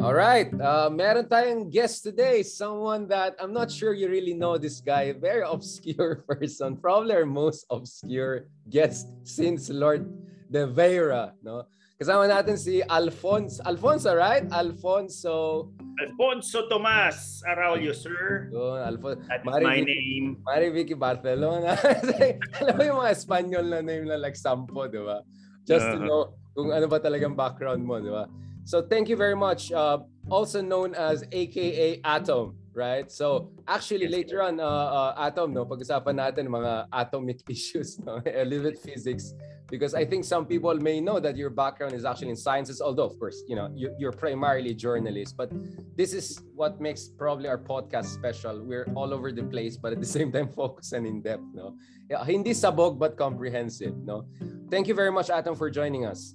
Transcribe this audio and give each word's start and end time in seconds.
All 0.00 0.16
right. 0.16 0.48
Uh, 0.56 0.88
meron 0.88 1.28
tayong 1.28 1.68
guest 1.68 2.00
today. 2.00 2.40
Someone 2.40 3.04
that 3.12 3.36
I'm 3.36 3.52
not 3.52 3.68
sure 3.68 3.92
you 3.92 4.08
really 4.08 4.32
know 4.32 4.56
this 4.56 4.80
guy. 4.80 5.12
Very 5.12 5.44
obscure 5.54 6.24
person. 6.24 6.80
Probably 6.80 7.12
our 7.12 7.28
most 7.28 7.68
obscure 7.68 8.48
guest 8.72 9.12
since 9.28 9.68
Lord 9.68 10.08
De 10.48 10.64
Vera. 10.64 11.36
No? 11.44 11.68
Kasama 12.00 12.24
natin 12.32 12.56
si 12.56 12.80
Alfonso. 12.88 13.60
Alfonso, 13.68 14.16
right? 14.16 14.48
Alfonso. 14.48 15.68
Alfonso 16.00 16.64
Tomas 16.72 17.44
Araulio, 17.44 17.92
sir. 17.92 18.48
Yun, 18.48 18.80
Alfonso. 18.80 19.20
That 19.28 19.44
is 19.44 19.60
my 19.60 19.84
name. 19.84 20.40
Mari 20.40 20.72
Vicky 20.72 20.96
Barcelona. 20.96 21.76
Alam 22.64 22.72
mo 22.72 22.82
yung 22.88 22.98
mga 23.04 23.12
Espanyol 23.12 23.64
na 23.68 23.84
name 23.84 24.08
na 24.08 24.16
like 24.16 24.32
Sampo, 24.32 24.88
di 24.88 24.96
ba? 24.96 25.20
Just 25.68 25.84
to 25.92 26.00
Uh-huh. 26.00 26.08
know 26.08 26.22
kung 26.56 26.72
ano 26.72 26.88
ba 26.88 26.96
talagang 27.04 27.36
background 27.36 27.84
mo, 27.84 28.00
di 28.00 28.08
ba? 28.08 28.24
So 28.70 28.80
thank 28.80 29.08
you 29.08 29.16
very 29.16 29.34
much. 29.34 29.72
Uh, 29.72 29.98
also 30.30 30.62
known 30.62 30.94
as 30.94 31.24
AKA 31.32 32.02
Atom, 32.04 32.54
right? 32.72 33.10
So 33.10 33.50
actually 33.66 34.06
later 34.06 34.44
on, 34.46 34.60
uh, 34.60 34.62
uh, 34.62 35.26
Atom, 35.26 35.54
no, 35.58 35.66
pag-usapan 35.66 36.14
natin 36.14 36.46
mga 36.46 36.86
atomic 36.94 37.42
issues, 37.50 37.98
no? 37.98 38.22
a 38.30 38.46
little 38.46 38.70
bit 38.70 38.78
physics, 38.78 39.34
because 39.66 39.90
I 39.90 40.06
think 40.06 40.22
some 40.22 40.46
people 40.46 40.78
may 40.78 41.02
know 41.02 41.18
that 41.18 41.34
your 41.34 41.50
background 41.50 41.98
is 41.98 42.04
actually 42.06 42.30
in 42.30 42.38
sciences, 42.38 42.78
although 42.78 43.10
of 43.10 43.18
course, 43.18 43.42
you 43.50 43.58
know, 43.58 43.74
you, 43.74 43.90
you're 43.98 44.14
primarily 44.14 44.70
journalist, 44.70 45.34
but 45.34 45.50
this 45.98 46.14
is 46.14 46.38
what 46.54 46.80
makes 46.80 47.10
probably 47.10 47.50
our 47.50 47.58
podcast 47.58 48.14
special. 48.14 48.62
We're 48.62 48.86
all 48.94 49.10
over 49.10 49.34
the 49.34 49.42
place, 49.50 49.74
but 49.82 49.90
at 49.90 49.98
the 49.98 50.06
same 50.18 50.30
time 50.30 50.46
focused 50.46 50.94
and 50.94 51.10
in 51.10 51.26
depth, 51.26 51.42
no? 51.58 51.74
Yeah, 52.06 52.22
hindi 52.22 52.54
sabog 52.54 53.02
but 53.02 53.18
comprehensive, 53.18 53.98
no? 54.06 54.30
Thank 54.70 54.86
you 54.86 54.94
very 54.94 55.10
much, 55.10 55.26
Atom, 55.26 55.58
for 55.58 55.74
joining 55.74 56.06
us. 56.06 56.30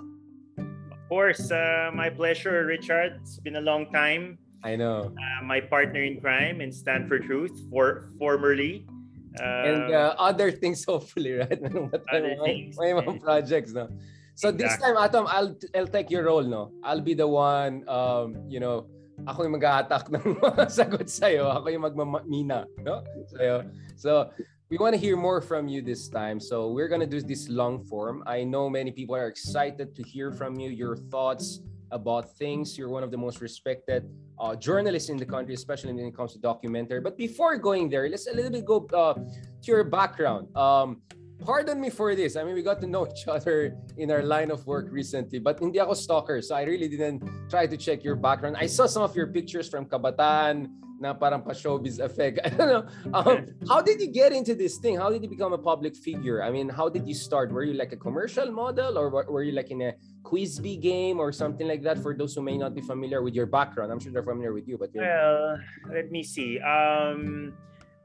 Of 1.05 1.09
course, 1.13 1.51
uh, 1.53 1.93
my 1.93 2.09
pleasure, 2.09 2.65
Richard. 2.65 3.21
It's 3.21 3.37
been 3.37 3.57
a 3.57 3.61
long 3.61 3.93
time. 3.93 4.41
I 4.65 4.73
know. 4.75 5.13
Uh, 5.13 5.45
my 5.45 5.61
partner 5.61 6.01
in 6.01 6.17
crime 6.19 6.61
in 6.65 6.73
Stand 6.73 7.05
for 7.07 7.21
Truth, 7.21 7.53
for 7.69 8.09
formerly. 8.17 8.89
Uh, 9.37 9.69
and 9.69 9.93
uh, 9.93 10.15
other 10.17 10.49
things 10.49 10.81
hopefully 10.89 11.33
right 11.37 11.61
Other 12.09 12.33
may, 12.41 12.71
things. 12.71 12.79
may 12.79 12.95
mga 12.95 13.19
projects 13.19 13.75
no 13.75 13.91
so 14.33 14.47
this 14.47 14.71
Exactly. 14.79 14.95
time 14.95 14.95
Atom 14.95 15.27
I'll 15.27 15.51
I'll 15.75 15.91
take 15.91 16.07
your 16.07 16.23
role 16.23 16.41
no 16.47 16.71
I'll 16.87 17.03
be 17.03 17.13
the 17.19 17.27
one 17.27 17.83
um 17.91 18.39
you 18.47 18.63
know 18.63 18.87
ako 19.27 19.43
yung 19.43 19.59
mag-attack 19.59 20.07
ng 20.15 20.39
mga 20.39 20.71
sagot 20.71 21.11
sa'yo 21.11 21.51
ako 21.51 21.67
yung 21.67 21.83
magmamina 21.83 22.63
no 22.79 23.03
sa'yo 23.35 23.67
so 23.99 24.31
we 24.69 24.77
want 24.77 24.93
to 24.93 24.99
hear 24.99 25.15
more 25.15 25.41
from 25.41 25.67
you 25.67 25.81
this 25.81 26.09
time 26.09 26.39
so 26.39 26.71
we're 26.71 26.87
gonna 26.87 27.05
do 27.05 27.21
this 27.21 27.49
long 27.49 27.83
form 27.85 28.23
I 28.25 28.43
know 28.43 28.69
many 28.69 28.91
people 28.91 29.15
are 29.15 29.27
excited 29.27 29.95
to 29.95 30.03
hear 30.03 30.31
from 30.31 30.59
you 30.59 30.69
your 30.69 30.97
thoughts 30.97 31.61
about 31.91 32.35
things 32.37 32.77
you're 32.77 32.89
one 32.89 33.03
of 33.03 33.11
the 33.11 33.17
most 33.17 33.41
respected 33.41 34.09
uh, 34.39 34.55
journalists 34.55 35.09
in 35.09 35.17
the 35.17 35.25
country, 35.25 35.53
especially 35.53 35.93
when 35.93 36.05
it 36.05 36.15
comes 36.15 36.33
to 36.33 36.39
documentary. 36.39 37.01
But 37.01 37.17
before 37.17 37.57
going 37.57 37.89
there, 37.89 38.07
let's 38.09 38.27
a 38.27 38.33
little 38.33 38.51
bit 38.51 38.65
go 38.65 38.87
uh, 38.93 39.13
to 39.13 39.67
your 39.67 39.83
background. 39.83 40.55
Um, 40.55 41.01
pardon 41.43 41.79
me 41.79 41.89
for 41.89 42.15
this. 42.15 42.35
I 42.35 42.43
mean, 42.43 42.55
we 42.55 42.61
got 42.61 42.81
to 42.81 42.87
know 42.87 43.07
each 43.11 43.27
other 43.27 43.77
in 43.97 44.11
our 44.11 44.23
line 44.23 44.51
of 44.51 44.65
work 44.67 44.87
recently, 44.91 45.39
but 45.39 45.59
hindi 45.59 45.79
ako 45.79 45.93
stalker, 45.93 46.41
so 46.41 46.55
I 46.55 46.63
really 46.63 46.87
didn't 46.87 47.23
try 47.49 47.67
to 47.67 47.77
check 47.77 48.03
your 48.03 48.15
background. 48.15 48.57
I 48.57 48.67
saw 48.67 48.85
some 48.85 49.03
of 49.03 49.15
your 49.15 49.27
pictures 49.27 49.69
from 49.69 49.85
Kabataan, 49.85 50.69
na 50.99 51.13
parang 51.13 51.41
pa-showbiz 51.41 51.99
effect. 51.99 52.39
I 52.45 52.49
don't 52.49 52.69
know. 52.69 52.83
Um, 53.13 53.47
how 53.67 53.81
did 53.81 53.99
you 53.99 54.11
get 54.11 54.31
into 54.31 54.55
this 54.55 54.77
thing? 54.77 54.95
How 54.97 55.09
did 55.09 55.23
you 55.23 55.29
become 55.29 55.53
a 55.53 55.57
public 55.57 55.95
figure? 55.95 56.43
I 56.43 56.51
mean, 56.51 56.69
how 56.69 56.89
did 56.89 57.07
you 57.07 57.13
start? 57.13 57.51
Were 57.51 57.63
you 57.63 57.73
like 57.73 57.91
a 57.91 57.97
commercial 57.97 58.51
model 58.51 58.97
or 58.97 59.09
were 59.09 59.43
you 59.43 59.51
like 59.51 59.71
in 59.71 59.81
a 59.81 59.93
quiz 60.23 60.59
bee 60.59 60.77
game 60.77 61.19
or 61.19 61.31
something 61.31 61.67
like 61.67 61.83
that 61.83 61.99
for 61.99 62.15
those 62.15 62.35
who 62.35 62.41
may 62.41 62.57
not 62.57 62.73
be 62.73 62.81
familiar 62.81 63.21
with 63.21 63.35
your 63.35 63.45
background? 63.45 63.91
I'm 63.91 63.99
sure 63.99 64.11
they're 64.11 64.23
familiar 64.23 64.53
with 64.53 64.67
you, 64.67 64.77
but 64.77 64.93
you're... 64.93 65.03
Well, 65.03 65.59
let 65.91 66.11
me 66.11 66.23
see. 66.23 66.59
Um, 66.59 67.53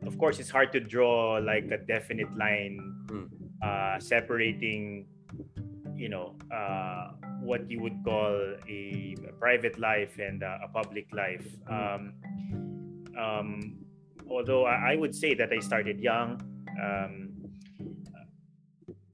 of 0.07 0.19
course, 0.19 0.39
it's 0.39 0.51
hard 0.51 0.73
to 0.73 0.81
draw 0.81 1.39
like 1.39 1.71
a 1.71 1.79
definite 1.79 2.33
line 2.37 3.01
Hmm. 3.11 3.27
uh, 3.63 3.99
separating, 3.99 5.07
you 5.97 6.09
know, 6.09 6.39
uh, 6.55 7.11
what 7.43 7.69
you 7.69 7.81
would 7.83 7.99
call 8.05 8.55
a 8.69 9.17
private 9.39 9.79
life 9.79 10.19
and 10.19 10.43
uh, 10.43 10.63
a 10.63 10.69
public 10.69 11.11
life. 11.13 11.47
Um, 11.69 12.15
um, 13.19 13.79
although 14.29 14.67
I, 14.67 14.93
I 14.93 14.97
would 14.97 15.15
say 15.15 15.35
that 15.35 15.53
I 15.53 15.61
started 15.61 16.01
young. 16.01 16.41
Um, 16.81 17.31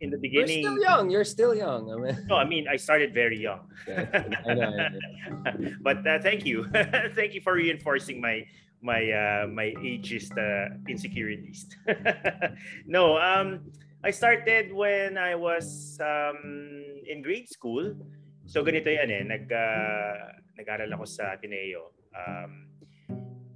in 0.01 0.11
the 0.11 0.21
you're 0.21 0.45
beginning, 0.45 0.65
still 0.65 0.79
young. 0.79 1.11
You're 1.11 1.25
still 1.25 1.55
young. 1.55 1.91
I 1.91 1.97
mean, 1.97 2.27
no, 2.29 2.37
I 2.37 2.45
mean 2.45 2.69
I 2.69 2.77
started 2.77 3.15
very 3.15 3.41
young. 3.41 3.65
Yeah, 3.89 4.05
I 4.45 4.55
know, 4.55 4.73
I 4.77 5.51
know. 5.55 5.71
but 5.81 6.07
uh, 6.07 6.19
thank 6.21 6.45
you, 6.45 6.67
thank 7.17 7.33
you 7.33 7.41
for 7.41 7.55
reinforcing 7.55 8.21
my 8.21 8.45
my 8.83 9.01
uh, 9.09 9.47
my 9.49 9.73
ageist 9.81 10.37
uh, 10.37 10.77
insecurities. 10.89 11.67
no, 12.87 13.17
um, 13.17 13.73
I 14.05 14.11
started 14.11 14.73
when 14.73 15.17
I 15.19 15.34
was 15.34 15.99
um, 15.99 16.84
in 17.09 17.23
grade 17.23 17.49
school. 17.49 17.95
So 18.47 18.63
ganito 18.63 18.87
yan 18.87 19.11
eh, 19.11 19.27
nag, 19.27 19.51
uh, 19.51 20.39
nag-aral 20.55 20.95
ako 20.95 21.05
sa 21.11 21.34
Ateneo. 21.34 21.91
Um, 22.15 22.66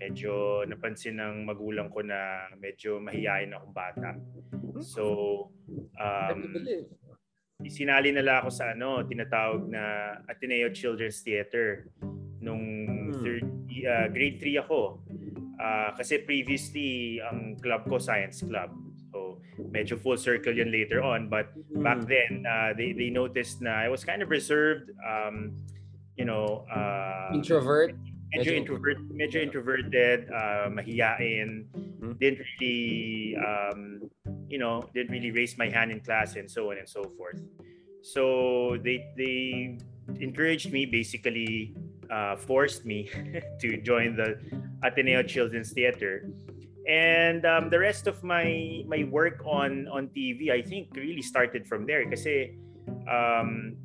medyo 0.01 0.65
napansin 0.65 1.21
ng 1.21 1.45
magulang 1.45 1.93
ko 1.93 2.01
na 2.01 2.49
medyo 2.57 2.97
mahihayin 2.97 3.53
akong 3.53 3.77
bata. 3.77 4.17
So, 4.81 5.53
I 6.01 6.33
um, 6.33 6.57
sinali 7.69 8.09
nila 8.09 8.41
ako 8.41 8.49
sa 8.49 8.73
ano, 8.73 9.05
tinatawag 9.05 9.69
na 9.69 10.17
Ateneo 10.25 10.73
Children's 10.73 11.21
Theater 11.21 11.93
nung 12.41 12.65
Hmm. 13.13 13.21
third, 13.21 13.45
uh, 13.85 14.09
grade 14.09 14.41
3 14.41 14.65
ako. 14.65 15.05
Ah, 15.61 15.93
kasi 15.93 16.25
previously 16.25 17.21
ang 17.21 17.61
club 17.61 17.85
ko 17.85 18.01
science 18.01 18.41
club. 18.41 18.73
So 19.13 19.45
medyo 19.69 20.01
full 20.01 20.17
circle 20.17 20.57
yun 20.57 20.73
later 20.73 21.05
on 21.05 21.29
but 21.29 21.53
back 21.85 22.01
Mm. 22.01 22.09
then 22.09 22.33
uh, 22.49 22.71
they 22.73 22.97
they 22.97 23.13
noticed 23.13 23.61
na 23.61 23.85
I 23.85 23.93
was 23.93 24.01
kind 24.01 24.25
of 24.25 24.33
reserved 24.33 24.89
um 25.05 25.53
you 26.17 26.25
know 26.25 26.65
uh, 26.73 27.29
introvert. 27.37 27.93
Medyo 28.35 28.55
introvert 28.55 28.99
medyo 29.11 29.43
introverted 29.43 30.31
uh, 30.31 30.71
mahiyain. 30.71 31.67
Hmm. 32.01 32.17
didn't 32.17 32.41
really 32.41 33.37
um, 33.37 34.11
you 34.49 34.59
know 34.59 34.83
didn't 34.95 35.13
really 35.13 35.31
raise 35.31 35.59
my 35.59 35.69
hand 35.69 35.91
in 35.93 36.01
class 36.01 36.37
and 36.37 36.51
so 36.51 36.71
on 36.71 36.79
and 36.79 36.89
so 36.89 37.05
forth. 37.19 37.41
So 38.03 38.77
they 38.83 39.05
they 39.17 39.79
encouraged 40.19 40.73
me 40.73 40.87
basically 40.87 41.77
uh, 42.11 42.37
forced 42.37 42.85
me 42.85 43.11
to 43.61 43.77
join 43.83 44.17
the 44.17 44.41
Ateneo 44.83 45.23
Children's 45.23 45.73
Theater. 45.73 46.29
And 46.89 47.47
um, 47.47 47.71
the 47.71 47.79
rest 47.79 48.07
of 48.07 48.25
my 48.25 48.83
my 48.89 49.05
work 49.05 49.45
on 49.47 49.87
on 49.89 50.09
TV 50.11 50.51
I 50.51 50.63
think 50.63 50.91
really 50.97 51.23
started 51.23 51.67
from 51.67 51.87
there. 51.87 52.03
Kasi 52.09 52.59
um, 53.07 53.77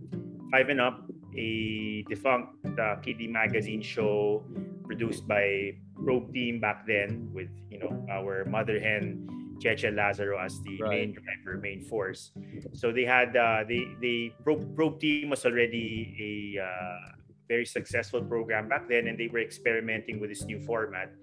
Five 0.49 0.69
and 0.69 0.81
Up 0.81 1.04
a 1.37 2.03
defunct 2.09 2.63
uh, 2.79 2.95
kiddie 3.03 3.27
magazine 3.27 3.81
show 3.81 4.43
produced 4.85 5.27
by 5.27 5.73
Probe 6.03 6.33
Team 6.33 6.59
back 6.59 6.85
then 6.87 7.29
with 7.33 7.49
you 7.69 7.79
know 7.79 8.05
our 8.11 8.45
mother 8.45 8.79
hen 8.79 9.27
Cheche 9.59 9.87
Lazaro 9.95 10.37
as 10.37 10.59
the 10.63 10.77
Right. 10.81 10.89
main 10.89 11.09
driver, 11.15 11.57
main 11.61 11.81
force. 11.81 12.31
So 12.73 12.91
they 12.91 13.05
had 13.05 13.35
uh, 13.37 13.63
they 13.67 13.87
they 14.01 14.33
Probe, 14.43 14.75
Probe 14.75 14.99
Team 14.99 15.29
was 15.29 15.45
already 15.45 16.11
a 16.19 16.61
uh, 16.63 17.15
very 17.47 17.65
successful 17.65 18.21
program 18.21 18.67
back 18.67 18.89
then, 18.89 19.07
and 19.07 19.17
they 19.17 19.27
were 19.31 19.39
experimenting 19.39 20.19
with 20.19 20.29
this 20.29 20.43
new 20.43 20.59
format. 20.59 21.13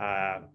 Uh, 0.00 0.48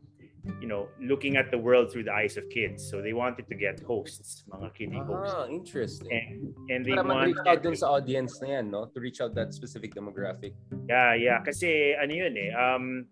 you 0.61 0.67
know, 0.67 0.89
looking 1.01 1.37
at 1.37 1.51
the 1.51 1.57
world 1.57 1.91
through 1.91 2.03
the 2.03 2.13
eyes 2.13 2.37
of 2.37 2.49
kids. 2.49 2.87
So 2.89 3.01
they 3.01 3.13
wanted 3.13 3.47
to 3.49 3.55
get 3.55 3.79
hosts, 3.81 4.43
mga 4.49 4.73
kiddie 4.73 4.99
hosts. 4.99 5.35
Ah, 5.35 5.47
interesting. 5.47 6.11
And, 6.11 6.71
and 6.71 6.85
they 6.85 6.95
Para 6.95 7.07
wanted 7.07 7.37
out 7.47 7.63
dun 7.63 7.75
sa 7.75 7.97
audience 7.99 8.41
na 8.41 8.59
yan, 8.59 8.71
no? 8.71 8.85
To 8.93 8.99
reach 8.99 9.21
out 9.21 9.35
that 9.35 9.53
specific 9.53 9.93
demographic. 9.93 10.53
Yeah, 10.89 11.13
yeah. 11.15 11.39
Kasi 11.43 11.95
ano 11.95 12.13
yun 12.13 12.33
eh, 12.37 12.51
um, 12.55 13.05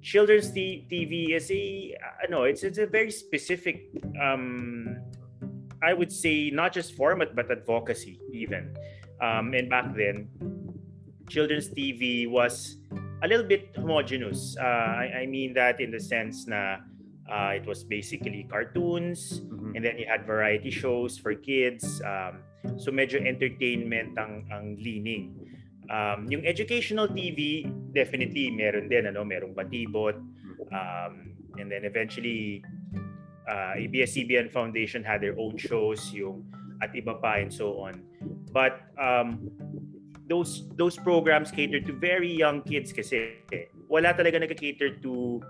children's 0.00 0.50
t- 0.50 0.86
TV 0.90 1.34
is 1.34 1.50
a, 1.50 1.94
ano, 2.24 2.44
it's, 2.44 2.62
it's 2.62 2.78
a 2.78 2.86
very 2.86 3.10
specific, 3.10 3.90
um, 4.20 4.96
I 5.82 5.92
would 5.92 6.12
say, 6.12 6.50
not 6.50 6.72
just 6.72 6.94
format, 6.94 7.34
but 7.34 7.50
advocacy 7.50 8.20
even. 8.32 8.74
Um, 9.20 9.54
and 9.54 9.68
back 9.68 9.94
then, 9.94 10.28
children's 11.28 11.68
TV 11.68 12.28
was 12.28 12.78
a 13.22 13.26
little 13.26 13.46
bit 13.46 13.74
homogeneous. 13.76 14.56
Uh, 14.58 14.64
I, 15.04 15.22
I 15.22 15.26
mean 15.26 15.54
that 15.54 15.80
in 15.80 15.90
the 15.90 16.00
sense 16.00 16.46
na 16.46 16.78
uh, 17.28 17.52
it 17.54 17.66
was 17.66 17.84
basically 17.84 18.46
cartoons, 18.48 19.42
Mhm. 19.44 19.76
and 19.76 19.80
then 19.84 19.98
you 19.98 20.06
had 20.08 20.24
variety 20.24 20.70
shows 20.70 21.18
for 21.18 21.34
kids. 21.34 22.00
Um, 22.02 22.40
so 22.78 22.90
medyo 22.90 23.20
entertainment 23.20 24.16
ang, 24.18 24.46
ang 24.50 24.78
leaning. 24.80 25.34
Um, 25.88 26.28
yung 26.28 26.44
educational 26.44 27.08
TV, 27.08 27.64
definitely 27.96 28.52
meron 28.52 28.88
din, 28.92 29.08
ano, 29.08 29.24
merong 29.24 29.56
batibot. 29.56 30.20
Um, 30.68 31.32
and 31.56 31.72
then 31.72 31.88
eventually, 31.88 32.60
uh, 33.48 33.72
ABS-CBN 33.76 34.52
Foundation 34.52 35.00
had 35.00 35.24
their 35.24 35.32
own 35.40 35.56
shows, 35.56 36.12
yung 36.12 36.44
at 36.84 36.92
iba 36.92 37.16
pa 37.16 37.40
and 37.40 37.48
so 37.50 37.80
on. 37.80 38.04
But 38.52 38.84
um, 39.00 39.48
those 40.28 40.68
those 40.76 40.96
programs 41.00 41.50
cater 41.50 41.80
to 41.80 41.92
very 41.96 42.28
young 42.28 42.60
kids 42.62 42.92
kasi 42.92 43.40
wala 43.88 44.12
talaga 44.12 44.44
nagka-cater 44.44 45.00
to 45.00 45.40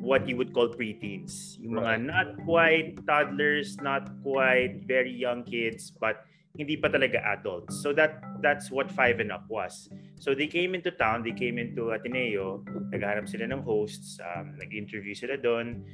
what 0.00 0.28
you 0.28 0.36
would 0.36 0.52
call 0.52 0.68
preteens. 0.68 1.60
Yung 1.60 1.80
mga 1.80 2.08
not 2.08 2.28
quite 2.44 3.00
toddlers, 3.04 3.76
not 3.80 4.08
quite 4.24 4.84
very 4.84 5.12
young 5.12 5.44
kids, 5.44 5.92
but 5.92 6.24
hindi 6.56 6.76
pa 6.76 6.88
talaga 6.88 7.20
adults. 7.36 7.78
So 7.80 7.92
that 7.94 8.20
that's 8.44 8.72
what 8.72 8.90
Five 8.90 9.20
and 9.20 9.30
Up 9.30 9.46
was. 9.48 9.88
So 10.18 10.34
they 10.34 10.48
came 10.48 10.74
into 10.74 10.90
town, 10.90 11.22
they 11.22 11.36
came 11.36 11.56
into 11.56 11.92
Ateneo, 11.92 12.64
naghahanap 12.92 13.28
sila 13.28 13.48
ng 13.48 13.62
hosts, 13.62 14.20
um, 14.20 14.56
nag-interview 14.60 15.14
sila 15.14 15.40
doon. 15.40 15.84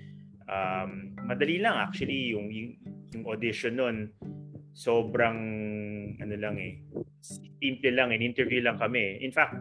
Um, 0.46 1.19
madali 1.26 1.58
lang 1.58 1.75
actually 1.75 2.31
yung, 2.31 2.50
yung, 2.55 2.78
yung 3.11 3.25
audition 3.26 3.76
noon. 3.76 4.14
Sobrang 4.76 5.38
ano 6.20 6.34
lang 6.37 6.61
eh. 6.61 6.84
Simple 7.25 7.96
lang, 7.96 8.12
in 8.12 8.20
interview 8.20 8.61
lang 8.61 8.76
kami. 8.76 9.25
In 9.25 9.32
fact, 9.32 9.56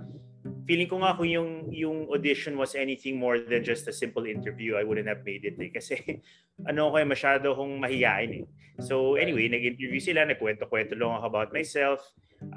feeling 0.68 0.92
ko 0.92 1.00
nga 1.00 1.16
kung 1.16 1.32
yung 1.32 1.72
yung 1.72 2.12
audition 2.12 2.60
was 2.60 2.76
anything 2.76 3.16
more 3.16 3.40
than 3.40 3.64
just 3.64 3.88
a 3.88 3.96
simple 3.96 4.28
interview, 4.28 4.76
I 4.76 4.84
wouldn't 4.84 5.08
have 5.08 5.24
made 5.24 5.48
it 5.48 5.56
eh. 5.56 5.72
Kasi 5.72 5.96
ano 6.70 6.92
ko 6.92 7.00
eh, 7.00 7.08
masyado 7.08 7.56
kong 7.56 7.80
mahiyain 7.80 8.44
eh. 8.44 8.46
So 8.84 9.16
anyway, 9.16 9.48
nag-interview 9.48 10.04
sila, 10.04 10.28
nagkwento-kwento 10.28 11.00
lang 11.00 11.24
ako 11.24 11.26
about 11.32 11.50
myself. 11.56 12.04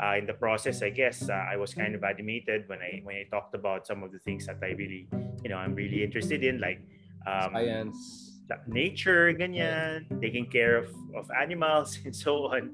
Uh, 0.02 0.18
in 0.18 0.26
the 0.26 0.34
process, 0.34 0.82
I 0.82 0.90
guess 0.90 1.30
uh, 1.30 1.46
I 1.46 1.54
was 1.54 1.70
kind 1.70 1.94
of 1.94 2.02
animated 2.02 2.66
when 2.66 2.82
I 2.82 2.98
when 3.06 3.14
I 3.14 3.30
talked 3.30 3.54
about 3.54 3.86
some 3.86 4.02
of 4.02 4.10
the 4.10 4.18
things 4.18 4.50
that 4.50 4.58
I 4.58 4.74
really, 4.74 5.06
you 5.46 5.48
know, 5.54 5.56
I'm 5.56 5.78
really 5.78 6.02
interested 6.02 6.42
in, 6.42 6.58
like 6.58 6.82
um, 7.22 7.54
science, 7.54 8.27
nature, 8.66 9.32
ganyan, 9.36 10.08
taking 10.20 10.48
care 10.48 10.76
of 10.76 10.88
of 11.12 11.28
animals 11.36 11.98
and 12.04 12.14
so 12.14 12.48
on. 12.48 12.72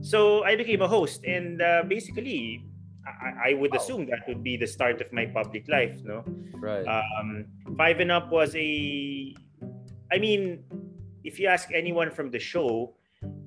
So 0.00 0.44
I 0.44 0.56
became 0.56 0.80
a 0.80 0.88
host, 0.88 1.24
and 1.24 1.60
uh, 1.60 1.82
basically 1.84 2.64
I, 3.06 3.50
I 3.50 3.54
would 3.54 3.74
assume 3.74 4.06
that 4.06 4.26
would 4.28 4.42
be 4.42 4.56
the 4.56 4.66
start 4.66 5.00
of 5.00 5.12
my 5.12 5.26
public 5.26 5.68
life, 5.68 5.96
no? 6.04 6.24
Right. 6.54 6.84
Um, 6.86 7.46
Five 7.76 8.00
and 8.00 8.12
Up 8.12 8.30
was 8.30 8.54
a, 8.54 9.34
I 10.12 10.18
mean, 10.18 10.64
if 11.24 11.38
you 11.38 11.48
ask 11.48 11.70
anyone 11.72 12.10
from 12.10 12.30
the 12.30 12.38
show, 12.38 12.94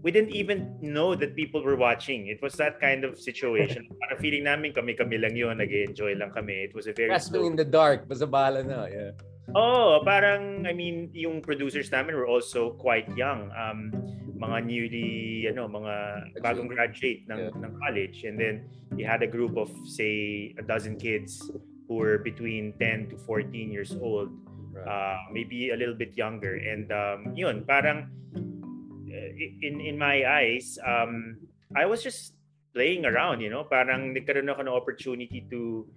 we 0.01 0.11
didn't 0.11 0.35
even 0.35 0.77
know 0.81 1.15
that 1.15 1.35
people 1.35 1.63
were 1.63 1.75
watching. 1.75 2.27
It 2.27 2.41
was 2.41 2.53
that 2.55 2.79
kind 2.79 3.03
of 3.03 3.19
situation. 3.19 3.87
Parang 4.01 4.19
feeling 4.19 4.43
namin 4.43 4.73
kami-kami 4.73 5.17
lang 5.17 5.35
yun, 5.35 5.57
nag-enjoy 5.57 6.15
lang 6.15 6.31
kami. 6.31 6.53
It 6.69 6.75
was 6.75 6.87
a 6.87 6.93
very... 6.93 7.09
Grasping 7.09 7.45
in 7.45 7.55
the 7.55 7.65
dark, 7.65 8.07
basta 8.07 8.27
bahala 8.27 8.65
na, 8.65 8.85
yeah. 8.85 9.11
Oh, 9.55 10.01
parang, 10.03 10.65
I 10.65 10.73
mean, 10.73 11.09
yung 11.13 11.41
producers 11.41 11.91
namin 11.91 12.15
were 12.15 12.27
also 12.27 12.71
quite 12.73 13.05
young. 13.15 13.53
Um, 13.53 13.93
mga 14.43 14.57
newly 14.67 15.09
ano 15.47 15.71
mga 15.71 15.95
bagong 16.43 16.67
graduate 16.67 17.23
ng 17.31 17.41
yeah. 17.47 17.63
ng 17.63 17.71
college 17.79 18.27
and 18.27 18.35
then 18.35 18.67
you 18.99 19.07
had 19.07 19.23
a 19.23 19.29
group 19.29 19.55
of 19.55 19.71
say 19.87 20.51
a 20.59 20.63
dozen 20.63 20.99
kids 20.99 21.39
who 21.87 21.95
were 21.95 22.19
between 22.19 22.75
10 22.79 23.13
to 23.13 23.15
14 23.23 23.71
years 23.71 23.95
old 24.03 24.29
right. 24.75 24.83
uh, 24.83 25.17
maybe 25.31 25.71
a 25.71 25.77
little 25.79 25.95
bit 25.95 26.11
younger 26.19 26.59
and 26.59 26.91
um, 26.91 27.31
yun 27.31 27.63
parang 27.63 28.11
uh, 28.35 29.29
in 29.63 29.79
in 29.79 29.95
my 29.95 30.27
eyes 30.27 30.75
um, 30.83 31.39
I 31.71 31.87
was 31.87 32.03
just 32.03 32.35
playing 32.75 33.07
around 33.07 33.39
you 33.39 33.49
know 33.49 33.63
parang 33.63 34.11
nagkaroon 34.11 34.51
ako 34.51 34.67
ng 34.67 34.75
opportunity 34.75 35.47
to 35.47 35.87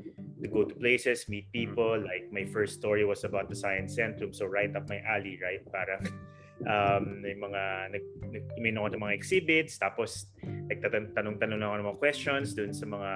to 0.46 0.48
go 0.48 0.62
to 0.62 0.75
places 0.78 1.26
meet 1.26 1.50
people 1.50 1.98
like 1.98 2.31
my 2.31 2.46
first 2.54 2.78
story 2.78 3.02
was 3.02 3.26
about 3.26 3.50
the 3.50 3.58
science 3.58 3.98
centrum 3.98 4.31
so 4.31 4.46
right 4.46 4.70
up 4.78 4.87
my 4.87 5.02
alley 5.02 5.34
right 5.43 5.66
parang 5.75 6.06
um, 6.70 7.20
may 7.20 7.34
mga 7.34 7.93
nag, 7.93 8.04
nag 8.31 8.46
ako 8.78 8.87
ng 8.94 9.02
mga 9.02 9.14
exhibits 9.19 9.76
tapos 9.76 10.31
nagtatanong-tanong 10.70 11.58
na 11.58 11.66
ako 11.69 11.75
ng 11.76 11.88
mga 11.90 12.00
questions 12.00 12.54
dun 12.54 12.72
sa 12.72 12.87
mga 12.88 13.10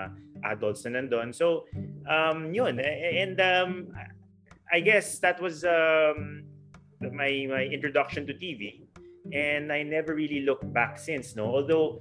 adults 0.45 0.85
na 0.85 1.01
nandun. 1.01 1.35
So, 1.35 1.67
um, 2.09 2.53
yun. 2.55 2.81
And 2.81 3.41
um, 3.41 3.93
I 4.73 4.81
guess 4.81 5.19
that 5.21 5.41
was 5.41 5.65
um, 5.65 6.45
my, 7.01 7.47
my 7.49 7.65
introduction 7.69 8.27
to 8.27 8.35
TV. 8.35 8.87
And 9.33 9.73
I 9.73 9.83
never 9.83 10.15
really 10.15 10.43
looked 10.43 10.73
back 10.73 10.99
since, 10.99 11.37
no? 11.37 11.45
Although, 11.45 12.01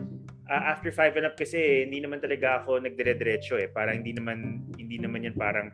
uh, 0.50 0.64
after 0.74 0.90
Five 0.90 1.16
and 1.16 1.30
Up 1.30 1.38
kasi, 1.38 1.86
hindi 1.86 2.02
naman 2.02 2.20
talaga 2.20 2.66
ako 2.66 2.82
nagdire-diretso 2.82 3.62
eh. 3.62 3.70
Parang 3.70 4.02
hindi 4.02 4.18
naman, 4.18 4.66
hindi 4.76 4.98
naman 4.98 5.30
yan 5.30 5.38
parang 5.38 5.70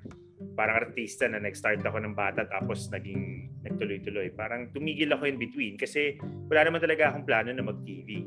parang 0.55 0.87
artista 0.87 1.27
na 1.27 1.39
nag-start 1.39 1.83
ako 1.83 1.99
ng 1.99 2.15
bata 2.15 2.47
tapos 2.47 2.91
naging 2.91 3.51
nagtuloy-tuloy. 3.63 4.31
Parang 4.35 4.71
tumigil 4.71 5.11
ako 5.11 5.27
in 5.31 5.39
between 5.39 5.75
kasi 5.79 6.19
wala 6.51 6.67
naman 6.67 6.83
talaga 6.83 7.11
akong 7.11 7.27
plano 7.27 7.51
na 7.51 7.63
mag-TV. 7.63 8.23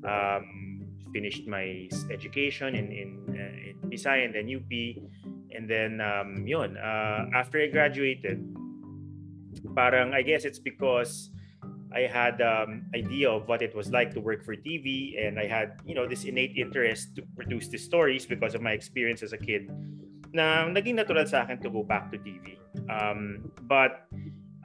Um, 0.00 0.44
finished 1.12 1.44
my 1.50 1.90
education 2.08 2.74
in 2.78 2.86
in, 2.94 3.10
uh, 3.34 3.54
in 3.70 3.76
Bisaya 3.90 4.24
and 4.24 4.34
then 4.34 4.46
UP 4.46 4.70
and 5.50 5.66
then 5.66 5.98
um, 5.98 6.46
yun 6.46 6.78
uh, 6.78 7.26
after 7.34 7.58
I 7.58 7.66
graduated 7.66 8.38
parang 9.74 10.14
I 10.14 10.22
guess 10.22 10.46
it's 10.46 10.62
because 10.62 11.34
I 11.94 12.06
had 12.06 12.40
um, 12.42 12.86
idea 12.94 13.30
of 13.30 13.48
what 13.48 13.62
it 13.62 13.74
was 13.74 13.90
like 13.90 14.14
to 14.14 14.20
work 14.20 14.44
for 14.44 14.54
TV 14.54 15.18
and 15.18 15.38
I 15.38 15.46
had 15.46 15.80
you 15.84 15.94
know 15.94 16.06
this 16.06 16.24
innate 16.24 16.56
interest 16.56 17.16
to 17.16 17.22
produce 17.34 17.68
the 17.68 17.78
stories 17.78 18.26
because 18.26 18.54
of 18.54 18.62
my 18.62 18.72
experience 18.72 19.22
as 19.22 19.32
a 19.32 19.38
kid 19.38 19.70
na 20.32 20.70
naging 20.70 20.94
natural 20.94 21.26
sa 21.26 21.42
akin 21.42 21.58
to 21.62 21.70
go 21.70 21.82
back 21.82 22.10
to 22.14 22.18
TV. 22.18 22.54
Um, 22.86 23.50
but 23.66 24.06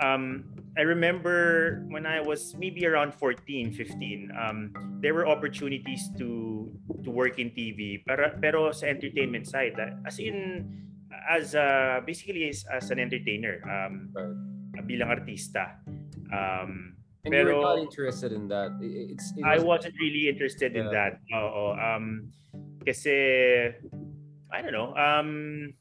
um, 0.02 0.46
I 0.78 0.82
remember 0.82 1.82
when 1.90 2.06
I 2.06 2.22
was 2.22 2.54
maybe 2.58 2.86
around 2.86 3.14
14, 3.16 3.74
15, 3.74 4.32
um, 4.36 4.74
there 5.02 5.14
were 5.14 5.28
opportunities 5.28 6.10
to 6.18 6.70
to 7.04 7.10
work 7.10 7.40
in 7.40 7.50
TV, 7.52 8.04
pero, 8.06 8.36
pero 8.42 8.72
sa 8.72 8.88
entertainment 8.88 9.48
side. 9.48 9.78
Ah, 9.80 9.96
as 10.06 10.20
in, 10.20 10.68
as 11.30 11.56
a, 11.56 12.02
basically 12.06 12.50
as, 12.50 12.66
as 12.70 12.92
an 12.92 13.00
entertainer, 13.00 13.62
um, 13.66 14.12
bilang 14.86 15.10
artista. 15.10 15.80
Um, 16.30 16.95
and 17.26 17.34
pero, 17.34 17.50
you 17.50 17.56
were 17.58 17.62
not 17.62 17.80
interested 17.80 18.32
in 18.32 18.48
that. 18.48 18.78
It's, 18.82 19.34
it 19.36 19.42
was, 19.42 19.50
I 19.50 19.58
wasn't 19.58 19.96
really 20.00 20.30
interested 20.30 20.74
yeah. 20.74 20.82
in 20.82 20.88
that. 20.94 21.20
Oo. 21.34 21.74
Um, 21.74 22.32
kasi 22.86 23.74
I 24.54 24.62
don't 24.62 24.72
know. 24.72 24.94
Um, 24.94 25.74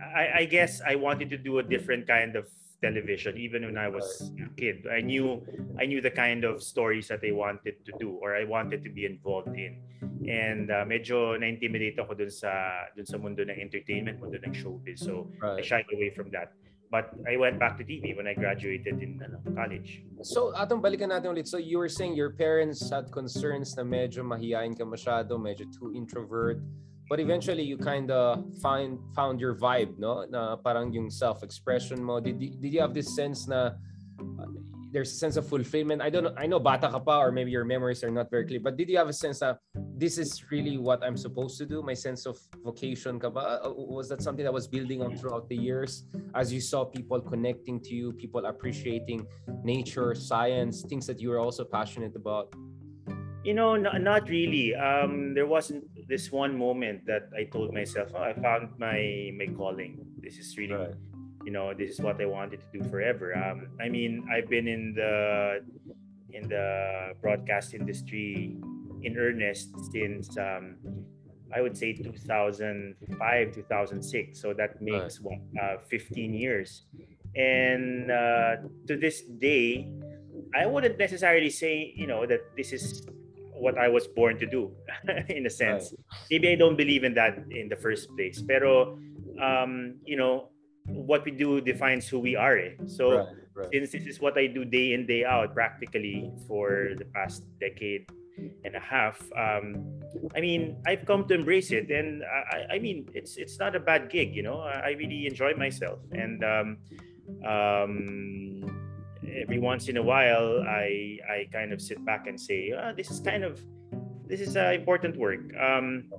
I, 0.00 0.40
I 0.40 0.44
guess 0.46 0.80
I 0.80 0.94
wanted 0.94 1.28
to 1.30 1.38
do 1.38 1.58
a 1.58 1.62
different 1.62 2.06
kind 2.06 2.36
of 2.36 2.46
television 2.80 3.36
even 3.36 3.64
when 3.64 3.78
I 3.78 3.88
was 3.88 4.30
a 4.38 4.48
kid. 4.54 4.86
I 4.86 5.00
knew 5.00 5.42
I 5.80 5.86
knew 5.86 6.00
the 6.00 6.12
kind 6.12 6.44
of 6.44 6.62
stories 6.62 7.08
that 7.08 7.20
I 7.24 7.32
wanted 7.32 7.84
to 7.84 7.92
do 7.98 8.20
or 8.20 8.36
I 8.36 8.44
wanted 8.44 8.84
to 8.84 8.90
be 8.90 9.04
involved 9.04 9.56
in. 9.56 9.80
And 10.28 10.70
uh, 10.70 10.84
medyo 10.84 11.38
na-intimidate 11.38 11.98
ako 11.98 12.14
dun 12.14 12.30
sa 12.30 12.86
dun 12.96 13.06
sa 13.06 13.16
mundo 13.16 13.42
ng 13.42 13.58
entertainment, 13.58 14.20
mundo 14.20 14.38
ng 14.38 14.52
showbiz. 14.52 15.00
So 15.02 15.28
right. 15.40 15.60
I 15.60 15.62
shied 15.64 15.88
away 15.92 16.12
from 16.12 16.30
that. 16.30 16.52
But 16.90 17.10
I 17.26 17.36
went 17.36 17.58
back 17.58 17.78
to 17.78 17.84
TV 17.84 18.16
when 18.16 18.30
I 18.30 18.34
graduated 18.34 19.02
in 19.02 19.18
ano, 19.18 19.42
college. 19.58 20.06
So, 20.22 20.54
atong 20.54 20.80
balikan 20.80 21.10
natin 21.10 21.34
ulit. 21.34 21.50
So, 21.50 21.58
you 21.58 21.82
were 21.82 21.90
saying 21.90 22.14
your 22.14 22.30
parents 22.38 22.78
had 22.86 23.10
concerns 23.10 23.74
na 23.74 23.82
medyo 23.82 24.22
mahihain 24.22 24.78
ka 24.78 24.86
masyado, 24.86 25.34
medyo 25.34 25.66
too 25.74 25.90
introvert 25.92 26.62
but 27.08 27.20
eventually 27.20 27.62
you 27.62 27.78
kind 27.78 28.10
of 28.10 28.42
find 28.60 28.98
found 29.14 29.40
your 29.40 29.54
vibe 29.54 29.94
no 29.98 30.26
na 30.26 30.56
parang 30.56 30.92
yung 30.92 31.10
self 31.10 31.42
expression 31.42 32.02
mo 32.02 32.18
did, 32.18 32.38
did 32.38 32.72
you 32.72 32.80
have 32.80 32.94
this 32.94 33.14
sense 33.14 33.46
na 33.46 33.78
there's 34.96 35.12
a 35.12 35.20
sense 35.20 35.36
of 35.36 35.44
fulfillment 35.46 36.00
i 36.00 36.08
don't 36.08 36.24
know 36.24 36.32
i 36.40 36.46
know 36.48 36.58
bata 36.58 36.88
ka 36.88 36.98
pa 36.98 37.20
or 37.20 37.30
maybe 37.30 37.50
your 37.52 37.68
memories 37.68 38.00
are 38.02 38.10
not 38.10 38.30
very 38.32 38.48
clear 38.48 38.62
but 38.66 38.80
did 38.80 38.88
you 38.88 38.96
have 38.96 39.12
a 39.12 39.18
sense 39.24 39.40
that 39.44 39.60
this 40.00 40.16
is 40.16 40.30
really 40.50 40.80
what 40.80 41.04
i'm 41.04 41.18
supposed 41.20 41.60
to 41.60 41.66
do 41.68 41.82
my 41.84 41.92
sense 41.92 42.24
of 42.24 42.40
vocation 42.64 43.20
ka 43.20 43.28
ba 43.28 43.60
uh, 43.60 43.68
was 43.76 44.08
that 44.08 44.24
something 44.24 44.40
that 44.48 44.56
was 44.60 44.64
building 44.64 45.04
up 45.04 45.12
throughout 45.20 45.44
the 45.52 45.58
years 45.68 46.08
as 46.32 46.48
you 46.48 46.64
saw 46.64 46.80
people 46.80 47.20
connecting 47.20 47.76
to 47.76 47.92
you 47.92 48.08
people 48.16 48.40
appreciating 48.48 49.20
nature 49.60 50.16
science 50.16 50.80
things 50.88 51.04
that 51.04 51.20
you 51.20 51.28
were 51.28 51.42
also 51.44 51.60
passionate 51.60 52.16
about 52.16 52.48
you 53.46 53.54
know, 53.54 53.76
not, 53.76 54.02
not 54.02 54.28
really. 54.28 54.74
Um, 54.74 55.32
there 55.32 55.46
wasn't 55.46 55.86
this 56.08 56.32
one 56.32 56.58
moment 56.58 57.06
that 57.06 57.30
I 57.30 57.44
told 57.44 57.72
myself, 57.72 58.10
oh, 58.10 58.18
I 58.18 58.34
found 58.34 58.74
my 58.74 59.30
my 59.38 59.46
calling. 59.54 60.02
This 60.18 60.42
is 60.42 60.58
really, 60.58 60.74
right. 60.74 60.98
You 61.46 61.52
know, 61.52 61.72
this 61.72 61.90
is 61.94 62.00
what 62.00 62.20
I 62.20 62.26
wanted 62.26 62.58
to 62.60 62.68
do 62.74 62.82
forever. 62.90 63.30
Um, 63.38 63.68
I 63.80 63.88
mean, 63.88 64.26
I've 64.26 64.50
been 64.50 64.66
in 64.66 64.94
the 64.98 65.62
in 66.34 66.48
the 66.48 67.14
broadcast 67.22 67.72
industry 67.72 68.58
in 69.02 69.16
earnest 69.16 69.70
since 69.94 70.36
um, 70.36 70.74
I 71.54 71.62
would 71.62 71.78
say 71.78 71.94
2005, 71.94 72.98
2006. 73.54 74.42
So 74.42 74.52
that 74.54 74.82
makes 74.82 75.20
right. 75.22 75.38
uh, 75.62 75.78
15 75.86 76.34
years. 76.34 76.82
And 77.36 78.10
uh, 78.10 78.56
to 78.88 78.96
this 78.96 79.22
day, 79.22 79.86
I 80.52 80.66
wouldn't 80.66 80.98
necessarily 80.98 81.50
say, 81.50 81.94
you 81.94 82.08
know, 82.08 82.26
that 82.26 82.40
this 82.56 82.72
is 82.72 83.06
what 83.54 83.78
I 83.78 83.86
was 83.86 84.08
born 84.08 84.36
to 84.40 84.46
do 84.46 84.74
in 85.28 85.46
a 85.46 85.50
sense. 85.50 85.94
Right. 85.94 86.18
Maybe 86.30 86.48
I 86.50 86.54
don't 86.56 86.76
believe 86.76 87.04
in 87.04 87.14
that 87.14 87.38
in 87.50 87.68
the 87.68 87.76
first 87.76 88.10
place. 88.16 88.42
Pero 88.42 88.98
um, 89.40 89.96
you 90.04 90.16
know, 90.16 90.50
what 90.88 91.24
we 91.24 91.30
do 91.30 91.60
defines 91.60 92.08
who 92.08 92.18
we 92.18 92.36
are. 92.36 92.58
Eh? 92.58 92.74
So 92.86 93.18
right, 93.18 93.28
right. 93.54 93.68
since 93.72 93.92
this 93.92 94.06
is 94.06 94.20
what 94.20 94.38
I 94.38 94.46
do 94.46 94.64
day 94.64 94.92
in 94.92 95.06
day 95.06 95.24
out 95.24 95.54
practically 95.54 96.30
for 96.46 96.94
the 96.96 97.04
past 97.06 97.44
decade, 97.60 98.06
and 98.64 98.74
a 98.76 98.80
half. 98.80 99.20
Um, 99.36 99.84
I 100.34 100.40
mean, 100.40 100.76
I've 100.86 101.04
come 101.06 101.26
to 101.28 101.34
embrace 101.34 101.70
it, 101.70 101.90
and 101.90 102.22
I, 102.24 102.76
I 102.76 102.78
mean, 102.78 103.08
it's 103.14 103.36
it's 103.36 103.58
not 103.58 103.74
a 103.74 103.80
bad 103.80 104.10
gig. 104.10 104.34
You 104.34 104.42
know, 104.42 104.60
I, 104.60 104.80
I 104.80 104.90
really 104.98 105.26
enjoy 105.26 105.54
myself, 105.54 106.00
and 106.12 106.44
um, 106.44 106.78
um, 107.46 108.64
every 109.24 109.58
once 109.58 109.88
in 109.88 109.96
a 109.96 110.02
while, 110.02 110.62
I 110.68 111.18
I 111.28 111.48
kind 111.52 111.72
of 111.72 111.80
sit 111.80 112.04
back 112.04 112.26
and 112.26 112.40
say, 112.40 112.72
oh, 112.76 112.92
this 112.96 113.10
is 113.10 113.20
kind 113.20 113.44
of 113.44 113.60
this 114.26 114.40
is 114.40 114.56
uh, 114.56 114.72
important 114.74 115.16
work. 115.16 115.40
Um, 115.56 116.10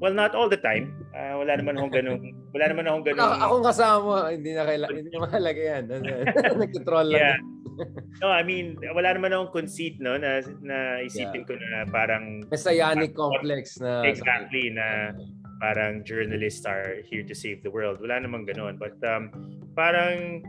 well, 0.00 0.12
not 0.12 0.34
all 0.34 0.48
the 0.48 0.60
time. 0.60 0.92
Uh, 1.16 1.40
wala 1.40 1.56
naman 1.56 1.80
akong 1.80 1.94
ganun. 1.94 2.20
Wala 2.52 2.64
naman 2.68 2.84
akong 2.88 3.04
ganun. 3.08 3.20
Ako, 3.24 3.34
akong 3.40 3.64
kasama, 3.64 4.12
hindi 4.32 4.50
na 4.52 4.62
kailangan. 4.68 4.96
Hindi 4.96 5.10
na 5.12 5.20
mahalaga 5.24 5.60
yan. 5.60 5.82
Nagtutroll 6.60 7.08
lang. 7.12 7.20
Yeah. 7.20 7.38
no, 8.24 8.32
I 8.32 8.42
mean, 8.42 8.76
wala 8.96 9.12
naman 9.12 9.32
akong 9.36 9.64
conceit, 9.64 10.00
no, 10.00 10.16
na, 10.16 10.40
na 10.64 11.04
isipin 11.04 11.44
yeah. 11.44 11.48
ko 11.48 11.52
na 11.56 11.84
parang... 11.88 12.44
Messianic 12.48 13.12
complex 13.12 13.80
na... 13.80 14.04
Exactly, 14.04 14.72
na 14.72 15.12
parang 15.60 16.04
journalists 16.04 16.64
are 16.64 17.00
here 17.08 17.24
to 17.24 17.34
save 17.34 17.62
the 17.62 17.70
world. 17.70 18.00
Wala 18.00 18.20
namang 18.20 18.48
ganun. 18.48 18.76
But 18.76 18.96
um, 19.04 19.32
parang, 19.72 20.44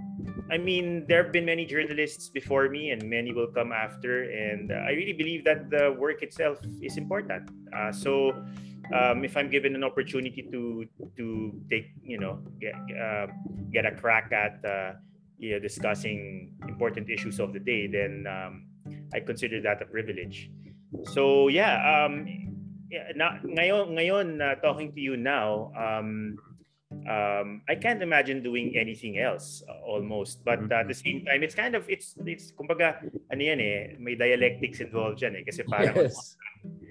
I 0.52 0.58
mean, 0.58 1.08
there 1.08 1.24
have 1.24 1.32
been 1.32 1.46
many 1.46 1.66
journalists 1.66 2.30
before 2.30 2.70
me 2.70 2.92
and 2.92 3.04
many 3.04 3.32
will 3.32 3.52
come 3.52 3.72
after. 3.72 4.28
And 4.28 4.72
uh, 4.72 4.88
I 4.88 4.92
really 4.96 5.16
believe 5.16 5.44
that 5.46 5.70
the 5.70 5.96
work 5.96 6.24
itself 6.24 6.60
is 6.82 6.98
important. 6.98 7.50
Uh, 7.72 7.92
so 7.92 8.36
um, 8.94 9.24
if 9.24 9.36
I'm 9.36 9.50
given 9.50 9.76
an 9.76 9.84
opportunity 9.84 10.48
to 10.52 10.86
to 11.18 11.26
take, 11.70 11.92
you 12.04 12.20
know, 12.20 12.40
get, 12.60 12.76
uh, 12.96 13.28
get 13.72 13.86
a 13.86 13.92
crack 13.92 14.32
at 14.32 14.64
uh, 14.64 14.94
you 15.38 15.54
know, 15.54 15.60
discussing 15.60 16.54
important 16.68 17.10
issues 17.10 17.40
of 17.40 17.54
the 17.54 17.60
day, 17.60 17.88
then 17.88 18.26
um, 18.26 18.68
I 19.14 19.20
consider 19.20 19.62
that 19.62 19.82
a 19.82 19.86
privilege. 19.86 20.50
So 21.14 21.48
yeah, 21.48 21.78
um, 21.84 22.26
yeah, 22.90 23.12
ngayon, 23.14 23.94
ngayon 23.94 24.42
uh, 24.42 24.56
talking 24.64 24.94
to 24.94 25.02
you 25.02 25.18
now, 25.18 25.72
um, 25.76 26.40
um, 27.08 27.62
I 27.68 27.76
can't 27.76 28.02
imagine 28.02 28.42
doing 28.42 28.76
anything 28.78 29.20
else 29.20 29.64
uh, 29.68 29.80
almost. 29.84 30.44
But 30.44 30.72
uh, 30.72 30.82
at 30.82 30.88
the 30.88 30.96
same 30.96 31.26
time, 31.26 31.44
it's 31.44 31.56
kind 31.56 31.76
of, 31.76 31.84
it's, 31.90 32.16
it's 32.26 32.52
kumbaga, 32.52 33.04
ano 33.32 33.42
yan 33.42 33.60
eh, 33.60 33.96
may 34.00 34.16
dialectics 34.16 34.80
involved 34.80 35.20
dyan 35.20 35.36
eh. 35.36 35.44
Kasi 35.44 35.64
parang 35.64 35.96
yes. 35.96 36.36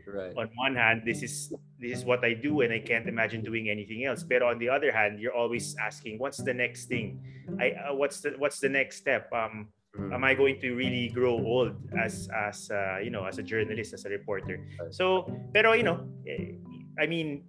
Right. 0.06 0.32
on 0.36 0.50
one 0.56 0.74
hand, 0.74 1.02
this 1.04 1.22
is 1.22 1.52
this 1.78 1.98
is 1.98 2.04
what 2.04 2.24
I 2.24 2.34
do 2.34 2.60
and 2.62 2.72
I 2.72 2.80
can't 2.80 3.08
imagine 3.08 3.42
doing 3.42 3.68
anything 3.68 4.04
else. 4.04 4.22
But 4.22 4.42
on 4.42 4.58
the 4.58 4.68
other 4.68 4.92
hand, 4.92 5.20
you're 5.20 5.34
always 5.34 5.76
asking, 5.80 6.18
what's 6.18 6.38
the 6.38 6.54
next 6.54 6.86
thing? 6.86 7.20
I 7.60 7.72
uh, 7.76 7.94
what's 7.94 8.20
the 8.20 8.34
what's 8.38 8.60
the 8.60 8.68
next 8.68 8.96
step? 8.98 9.32
Um, 9.32 9.68
mm. 9.96 10.12
am 10.14 10.24
I 10.24 10.34
going 10.34 10.60
to 10.60 10.74
really 10.74 11.08
grow 11.08 11.36
old 11.36 11.76
as 11.98 12.28
as 12.34 12.70
uh, 12.70 12.98
you 12.98 13.10
know 13.10 13.24
as 13.24 13.38
a 13.38 13.44
journalist 13.44 13.94
as 13.94 14.04
a 14.04 14.10
reporter? 14.10 14.60
So, 14.90 15.30
pero 15.52 15.72
you 15.72 15.84
know, 15.84 16.08
eh, 16.26 16.58
I 16.98 17.06
mean, 17.06 17.44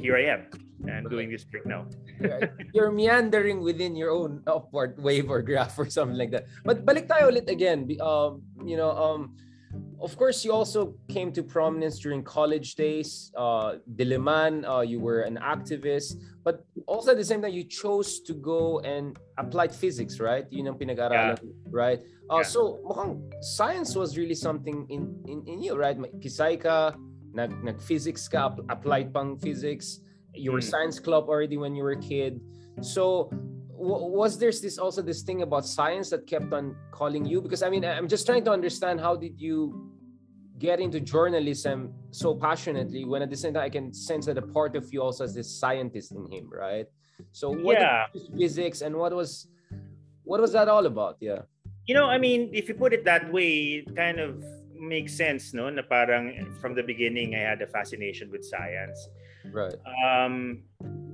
here 0.00 0.16
I 0.16 0.34
am. 0.34 0.50
I'm 0.88 1.08
doing 1.08 1.28
this 1.28 1.44
work 1.52 1.66
now. 1.66 1.86
you're 2.72 2.90
meandering 2.90 3.60
within 3.60 3.94
your 3.94 4.10
own 4.10 4.42
upward 4.46 4.96
wave 4.96 5.28
or 5.28 5.42
graph 5.42 5.78
or 5.78 5.88
something 5.90 6.16
like 6.16 6.30
that. 6.32 6.48
But 6.64 6.86
balik 6.86 7.06
tayo 7.08 7.28
ulit 7.28 7.48
again. 7.52 7.84
Um, 8.00 8.40
you 8.64 8.80
know, 8.80 8.92
um, 8.96 9.36
of 10.00 10.16
course, 10.16 10.44
you 10.44 10.52
also 10.52 10.94
came 11.08 11.32
to 11.32 11.42
prominence 11.42 11.98
during 11.98 12.22
college 12.22 12.74
days. 12.74 13.30
Uh, 13.36 13.76
Diliman, 13.96 14.66
uh, 14.68 14.80
you 14.80 14.98
were 14.98 15.22
an 15.22 15.38
activist, 15.42 16.16
but 16.42 16.64
also 16.86 17.12
at 17.12 17.18
the 17.18 17.24
same 17.24 17.42
time, 17.42 17.52
you 17.52 17.64
chose 17.64 18.20
to 18.20 18.32
go 18.34 18.80
and 18.80 19.18
applied 19.38 19.74
physics, 19.74 20.18
right? 20.18 20.46
Yun 20.50 20.68
ang 20.68 20.78
pinag-aralan, 20.78 21.36
yeah. 21.36 21.70
right? 21.70 22.00
Uh, 22.30 22.38
yeah. 22.38 22.42
So, 22.42 22.80
mukhang 22.84 23.20
science 23.42 23.94
was 23.94 24.16
really 24.16 24.34
something 24.34 24.86
in, 24.88 25.14
in, 25.26 25.44
in 25.46 25.62
you, 25.62 25.76
right? 25.76 25.96
Kisay 26.20 26.60
ka, 26.60 26.94
nag, 27.34 27.52
nag-physics 27.62 28.26
ka, 28.28 28.56
applied 28.70 29.12
pang 29.12 29.36
physics. 29.36 30.00
You 30.34 30.52
were 30.52 30.64
mm. 30.64 30.70
science 30.70 30.98
club 30.98 31.28
already 31.28 31.58
when 31.58 31.76
you 31.76 31.84
were 31.84 31.92
a 31.92 32.00
kid. 32.00 32.40
So, 32.80 33.30
was 33.80 34.38
there 34.38 34.52
this 34.52 34.78
also 34.78 35.00
this 35.00 35.22
thing 35.22 35.42
about 35.42 35.64
science 35.64 36.10
that 36.10 36.26
kept 36.26 36.52
on 36.52 36.76
calling 36.90 37.24
you? 37.24 37.40
Because 37.40 37.62
i 37.62 37.70
mean 37.70 37.84
i'm 37.84 38.08
just 38.08 38.26
trying 38.26 38.44
to 38.44 38.52
understand 38.52 39.00
how 39.00 39.16
did 39.16 39.40
you 39.40 39.90
get 40.58 40.78
into 40.78 41.00
journalism 41.00 41.94
so 42.10 42.34
passionately 42.34 43.06
when 43.06 43.22
at 43.22 43.30
the 43.30 43.36
same 43.36 43.54
time 43.54 43.64
i 43.64 43.70
can 43.70 43.94
sense 43.94 44.26
that 44.26 44.36
a 44.36 44.42
part 44.42 44.76
of 44.76 44.92
you 44.92 45.00
also 45.00 45.24
has 45.24 45.34
this 45.34 45.48
scientist 45.48 46.12
in 46.12 46.30
him 46.30 46.50
right? 46.52 46.86
So 47.32 47.50
what 47.52 47.80
yeah. 47.80 48.06
physics 48.36 48.80
and 48.80 48.96
what 48.96 49.12
was 49.14 49.48
what 50.24 50.40
was 50.40 50.52
that 50.52 50.68
all 50.68 50.86
about? 50.86 51.16
Yeah. 51.20 51.48
You 51.86 51.94
know 51.94 52.06
i 52.06 52.18
mean 52.18 52.50
if 52.52 52.68
you 52.68 52.74
put 52.74 52.92
it 52.92 53.04
that 53.04 53.32
way 53.32 53.84
it 53.86 53.96
kind 53.96 54.20
of 54.20 54.44
makes 54.76 55.16
sense 55.16 55.52
no? 55.54 55.68
Na 55.70 55.82
parang 55.82 56.52
from 56.60 56.74
the 56.74 56.82
beginning 56.82 57.34
i 57.34 57.40
had 57.40 57.62
a 57.62 57.66
fascination 57.66 58.30
with 58.30 58.44
science. 58.44 59.08
Right. 59.48 59.76
Um 60.04 60.68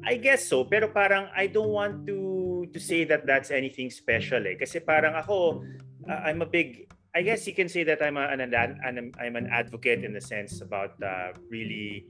i 0.06 0.14
guess 0.14 0.46
so 0.46 0.62
pero 0.62 0.90
parang 0.90 1.26
i 1.34 1.46
don't 1.46 1.70
want 1.70 2.06
to 2.06 2.36
to 2.72 2.80
say 2.80 3.04
that 3.04 3.26
that's 3.26 3.50
anything 3.50 3.90
special 3.90 4.46
eh. 4.46 4.54
Kasi 4.58 4.80
parang 4.80 5.14
ako, 5.14 5.64
uh, 6.08 6.20
I'm 6.24 6.42
a 6.42 6.46
big, 6.46 6.90
I 7.14 7.22
guess 7.22 7.46
you 7.46 7.54
can 7.54 7.68
say 7.68 7.84
that 7.84 8.02
I'm, 8.02 8.16
a, 8.16 8.28
an, 8.28 8.40
an, 8.40 9.12
I'm 9.18 9.36
an 9.36 9.48
advocate 9.50 10.04
in 10.04 10.12
the 10.12 10.20
sense 10.20 10.60
about 10.60 11.00
uh, 11.02 11.32
really 11.50 12.06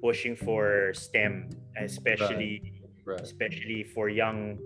pushing 0.00 0.36
for 0.36 0.92
STEM, 0.94 1.50
especially 1.76 2.62
right. 2.62 2.76
Right. 3.06 3.20
especially 3.20 3.84
for 3.84 4.08
young 4.08 4.58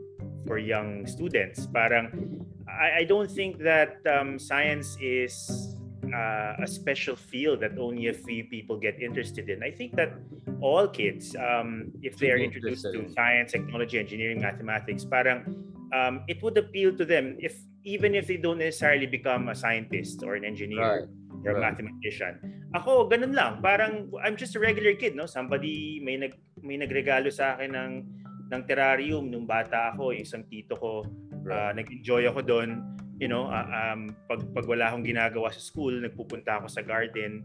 for 0.47 0.56
young 0.56 1.06
students. 1.06 1.68
Parang 1.68 2.40
I, 2.64 3.00
I 3.00 3.04
don't 3.04 3.30
think 3.30 3.59
that 3.61 4.00
um, 4.09 4.38
science 4.38 4.97
is 4.97 5.76
uh, 6.14 6.62
a 6.62 6.67
special 6.67 7.17
field 7.17 7.61
that 7.61 7.79
only 7.79 8.09
a 8.09 8.14
few 8.14 8.45
people 8.45 8.76
get 8.76 9.00
interested 9.00 9.49
in. 9.49 9.62
I 9.62 9.71
think 9.71 9.97
that 9.97 10.14
all 10.61 10.88
kids, 10.88 11.35
um, 11.37 11.93
if 12.02 12.19
they 12.19 12.31
are 12.31 12.38
introduced 12.38 12.85
to 12.85 13.09
science, 13.14 13.52
technology, 13.52 13.99
engineering, 13.99 14.40
mathematics, 14.40 15.05
parang 15.05 15.57
um, 15.93 16.23
it 16.29 16.43
would 16.43 16.57
appeal 16.59 16.97
to 16.97 17.05
them 17.05 17.37
if 17.38 17.57
even 17.85 18.14
if 18.14 18.29
they 18.29 18.37
don't 18.37 18.59
necessarily 18.59 19.07
become 19.07 19.49
a 19.49 19.55
scientist 19.55 20.23
or 20.23 20.37
an 20.37 20.45
engineer. 20.45 20.85
Right. 20.85 21.09
Or 21.40 21.57
right. 21.57 21.64
a 21.64 21.73
mathematician. 21.73 22.37
Ako, 22.76 23.09
ganun 23.09 23.33
lang. 23.33 23.64
Parang, 23.64 24.12
I'm 24.21 24.37
just 24.37 24.52
a 24.57 24.61
regular 24.61 24.93
kid, 24.93 25.17
no? 25.17 25.25
Somebody, 25.25 25.97
may, 26.05 26.21
nag, 26.21 26.37
may 26.61 26.76
nagregalo 26.76 27.33
sa 27.33 27.57
akin 27.57 27.73
ng, 27.73 27.93
ng 28.52 28.62
terrarium 28.69 29.25
nung 29.33 29.49
bata 29.49 29.88
ako, 29.88 30.12
isang 30.12 30.45
tito 30.52 30.76
ko. 30.76 31.00
Right. 31.40 31.57
Uh, 31.57 31.73
nag-enjoy 31.81 32.29
ako 32.29 32.45
doon 32.45 32.85
you 33.21 33.29
know, 33.29 33.53
uh, 33.53 33.69
um, 33.69 34.17
pag, 34.27 34.41
pag 34.57 34.65
wala 34.65 34.89
akong 34.89 35.05
ginagawa 35.05 35.53
sa 35.53 35.61
school, 35.61 35.93
nagpupunta 36.00 36.65
ako 36.65 36.67
sa 36.73 36.81
garden, 36.81 37.45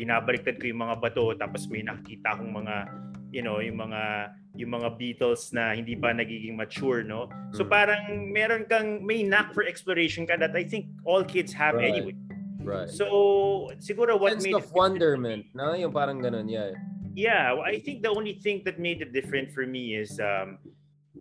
binabaliktad 0.00 0.56
ko 0.56 0.72
yung 0.72 0.80
mga 0.88 0.96
bato, 1.04 1.36
tapos 1.36 1.68
may 1.68 1.84
nakikita 1.84 2.32
akong 2.32 2.50
mga, 2.56 2.88
you 3.28 3.44
know, 3.44 3.60
yung 3.60 3.76
mga 3.76 4.32
yung 4.58 4.74
mga 4.74 4.98
beetles 4.98 5.54
na 5.54 5.70
hindi 5.70 5.94
pa 5.94 6.10
nagiging 6.10 6.58
mature, 6.58 7.06
no? 7.06 7.30
So 7.54 7.62
mm. 7.62 7.70
parang 7.70 8.02
meron 8.34 8.66
kang 8.66 9.06
may 9.06 9.22
knack 9.22 9.54
for 9.54 9.62
exploration 9.62 10.26
ka 10.26 10.34
that 10.40 10.50
I 10.50 10.66
think 10.66 10.90
all 11.06 11.22
kids 11.22 11.54
have 11.54 11.78
right. 11.78 11.94
anyway. 11.94 12.18
Right. 12.58 12.90
So 12.90 13.70
siguro 13.78 14.18
what 14.18 14.40
Sense 14.40 14.50
made 14.50 14.58
of 14.58 14.66
wonderment, 14.74 15.46
no? 15.54 15.78
Yung 15.78 15.94
parang 15.94 16.18
ganun, 16.18 16.50
yeah. 16.50 16.74
Yeah, 17.14 17.54
I 17.62 17.78
think 17.78 18.02
the 18.02 18.10
only 18.10 18.38
thing 18.42 18.62
that 18.66 18.82
made 18.82 19.02
it 19.02 19.14
different 19.14 19.54
for 19.54 19.62
me 19.66 19.94
is 19.94 20.18
um 20.18 20.58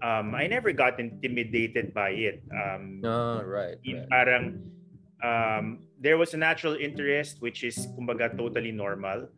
um, 0.02 0.36
I 0.36 0.48
never 0.48 0.72
got 0.72 1.00
intimidated 1.00 1.94
by 1.94 2.12
it. 2.12 2.44
Um, 2.52 3.02
oh, 3.04 3.42
right, 3.44 3.78
right. 3.82 4.10
Parang 4.10 4.62
um, 5.24 5.88
there 6.00 6.18
was 6.18 6.34
a 6.34 6.38
natural 6.38 6.76
interest 6.76 7.42
which 7.42 7.64
is 7.64 7.88
kumbaga 7.98 8.36
totally 8.38 8.72
normal. 8.72 9.30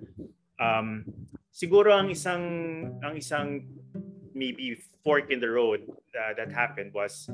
Um, 0.59 1.05
siguro 1.53 1.95
ang 1.95 2.11
isang 2.11 2.43
ang 3.03 3.15
isang 3.15 3.67
maybe 4.35 4.79
fork 5.03 5.31
in 5.31 5.39
the 5.39 5.49
road 5.49 5.83
uh, 6.15 6.31
that 6.35 6.51
happened 6.51 6.91
was 6.93 7.31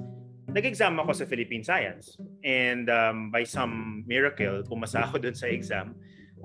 nag-exam 0.49 0.97
ako 1.01 1.11
sa 1.11 1.25
Philippine 1.25 1.65
Science 1.65 2.15
and 2.45 2.89
um, 2.89 3.33
by 3.33 3.43
some 3.43 4.05
miracle 4.07 4.63
pumasa 4.63 5.03
ako 5.09 5.19
dun 5.19 5.35
sa 5.35 5.49
exam 5.49 5.97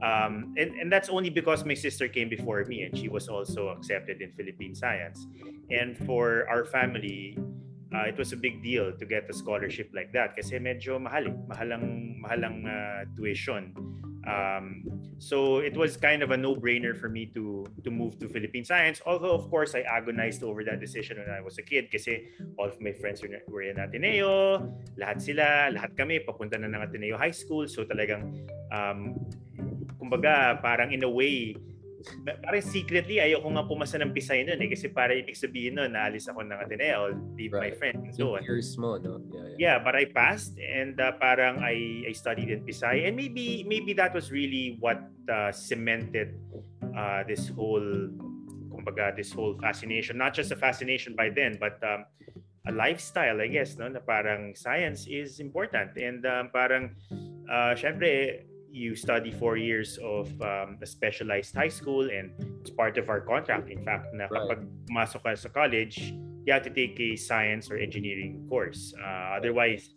um, 0.03 0.55
and, 0.57 0.75
and 0.81 0.93
that's 0.93 1.09
only 1.09 1.31
because 1.31 1.65
my 1.65 1.75
sister 1.75 2.09
came 2.09 2.29
before 2.29 2.65
me 2.65 2.83
and 2.83 2.97
she 2.97 3.09
was 3.09 3.29
also 3.29 3.69
accepted 3.69 4.23
in 4.23 4.33
Philippine 4.33 4.75
Science. 4.75 5.27
And 5.71 5.97
for 6.07 6.49
our 6.49 6.65
family, 6.65 7.39
uh, 7.95 8.05
it 8.07 8.17
was 8.17 8.33
a 8.33 8.37
big 8.37 8.63
deal 8.63 8.93
to 8.93 9.05
get 9.05 9.29
a 9.29 9.33
scholarship 9.33 9.91
like 9.93 10.13
that 10.13 10.37
kasi 10.37 10.59
medyo 10.59 11.01
mahal, 11.01 11.27
eh. 11.27 11.35
mahalang, 11.49 12.17
mahalang 12.23 12.65
uh, 12.65 13.05
tuition. 13.17 13.75
Um, 14.29 14.85
so 15.19 15.59
it 15.59 15.77
was 15.77 15.97
kind 15.97 16.23
of 16.23 16.31
a 16.31 16.37
no-brainer 16.37 16.93
for 16.93 17.09
me 17.09 17.25
to 17.33 17.65
to 17.85 17.91
move 17.91 18.21
to 18.21 18.29
Philippine 18.29 18.65
Science. 18.65 19.01
Although 19.09 19.33
of 19.33 19.49
course 19.49 19.73
I 19.75 19.81
agonized 19.81 20.45
over 20.45 20.61
that 20.65 20.79
decision 20.79 21.17
when 21.17 21.33
I 21.33 21.41
was 21.41 21.57
a 21.57 21.65
kid 21.65 21.89
kasi 21.89 22.29
all 22.61 22.69
of 22.69 22.77
my 22.85 22.93
friends 22.93 23.25
were, 23.25 23.33
were 23.49 23.65
in 23.65 23.81
Ateneo, 23.81 24.61
lahat 25.01 25.25
sila, 25.25 25.73
lahat 25.73 25.97
kami 25.97 26.21
papunta 26.21 26.61
na 26.61 26.69
ng 26.69 26.85
Ateneo 26.85 27.17
High 27.17 27.33
School. 27.33 27.65
So 27.65 27.89
talagang 27.89 28.45
um, 28.69 29.17
kumbaga 30.11 30.59
parang 30.59 30.91
in 30.91 31.07
a 31.07 31.09
way 31.09 31.55
parang 32.43 32.65
secretly 32.65 33.21
ayoko 33.21 33.47
nga 33.53 33.63
pumasa 33.63 34.01
ng 34.01 34.11
Pisay 34.11 34.43
noon 34.43 34.59
eh 34.59 34.69
kasi 34.73 34.89
para 34.89 35.13
ibig 35.13 35.37
sabihin 35.37 35.77
noon 35.77 35.93
naalis 35.95 36.27
ako 36.27 36.43
ng 36.43 36.59
Ateneo, 36.59 37.15
leave 37.37 37.53
right. 37.53 37.71
my 37.71 37.73
friend 37.77 37.97
and 38.09 38.15
so 38.17 38.35
on. 38.35 38.43
Years 38.43 38.75
mo, 38.81 38.97
no? 38.97 39.21
Yeah, 39.31 39.47
yeah. 39.55 39.57
yeah, 39.59 39.77
but 39.79 39.95
I 39.95 40.09
passed 40.09 40.57
and 40.59 40.97
uh, 40.99 41.15
parang 41.21 41.61
I 41.61 42.09
I 42.09 42.13
studied 42.17 42.49
in 42.49 42.65
Pisay 42.65 43.07
and 43.07 43.15
maybe 43.15 43.63
maybe 43.69 43.93
that 44.01 44.17
was 44.17 44.33
really 44.33 44.81
what 44.81 44.99
uh, 45.29 45.53
cemented 45.53 46.35
uh, 46.97 47.23
this 47.29 47.53
whole 47.53 48.11
kumbaga 48.73 49.13
this 49.15 49.31
whole 49.31 49.55
fascination 49.61 50.17
not 50.17 50.33
just 50.33 50.51
a 50.51 50.59
fascination 50.59 51.13
by 51.13 51.29
then 51.29 51.61
but 51.61 51.77
um, 51.85 52.09
a 52.65 52.73
lifestyle 52.73 53.39
I 53.45 53.49
guess 53.53 53.77
no 53.77 53.93
na 53.93 54.01
parang 54.01 54.57
science 54.57 55.05
is 55.05 55.39
important 55.39 55.95
and 56.01 56.25
um, 56.25 56.49
parang 56.49 56.97
uh, 57.45 57.77
syempre 57.77 58.41
you 58.71 58.95
study 58.95 59.31
four 59.31 59.57
years 59.57 59.99
of 60.03 60.31
um, 60.43 60.79
a 60.83 60.87
specialized 60.87 61.55
high 61.55 61.69
school 61.69 62.09
and 62.11 62.31
it's 62.61 62.71
part 62.71 62.97
of 62.99 63.11
our 63.11 63.21
contract 63.21 63.71
in 63.71 63.85
fact 63.85 64.07
na 64.15 64.31
right. 64.31 64.47
kapag 64.47 64.61
pumasok 64.87 65.21
ka 65.27 65.31
sa 65.35 65.51
college 65.51 66.15
you 66.47 66.51
have 66.55 66.63
to 66.63 66.73
take 66.73 66.95
a 67.03 67.19
science 67.19 67.69
or 67.71 67.77
engineering 67.77 68.47
course 68.49 68.95
uh, 69.03 69.37
otherwise 69.37 69.95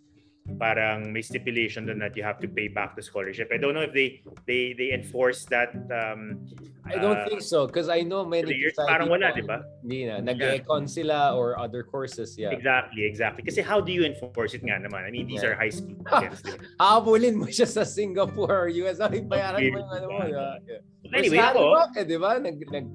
parang 0.59 1.11
may 1.13 1.21
stipulation 1.21 1.85
doon 1.85 1.99
that 1.99 2.15
you 2.15 2.23
have 2.23 2.39
to 2.39 2.47
pay 2.47 2.67
back 2.67 2.95
the 2.95 3.03
scholarship. 3.03 3.49
I 3.53 3.57
don't 3.57 3.73
know 3.73 3.85
if 3.85 3.93
they 3.93 4.21
they 4.47 4.73
they 4.77 4.93
enforce 4.93 5.45
that 5.53 5.73
um 5.89 6.45
I 6.83 6.99
don't 6.99 7.15
uh, 7.15 7.27
think 7.27 7.41
so 7.41 7.65
because 7.65 7.87
I 7.87 8.03
know 8.03 8.25
many 8.27 8.51
years, 8.53 8.75
parang 8.75 9.07
wala, 9.07 9.31
di 9.31 9.39
ba? 9.39 9.63
Hindi 9.79 10.03
na. 10.03 10.19
Nag-econ 10.19 10.83
sila 10.83 11.31
or 11.31 11.55
other 11.55 11.79
courses, 11.79 12.35
yeah. 12.35 12.51
Exactly, 12.51 13.07
exactly. 13.07 13.39
Kasi 13.39 13.63
how 13.63 13.79
do 13.79 13.95
you 13.95 14.03
enforce 14.03 14.51
it 14.51 14.67
nga 14.67 14.83
naman? 14.83 15.07
I 15.07 15.11
mean, 15.11 15.23
these 15.23 15.47
yeah. 15.47 15.51
are 15.51 15.55
high 15.55 15.71
school 15.71 15.95
students. 16.11 16.43
Habulin 16.75 17.39
mo 17.39 17.47
siya 17.47 17.71
sa 17.71 17.87
Singapore 17.87 18.67
or 18.67 18.69
US. 18.83 18.99
Ay, 18.99 19.23
bayaran 19.23 19.63
mo 19.63 19.79
yung 19.79 19.91
ano 19.95 20.07
mo. 20.11 20.19
Yeah. 20.27 20.59
yeah. 20.67 21.15
Anyway, 21.15 21.39
ako. 21.39 21.87
Eh, 21.95 22.03
di 22.03 22.19
ba? 22.19 22.35
Nag, 22.35 22.59
nag, 22.67 22.87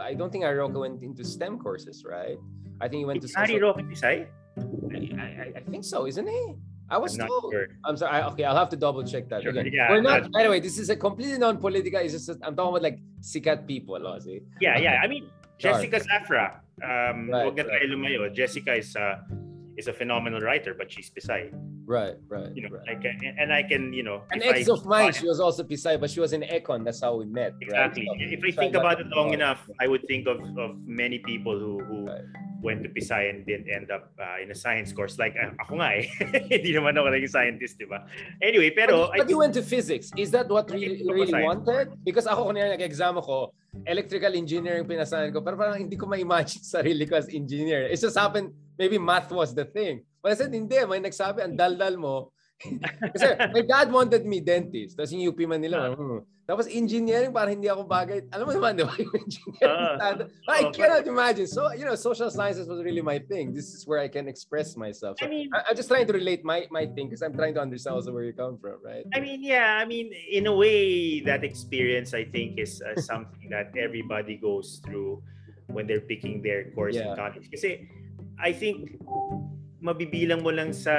I 0.00 0.16
don't 0.16 0.32
think 0.32 0.48
Aroka 0.48 0.80
went 0.80 1.04
into 1.04 1.20
STEM 1.20 1.60
courses, 1.60 2.00
right? 2.00 2.40
I 2.80 2.88
think 2.88 3.04
he 3.04 3.06
went 3.06 3.20
to... 3.20 3.28
Harry 3.36 3.60
Roque 3.60 3.84
Pisay? 3.84 4.24
I, 4.56 4.98
I, 5.20 5.46
I 5.56 5.62
think 5.68 5.84
so, 5.84 6.06
isn't 6.06 6.26
he? 6.26 6.56
I 6.90 6.98
was 6.98 7.18
I'm 7.18 7.26
told. 7.26 7.52
Sure. 7.52 7.68
I'm 7.84 7.96
sorry. 7.96 8.12
I, 8.12 8.28
okay, 8.28 8.44
I'll 8.44 8.56
have 8.56 8.68
to 8.70 8.76
double 8.76 9.02
check 9.04 9.28
that. 9.28 9.42
Sure. 9.42 9.52
Yeah, 9.52 9.90
We're 9.90 10.02
not. 10.02 10.30
By 10.32 10.44
the 10.44 10.50
way, 10.50 10.60
this 10.60 10.78
is 10.78 10.90
a 10.90 10.96
completely 10.96 11.38
non-political. 11.38 12.00
It's 12.00 12.12
just 12.12 12.30
I'm 12.42 12.54
talking 12.54 12.76
about 12.76 12.82
like 12.82 12.98
sikat 13.20 13.66
people, 13.66 13.98
Ozzy. 14.00 14.42
Yeah, 14.60 14.78
yeah. 14.78 15.00
I 15.02 15.06
mean, 15.06 15.30
Jessica 15.58 16.00
Zafra. 16.00 16.60
Um, 16.82 17.30
right, 17.30 17.54
na 17.54 17.62
tayo 17.62 17.86
lumayo. 17.86 18.26
Jessica 18.34 18.74
is 18.74 18.96
uh, 18.96 19.22
is 19.76 19.88
a 19.88 19.92
phenomenal 19.92 20.40
writer, 20.40 20.74
but 20.74 20.90
she's 20.90 21.10
Pisay. 21.10 21.50
Right, 21.86 22.14
right. 22.28 22.54
You 22.54 22.62
know, 22.62 22.76
right. 22.76 22.96
like, 22.96 23.04
and 23.38 23.52
I 23.52 23.62
can, 23.62 23.92
you 23.92 24.02
know, 24.02 24.22
an 24.30 24.42
ex 24.42 24.68
I, 24.68 24.72
of 24.72 24.86
mine, 24.86 25.12
she 25.12 25.26
was 25.26 25.40
also 25.40 25.62
Pisay, 25.62 26.00
but 26.00 26.10
she 26.10 26.20
was 26.20 26.32
in 26.32 26.42
Econ. 26.42 26.84
That's 26.84 27.00
how 27.00 27.16
we 27.16 27.26
met. 27.26 27.54
Exactly. 27.60 28.06
Right? 28.08 28.28
So, 28.28 28.34
if 28.34 28.44
I 28.44 28.50
think 28.56 28.74
about 28.74 29.00
it 29.00 29.06
long 29.08 29.32
enough, 29.32 29.68
I 29.80 29.86
would 29.86 30.06
think 30.06 30.26
of 30.26 30.40
of 30.58 30.76
many 30.86 31.18
people 31.18 31.58
who 31.58 31.82
who. 31.84 32.06
Right 32.06 32.24
went 32.64 32.82
to 32.82 32.88
Pisay 32.88 33.28
and 33.28 33.44
didn't 33.44 33.68
end 33.68 33.92
up 33.92 34.10
uh, 34.18 34.40
in 34.42 34.50
a 34.50 34.56
science 34.56 34.90
course. 34.90 35.20
Like, 35.20 35.36
uh, 35.36 35.52
ako 35.60 35.84
nga 35.84 36.00
eh. 36.00 36.08
Hindi 36.56 36.72
naman 36.72 36.96
ako 36.96 37.12
naging 37.12 37.28
scientist, 37.28 37.76
di 37.76 37.84
ba? 37.84 38.08
Anyway, 38.40 38.72
pero... 38.72 39.12
But, 39.12 39.28
but 39.28 39.28
you 39.28 39.38
went 39.38 39.52
to 39.60 39.62
physics. 39.62 40.08
Is 40.16 40.32
that 40.32 40.48
what 40.48 40.72
really, 40.72 41.04
really 41.04 41.36
wanted? 41.36 41.92
Because 42.02 42.24
ako 42.24 42.50
kanina 42.50 42.72
nag-exam 42.72 43.20
ako, 43.20 43.52
electrical 43.84 44.32
engineering 44.32 44.88
pinasahan 44.88 45.30
ko, 45.30 45.44
pero 45.44 45.60
parang 45.60 45.76
hindi 45.76 45.94
ko 46.00 46.08
ma-imagine 46.08 46.64
sarili 46.74 47.04
ko 47.04 47.20
as 47.20 47.28
engineer. 47.28 47.84
It 47.92 48.00
just 48.00 48.16
happened, 48.16 48.56
maybe 48.78 48.98
math 48.98 49.30
was 49.30 49.54
the 49.54 49.64
thing. 49.64 50.04
But 50.22 50.32
I 50.32 50.34
said, 50.34 50.52
hindi. 50.52 50.76
May 50.86 51.00
nagsabi, 51.00 51.44
ang 51.44 51.56
daldal 51.56 51.96
mo. 51.98 52.32
Kasi 53.14 53.36
my 53.52 53.62
dad 53.66 53.92
wanted 53.92 54.24
me 54.24 54.40
dentist. 54.40 54.96
Tapos 54.96 55.12
yung 55.12 55.28
UP 55.34 55.38
Manila, 55.44 55.92
uh, 55.92 56.22
tapos 56.44 56.68
engineering, 56.68 57.32
parang 57.32 57.56
hindi 57.56 57.72
ako 57.72 57.88
bagay. 57.88 58.28
Alam 58.28 58.44
mo 58.44 58.52
naman, 58.52 58.76
di 58.76 58.84
ba? 58.84 58.92
Yung 59.00 59.16
engineering. 59.16 59.96
Uh, 59.96 60.28
I 60.44 60.68
cannot 60.76 61.08
imagine. 61.08 61.48
So, 61.48 61.72
you 61.72 61.88
know, 61.88 61.96
social 61.96 62.28
sciences 62.28 62.68
was 62.68 62.84
really 62.84 63.00
my 63.00 63.16
thing. 63.16 63.56
This 63.56 63.72
is 63.72 63.88
where 63.88 63.96
I 63.96 64.12
can 64.12 64.28
express 64.28 64.76
myself. 64.76 65.16
So, 65.16 65.24
I 65.24 65.32
mean, 65.32 65.48
I, 65.56 65.72
am 65.72 65.76
just 65.76 65.88
trying 65.88 66.04
to 66.04 66.12
relate 66.12 66.44
my, 66.44 66.68
my 66.68 66.84
thing 66.84 67.08
because 67.08 67.24
I'm 67.24 67.32
trying 67.32 67.56
to 67.56 67.64
understand 67.64 67.96
also 67.96 68.12
where 68.12 68.28
you 68.28 68.36
come 68.36 68.60
from, 68.60 68.76
right? 68.84 69.08
I 69.16 69.20
mean, 69.24 69.40
yeah. 69.40 69.80
I 69.80 69.88
mean, 69.88 70.12
in 70.12 70.44
a 70.46 70.52
way, 70.52 71.20
that 71.24 71.44
experience, 71.44 72.12
I 72.12 72.28
think, 72.28 72.60
is 72.60 72.84
uh, 72.84 73.00
something 73.00 73.48
that 73.48 73.72
everybody 73.80 74.36
goes 74.36 74.84
through 74.84 75.24
when 75.72 75.86
they're 75.88 76.04
picking 76.04 76.42
their 76.44 76.68
course 76.76 76.94
yeah. 76.94 77.08
in 77.08 77.16
college. 77.16 77.48
Kasi, 77.48 77.88
I 78.38 78.52
think, 78.52 78.98
mabibilang 79.84 80.40
mo 80.40 80.50
lang 80.50 80.72
sa 80.72 80.94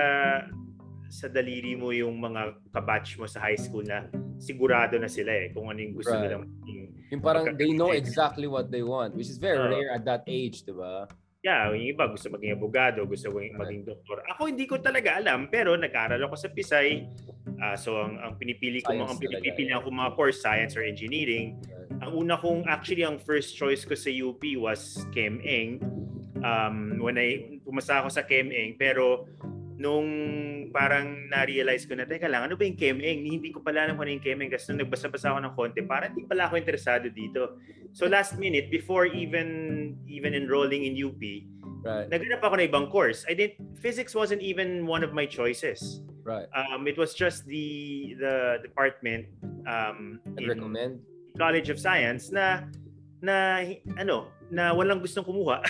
sa 1.09 1.29
daliri 1.29 1.77
mo 1.77 1.93
yung 1.93 2.17
mga 2.17 2.59
kabatch 2.73 3.17
mo 3.21 3.25
sa 3.29 3.39
high 3.39 3.57
school 3.57 3.85
na 3.85 4.09
sigurado 4.41 4.97
na 4.99 5.07
sila 5.07 5.31
eh 5.31 5.53
kung 5.53 5.69
ano 5.69 5.79
yung 5.79 5.95
gusto 5.95 6.11
right. 6.11 6.27
nilang 6.27 6.43
maging. 6.49 6.83
Yung 7.13 7.21
parang 7.23 7.45
they 7.55 7.71
know 7.71 7.93
exactly 7.93 8.49
what 8.49 8.67
they 8.73 8.81
want 8.81 9.13
which 9.13 9.29
is 9.29 9.39
very 9.39 9.61
uh, 9.61 9.69
rare 9.69 9.95
at 9.95 10.03
that 10.03 10.25
age, 10.27 10.65
di 10.65 10.73
ba? 10.73 11.07
Yeah, 11.45 11.69
yung 11.77 11.93
iba 11.93 12.09
gusto 12.09 12.33
maging 12.33 12.57
abogado, 12.57 13.05
gusto 13.05 13.29
maging, 13.29 13.53
right. 13.53 13.61
maging 13.61 13.81
doktor. 13.85 14.17
Ako 14.33 14.49
hindi 14.49 14.65
ko 14.65 14.81
talaga 14.81 15.21
alam 15.21 15.45
pero 15.47 15.77
nag-aral 15.77 16.19
ako 16.25 16.35
sa 16.35 16.49
Pisay. 16.49 17.05
Uh, 17.55 17.77
so 17.77 18.01
ang 18.01 18.17
ang 18.19 18.33
pinipili 18.41 18.81
ko 18.81 18.91
mga 18.91 19.15
pinipili 19.21 19.71
ko 19.71 19.87
mga 19.87 20.13
course 20.17 20.41
science 20.41 20.73
or 20.73 20.81
engineering. 20.81 21.61
Right. 21.69 22.01
Ang 22.01 22.11
una 22.25 22.35
kong 22.41 22.65
actually 22.65 23.05
ang 23.05 23.21
first 23.21 23.53
choice 23.53 23.85
ko 23.85 23.93
sa 23.93 24.09
UP 24.09 24.41
was 24.57 25.05
ChemEng. 25.13 25.79
Um 26.45 27.01
when 27.01 27.17
I 27.17 27.57
pumasa 27.65 28.05
ako 28.05 28.13
sa 28.13 28.21
ChemEng 28.21 28.77
pero 28.77 29.25
nung 29.75 30.07
parang 30.71 31.27
na-realize 31.27 31.83
ko 31.83 31.95
na, 31.99 32.07
teka 32.07 32.31
lang, 32.31 32.47
ano 32.47 32.55
ba 32.55 32.63
yung 32.63 32.79
Kemeng? 32.79 33.27
Hindi 33.27 33.51
ko 33.51 33.59
pala 33.59 33.83
alam 33.83 33.99
kung 33.99 34.07
ano 34.07 34.15
yung 34.15 34.23
Kemeng 34.23 34.51
kasi 34.51 34.71
nung 34.71 34.87
nagbasa-basa 34.87 35.31
ako 35.31 35.39
ng 35.43 35.55
konti, 35.55 35.79
parang 35.83 36.15
hindi 36.15 36.23
pala 36.23 36.47
ako 36.47 36.55
interesado 36.59 37.11
dito. 37.11 37.59
So 37.91 38.07
last 38.07 38.39
minute, 38.39 38.71
before 38.71 39.07
even 39.07 39.95
even 40.07 40.31
enrolling 40.31 40.87
in 40.87 40.95
UP, 40.95 41.19
right. 41.83 42.07
naghanap 42.07 42.39
ako 42.39 42.59
ng 42.59 42.67
ibang 42.71 42.87
course. 42.87 43.27
I 43.27 43.35
didn't, 43.35 43.59
physics 43.79 44.15
wasn't 44.15 44.39
even 44.39 44.87
one 44.87 45.03
of 45.03 45.11
my 45.11 45.27
choices. 45.27 46.03
Right. 46.23 46.47
Um, 46.55 46.87
it 46.87 46.97
was 46.97 47.13
just 47.13 47.45
the 47.45 48.15
the 48.17 48.63
department 48.63 49.29
um, 49.67 50.23
in 50.39 50.49
recommend 50.49 51.03
College 51.37 51.69
of 51.69 51.77
Science 51.77 52.31
na 52.31 52.65
na 53.21 53.63
ano 53.97 54.31
na 54.51 54.73
walang 54.73 55.01
gustong 55.01 55.25
kumuha. 55.25 55.61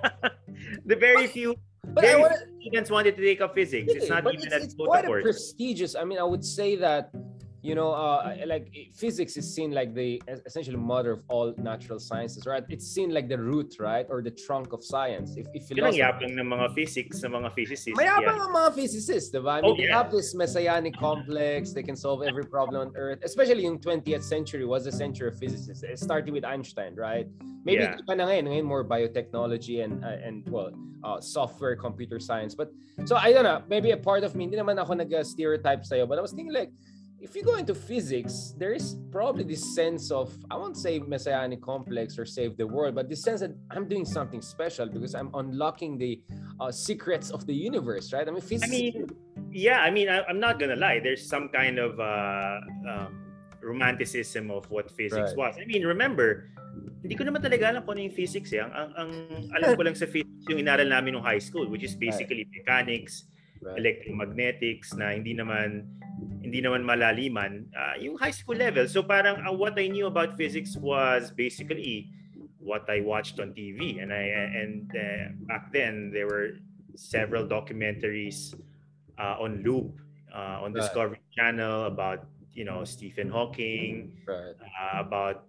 the 0.90 0.96
very 0.96 1.26
few 1.26 1.56
but 1.94 2.04
Very 2.04 2.20
wanna, 2.20 2.36
students 2.60 2.90
wanted 2.90 3.16
to 3.16 3.22
take 3.22 3.40
up 3.40 3.54
physics. 3.54 3.92
It's 3.92 4.08
not 4.08 4.22
even 4.32 4.46
it's, 4.46 4.64
it's 4.64 4.74
quite 4.74 5.04
a 5.04 5.08
prestigious. 5.08 5.96
I 5.96 6.04
mean, 6.04 6.18
I 6.18 6.22
would 6.22 6.44
say 6.44 6.76
that 6.76 7.10
you 7.62 7.74
know, 7.74 7.92
uh, 7.92 8.36
like 8.46 8.72
physics 8.94 9.36
is 9.36 9.54
seen 9.54 9.72
like 9.72 9.94
the 9.94 10.22
essentially 10.46 10.76
mother 10.76 11.12
of 11.12 11.22
all 11.28 11.54
natural 11.58 11.98
sciences, 11.98 12.46
right? 12.46 12.64
It's 12.70 12.86
seen 12.86 13.12
like 13.12 13.28
the 13.28 13.38
root, 13.38 13.76
right, 13.78 14.06
or 14.08 14.22
the 14.22 14.30
trunk 14.30 14.72
of 14.72 14.82
science. 14.82 15.36
If, 15.36 15.46
if. 15.52 15.70
Yun 15.70 15.84
ng 15.84 16.48
mga 16.48 16.74
physics, 16.74 17.22
ng 17.22 17.32
mga 17.32 17.52
physicists. 17.52 17.98
Mayabang 18.00 18.36
yeah. 18.36 18.46
ang 18.48 18.54
mga 18.54 18.74
physicists, 18.74 19.30
diba? 19.30 19.58
I 19.58 19.60
mean, 19.60 19.72
oh, 19.72 19.76
they 19.76 19.92
have 19.92 20.10
this 20.10 20.34
messianic 20.34 20.96
complex. 20.96 21.72
They 21.72 21.82
can 21.82 21.96
solve 21.96 22.22
every 22.22 22.44
problem 22.44 22.88
on 22.88 22.96
Earth. 22.96 23.20
Especially 23.24 23.66
in 23.66 23.78
20th 23.78 24.22
century 24.22 24.64
was 24.64 24.86
a 24.86 24.92
century 24.92 25.28
of 25.28 25.38
physicists. 25.38 25.82
It 25.82 25.98
started 25.98 26.32
with 26.32 26.44
Einstein, 26.44 26.96
right? 26.96 27.28
Maybe 27.64 27.84
yeah. 27.84 28.00
na 28.08 28.24
ngayon, 28.24 28.48
ngayon 28.48 28.64
more 28.64 28.84
biotechnology 28.84 29.84
and 29.84 30.00
uh, 30.00 30.16
and 30.24 30.48
well, 30.48 30.72
uh, 31.04 31.20
software, 31.20 31.76
computer 31.76 32.18
science. 32.18 32.54
But 32.54 32.72
so 33.04 33.16
I 33.16 33.32
don't 33.32 33.44
know, 33.44 33.62
maybe 33.68 33.90
a 33.92 34.00
part 34.00 34.24
of 34.24 34.34
me, 34.34 34.44
hindi 34.44 34.56
naman 34.56 34.80
ako 34.80 34.94
nag-stereotype 34.96 35.84
sa'yo, 35.84 36.08
but 36.08 36.16
I 36.16 36.22
was 36.22 36.32
thinking 36.32 36.52
like, 36.52 36.72
if 37.20 37.36
you 37.36 37.42
go 37.42 37.56
into 37.56 37.74
physics, 37.74 38.54
there 38.56 38.72
is 38.72 38.96
probably 39.12 39.44
this 39.44 39.74
sense 39.74 40.10
of, 40.10 40.32
I 40.50 40.56
won't 40.56 40.76
say 40.76 40.98
messianic 41.00 41.60
complex 41.60 42.18
or 42.18 42.24
save 42.24 42.56
the 42.56 42.66
world, 42.66 42.94
but 42.94 43.08
this 43.08 43.22
sense 43.22 43.40
that 43.40 43.52
I'm 43.70 43.86
doing 43.86 44.04
something 44.04 44.40
special 44.40 44.86
because 44.86 45.14
I'm 45.14 45.30
unlocking 45.34 45.98
the 45.98 46.20
uh, 46.58 46.72
secrets 46.72 47.30
of 47.30 47.46
the 47.46 47.54
universe, 47.54 48.12
right? 48.12 48.26
I 48.26 48.30
mean, 48.30 48.40
physics. 48.40 48.68
I 48.68 48.70
mean, 48.70 49.06
yeah, 49.52 49.80
I 49.80 49.90
mean, 49.90 50.08
I, 50.08 50.24
am 50.30 50.40
not 50.40 50.58
gonna 50.58 50.76
lie. 50.76 51.00
There's 51.00 51.28
some 51.28 51.50
kind 51.50 51.78
of 51.78 52.00
uh, 52.00 52.60
um, 52.88 53.20
romanticism 53.60 54.50
of 54.50 54.70
what 54.70 54.90
physics 54.90 55.36
right. 55.36 55.36
was. 55.36 55.56
I 55.60 55.66
mean, 55.66 55.84
remember, 55.84 56.48
hindi 57.02 57.16
ko 57.16 57.24
naman 57.24 57.44
talaga 57.44 57.68
alam 57.68 57.84
kung 57.84 58.00
ano 58.00 58.08
yung 58.08 58.16
physics 58.16 58.52
eh. 58.52 58.64
Ang, 58.64 58.72
ang, 58.72 58.92
ang 58.96 59.12
alam 59.60 59.76
ko 59.76 59.82
lang 59.84 59.94
sa 59.94 60.08
physics 60.08 60.48
yung 60.48 60.60
inaral 60.60 60.88
namin 60.88 61.14
nung 61.14 61.24
high 61.24 61.40
school, 61.40 61.68
which 61.68 61.84
is 61.84 61.92
basically 61.92 62.48
right. 62.48 62.56
mechanics, 62.64 63.28
right. 63.62 63.78
electromagnetics 63.78 64.96
na 64.96 65.12
hindi 65.12 65.36
naman 65.36 65.86
hindi 66.40 66.60
naman 66.60 66.84
malaliman 66.84 67.68
uh, 67.76 67.96
yung 68.00 68.16
high 68.16 68.32
school 68.32 68.56
level. 68.56 68.84
So 68.88 69.02
parang 69.04 69.44
uh, 69.44 69.52
what 69.52 69.78
I 69.78 69.88
knew 69.88 70.06
about 70.08 70.36
physics 70.36 70.76
was 70.76 71.30
basically 71.30 72.12
what 72.60 72.84
I 72.88 73.00
watched 73.00 73.40
on 73.40 73.52
TV 73.56 74.02
and 74.02 74.12
I 74.12 74.24
and 74.36 74.88
uh, 74.92 75.24
back 75.48 75.72
then 75.72 76.12
there 76.12 76.28
were 76.28 76.60
several 76.96 77.48
documentaries 77.48 78.52
uh, 79.16 79.40
on 79.40 79.64
loop 79.64 80.00
uh, 80.34 80.64
on 80.64 80.72
Discovery 80.72 81.20
right. 81.20 81.36
Channel 81.36 81.86
about 81.86 82.26
you 82.52 82.64
know 82.64 82.84
Stephen 82.84 83.28
Hawking 83.28 84.20
right. 84.26 84.56
uh, 84.60 85.00
about 85.00 85.44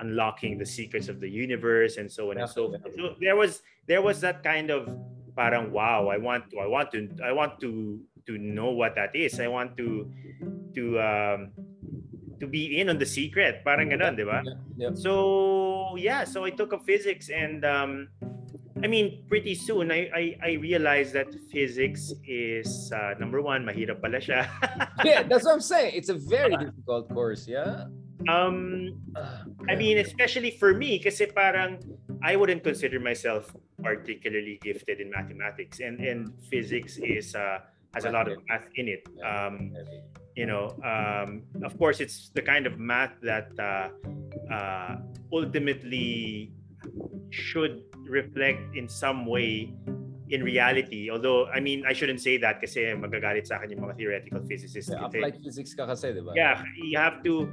unlocking 0.00 0.56
the 0.56 0.64
secrets 0.64 1.08
of 1.08 1.20
the 1.20 1.28
universe 1.28 1.98
and 1.98 2.10
so 2.10 2.30
on 2.30 2.36
yeah. 2.36 2.42
and 2.44 2.50
so 2.50 2.70
forth. 2.70 2.94
So 2.96 3.14
there 3.20 3.36
was 3.36 3.62
there 3.86 4.02
was 4.02 4.20
that 4.20 4.42
kind 4.42 4.70
of 4.70 4.88
parang 5.36 5.72
wow 5.72 6.08
I 6.08 6.18
want 6.18 6.50
to 6.50 6.60
I 6.60 6.66
want 6.66 6.92
to 6.92 7.08
I 7.22 7.32
want 7.32 7.60
to 7.60 8.00
to 8.26 8.38
know 8.38 8.70
what 8.70 8.94
that 8.94 9.14
is. 9.14 9.40
I 9.40 9.48
want 9.48 9.76
to 9.78 10.06
to 10.74 10.84
um, 11.00 11.40
to 12.40 12.46
be 12.46 12.80
in 12.80 12.88
on 12.88 12.98
the 12.98 13.06
secret. 13.06 13.62
Parang 13.64 13.92
ganun, 13.92 14.16
di 14.16 14.24
ba? 14.24 14.42
Yeah. 14.76 14.96
So, 14.96 15.94
yeah, 15.96 16.24
so 16.24 16.44
I 16.44 16.50
took 16.50 16.72
up 16.72 16.82
physics 16.84 17.28
and 17.28 17.64
um, 17.64 18.08
I 18.82 18.88
mean, 18.88 19.28
pretty 19.28 19.54
soon 19.54 19.92
I, 19.92 20.08
I, 20.14 20.24
I 20.42 20.50
realized 20.56 21.12
that 21.12 21.28
physics 21.52 22.12
is 22.24 22.90
uh, 22.96 23.14
number 23.20 23.42
one, 23.42 23.64
mahirap 23.64 24.00
pala 24.00 24.24
siya. 24.24 24.48
yeah, 25.04 25.22
that's 25.22 25.44
what 25.44 25.52
I'm 25.52 25.60
saying. 25.60 25.92
It's 25.94 26.08
a 26.08 26.16
very 26.16 26.56
difficult 26.56 27.12
course, 27.12 27.44
yeah. 27.46 27.92
Um, 28.28 28.96
I 29.68 29.76
mean, 29.76 29.98
especially 29.98 30.56
for 30.56 30.72
me, 30.72 30.98
kasi 30.98 31.28
parang 31.28 31.80
I 32.24 32.36
wouldn't 32.36 32.64
consider 32.64 33.00
myself 33.00 33.52
particularly 33.82 34.58
gifted 34.62 35.00
in 35.00 35.10
mathematics, 35.10 35.80
and 35.80 36.00
and 36.00 36.32
physics 36.48 36.98
is 37.02 37.34
uh, 37.34 37.64
has 37.94 38.04
a 38.04 38.12
lot 38.12 38.30
of 38.30 38.38
math 38.48 38.68
in 38.76 38.88
it. 38.88 39.04
Um, 39.24 39.74
you 40.36 40.46
know, 40.46 40.72
um, 40.86 41.42
of 41.62 41.76
course, 41.78 42.00
it's 42.00 42.30
the 42.30 42.42
kind 42.42 42.66
of 42.66 42.78
math 42.78 43.12
that 43.22 43.50
uh, 43.58 43.90
uh, 44.52 44.96
ultimately 45.32 46.52
should 47.30 47.82
reflect 48.06 48.74
in 48.74 48.88
some 48.88 49.26
way 49.26 49.74
in 50.30 50.42
reality. 50.42 51.10
Although, 51.10 51.46
I 51.50 51.60
mean, 51.60 51.84
I 51.86 51.92
shouldn't 51.92 52.20
say 52.20 52.38
that 52.38 52.60
kasi 52.60 52.86
magagalit 52.94 53.46
sa 53.46 53.58
akin 53.58 53.76
yung 53.76 53.82
mga 53.82 53.96
theoretical 53.98 54.42
physicists. 54.46 54.90
Yeah, 54.90 55.04
applied 55.04 55.42
physics 55.42 55.74
ka 55.74 55.86
kasi, 55.86 56.14
di 56.14 56.22
ba? 56.22 56.32
Yeah, 56.34 56.62
you 56.78 56.98
have 56.98 57.22
to, 57.26 57.50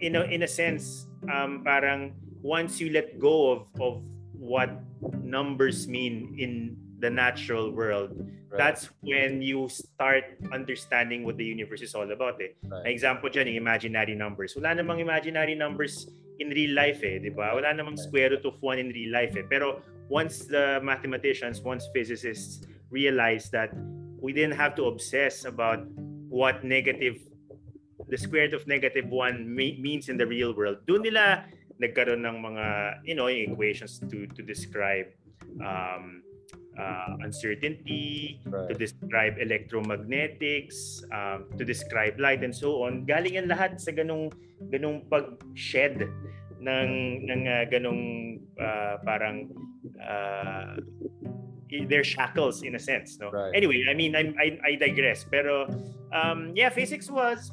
in 0.00 0.14
a, 0.16 0.22
in 0.30 0.42
a 0.46 0.50
sense, 0.50 1.10
um, 1.26 1.62
parang 1.66 2.14
once 2.42 2.80
you 2.80 2.90
let 2.94 3.18
go 3.18 3.50
of, 3.50 3.66
of 3.82 4.02
what 4.42 4.74
numbers 5.22 5.86
mean 5.86 6.34
in 6.34 6.74
the 6.98 7.08
natural 7.08 7.70
world, 7.70 8.10
right. 8.18 8.58
that's 8.58 8.90
when 9.00 9.40
you 9.40 9.70
start 9.70 10.24
understanding 10.50 11.22
what 11.22 11.38
the 11.38 11.44
universe 11.44 11.80
is 11.80 11.94
all 11.94 12.10
about. 12.10 12.42
Eh. 12.42 12.50
Right. 12.66 12.90
example 12.90 13.30
dyan, 13.30 13.54
yung 13.54 13.62
imaginary 13.62 14.18
numbers. 14.18 14.58
Wala 14.58 14.74
namang 14.74 14.98
imaginary 14.98 15.54
numbers 15.54 16.10
in 16.42 16.50
real 16.50 16.74
life 16.74 17.06
eh, 17.06 17.22
di 17.22 17.30
ba? 17.30 17.54
Wala 17.54 17.70
namang 17.70 17.94
square 17.94 18.34
root 18.34 18.42
of 18.42 18.58
1 18.58 18.82
in 18.82 18.90
real 18.90 19.14
life 19.14 19.38
eh. 19.38 19.46
Pero 19.46 19.78
once 20.10 20.50
the 20.50 20.82
mathematicians, 20.82 21.62
once 21.62 21.86
physicists 21.94 22.66
realized 22.90 23.54
that 23.54 23.70
we 24.18 24.34
didn't 24.34 24.58
have 24.58 24.74
to 24.74 24.90
obsess 24.90 25.46
about 25.46 25.86
what 26.26 26.66
negative 26.66 27.18
the 28.10 28.18
square 28.18 28.50
root 28.50 28.54
of 28.58 28.66
negative 28.66 29.06
1 29.06 29.46
means 29.54 30.10
in 30.10 30.18
the 30.18 30.26
real 30.26 30.50
world. 30.50 30.82
Doon 30.90 31.06
nila 31.06 31.46
nagkaroon 31.80 32.24
ng 32.24 32.36
mga 32.42 32.66
you 33.06 33.14
know 33.14 33.28
equations 33.30 34.00
to 34.10 34.26
to 34.36 34.42
describe 34.42 35.08
um, 35.60 36.22
uh, 36.78 37.16
uncertainty, 37.20 38.40
right. 38.46 38.68
to 38.68 38.74
describe 38.74 39.36
electromagnetics, 39.36 41.04
um, 41.12 41.48
to 41.58 41.64
describe 41.64 42.18
light 42.18 42.44
and 42.44 42.54
so 42.54 42.84
on. 42.84 43.04
Galing 43.04 43.36
yan 43.36 43.48
lahat 43.48 43.80
sa 43.80 43.92
ganung 43.92 44.32
ganung 44.70 45.04
pag-shed 45.08 46.06
ng 46.62 46.90
ng 47.26 47.42
uh, 47.48 47.64
ganung 47.66 48.02
uh, 48.60 48.96
parang 49.02 49.50
uh, 49.98 50.78
their 51.88 52.04
shackles 52.04 52.62
in 52.62 52.76
a 52.76 52.78
sense 52.78 53.16
no 53.16 53.32
right. 53.32 53.56
anyway 53.56 53.80
i 53.88 53.94
mean 53.94 54.12
I, 54.12 54.28
I 54.36 54.46
i 54.60 54.72
digress 54.76 55.24
pero 55.24 55.64
um 56.12 56.52
yeah 56.52 56.68
physics 56.68 57.08
was 57.08 57.48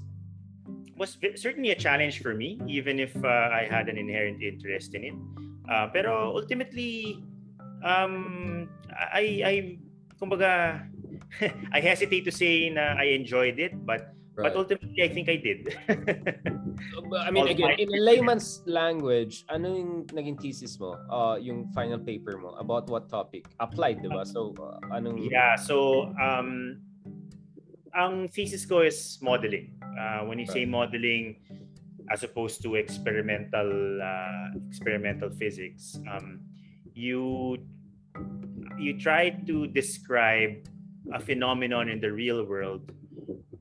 was 0.99 1.15
certainly 1.39 1.71
a 1.71 1.79
challenge 1.79 2.19
for 2.19 2.35
me 2.35 2.59
even 2.67 2.99
if 2.99 3.15
uh, 3.23 3.47
i 3.55 3.63
had 3.63 3.87
an 3.87 3.97
inherent 3.97 4.43
interest 4.43 4.93
in 4.93 5.03
it. 5.07 5.17
Uh, 5.69 5.87
pero 5.95 6.35
ultimately 6.35 7.23
um 7.87 8.67
I 8.91 9.23
I 9.45 9.53
kumbaga 10.19 10.83
I 11.75 11.79
hesitate 11.79 12.27
to 12.27 12.33
say 12.35 12.67
na 12.67 12.99
I 12.99 13.15
enjoyed 13.15 13.61
it 13.61 13.71
but 13.87 14.11
right. 14.35 14.51
but 14.51 14.59
ultimately 14.59 14.99
I 14.99 15.09
think 15.13 15.31
I 15.31 15.37
did. 15.39 15.71
I 17.23 17.31
mean 17.31 17.47
again 17.47 17.79
in 17.79 17.87
layman's 17.95 18.65
language 18.67 19.47
ano 19.47 19.71
yung 19.71 19.93
naging 20.11 20.35
thesis 20.41 20.75
mo 20.81 20.99
uh, 21.07 21.39
yung 21.39 21.71
final 21.71 22.01
paper 22.01 22.35
mo 22.35 22.59
about 22.59 22.91
what 22.91 23.07
topic? 23.07 23.47
Applied 23.63 24.03
diba 24.03 24.27
so 24.27 24.51
uh, 24.59 24.83
anong 24.91 25.21
Yeah 25.31 25.55
so 25.55 26.11
um 26.19 26.81
ang 27.95 28.27
thesis 28.27 28.67
ko 28.67 28.83
is 28.83 29.21
modeling 29.21 29.78
uh, 29.99 30.23
when 30.23 30.39
you 30.39 30.47
right. 30.47 30.53
say 30.53 30.65
modeling 30.65 31.35
as 32.11 32.23
opposed 32.23 32.63
to 32.63 32.75
experimental 32.75 34.01
uh, 34.01 34.55
experimental 34.67 35.29
physics 35.29 35.99
um, 36.09 36.39
you 36.95 37.59
you 38.79 38.97
try 38.97 39.29
to 39.45 39.67
describe 39.67 40.63
a 41.13 41.19
phenomenon 41.19 41.89
in 41.89 41.99
the 41.99 42.11
real 42.11 42.45
world 42.45 42.91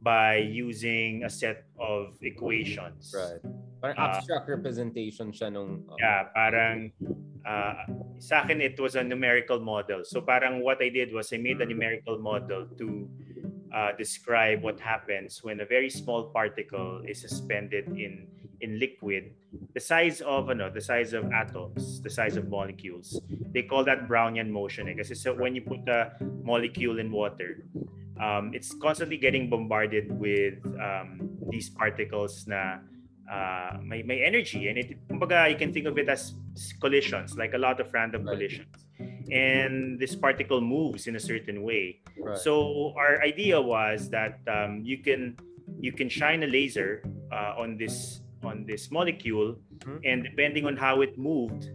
by 0.02 0.36
using 0.36 1.24
a 1.24 1.30
set 1.30 1.66
of 1.78 2.14
equations. 2.22 3.14
Right. 3.14 3.42
Parang 3.82 3.98
uh, 3.98 4.02
abstract 4.14 4.48
representation 4.48 5.32
siya 5.34 5.52
nung... 5.52 5.84
Uh, 5.90 5.98
yeah, 5.98 6.22
parang... 6.34 6.92
Uh, 7.46 7.74
sa 8.18 8.44
akin, 8.44 8.60
it 8.60 8.78
was 8.78 8.94
a 8.94 9.02
numerical 9.02 9.58
model. 9.58 10.04
So 10.04 10.20
parang 10.20 10.60
what 10.60 10.82
I 10.82 10.90
did 10.90 11.14
was 11.14 11.32
I 11.32 11.38
made 11.38 11.60
a 11.60 11.66
numerical 11.66 12.18
model 12.18 12.68
to 12.76 13.08
uh, 13.78 13.92
describe 13.94 14.58
what 14.66 14.80
happens 14.80 15.44
when 15.46 15.60
a 15.60 15.66
very 15.66 15.90
small 15.90 16.34
particle 16.34 17.02
is 17.06 17.20
suspended 17.20 17.86
in 17.94 18.26
in 18.60 18.74
liquid 18.82 19.30
the 19.74 19.78
size 19.78 20.18
of 20.26 20.50
ano 20.50 20.66
the 20.66 20.82
size 20.82 21.14
of 21.14 21.22
atoms 21.30 22.02
the 22.02 22.10
size 22.10 22.34
of 22.34 22.50
molecules. 22.50 23.22
They 23.54 23.62
call 23.62 23.86
that 23.86 24.10
brownian 24.10 24.50
motion 24.50 24.90
eh? 24.90 24.98
kasi 24.98 25.14
so 25.14 25.30
when 25.30 25.54
you 25.54 25.62
put 25.62 25.86
a 25.86 26.18
molecule 26.42 26.98
in 26.98 27.14
water 27.14 27.62
um, 28.18 28.50
it's 28.50 28.74
constantly 28.82 29.16
getting 29.16 29.46
bombarded 29.46 30.10
with 30.10 30.58
um, 30.82 31.38
these 31.54 31.70
particles 31.70 32.50
na 32.50 32.82
uh, 33.30 33.78
may, 33.78 34.02
may 34.02 34.26
energy. 34.26 34.66
And 34.66 34.74
it 34.74 34.98
kumbaga 35.06 35.46
you 35.54 35.54
can 35.54 35.70
think 35.70 35.86
of 35.86 35.94
it 36.02 36.10
as 36.10 36.34
collisions 36.82 37.38
like 37.38 37.54
a 37.54 37.62
lot 37.62 37.78
of 37.78 37.94
random 37.94 38.26
collisions 38.26 38.87
and 39.30 39.98
this 39.98 40.16
particle 40.16 40.60
moves 40.60 41.06
in 41.06 41.16
a 41.16 41.20
certain 41.20 41.62
way 41.62 42.00
right. 42.20 42.38
so 42.38 42.94
our 42.96 43.22
idea 43.22 43.60
was 43.60 44.08
that 44.10 44.40
um, 44.48 44.80
you 44.84 44.98
can 44.98 45.36
you 45.80 45.92
can 45.92 46.08
shine 46.08 46.42
a 46.42 46.46
laser 46.46 47.02
uh, 47.32 47.54
on 47.58 47.76
this 47.76 48.22
on 48.42 48.64
this 48.66 48.90
molecule 48.90 49.56
mm-hmm. 49.78 49.98
and 50.04 50.24
depending 50.24 50.66
on 50.66 50.76
how 50.76 51.00
it 51.00 51.18
moved 51.18 51.70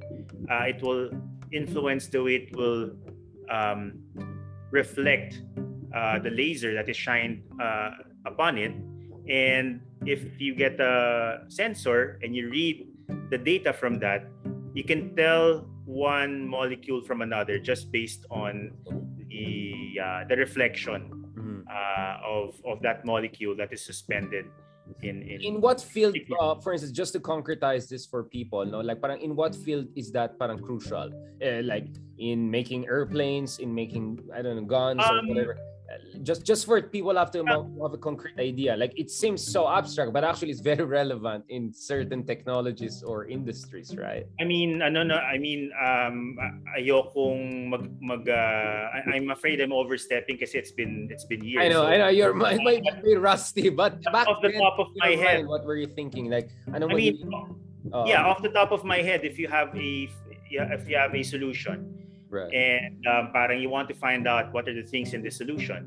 uh, 0.50 0.64
it 0.64 0.82
will 0.82 1.10
influence 1.52 2.08
the 2.08 2.22
way 2.22 2.36
it 2.36 2.56
will 2.56 2.92
um, 3.50 4.00
reflect 4.72 5.42
uh, 5.96 6.18
the 6.20 6.30
laser 6.32 6.74
that 6.74 6.90
is 6.90 6.98
shined 6.98 7.44
uh, 7.62 7.92
upon 8.26 8.58
it 8.58 8.74
and 9.30 9.82
if 10.06 10.42
you 10.42 10.56
get 10.56 10.80
a 10.80 11.46
sensor 11.48 12.20
and 12.24 12.36
you 12.36 12.50
read 12.50 12.88
the 13.30 13.38
data 13.38 13.72
from 13.72 14.00
that 14.00 14.28
you 14.74 14.84
can 14.84 15.16
tell 15.16 15.68
one 15.86 16.48
molecule 16.48 17.02
from 17.02 17.22
another 17.22 17.60
just 17.60 17.92
based 17.92 18.26
on 18.32 18.72
the 19.28 20.00
uh, 20.00 20.24
the 20.30 20.36
reflection 20.36 21.10
mm-hmm. 21.36 21.62
uh, 21.68 22.18
of 22.24 22.56
of 22.66 22.82
that 22.82 23.06
molecule 23.06 23.56
that 23.56 23.72
is 23.74 23.84
suspended 23.84 24.46
in 25.02 25.22
in, 25.24 25.42
in 25.42 25.62
what 25.62 25.82
field 25.82 26.16
uh, 26.40 26.56
for 26.56 26.74
instance 26.74 26.92
just 26.92 27.14
to 27.14 27.20
concretize 27.20 27.88
this 27.88 28.06
for 28.06 28.24
people 28.24 28.66
no 28.66 28.80
like 28.80 29.02
parang 29.02 29.20
in 29.22 29.36
what 29.36 29.56
field 29.56 29.88
is 29.96 30.12
that 30.12 30.38
parang 30.40 30.60
crucial? 30.60 31.12
Uh, 31.44 31.62
like 31.64 31.88
in 32.18 32.50
making 32.50 32.86
airplanes 32.88 33.60
in 33.60 33.74
making 33.74 34.20
i 34.34 34.42
don't 34.42 34.56
know 34.56 34.64
guns 34.64 35.04
um, 35.04 35.26
or 35.26 35.28
whatever 35.28 35.58
just 36.22 36.46
just 36.46 36.66
for 36.66 36.82
people 36.82 37.16
have 37.16 37.32
to 37.32 37.44
have 37.46 37.94
a 37.94 37.98
concrete 37.98 38.38
idea. 38.40 38.76
Like 38.76 38.94
it 38.98 39.10
seems 39.10 39.42
so 39.42 39.68
abstract 39.68 40.14
but 40.14 40.24
actually 40.24 40.52
it's 40.52 40.62
very 40.62 40.84
relevant 40.84 41.46
in 41.50 41.74
certain 41.74 42.24
technologies 42.24 43.04
or 43.04 43.26
industries 43.26 43.96
right? 43.98 44.26
I 44.40 44.46
mean 44.46 44.82
ano 44.82 45.04
no 45.04 45.16
i 45.16 45.38
mean 45.38 45.72
um 45.80 46.38
ayokong 46.78 47.70
mag 47.72 47.84
mag 48.02 48.24
uh, 48.28 49.14
i'm 49.14 49.32
afraid 49.32 49.62
i'm 49.62 49.72
overstepping 49.72 50.36
because 50.36 50.54
it's 50.54 50.72
been 50.72 51.08
it's 51.12 51.26
been 51.26 51.44
years. 51.44 51.64
I 51.64 51.68
know 51.70 51.84
so, 51.84 51.94
i 51.94 51.98
know 51.98 52.10
you're 52.10 52.34
my, 52.34 52.58
my, 52.64 52.82
my 52.82 53.16
rusty 53.18 53.70
but 53.70 54.02
back 54.12 54.28
off 54.28 54.42
the 54.42 54.50
then, 54.50 54.62
top 54.62 54.80
of 54.80 54.88
my 54.98 55.16
head. 55.16 55.48
what 55.48 55.66
were 55.66 55.78
you 55.78 55.88
thinking? 55.88 56.30
Like 56.30 56.50
i 56.74 56.80
know 56.80 56.90
I 56.90 56.96
mean, 56.96 57.18
uh, 57.92 58.06
yeah 58.06 58.26
off 58.26 58.42
the 58.42 58.50
top 58.52 58.72
of 58.72 58.84
my 58.84 59.02
head 59.02 59.24
if 59.24 59.40
you 59.40 59.48
have 59.48 59.76
a 59.76 60.10
if 60.50 60.88
you 60.88 60.98
have 60.98 61.16
a 61.16 61.24
solution 61.24 62.03
Right. 62.34 62.52
And 62.52 63.06
um, 63.06 63.30
parang 63.32 63.62
you 63.62 63.70
want 63.70 63.88
to 63.90 63.96
find 63.96 64.28
out 64.28 64.52
what 64.54 64.68
are 64.68 64.74
the 64.74 64.82
things 64.82 65.14
in 65.14 65.22
the 65.22 65.30
solution. 65.30 65.86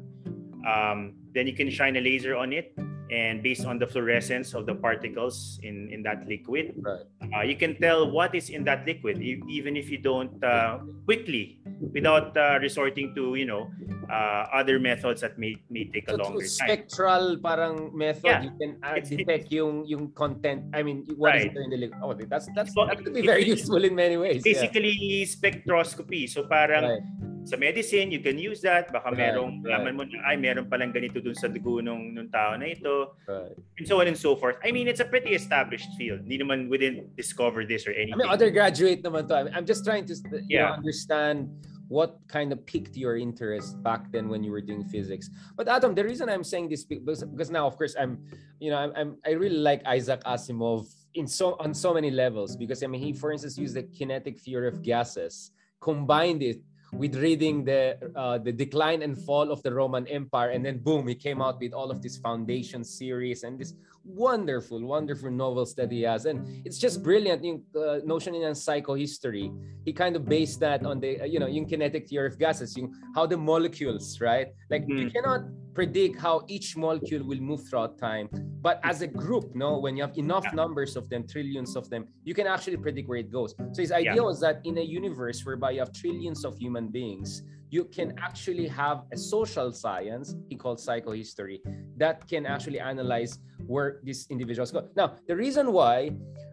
Um, 0.63 1.15
then 1.35 1.47
you 1.47 1.55
can 1.55 1.71
shine 1.71 1.97
a 1.97 2.01
laser 2.01 2.37
on 2.37 2.53
it 2.53 2.73
and 3.11 3.43
based 3.43 3.67
on 3.67 3.79
the 3.79 3.87
fluorescence 3.87 4.55
of 4.55 4.67
the 4.67 4.75
particles 4.75 5.59
in 5.63 5.89
in 5.91 6.03
that 6.03 6.27
liquid 6.27 6.75
right. 6.83 7.07
Uh, 7.37 7.43
you 7.43 7.57
can 7.57 7.77
tell 7.77 8.09
what 8.11 8.35
is 8.35 8.49
in 8.49 8.65
that 8.65 8.87
liquid 8.87 9.21
even 9.21 9.77
if 9.77 9.91
you 9.91 9.99
don't 9.99 10.33
uh, 10.43 10.79
quickly 11.05 11.61
without 11.93 12.37
uh, 12.37 12.59
resorting 12.61 13.15
to 13.15 13.35
you 13.35 13.45
know 13.45 13.69
uh, 14.09 14.49
other 14.53 14.79
methods 14.81 15.21
that 15.21 15.39
may 15.39 15.57
may 15.69 15.85
take 15.93 16.09
so 16.09 16.17
a 16.17 16.17
longer 16.17 16.41
time 16.41 16.49
spectral 16.49 17.37
parang 17.37 17.93
method 17.93 18.25
yeah. 18.25 18.43
you 18.43 18.53
can 18.57 18.81
uh, 18.83 18.97
detect 18.97 19.53
yung 19.53 19.85
yung 19.85 20.09
content 20.13 20.65
i 20.73 20.83
mean 20.83 21.05
what 21.17 21.37
right. 21.37 21.53
is 21.53 21.57
in 21.57 21.71
the 21.71 21.77
liquid 21.77 22.01
oh 22.01 22.15
that's 22.27 22.49
that's 22.57 22.73
so, 22.73 22.87
that 22.87 22.97
could 23.05 23.13
be 23.13 23.27
very 23.27 23.45
useful 23.45 23.83
in 23.85 23.95
many 23.95 24.17
ways 24.17 24.43
basically 24.43 24.97
yeah. 24.97 25.29
spectroscopy 25.29 26.25
so 26.25 26.49
parang 26.49 26.85
right 26.97 27.26
sa 27.47 27.57
medicine, 27.57 28.11
you 28.11 28.19
can 28.19 28.37
use 28.37 28.61
that. 28.67 28.91
Baka 28.91 29.15
Right, 29.15 29.31
merong, 29.31 29.63
right. 29.63 29.79
laman 29.79 29.95
mo 29.95 30.03
na, 30.03 30.19
ay, 30.27 30.37
meron 30.37 30.67
palang 30.67 30.91
ganito 30.91 31.23
dun 31.23 31.39
sa 31.39 31.47
dugo 31.47 31.79
nung, 31.79 32.11
nung 32.11 32.27
tao 32.27 32.59
na 32.59 32.67
ito. 32.75 33.15
Right. 33.31 33.55
And 33.79 33.87
so 33.87 34.03
on 34.03 34.11
and 34.11 34.19
so 34.19 34.35
forth. 34.35 34.59
I 34.67 34.75
mean, 34.75 34.91
it's 34.91 35.01
a 35.01 35.07
pretty 35.07 35.31
established 35.31 35.95
field. 35.95 36.27
Hindi 36.27 36.43
naman 36.43 36.67
we 36.67 36.77
didn't 36.77 37.15
discover 37.15 37.63
this 37.63 37.87
or 37.87 37.95
anything. 37.95 38.19
I 38.19 38.27
mean, 38.27 38.33
undergraduate 38.35 39.07
naman 39.07 39.31
to. 39.31 39.35
I 39.39 39.43
mean, 39.47 39.55
I'm 39.55 39.65
just 39.65 39.87
trying 39.87 40.05
to 40.11 40.15
you 40.51 40.59
know, 40.59 40.75
understand 40.75 41.55
what 41.89 42.19
kind 42.27 42.51
of 42.51 42.67
piqued 42.67 42.97
your 42.97 43.17
interest 43.17 43.81
back 43.83 44.11
then 44.11 44.29
when 44.29 44.43
you 44.43 44.51
were 44.51 44.61
doing 44.61 44.83
physics. 44.85 45.31
But 45.55 45.69
Adam, 45.69 45.95
the 45.95 46.03
reason 46.03 46.29
I'm 46.29 46.43
saying 46.43 46.69
this 46.69 46.83
because, 46.83 47.23
because 47.23 47.51
now, 47.51 47.67
of 47.67 47.77
course, 47.79 47.95
I'm, 47.95 48.19
you 48.59 48.71
know, 48.71 48.79
I'm, 48.79 48.93
I'm 48.97 49.11
I 49.25 49.31
really 49.39 49.63
like 49.63 49.87
Isaac 49.87 50.23
Asimov 50.25 50.91
in 51.15 51.27
so 51.27 51.57
on 51.61 51.73
so 51.73 51.95
many 51.95 52.11
levels 52.11 52.57
because 52.57 52.83
I 52.83 52.89
mean, 52.89 53.01
he, 53.01 53.13
for 53.13 53.31
instance, 53.31 53.57
used 53.57 53.75
the 53.75 53.85
kinetic 53.85 54.41
theory 54.41 54.69
of 54.69 54.83
gases, 54.83 55.53
combined 55.81 56.43
it 56.43 56.61
with 56.93 57.17
reading 57.17 57.65
the 57.65 57.99
uh, 58.15 58.39
the 58.39 58.53
decline 58.53 59.03
and 59.03 59.19
fall 59.19 59.51
of 59.51 59.63
the 59.63 59.73
Roman 59.73 60.07
Empire, 60.07 60.51
and 60.51 60.65
then 60.65 60.79
boom, 60.79 61.09
he 61.09 61.15
came 61.15 61.43
out 61.43 61.61
with 61.61 61.73
all 61.73 61.91
of 61.91 62.03
this 62.03 62.17
foundation 62.17 62.85
series 62.85 63.43
and 63.43 63.59
this 63.59 63.75
wonderful, 64.07 64.81
wonderful 64.85 65.31
novels 65.31 65.75
that 65.75 65.91
he 65.91 66.03
has, 66.03 66.27
and 66.27 66.47
it's 66.65 66.79
just 66.79 67.03
brilliant. 67.03 67.45
Yung 67.45 67.63
uh, 67.77 67.99
notion 68.05 68.35
in 68.35 68.43
psychohistory, 68.53 69.51
he 69.85 69.93
kind 69.93 70.17
of 70.17 70.25
based 70.27 70.61
that 70.61 70.87
on 70.87 71.01
the 71.01 71.21
uh, 71.21 71.25
you 71.25 71.39
know 71.41 71.47
yung 71.47 71.67
kinetic 71.67 72.09
theory 72.09 72.29
of 72.29 72.39
gases, 72.39 72.77
yung 72.77 72.95
how 73.15 73.27
the 73.27 73.37
molecules, 73.37 74.21
right? 74.21 74.49
Like 74.71 74.85
you 74.97 75.07
Mhm. 75.07 75.13
cannot 75.13 75.41
predict 75.75 76.19
how 76.19 76.45
each 76.49 76.77
molecule 76.77 77.23
will 77.27 77.41
move 77.41 77.69
throughout 77.69 77.99
time, 77.99 78.29
but 78.63 78.81
as 78.83 79.03
a 79.03 79.07
group, 79.07 79.55
no, 79.55 79.79
when 79.79 79.97
you 79.97 80.03
have 80.03 80.17
enough 80.17 80.45
Yeah. 80.47 80.55
numbers 80.55 80.97
of 80.97 81.09
them, 81.11 81.27
trillions 81.27 81.77
of 81.77 81.91
them, 81.91 82.09
you 82.25 82.33
can 82.33 82.47
actually 82.47 82.79
predict 82.79 83.09
where 83.09 83.19
it 83.19 83.31
goes. 83.31 83.55
So 83.73 83.83
his 83.83 83.93
idea 83.93 84.23
was 84.23 84.41
that 84.41 84.61
in 84.65 84.79
a 84.79 84.83
universe 84.83 85.45
whereby 85.45 85.73
you 85.73 85.81
have 85.81 85.93
trillions 85.93 86.45
of 86.47 86.57
human 86.57 86.89
beings, 86.89 87.43
you 87.71 87.85
can 87.85 88.15
actually 88.19 88.69
have 88.69 89.03
a 89.13 89.17
social 89.17 89.73
science 89.73 90.35
he 90.49 90.57
called 90.57 90.79
psychohistory 90.79 91.59
that 91.97 92.27
can 92.29 92.47
actually 92.47 92.81
analyze 92.81 93.39
where 93.67 94.01
these 94.05 94.27
individuals 94.31 94.71
go. 94.71 94.89
Now, 94.97 95.17
the 95.27 95.35
reason 95.35 95.73
why 95.73 96.11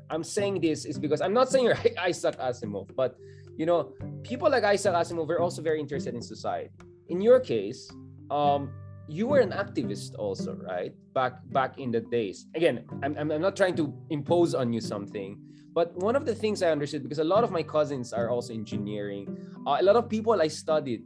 I'm 0.09 0.23
saying 0.23 0.61
this 0.61 0.85
is 0.85 0.97
because 0.97 1.21
I'm 1.21 1.33
not 1.33 1.49
saying 1.49 1.65
you're 1.65 1.77
Isaac 1.99 2.37
Asimov, 2.39 2.95
but 2.95 3.15
you 3.55 3.65
know, 3.65 3.93
people 4.23 4.49
like 4.49 4.63
Isaac 4.63 4.93
Asimov 4.93 5.29
are 5.29 5.39
also 5.39 5.61
very 5.61 5.79
interested 5.79 6.15
in 6.15 6.21
society. 6.21 6.71
In 7.09 7.21
your 7.21 7.39
case, 7.39 7.89
um, 8.31 8.71
you 9.07 9.27
were 9.27 9.39
an 9.39 9.51
activist 9.51 10.15
also, 10.17 10.55
right? 10.55 10.93
Back 11.13 11.33
back 11.51 11.77
in 11.77 11.91
the 11.91 11.99
days. 11.99 12.47
Again, 12.55 12.85
I'm, 13.03 13.15
I'm 13.17 13.31
I'm 13.31 13.41
not 13.41 13.55
trying 13.55 13.75
to 13.75 13.93
impose 14.09 14.55
on 14.55 14.73
you 14.73 14.81
something, 14.81 15.37
but 15.73 15.95
one 15.97 16.15
of 16.15 16.25
the 16.25 16.35
things 16.35 16.61
I 16.61 16.71
understood 16.71 17.03
because 17.03 17.19
a 17.19 17.23
lot 17.23 17.43
of 17.43 17.51
my 17.51 17.63
cousins 17.63 18.13
are 18.13 18.29
also 18.29 18.53
engineering. 18.53 19.25
Uh, 19.65 19.77
a 19.81 19.83
lot 19.83 19.95
of 19.95 20.07
people 20.07 20.39
I 20.39 20.47
studied, 20.47 21.03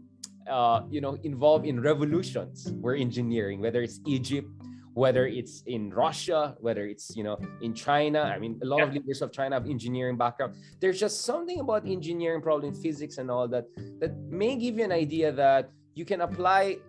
uh, 0.50 0.82
you 0.90 1.00
know, 1.00 1.18
involved 1.24 1.66
in 1.66 1.80
revolutions 1.80 2.72
were 2.82 2.96
engineering, 2.96 3.62
whether 3.62 3.82
it's 3.82 4.02
Egypt, 4.06 4.50
whether 4.94 5.28
it's 5.28 5.64
in 5.68 5.92
Russia, 5.92 6.56
whether 6.60 6.86
it's 6.86 7.16
you 7.16 7.24
know 7.24 7.38
in 7.62 7.74
China. 7.74 8.22
I 8.24 8.40
mean, 8.40 8.60
a 8.62 8.66
lot 8.66 8.82
of 8.82 8.92
leaders 8.94 9.22
of 9.22 9.32
China 9.32 9.56
have 9.56 9.70
engineering 9.70 10.18
background. 10.18 10.56
There's 10.82 11.00
just 11.00 11.22
something 11.22 11.60
about 11.60 11.88
engineering, 11.88 12.42
probably 12.42 12.70
in 12.70 12.76
physics 12.76 13.18
and 13.20 13.32
all 13.32 13.48
that, 13.48 13.66
that 14.00 14.18
may 14.30 14.56
give 14.58 14.78
you 14.78 14.84
an 14.84 14.92
idea 14.92 15.32
that 15.32 15.70
you 15.94 16.04
can 16.04 16.22
apply 16.22 16.80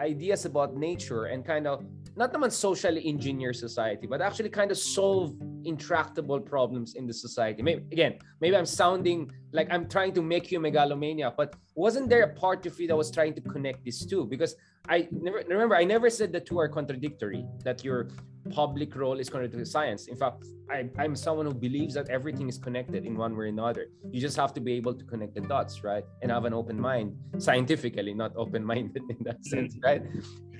ideas 0.00 0.44
about 0.46 0.76
nature 0.76 1.26
and 1.26 1.44
kind 1.44 1.66
of 1.66 1.84
not 2.16 2.32
naman 2.32 2.52
socially 2.52 3.06
engineer 3.06 3.52
society, 3.52 4.06
but 4.06 4.20
actually 4.20 4.50
kind 4.50 4.70
of 4.70 4.78
solve 4.78 5.34
intractable 5.64 6.40
problems 6.40 6.94
in 6.94 7.06
the 7.06 7.12
society. 7.14 7.62
Maybe 7.62 7.82
again, 7.92 8.18
maybe 8.40 8.56
I'm 8.56 8.66
sounding 8.66 9.30
like 9.52 9.68
I'm 9.70 9.88
trying 9.88 10.12
to 10.14 10.22
make 10.22 10.52
you 10.52 10.60
megalomania, 10.60 11.32
but 11.36 11.54
wasn't 11.74 12.08
there 12.08 12.24
a 12.24 12.34
part 12.34 12.66
of 12.66 12.78
you 12.78 12.86
that 12.88 12.96
was 12.96 13.10
trying 13.10 13.34
to 13.34 13.40
connect 13.40 13.84
these 13.84 14.04
two? 14.04 14.26
Because 14.26 14.56
I 14.88 15.08
never 15.10 15.42
remember 15.48 15.76
I 15.76 15.84
never 15.84 16.10
said 16.10 16.32
the 16.32 16.40
two 16.40 16.58
are 16.58 16.68
contradictory, 16.68 17.46
that 17.64 17.84
your 17.84 18.08
public 18.50 18.94
role 18.96 19.18
is 19.18 19.30
connected 19.30 19.58
to 19.58 19.64
science. 19.64 20.08
In 20.08 20.16
fact, 20.16 20.44
I, 20.70 20.88
I'm 20.98 21.14
someone 21.14 21.46
who 21.46 21.54
believes 21.54 21.94
that 21.94 22.10
everything 22.10 22.48
is 22.48 22.58
connected 22.58 23.06
in 23.06 23.16
one 23.16 23.36
way 23.36 23.44
or 23.44 23.48
another. 23.48 23.86
You 24.10 24.20
just 24.20 24.36
have 24.36 24.52
to 24.54 24.60
be 24.60 24.72
able 24.74 24.94
to 24.94 25.04
connect 25.04 25.34
the 25.34 25.42
dots, 25.42 25.84
right? 25.84 26.04
And 26.20 26.30
have 26.30 26.44
an 26.44 26.52
open 26.52 26.80
mind, 26.80 27.14
scientifically, 27.38 28.14
not 28.14 28.32
open-minded 28.36 29.02
in 29.08 29.18
that 29.20 29.44
sense, 29.44 29.76
mm. 29.76 29.84
right? 29.84 30.02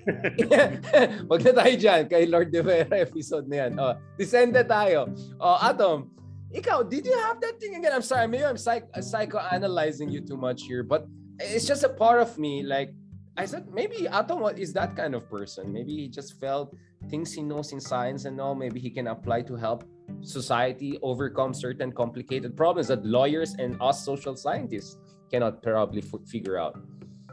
Wag 1.31 1.41
na 1.47 1.53
tayo 1.55 1.75
dyan 1.79 2.03
kay 2.11 2.27
Lord 2.27 2.51
De 2.51 2.63
Vera 2.63 3.03
episode 3.03 3.47
na 3.47 3.67
yan. 3.67 3.73
Oh, 3.79 3.95
descended 4.19 4.67
tayo. 4.67 5.07
Oh, 5.39 5.59
Atom, 5.63 6.11
ikaw, 6.53 6.83
did 6.85 7.07
you 7.07 7.17
have 7.17 7.41
that 7.41 7.59
thing 7.63 7.79
again? 7.79 7.93
I'm 7.95 8.05
sorry, 8.05 8.27
maybe 8.27 8.45
I'm 8.45 8.59
psych- 8.59 8.91
psychoanalyzing 8.99 10.11
you 10.11 10.21
too 10.21 10.37
much 10.37 10.67
here, 10.67 10.83
but 10.83 11.07
it's 11.39 11.65
just 11.65 11.85
a 11.85 11.89
part 11.89 12.21
of 12.21 12.37
me. 12.39 12.63
Like, 12.63 12.93
I 13.37 13.47
said, 13.47 13.71
maybe 13.73 14.07
Atom 14.09 14.43
is 14.59 14.73
that 14.75 14.95
kind 14.97 15.15
of 15.15 15.31
person. 15.31 15.73
Maybe 15.73 15.97
he 15.97 16.09
just 16.09 16.39
felt 16.39 16.75
things 17.09 17.33
he 17.33 17.43
knows 17.43 17.73
in 17.73 17.81
science 17.81 18.27
and 18.27 18.41
all, 18.41 18.55
maybe 18.55 18.79
he 18.79 18.91
can 18.91 19.07
apply 19.09 19.43
to 19.49 19.57
help 19.57 19.85
society 20.21 20.99
overcome 21.03 21.55
certain 21.55 21.91
complicated 21.91 22.57
problems 22.57 22.89
that 22.89 23.05
lawyers 23.07 23.55
and 23.59 23.81
us 23.81 24.05
social 24.05 24.37
scientists 24.37 24.99
cannot 25.31 25.63
probably 25.63 26.03
f- 26.03 26.21
figure 26.29 26.59
out. 26.59 26.77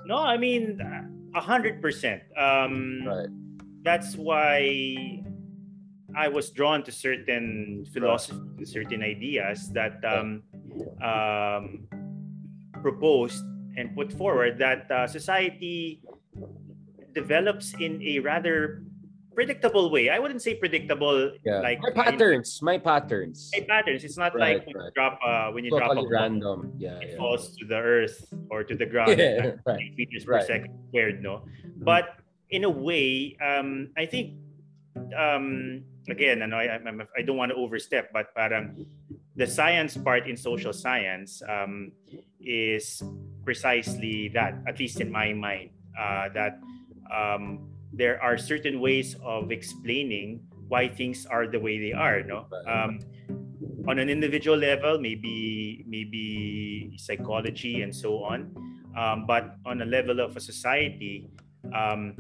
No, 0.05 0.17
I 0.17 0.38
mean, 0.38 0.79
a 1.36 1.42
hundred 1.42 1.82
percent. 1.82 2.24
Um, 2.38 3.06
Right. 3.06 3.30
That's 3.84 4.15
why 4.15 5.24
I 6.15 6.28
was 6.28 6.52
drawn 6.52 6.84
to 6.84 6.92
certain 6.92 7.86
philosophy, 7.94 8.65
certain 8.65 9.02
ideas 9.02 9.72
that 9.72 10.04
um, 10.04 10.44
um, 11.02 11.88
proposed 12.82 13.44
and 13.78 13.96
put 13.96 14.12
forward 14.12 14.58
that 14.60 14.92
uh, 14.92 15.08
society 15.08 16.04
develops 17.13 17.74
in 17.80 18.02
a 18.04 18.20
rather 18.20 18.84
predictable 19.39 19.88
way. 19.88 20.12
I 20.12 20.19
wouldn't 20.19 20.43
say 20.43 20.60
predictable 20.60 21.32
Yeah. 21.47 21.63
like 21.63 21.80
my 21.80 21.95
patterns, 21.95 22.60
my 22.60 22.75
patterns. 22.75 23.47
My 23.56 23.63
patterns. 23.63 24.04
It's 24.04 24.19
not 24.19 24.36
Right, 24.36 24.60
like 24.60 24.67
when 24.67 24.75
right. 24.75 24.91
you 24.91 24.95
drop 24.99 25.15
uh, 25.23 25.47
when 25.56 25.63
you 25.63 25.71
drop 25.71 25.95
a 25.95 25.95
Totally 25.95 26.12
ball, 26.12 26.19
random. 26.19 26.60
Yeah, 26.75 26.99
it 26.99 27.15
yeah. 27.15 27.21
falls 27.21 27.56
to 27.56 27.63
the 27.63 27.80
earth 27.80 28.19
or 28.52 28.67
to 28.67 28.75
the 28.75 28.86
ground. 28.91 29.15
Yeah, 29.15 29.56
right. 29.63 29.80
meters 29.95 30.28
per 30.28 30.43
second 30.43 30.75
squared, 30.91 31.23
no. 31.23 31.47
But 31.80 32.19
in 32.52 32.67
a 32.67 32.73
way, 32.73 33.39
um, 33.39 33.95
I 33.95 34.04
think 34.04 34.36
um, 35.15 35.88
again, 36.12 36.43
ano, 36.43 36.60
I, 36.60 36.75
I'm, 36.75 36.99
I 37.15 37.21
don't 37.23 37.38
want 37.39 37.56
to 37.56 37.58
overstep, 37.58 38.12
but 38.12 38.36
parang 38.36 38.84
the 39.39 39.47
science 39.47 39.95
part 39.95 40.28
in 40.28 40.36
social 40.36 40.73
science 40.75 41.39
um, 41.47 41.95
is 42.43 42.99
precisely 43.47 44.28
that, 44.36 44.60
at 44.67 44.80
least 44.80 44.99
in 44.99 45.08
my 45.12 45.32
mind, 45.32 45.71
uh, 45.95 46.28
that 46.36 46.60
um, 47.08 47.69
there 47.93 48.21
are 48.21 48.38
certain 48.38 48.80
ways 48.80 49.15
of 49.23 49.52
explaining 49.52 50.41
why 50.67 50.88
things 50.88 51.25
are 51.25 51.47
the 51.47 51.60
way 51.60 51.80
they 51.80 51.93
are. 51.93 52.21
No, 52.23 52.45
um, 52.67 52.99
on 53.88 53.97
an 53.97 54.10
individual 54.10 54.58
level, 54.58 54.99
maybe 54.99 55.84
maybe 55.88 56.93
psychology 56.97 57.82
and 57.82 57.95
so 57.95 58.23
on, 58.23 58.54
um, 58.95 59.25
but 59.25 59.56
on 59.65 59.82
a 59.82 59.86
level 59.86 60.19
of 60.19 60.38
a 60.38 60.39
society, 60.39 61.28
um, 61.73 62.13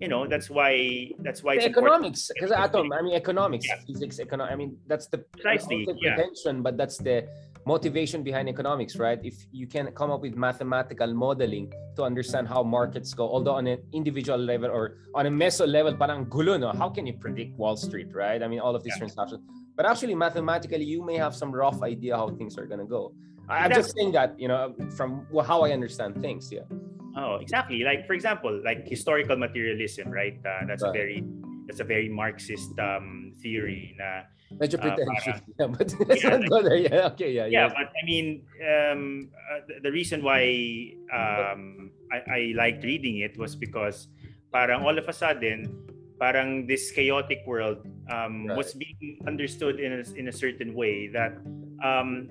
you 0.00 0.08
know, 0.08 0.26
that's 0.26 0.48
why 0.48 1.10
that's 1.20 1.44
why 1.44 1.56
economics, 1.60 2.30
because 2.32 2.52
atom, 2.52 2.90
I 2.92 3.02
mean 3.02 3.14
economics, 3.14 3.66
Yeah. 3.68 3.84
physics, 3.86 4.18
economic. 4.18 4.52
I 4.52 4.56
mean 4.56 4.78
that's 4.86 5.06
the 5.08 5.18
Precisely, 5.18 5.86
yeah. 6.00 6.16
pretension, 6.16 6.62
but 6.62 6.78
that's 6.80 6.96
the 6.96 7.28
motivation 7.66 8.22
behind 8.22 8.48
economics, 8.48 8.96
right? 8.96 9.18
If 9.22 9.34
you 9.52 9.66
can 9.66 9.92
come 9.92 10.10
up 10.10 10.20
with 10.22 10.34
mathematical 10.34 11.12
modeling 11.14 11.72
to 11.96 12.02
understand 12.02 12.48
how 12.48 12.62
markets 12.62 13.14
go, 13.14 13.28
although 13.28 13.54
on 13.54 13.66
an 13.66 13.78
individual 13.92 14.38
level 14.38 14.70
or 14.70 14.98
on 15.14 15.26
a 15.26 15.30
meso 15.30 15.66
level, 15.66 15.94
parang 15.94 16.26
gulo, 16.26 16.58
no? 16.58 16.72
How 16.72 16.88
can 16.88 17.06
you 17.06 17.14
predict 17.14 17.56
Wall 17.58 17.76
Street, 17.76 18.08
right? 18.14 18.42
I 18.42 18.48
mean, 18.48 18.60
all 18.60 18.74
of 18.74 18.82
these 18.82 18.94
Yeah. 18.94 18.98
transactions. 19.06 19.42
But 19.76 19.86
actually, 19.86 20.14
mathematically, 20.14 20.84
you 20.84 21.04
may 21.04 21.16
have 21.16 21.34
some 21.34 21.50
rough 21.52 21.82
idea 21.82 22.16
how 22.16 22.28
things 22.30 22.58
are 22.58 22.66
gonna 22.66 22.84
go. 22.86 23.12
I- 23.48 23.64
I'm 23.64 23.72
just 23.72 23.94
saying 23.96 24.12
that, 24.12 24.38
you 24.38 24.48
know, 24.48 24.74
from 24.96 25.26
how 25.44 25.62
I 25.62 25.72
understand 25.72 26.20
things. 26.20 26.52
Yeah. 26.52 26.60
Oh, 27.16 27.36
exactly. 27.40 27.82
Like 27.82 28.06
for 28.06 28.14
example, 28.14 28.52
like 28.64 28.86
historical 28.86 29.36
materialism, 29.36 30.10
right? 30.10 30.38
Uh, 30.46 30.66
that's 30.66 30.82
a 30.82 30.92
very 30.92 31.24
that's 31.66 31.80
a 31.80 31.84
very 31.84 32.08
Marxist 32.08 32.78
um, 32.78 33.32
theory. 33.42 33.94
Na, 33.98 34.22
Medyo 34.58 34.76
Uh, 34.78 34.82
pretentious. 34.82 35.38
yeah, 35.58 35.68
but 35.70 35.88
Yeah. 36.10 36.76
Yeah. 36.90 37.10
Okay. 37.14 37.30
Yeah. 37.30 37.46
yeah, 37.46 37.66
yeah. 37.66 37.68
but 37.70 37.88
I 37.94 38.02
mean, 38.02 38.42
um, 38.66 39.30
uh, 39.30 39.60
the, 39.68 39.74
the 39.86 39.92
reason 39.92 40.26
why 40.26 40.42
um, 41.14 41.90
I, 42.10 42.18
I 42.26 42.40
liked 42.58 42.82
reading 42.82 43.22
it 43.22 43.38
was 43.38 43.54
because 43.54 44.10
parang 44.50 44.82
all 44.82 44.98
of 44.98 45.06
a 45.06 45.14
sudden, 45.14 45.70
parang 46.18 46.66
this 46.66 46.90
chaotic 46.90 47.46
world 47.46 47.86
um, 48.10 48.46
Right. 48.50 48.58
was 48.58 48.74
being 48.74 49.22
understood 49.26 49.78
in 49.78 50.02
a, 50.02 50.02
in 50.18 50.28
a 50.28 50.34
certain 50.34 50.74
way 50.74 51.06
that 51.08 51.38
um, 51.80 52.28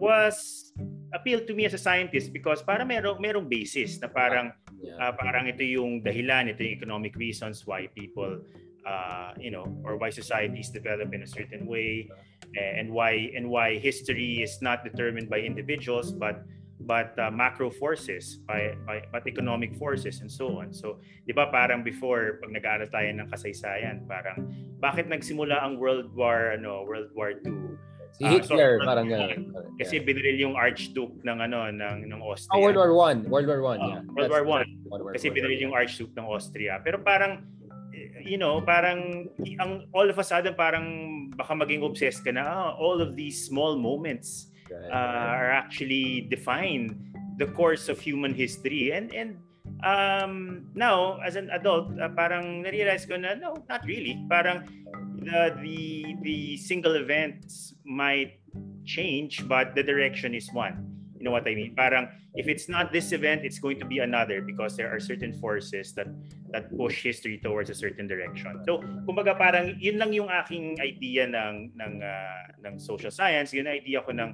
was 0.00 0.72
appealed 1.12 1.46
to 1.46 1.54
me 1.54 1.68
as 1.68 1.74
a 1.74 1.78
scientist 1.78 2.32
because 2.32 2.62
para 2.64 2.82
merong 2.82 3.20
merong 3.20 3.44
basis 3.44 4.00
na 4.00 4.08
parang 4.08 4.50
yeah. 4.80 4.96
uh, 4.96 5.12
parang 5.12 5.46
ito 5.46 5.60
yung 5.60 6.00
dahilan, 6.00 6.48
ito 6.48 6.64
yung 6.64 6.74
economic 6.74 7.14
reasons 7.20 7.66
why 7.68 7.86
people, 7.92 8.40
uh, 8.86 9.32
you 9.38 9.50
know, 9.50 9.66
or 9.84 9.96
why 9.96 10.10
societies 10.10 10.70
develop 10.70 11.14
in 11.14 11.22
a 11.22 11.26
certain 11.26 11.66
way, 11.66 12.08
and 12.56 12.90
why 12.90 13.30
and 13.36 13.48
why 13.48 13.78
history 13.78 14.42
is 14.42 14.60
not 14.62 14.84
determined 14.84 15.28
by 15.28 15.38
individuals 15.38 16.12
but 16.12 16.42
but 16.80 17.12
uh, 17.20 17.30
macro 17.30 17.68
forces, 17.68 18.40
by, 18.48 18.74
by, 18.86 19.04
but 19.12 19.26
economic 19.26 19.76
forces 19.76 20.20
and 20.20 20.32
so 20.32 20.58
on. 20.58 20.72
So, 20.72 20.98
di 21.28 21.32
ba 21.32 21.52
parang 21.52 21.84
before, 21.84 22.40
pag 22.40 22.50
nag-aaral 22.50 22.88
tayo 22.88 23.08
ng 23.12 23.28
kasaysayan, 23.28 24.08
parang 24.08 24.48
bakit 24.80 25.04
nagsimula 25.06 25.60
ang 25.60 25.76
World 25.76 26.08
War, 26.16 26.56
ano, 26.56 26.88
World 26.88 27.12
War 27.12 27.36
II? 27.44 27.76
Si 28.16 28.24
Hitler, 28.26 28.80
uh, 28.80 28.82
so, 28.82 28.88
parang 28.88 29.06
gano'n. 29.06 29.40
Kasi 29.76 30.00
yeah. 30.00 30.04
binaril 30.08 30.38
yung 30.40 30.56
Archduke 30.56 31.14
ng 31.22 31.38
ano 31.40 31.68
ng 31.70 32.10
ng 32.10 32.20
Austria. 32.24 32.52
Oh, 32.56 32.64
World 32.64 32.80
War 32.80 32.92
One, 32.96 33.18
World 33.28 33.48
War 33.48 33.60
One, 33.62 33.80
uh, 33.80 33.88
yeah. 33.88 34.00
World 34.16 34.32
War 34.32 34.44
One. 34.44 34.68
Kasi 35.14 35.30
binaril 35.30 35.60
yung 35.70 35.76
Archduke 35.76 36.12
ng 36.16 36.26
Austria. 36.26 36.82
Pero 36.82 36.98
parang 37.00 37.44
you 38.24 38.38
know, 38.38 38.60
parang 38.60 39.30
ang 39.60 39.88
all 39.92 40.08
of 40.08 40.18
a 40.18 40.24
sudden 40.24 40.54
parang 40.54 41.28
baka 41.36 41.52
maging 41.54 41.84
obsessed 41.84 42.24
ka 42.24 42.30
na 42.32 42.44
oh, 42.44 42.70
all 42.78 42.98
of 43.00 43.16
these 43.16 43.36
small 43.44 43.76
moments 43.76 44.50
uh, 44.70 44.90
are 44.92 45.50
actually 45.50 46.26
define 46.30 46.96
the 47.38 47.46
course 47.52 47.88
of 47.88 48.00
human 48.00 48.34
history. 48.34 48.92
And 48.92 49.12
and 49.12 49.30
um 49.80 50.66
now 50.76 51.16
as 51.24 51.40
an 51.40 51.48
adult 51.56 51.88
uh, 51.96 52.12
parang 52.12 52.68
na-realize 52.68 53.08
ko 53.08 53.16
na 53.16 53.36
no 53.36 53.56
not 53.68 53.84
really. 53.84 54.20
Parang 54.28 54.64
the 55.20 55.56
the 55.60 55.80
the 56.24 56.38
single 56.56 56.96
events 56.96 57.76
might 57.84 58.40
change 58.84 59.44
but 59.48 59.74
the 59.74 59.82
direction 59.82 60.34
is 60.34 60.48
one. 60.52 60.86
You 61.20 61.28
know 61.28 61.36
what 61.36 61.44
I 61.44 61.52
mean? 61.52 61.76
Parang 61.76 62.08
if 62.34 62.48
it's 62.48 62.68
not 62.68 62.92
this 62.92 63.12
event, 63.12 63.44
it's 63.44 63.58
going 63.58 63.78
to 63.80 63.84
be 63.84 63.98
another 63.98 64.40
because 64.40 64.76
there 64.76 64.88
are 64.88 65.00
certain 65.00 65.32
forces 65.36 65.92
that 65.94 66.06
that 66.50 66.70
push 66.74 67.02
history 67.02 67.38
towards 67.38 67.70
a 67.70 67.76
certain 67.76 68.10
direction. 68.10 68.58
So, 68.66 68.82
kumbaga 69.06 69.38
parang 69.38 69.78
yun 69.78 69.98
lang 69.98 70.10
yung 70.14 70.28
aking 70.28 70.78
idea 70.82 71.26
ng 71.30 71.74
ng 71.74 71.94
uh, 72.02 72.44
ng 72.66 72.74
social 72.78 73.14
science, 73.14 73.54
yun 73.54 73.70
ang 73.70 73.78
idea 73.78 74.02
ko 74.02 74.10
ng 74.10 74.30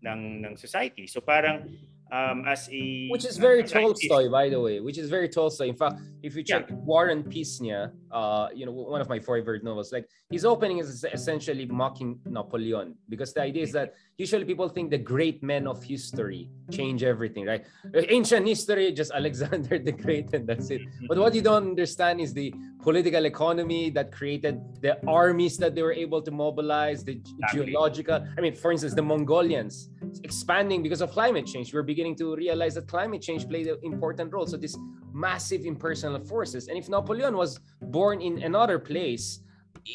ng 0.00 0.20
ng 0.44 0.54
society. 0.56 1.04
So 1.04 1.20
parang 1.20 1.68
um, 2.12 2.44
as 2.46 2.68
a 2.72 3.08
which 3.08 3.24
is 3.24 3.36
very 3.36 3.62
Tolstoy, 3.62 4.28
by 4.28 4.48
the 4.48 4.60
way. 4.60 4.80
Which 4.80 4.98
is 4.98 5.08
very 5.08 5.28
Tolstoy. 5.28 5.68
In 5.68 5.76
fact, 5.76 6.00
if 6.22 6.36
you 6.36 6.42
check 6.42 6.66
yeah. 6.68 6.76
War 6.76 7.08
and 7.08 7.28
Peace, 7.28 7.60
uh, 7.60 8.48
you 8.54 8.66
know, 8.66 8.72
one 8.72 9.00
of 9.00 9.08
my 9.08 9.18
favorite 9.18 9.62
novels, 9.62 9.92
like 9.92 10.08
his 10.30 10.44
opening 10.44 10.78
is 10.78 11.04
essentially 11.12 11.66
mocking 11.66 12.18
Napoleon 12.24 12.94
because 13.08 13.32
the 13.32 13.42
idea 13.42 13.62
is 13.62 13.72
that 13.72 13.94
usually 14.16 14.44
people 14.44 14.68
think 14.68 14.90
the 14.90 14.98
great 14.98 15.42
men 15.42 15.66
of 15.66 15.82
history 15.82 16.50
change 16.70 17.02
everything, 17.02 17.46
right? 17.46 17.64
Ancient 17.94 18.46
history, 18.46 18.92
just 18.92 19.12
Alexander 19.20 19.78
the 19.78 19.92
Great, 19.92 20.32
and 20.34 20.46
that's 20.46 20.70
it. 20.70 20.82
But 21.08 21.18
what 21.18 21.34
you 21.34 21.42
don't 21.42 21.68
understand 21.68 22.20
is 22.20 22.32
the 22.32 22.52
political 22.82 23.24
economy 23.26 23.90
that 23.90 24.10
created 24.10 24.60
the 24.80 24.98
armies 25.06 25.56
that 25.58 25.74
they 25.74 25.82
were 25.82 25.92
able 25.92 26.22
to 26.22 26.30
mobilize, 26.30 27.04
the 27.04 27.20
geological. 27.52 28.26
I 28.36 28.40
mean, 28.40 28.54
for 28.54 28.72
instance, 28.72 28.94
the 28.94 29.02
Mongolians 29.02 29.90
expanding 30.24 30.82
because 30.82 31.00
of 31.00 31.10
climate 31.10 31.46
change. 31.46 31.72
We're 31.72 31.82
beginning 31.82 31.99
to 32.16 32.36
realize 32.36 32.74
that 32.74 32.88
climate 32.88 33.22
change 33.22 33.48
played 33.48 33.66
an 33.66 33.78
important 33.82 34.32
role. 34.32 34.46
So 34.46 34.56
this 34.56 34.76
massive 35.12 35.64
impersonal 35.64 36.20
forces. 36.20 36.68
And 36.68 36.78
if 36.78 36.88
Napoleon 36.88 37.36
was 37.36 37.60
born 37.82 38.20
in 38.20 38.42
another 38.42 38.78
place 38.78 39.40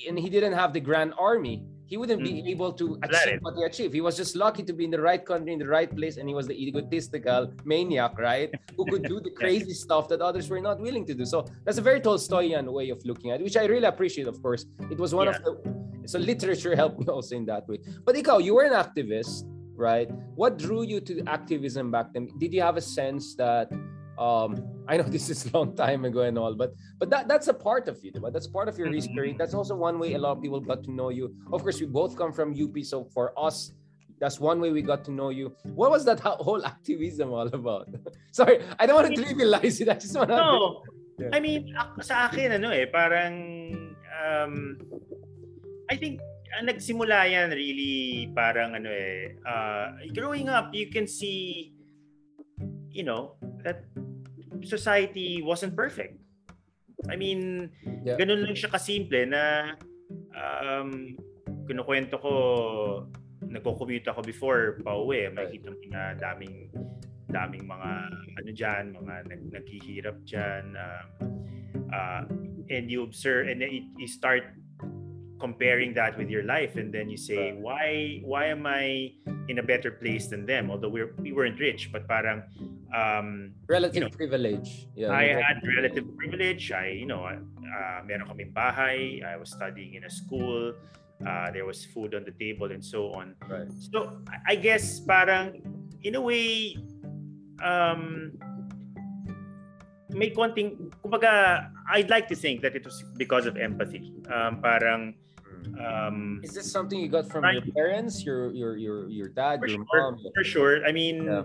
and 0.07 0.17
he 0.17 0.29
didn't 0.29 0.53
have 0.53 0.73
the 0.73 0.79
grand 0.79 1.13
army, 1.19 1.63
he 1.87 1.97
wouldn't 1.97 2.23
be 2.23 2.41
mm. 2.41 2.47
able 2.47 2.73
to 2.73 2.97
achieve 3.03 3.39
what 3.41 3.55
he 3.55 3.63
achieved. 3.63 3.93
He 3.93 4.01
was 4.01 4.17
just 4.17 4.35
lucky 4.35 4.63
to 4.63 4.73
be 4.73 4.85
in 4.85 4.91
the 4.91 4.99
right 4.99 5.23
country, 5.23 5.53
in 5.53 5.59
the 5.59 5.67
right 5.67 5.93
place, 5.95 6.17
and 6.17 6.27
he 6.27 6.33
was 6.33 6.47
the 6.47 6.53
egotistical 6.53 7.53
maniac, 7.63 8.17
right? 8.17 8.49
Who 8.75 8.85
could 8.85 9.03
do 9.03 9.19
the 9.19 9.29
crazy 9.41 9.73
stuff 9.73 10.07
that 10.09 10.19
others 10.19 10.49
were 10.49 10.59
not 10.59 10.79
willing 10.79 11.05
to 11.05 11.13
do. 11.13 11.25
So 11.25 11.45
that's 11.63 11.77
a 11.77 11.83
very 11.83 12.01
Tolstoyan 12.01 12.71
way 12.71 12.89
of 12.89 13.05
looking 13.05 13.31
at 13.31 13.39
it, 13.39 13.43
which 13.43 13.57
I 13.57 13.65
really 13.65 13.85
appreciate, 13.85 14.27
of 14.27 14.41
course. 14.41 14.65
It 14.89 14.97
was 14.97 15.13
one 15.13 15.27
yeah. 15.27 15.35
of 15.35 15.43
the 15.43 15.75
so 16.07 16.19
literature 16.19 16.75
helped 16.75 16.99
me 16.99 17.05
also 17.07 17.35
in 17.35 17.45
that 17.45 17.67
way. 17.67 17.79
But 18.03 18.15
Ikaw, 18.15 18.43
you 18.43 18.55
were 18.55 18.63
an 18.63 18.73
activist, 18.73 19.43
right? 19.75 20.09
What 20.35 20.57
drew 20.57 20.83
you 20.83 20.99
to 21.01 21.23
activism 21.27 21.91
back 21.91 22.13
then? 22.13 22.29
Did 22.37 22.53
you 22.53 22.61
have 22.61 22.77
a 22.77 22.81
sense 22.81 23.35
that 23.35 23.71
um 24.17 24.63
i 24.87 24.97
know 24.97 25.03
this 25.03 25.29
is 25.29 25.45
a 25.45 25.57
long 25.57 25.75
time 25.75 26.05
ago 26.05 26.21
and 26.21 26.37
all 26.37 26.53
but 26.53 26.73
but 26.99 27.09
that 27.09 27.27
that's 27.27 27.47
a 27.47 27.53
part 27.53 27.87
of 27.87 28.03
you 28.03 28.11
but 28.21 28.33
that's 28.33 28.47
part 28.47 28.67
of 28.67 28.77
your 28.77 28.87
mm-hmm. 28.87 28.95
history 28.95 29.35
that's 29.37 29.53
also 29.53 29.75
one 29.75 29.99
way 29.99 30.13
a 30.13 30.17
lot 30.17 30.31
of 30.37 30.41
people 30.41 30.59
got 30.59 30.83
to 30.83 30.91
know 30.91 31.09
you 31.09 31.35
of 31.51 31.61
course 31.63 31.79
we 31.79 31.85
both 31.85 32.15
come 32.15 32.31
from 32.31 32.51
up 32.51 32.83
so 32.83 33.03
for 33.13 33.37
us 33.37 33.73
that's 34.19 34.39
one 34.39 34.61
way 34.61 34.71
we 34.71 34.81
got 34.81 35.03
to 35.03 35.11
know 35.11 35.29
you 35.29 35.53
what 35.75 35.91
was 35.91 36.05
that 36.05 36.19
whole 36.47 36.65
activism 36.65 37.31
all 37.33 37.47
about 37.47 37.87
sorry 38.31 38.61
i 38.79 38.85
don't 38.85 38.95
want 38.95 39.13
to 39.13 39.21
trivialize 39.21 39.81
it 39.81 39.89
i 39.89 39.93
just 39.95 40.15
want 40.15 40.29
to 40.29 40.35
no 40.35 40.81
yeah. 41.19 41.29
i 41.33 41.39
mean 41.39 41.75
sa 42.01 42.27
akin 42.27 42.53
ano 42.53 42.69
eh 42.71 42.85
parang 42.87 43.33
um 44.23 44.77
i 45.89 45.95
think 45.95 46.21
nagsimula 46.63 47.27
yan 47.27 47.51
really 47.51 48.31
parang 48.31 48.77
ano 48.77 48.87
eh 48.87 49.35
uh, 49.43 49.91
growing 50.15 50.47
up 50.47 50.71
you 50.71 50.87
can 50.87 51.09
see 51.09 51.73
you 52.95 53.03
know 53.03 53.35
that 53.65 53.83
society 54.65 55.41
wasn't 55.43 55.75
perfect. 55.75 56.17
I 57.11 57.15
mean, 57.15 57.69
yeah. 57.83 58.17
ganun 58.17 58.47
lang 58.47 58.57
siya 58.57 58.73
kasimple 58.73 59.29
na 59.29 59.75
um, 60.33 61.13
kinukwento 61.69 62.17
ko, 62.17 62.33
nagko-commute 63.45 64.09
ako 64.09 64.25
before 64.25 64.81
pa 64.81 64.97
uwi. 64.97 65.29
Makikita 65.29 65.69
mo 65.69 65.77
na 65.93 66.17
daming 66.17 66.71
daming 67.29 67.67
mga 67.67 67.91
ano 68.41 68.49
diyan, 68.49 68.85
mga 68.95 69.13
nag 69.29 69.41
naghihirap 69.53 70.17
diyan. 70.25 70.65
Uh, 70.73 71.03
uh, 71.93 72.23
and 72.73 72.89
you 72.89 73.05
observe 73.05 73.45
and 73.45 73.61
then 73.61 73.69
you 73.69 74.09
start 74.09 74.57
comparing 75.39 75.93
that 75.93 76.17
with 76.17 76.29
your 76.29 76.43
life 76.43 76.75
and 76.75 76.93
then 76.93 77.09
you 77.09 77.17
say 77.17 77.51
why 77.53 78.21
why 78.23 78.45
am 78.47 78.65
i 78.65 79.11
in 79.47 79.59
a 79.59 79.63
better 79.63 79.91
place 79.91 80.27
than 80.27 80.45
them? 80.45 80.71
Although 80.71 80.89
we're, 80.89 81.13
we 81.17 81.33
weren't 81.33 81.59
rich 81.59 81.91
but 81.91 82.07
parang 82.07 82.43
um 82.93 83.53
relative 83.67 83.95
you 83.95 84.01
know, 84.01 84.09
privilege. 84.09 84.87
Yeah 84.95 85.11
i 85.11 85.25
had 85.37 85.61
relative 85.63 86.05
privilege. 86.17 86.71
I 86.71 86.97
you 86.97 87.05
know 87.05 87.25
uh, 87.25 87.99
meron 88.05 88.27
kaming 88.27 88.53
bahay. 88.53 89.23
I 89.25 89.37
was 89.37 89.51
studying 89.51 89.95
in 89.95 90.05
a 90.05 90.09
school. 90.09 90.73
Uh, 91.25 91.47
there 91.51 91.65
was 91.65 91.85
food 91.85 92.13
on 92.13 92.25
the 92.25 92.35
table 92.35 92.71
and 92.71 92.83
so 92.83 93.11
on. 93.15 93.35
Right. 93.47 93.69
So 93.91 94.19
i 94.47 94.55
guess 94.55 94.99
parang 94.99 95.61
in 96.03 96.15
a 96.15 96.21
way 96.21 96.77
um 97.63 98.31
may 100.09 100.31
konting 100.31 100.91
kumbaga 101.03 101.67
I'd 101.85 102.09
like 102.09 102.25
to 102.33 102.37
think 102.37 102.65
that 102.65 102.73
it 102.73 102.81
was 102.81 102.97
because 103.17 103.45
of 103.45 103.57
empathy. 103.57 104.09
Um 104.31 104.57
parang 104.57 105.13
um, 105.79 106.41
Is 106.43 106.53
this 106.53 106.71
something 106.71 106.99
you 106.99 107.09
got 107.09 107.27
from 107.27 107.43
your 107.51 107.65
parents, 107.73 108.23
your 108.23 108.51
your 108.53 108.77
your 108.77 109.09
your 109.09 109.29
dad, 109.29 109.59
your 109.61 109.69
sure, 109.69 109.85
mom? 109.93 110.19
For 110.35 110.43
sure. 110.43 110.85
I 110.85 110.91
mean, 110.91 111.25
yeah. 111.25 111.43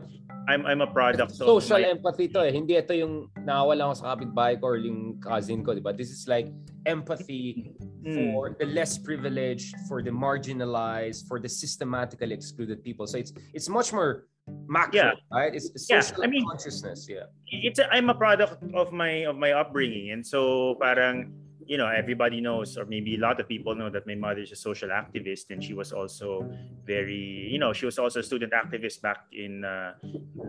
I'm 0.48 0.66
I'm 0.66 0.80
a 0.80 0.86
product 0.86 1.20
of 1.20 1.30
social 1.34 1.80
my... 1.80 1.88
empathy 1.88 2.28
to 2.34 2.46
eh. 2.46 2.52
Hindi 2.52 2.76
ito 2.76 2.92
yung 2.94 3.30
nawala 3.44 3.90
ako 3.90 3.94
sa 3.94 4.04
kapitbahay 4.16 4.60
ko 4.60 4.74
or 4.74 4.78
yung 4.78 5.20
cousin 5.20 5.64
ko, 5.64 5.74
di 5.74 5.80
ba? 5.80 5.92
This 5.92 6.10
is 6.10 6.26
like 6.28 6.48
empathy 6.86 7.72
mm. 8.02 8.32
for 8.34 8.56
the 8.58 8.66
less 8.66 8.98
privileged, 8.98 9.76
for 9.88 10.02
the 10.02 10.10
marginalized, 10.10 11.28
for 11.28 11.38
the 11.38 11.48
systematically 11.48 12.32
excluded 12.32 12.82
people. 12.82 13.06
So 13.06 13.18
it's 13.18 13.32
it's 13.52 13.68
much 13.68 13.92
more 13.92 14.26
macro, 14.66 14.96
yeah. 14.96 15.12
right? 15.30 15.54
It's, 15.54 15.70
it's 15.70 15.86
social 15.86 16.20
yeah. 16.20 16.26
I 16.26 16.30
mean, 16.30 16.44
consciousness, 16.46 17.06
yeah. 17.08 17.30
It's 17.46 17.78
a, 17.78 17.86
I'm 17.92 18.10
a 18.10 18.16
product 18.16 18.62
of 18.74 18.92
my 18.92 19.26
of 19.26 19.36
my 19.36 19.52
upbringing 19.52 20.10
and 20.10 20.24
so 20.24 20.74
parang 20.80 21.32
you 21.70 21.78
know 21.78 21.86
everybody 21.86 22.40
knows 22.42 22.76
or 22.76 22.84
maybe 22.84 23.14
a 23.14 23.22
lot 23.22 23.38
of 23.38 23.46
people 23.46 23.76
know 23.78 23.88
that 23.88 24.04
my 24.04 24.16
mother 24.16 24.42
is 24.42 24.50
a 24.50 24.58
social 24.58 24.90
activist 24.90 25.54
and 25.54 25.62
she 25.62 25.72
was 25.72 25.92
also 25.92 26.42
very 26.84 27.46
you 27.46 27.60
know 27.62 27.72
she 27.72 27.86
was 27.86 27.96
also 27.96 28.18
a 28.18 28.26
student 28.26 28.52
activist 28.52 29.00
back 29.00 29.30
in 29.30 29.62
uh, 29.64 29.94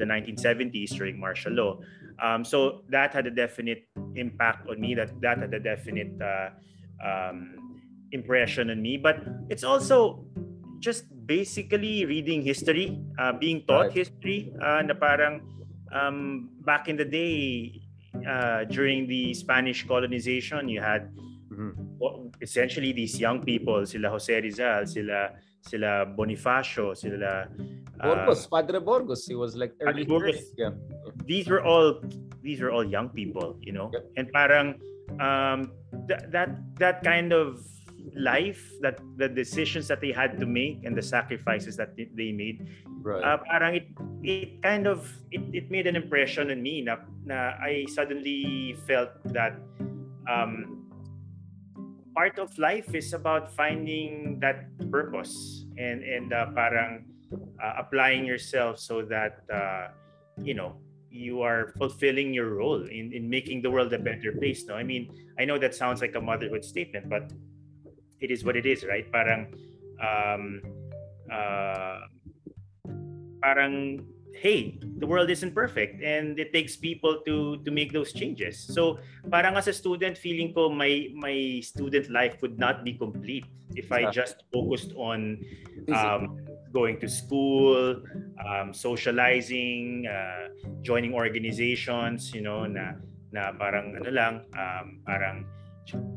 the 0.02 0.06
1970s 0.06 0.90
during 0.98 1.20
martial 1.20 1.54
law 1.54 1.78
um, 2.18 2.44
so 2.44 2.82
that 2.90 3.14
had 3.14 3.28
a 3.28 3.30
definite 3.30 3.86
impact 4.16 4.68
on 4.68 4.82
me 4.82 4.96
that 4.96 5.14
that 5.22 5.38
had 5.38 5.54
a 5.54 5.60
definite 5.60 6.10
uh, 6.18 6.50
um, 7.06 7.78
impression 8.12 8.72
on 8.72 8.82
me 8.82 8.98
but 8.98 9.22
it's 9.48 9.64
also 9.64 10.26
just 10.80 11.06
basically 11.28 12.04
reading 12.04 12.42
history 12.42 12.98
uh, 13.22 13.32
being 13.32 13.62
taught 13.70 13.94
right. 13.94 13.94
history 13.94 14.50
uh, 14.58 14.82
na 14.82 14.98
parang 14.98 15.46
um, 15.94 16.50
back 16.66 16.90
in 16.90 16.98
the 16.98 17.06
day 17.06 17.78
uh, 18.28 18.64
during 18.66 19.08
the 19.08 19.34
Spanish 19.34 19.88
colonization, 19.88 20.68
you 20.68 20.82
had 20.82 21.10
mm-hmm. 21.52 22.28
essentially 22.42 22.92
these 22.92 23.20
young 23.20 23.42
people, 23.42 23.86
sila 23.86 24.10
Jose 24.10 24.42
Rizal, 24.42 24.86
sila 24.86 25.32
sila 25.62 26.06
Bonifacio, 26.18 26.96
sila 26.98 27.48
uh, 28.00 28.16
Burgos, 28.16 28.48
Padre 28.48 28.80
Burgos, 28.80 29.26
he 29.28 29.36
was 29.36 29.56
like 29.56 29.74
early 29.82 30.04
Burgos. 30.04 30.54
Yeah. 30.58 30.72
These 31.26 31.48
were 31.48 31.64
all 31.64 32.02
these 32.42 32.60
were 32.62 32.72
all 32.72 32.84
young 32.84 33.10
people, 33.10 33.58
you 33.62 33.72
know. 33.72 33.90
Yep. 33.94 34.04
And 34.18 34.32
parang 34.32 34.68
um, 35.20 35.72
th- 36.08 36.26
that 36.32 36.50
that 36.80 37.04
kind 37.04 37.32
of 37.32 37.62
life 38.16 38.62
that 38.82 39.00
the 39.18 39.28
decisions 39.28 39.88
that 39.88 40.02
they 40.02 40.12
had 40.12 40.40
to 40.40 40.46
make 40.46 40.84
and 40.84 40.96
the 40.96 41.02
sacrifices 41.02 41.78
that 41.78 41.96
they 41.96 42.32
made 42.32 42.68
right. 43.02 43.24
uh, 43.24 43.38
parang 43.50 43.76
it 43.76 43.88
it 44.24 44.62
kind 44.62 44.88
of 44.88 45.08
it, 45.32 45.42
it 45.54 45.72
made 45.72 45.88
an 45.88 45.96
impression 45.96 46.52
on 46.52 46.62
me 46.62 46.82
na, 46.82 46.98
na 47.26 47.56
I 47.62 47.86
suddenly 47.90 48.76
felt 48.88 49.12
that 49.34 49.58
um, 50.28 50.86
part 52.16 52.40
of 52.40 52.52
life 52.58 52.94
is 52.94 53.14
about 53.14 53.52
finding 53.56 54.40
that 54.40 54.68
purpose 54.92 55.66
and 55.78 56.04
and 56.04 56.34
uh, 56.34 56.52
parang 56.52 57.06
uh, 57.34 57.74
applying 57.80 58.26
yourself 58.26 58.80
so 58.80 59.02
that 59.02 59.44
uh, 59.52 59.96
you 60.42 60.54
know 60.54 60.76
you 61.12 61.42
are 61.42 61.74
fulfilling 61.78 62.34
your 62.34 62.56
role 62.56 62.88
in, 62.88 63.12
in 63.12 63.30
making 63.30 63.62
the 63.62 63.70
world 63.70 63.92
a 63.92 64.00
better 64.00 64.32
place 64.32 64.64
no 64.66 64.76
i 64.76 64.84
mean 64.84 65.12
i 65.40 65.44
know 65.44 65.60
that 65.60 65.76
sounds 65.76 66.00
like 66.00 66.16
a 66.16 66.22
motherhood 66.22 66.64
statement 66.64 67.10
but 67.10 67.32
it 68.22 68.32
is 68.32 68.46
what 68.46 68.56
it 68.56 68.66
is 68.66 68.86
right? 68.86 69.06
Parang 69.12 69.52
um 70.02 70.62
uh, 71.30 72.06
parang 73.42 74.06
hey 74.32 74.80
the 74.98 75.06
world 75.06 75.30
isn't 75.30 75.54
perfect 75.54 76.02
and 76.02 76.40
it 76.40 76.54
takes 76.54 76.78
people 76.78 77.22
to 77.26 77.58
to 77.66 77.70
make 77.70 77.92
those 77.92 78.14
changes. 78.14 78.58
So 78.58 79.02
parang 79.30 79.58
as 79.58 79.68
a 79.68 79.74
student 79.74 80.18
feeling 80.18 80.54
ko 80.54 80.70
my 80.70 81.10
my 81.14 81.60
student 81.62 82.10
life 82.10 82.40
would 82.42 82.58
not 82.58 82.86
be 82.86 82.94
complete 82.94 83.46
if 83.76 83.88
i 83.92 84.04
just 84.12 84.44
focused 84.52 84.92
on 85.00 85.40
um, 85.96 86.36
going 86.74 87.00
to 87.00 87.08
school, 87.08 88.04
um, 88.44 88.74
socializing, 88.74 90.08
uh, 90.08 90.52
joining 90.82 91.14
organizations, 91.14 92.34
you 92.34 92.42
know, 92.42 92.66
na 92.66 92.96
na 93.32 93.52
parang 93.56 93.96
ano 93.96 94.12
lang, 94.12 94.34
um, 94.56 95.00
parang 95.08 95.48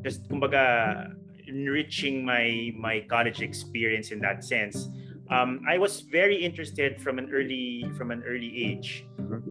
just 0.03 0.27
kumbaga 0.31 1.11
enriching 1.55 2.27
my 2.27 2.75
my 2.75 3.07
college 3.07 3.39
experience 3.39 4.11
in 4.11 4.19
that 4.19 4.43
sense. 4.43 4.91
Um, 5.33 5.65
I 5.65 5.81
was 5.81 6.05
very 6.05 6.37
interested 6.37 7.01
from 7.01 7.17
an 7.17 7.33
early 7.33 7.89
from 7.97 8.11
an 8.11 8.21
early 8.27 8.53
age 8.53 9.07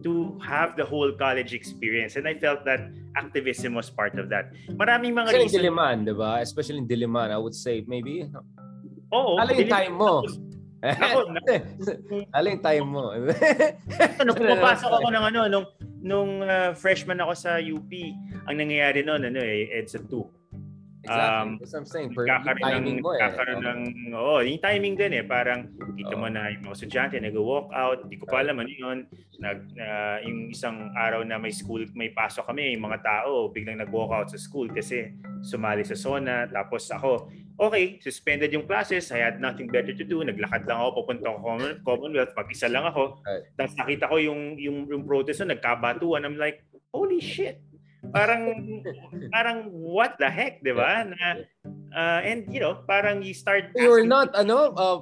to 0.06 0.38
have 0.38 0.76
the 0.76 0.84
whole 0.84 1.10
college 1.10 1.50
experience 1.50 2.14
and 2.14 2.28
I 2.28 2.38
felt 2.38 2.62
that 2.68 2.94
activism 3.16 3.74
was 3.74 3.90
part 3.90 4.14
of 4.20 4.30
that. 4.30 4.54
Maraming 4.70 5.18
mga 5.18 5.34
Especially 5.34 5.66
in 5.66 5.74
Diliman, 5.74 5.96
di 6.06 6.14
ba? 6.14 6.38
Especially 6.38 6.78
in 6.78 6.86
Diliman, 6.86 7.34
I 7.34 7.40
would 7.40 7.56
say 7.56 7.82
maybe. 7.88 8.30
Oo. 9.10 9.40
Ano 9.40 9.50
yung 9.58 9.72
time 9.72 9.94
mo? 9.98 10.22
Ako, 10.84 11.32
Aling 12.36 12.60
time 12.60 12.86
mo. 12.86 13.16
ano, 14.20 14.30
pumapasok 14.36 14.90
ako 15.00 15.08
ng 15.08 15.24
ano, 15.32 15.40
nung, 15.48 15.66
nung 16.04 16.30
uh, 16.44 16.76
freshman 16.76 17.16
ako 17.24 17.32
sa 17.32 17.56
UP, 17.56 17.88
ang 18.44 18.60
nangyayari 18.60 19.00
noon, 19.00 19.24
ano 19.24 19.40
eh, 19.40 19.72
EDSA 19.80 20.04
2. 20.04 20.43
Exactly. 21.04 21.36
Um, 21.36 21.48
That's 21.60 21.72
what 21.72 21.80
I'm 21.84 21.86
saying. 21.86 22.10
Per, 22.16 22.24
kakaroon 22.24 22.64
timing 22.64 22.96
ng, 22.96 23.04
mo 23.04 23.10
eh. 23.12 23.20
Kakaroon 23.20 23.60
ng, 23.60 23.80
oo, 24.16 24.24
oh, 24.24 24.40
yung 24.40 24.60
timing 24.64 24.94
din 24.96 25.12
eh. 25.20 25.24
Parang, 25.24 25.60
kita 26.00 26.14
mo 26.16 26.26
na 26.32 26.48
yung 26.48 26.64
mga 26.64 26.76
estudyante 26.80 27.20
nag-walk 27.20 27.68
out. 27.76 28.08
Hindi 28.08 28.16
ko 28.16 28.24
pa 28.24 28.40
alam 28.40 28.56
ano 28.56 28.72
yun. 28.72 28.98
Nag, 29.36 29.58
uh, 29.76 30.18
yung 30.24 30.48
isang 30.48 30.96
araw 30.96 31.20
na 31.28 31.36
may 31.36 31.52
school, 31.52 31.84
may 31.92 32.08
pasok 32.08 32.48
kami, 32.48 32.72
yung 32.72 32.88
mga 32.88 33.04
tao, 33.04 33.52
biglang 33.52 33.84
nag-walk 33.84 34.16
out 34.16 34.28
sa 34.32 34.40
school 34.40 34.72
kasi 34.72 35.12
sumali 35.44 35.84
sa 35.84 35.92
SONA. 35.92 36.48
Tapos 36.48 36.88
ako, 36.88 37.28
okay, 37.60 38.00
suspended 38.00 38.48
yung 38.56 38.64
classes. 38.64 39.12
I 39.12 39.20
had 39.20 39.44
nothing 39.44 39.68
better 39.68 39.92
to 39.92 40.04
do. 40.08 40.24
Naglakad 40.24 40.64
lang 40.64 40.80
ako, 40.80 41.04
papunta 41.04 41.28
ako 41.28 41.38
Commonwealth. 41.84 42.32
Mag-isa 42.32 42.72
lang 42.72 42.88
ako. 42.88 43.20
Right. 43.28 43.44
Tapos 43.60 43.74
nakita 43.76 44.08
ko 44.08 44.16
yung, 44.16 44.56
yung, 44.56 44.88
yung 44.88 45.04
protest 45.04 45.44
na 45.44 45.52
nagkabatuan. 45.52 46.24
I'm 46.24 46.40
like, 46.40 46.64
holy 46.96 47.20
shit 47.20 47.60
parang 48.14 48.42
parang 49.34 49.58
what 49.74 50.14
the 50.22 50.30
heck, 50.30 50.62
'di 50.62 50.70
ba? 50.70 51.02
Na 51.10 51.42
uh, 51.90 52.20
and 52.22 52.46
you 52.46 52.62
know, 52.62 52.86
parang 52.86 53.26
you 53.26 53.34
start 53.34 53.74
You 53.74 53.90
were 53.90 54.06
not 54.06 54.30
ano 54.38 54.70
uh, 54.78 54.98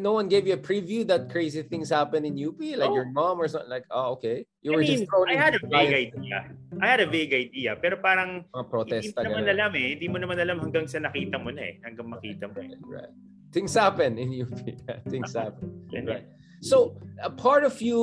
no 0.00 0.16
one 0.16 0.32
gave 0.32 0.48
you 0.48 0.56
a 0.56 0.62
preview 0.62 1.04
that 1.12 1.28
crazy 1.28 1.60
things 1.60 1.92
happen 1.92 2.24
in 2.24 2.36
UP 2.40 2.56
like 2.56 2.88
oh. 2.88 2.96
your 2.96 3.12
mom 3.12 3.36
or 3.36 3.48
something 3.48 3.68
like 3.68 3.84
oh 3.92 4.16
okay. 4.16 4.48
You 4.64 4.72
were 4.72 4.84
I 4.84 4.88
mean, 4.88 5.04
just 5.04 5.12
thrown 5.12 5.28
I 5.28 5.36
had 5.36 5.54
a 5.56 5.62
vague 5.68 5.94
idea. 6.08 6.38
I 6.80 6.86
had 6.88 7.00
a 7.04 7.08
vague 7.08 7.36
idea 7.36 7.76
pero 7.76 8.00
parang 8.00 8.48
uh, 8.56 8.64
protest 8.64 9.12
hindi 9.12 9.20
mo 9.20 9.36
naman 9.36 9.46
alam 9.52 9.70
eh. 9.76 9.88
Hindi 9.96 10.06
mo 10.08 10.16
naman 10.16 10.36
alam 10.40 10.56
hanggang 10.64 10.88
sa 10.88 11.04
nakita 11.04 11.36
mo 11.36 11.52
na 11.52 11.62
eh. 11.68 11.74
Hanggang 11.84 12.08
makita 12.08 12.48
mo 12.48 12.58
eh. 12.64 12.72
Right. 12.88 13.12
Things 13.50 13.74
happen 13.74 14.14
in 14.14 14.30
UP. 14.30 14.54
Things 15.12 15.34
happen. 15.34 15.68
right. 15.92 16.24
So 16.60 16.96
a 17.22 17.30
part 17.30 17.64
of 17.64 17.80
you 17.80 17.98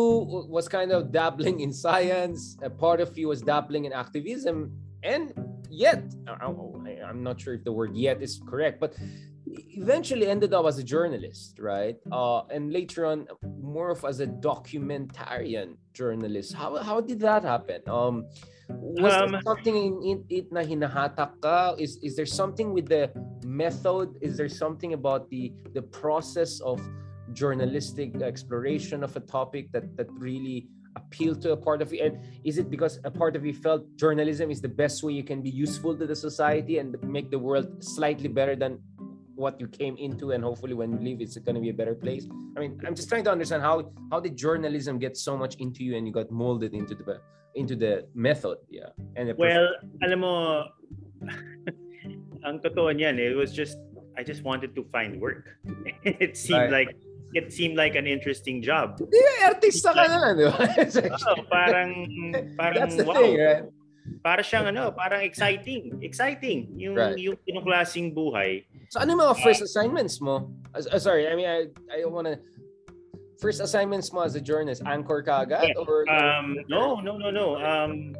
was 0.49 0.67
kind 0.67 0.91
of 0.91 1.11
dabbling 1.11 1.59
in 1.61 1.71
science, 1.71 2.57
a 2.61 2.69
part 2.69 2.99
of 3.01 3.17
you 3.17 3.27
was 3.27 3.41
dabbling 3.41 3.85
in 3.85 3.93
activism, 3.93 4.71
and 5.03 5.33
yet, 5.69 6.03
I'm 6.27 7.23
not 7.23 7.39
sure 7.39 7.53
if 7.53 7.63
the 7.63 7.71
word 7.71 7.95
yet 7.95 8.21
is 8.21 8.41
correct, 8.47 8.79
but 8.79 8.95
eventually 9.45 10.27
ended 10.27 10.53
up 10.53 10.65
as 10.65 10.77
a 10.77 10.83
journalist, 10.83 11.59
right? 11.59 11.97
Uh, 12.11 12.43
and 12.45 12.73
later 12.73 13.05
on, 13.05 13.27
more 13.61 13.91
of 13.91 14.03
as 14.05 14.19
a 14.19 14.27
documentarian 14.27 15.77
journalist. 15.93 16.53
How, 16.53 16.75
how 16.77 16.99
did 17.01 17.19
that 17.21 17.43
happen? 17.43 17.81
Um, 17.87 18.25
was 18.69 19.13
um, 19.13 19.31
there 19.31 19.41
something 19.41 20.03
in 20.03 20.25
it 20.29 20.51
na 20.51 20.61
hinahatak 20.61 21.41
ka? 21.41 21.75
Is, 21.77 21.97
is 22.03 22.15
there 22.15 22.25
something 22.25 22.73
with 22.73 22.87
the 22.89 23.11
method? 23.45 24.17
Is 24.21 24.35
there 24.35 24.49
something 24.49 24.93
about 24.93 25.29
the, 25.29 25.53
the 25.73 25.81
process 25.81 26.59
of 26.61 26.81
journalistic 27.33 28.21
exploration 28.21 29.03
of 29.03 29.15
a 29.15 29.19
topic 29.19 29.71
that 29.71 29.95
that 29.97 30.07
really 30.11 30.67
appealed 30.95 31.41
to 31.43 31.51
a 31.51 31.57
part 31.57 31.81
of 31.81 31.93
you? 31.93 32.03
And 32.03 32.19
is 32.43 32.57
it 32.57 32.69
because 32.69 32.99
a 33.03 33.11
part 33.11 33.35
of 33.35 33.45
you 33.45 33.53
felt 33.53 33.85
journalism 33.95 34.49
is 34.51 34.61
the 34.61 34.69
best 34.69 35.03
way 35.03 35.13
you 35.13 35.23
can 35.23 35.41
be 35.41 35.49
useful 35.49 35.95
to 35.97 36.05
the 36.05 36.15
society 36.15 36.79
and 36.79 36.95
make 37.03 37.29
the 37.29 37.39
world 37.39 37.83
slightly 37.83 38.27
better 38.27 38.55
than 38.55 38.79
what 39.35 39.61
you 39.61 39.67
came 39.67 39.95
into? 39.97 40.31
And 40.31 40.43
hopefully 40.43 40.73
when 40.73 40.91
you 40.91 40.99
leave 40.99 41.21
it's 41.21 41.37
going 41.37 41.55
to 41.55 41.61
be 41.61 41.69
a 41.69 41.77
better 41.81 41.95
place. 41.95 42.27
I 42.57 42.59
mean 42.59 42.81
i'm 42.85 42.95
just 42.95 43.07
trying 43.07 43.23
to 43.25 43.31
understand 43.31 43.61
how 43.61 43.91
how 44.11 44.19
did 44.19 44.35
journalism 44.35 44.97
get 44.97 45.15
so 45.15 45.37
much 45.37 45.55
into 45.61 45.83
you 45.83 45.95
and 45.95 46.07
you 46.07 46.13
got 46.13 46.31
molded 46.31 46.73
into 46.73 46.95
the 46.95 47.21
into 47.55 47.75
the 47.75 48.07
method? 48.13 48.57
Yeah. 48.69 48.89
And 49.15 49.33
well 49.37 49.69
alam 50.01 50.19
mo 50.25 50.33
ang 52.47 52.61
totoo 52.61 52.89
niyan 52.93 53.17
it 53.17 53.35
was 53.35 53.53
just 53.53 53.77
I 54.17 54.23
just 54.23 54.41
wanted 54.41 54.73
to 54.73 54.83
find 54.89 55.21
work. 55.21 55.45
it 56.03 56.35
seemed 56.35 56.73
right. 56.73 56.89
like 56.89 56.97
it 57.33 57.51
seemed 57.51 57.75
like 57.75 57.95
an 57.95 58.07
interesting 58.07 58.61
job. 58.61 58.97
Di, 58.97 59.19
artista 59.43 59.91
ka 59.91 60.05
na, 60.07 60.31
di 60.33 60.45
ba? 60.47 60.57
oh, 61.31 61.43
parang, 61.51 61.91
parang, 62.55 62.79
That's 62.79 62.95
the 62.95 63.05
wow. 63.05 63.15
thing, 63.15 63.35
right? 63.39 63.63
Para 64.23 64.39
siyang 64.39 64.71
ano, 64.71 64.91
parang 64.95 65.19
exciting. 65.19 65.99
Exciting. 65.99 66.71
Yung, 66.79 66.95
right. 66.95 67.19
yung 67.19 67.35
pinuklasing 67.43 68.15
buhay. 68.15 68.63
So 68.87 69.03
ano 69.03 69.15
yung 69.15 69.21
mga 69.27 69.35
first 69.43 69.61
uh, 69.61 69.67
assignments 69.67 70.23
mo? 70.23 70.47
Uh, 70.71 70.99
sorry, 70.99 71.27
I 71.27 71.35
mean, 71.35 71.47
I, 71.47 71.67
I 71.91 72.07
wanna, 72.07 72.39
first 73.39 73.59
assignments 73.59 74.13
mo 74.13 74.21
as 74.21 74.35
a 74.35 74.41
journalist, 74.41 74.81
anchor 74.87 75.21
ka 75.21 75.43
agad? 75.43 75.75
Yeah. 75.75 75.83
Or, 75.83 76.07
um, 76.07 76.55
no, 76.71 77.03
no, 77.03 77.17
no, 77.17 77.29
no. 77.29 77.59
Um, 77.59 78.15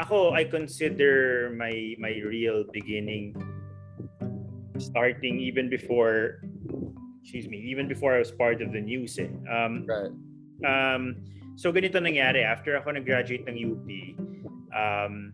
ako, 0.00 0.32
I 0.32 0.44
consider 0.44 1.52
my 1.56 1.96
my 1.98 2.20
real 2.24 2.64
beginning 2.72 3.32
starting 4.78 5.38
even 5.38 5.70
before 5.70 6.42
excuse 7.22 7.46
me, 7.46 7.58
even 7.70 7.86
before 7.86 8.14
I 8.14 8.18
was 8.18 8.34
part 8.34 8.60
of 8.60 8.74
the 8.74 8.82
news 8.82 9.18
eh. 9.18 9.30
Um, 9.46 9.86
right. 9.86 10.10
Um, 10.66 11.22
so 11.54 11.70
ganito 11.70 12.02
nangyari. 12.02 12.42
After 12.42 12.74
ako 12.74 12.98
nag-graduate 12.98 13.46
ng 13.46 13.56
UP, 13.62 13.86
um, 14.74 15.30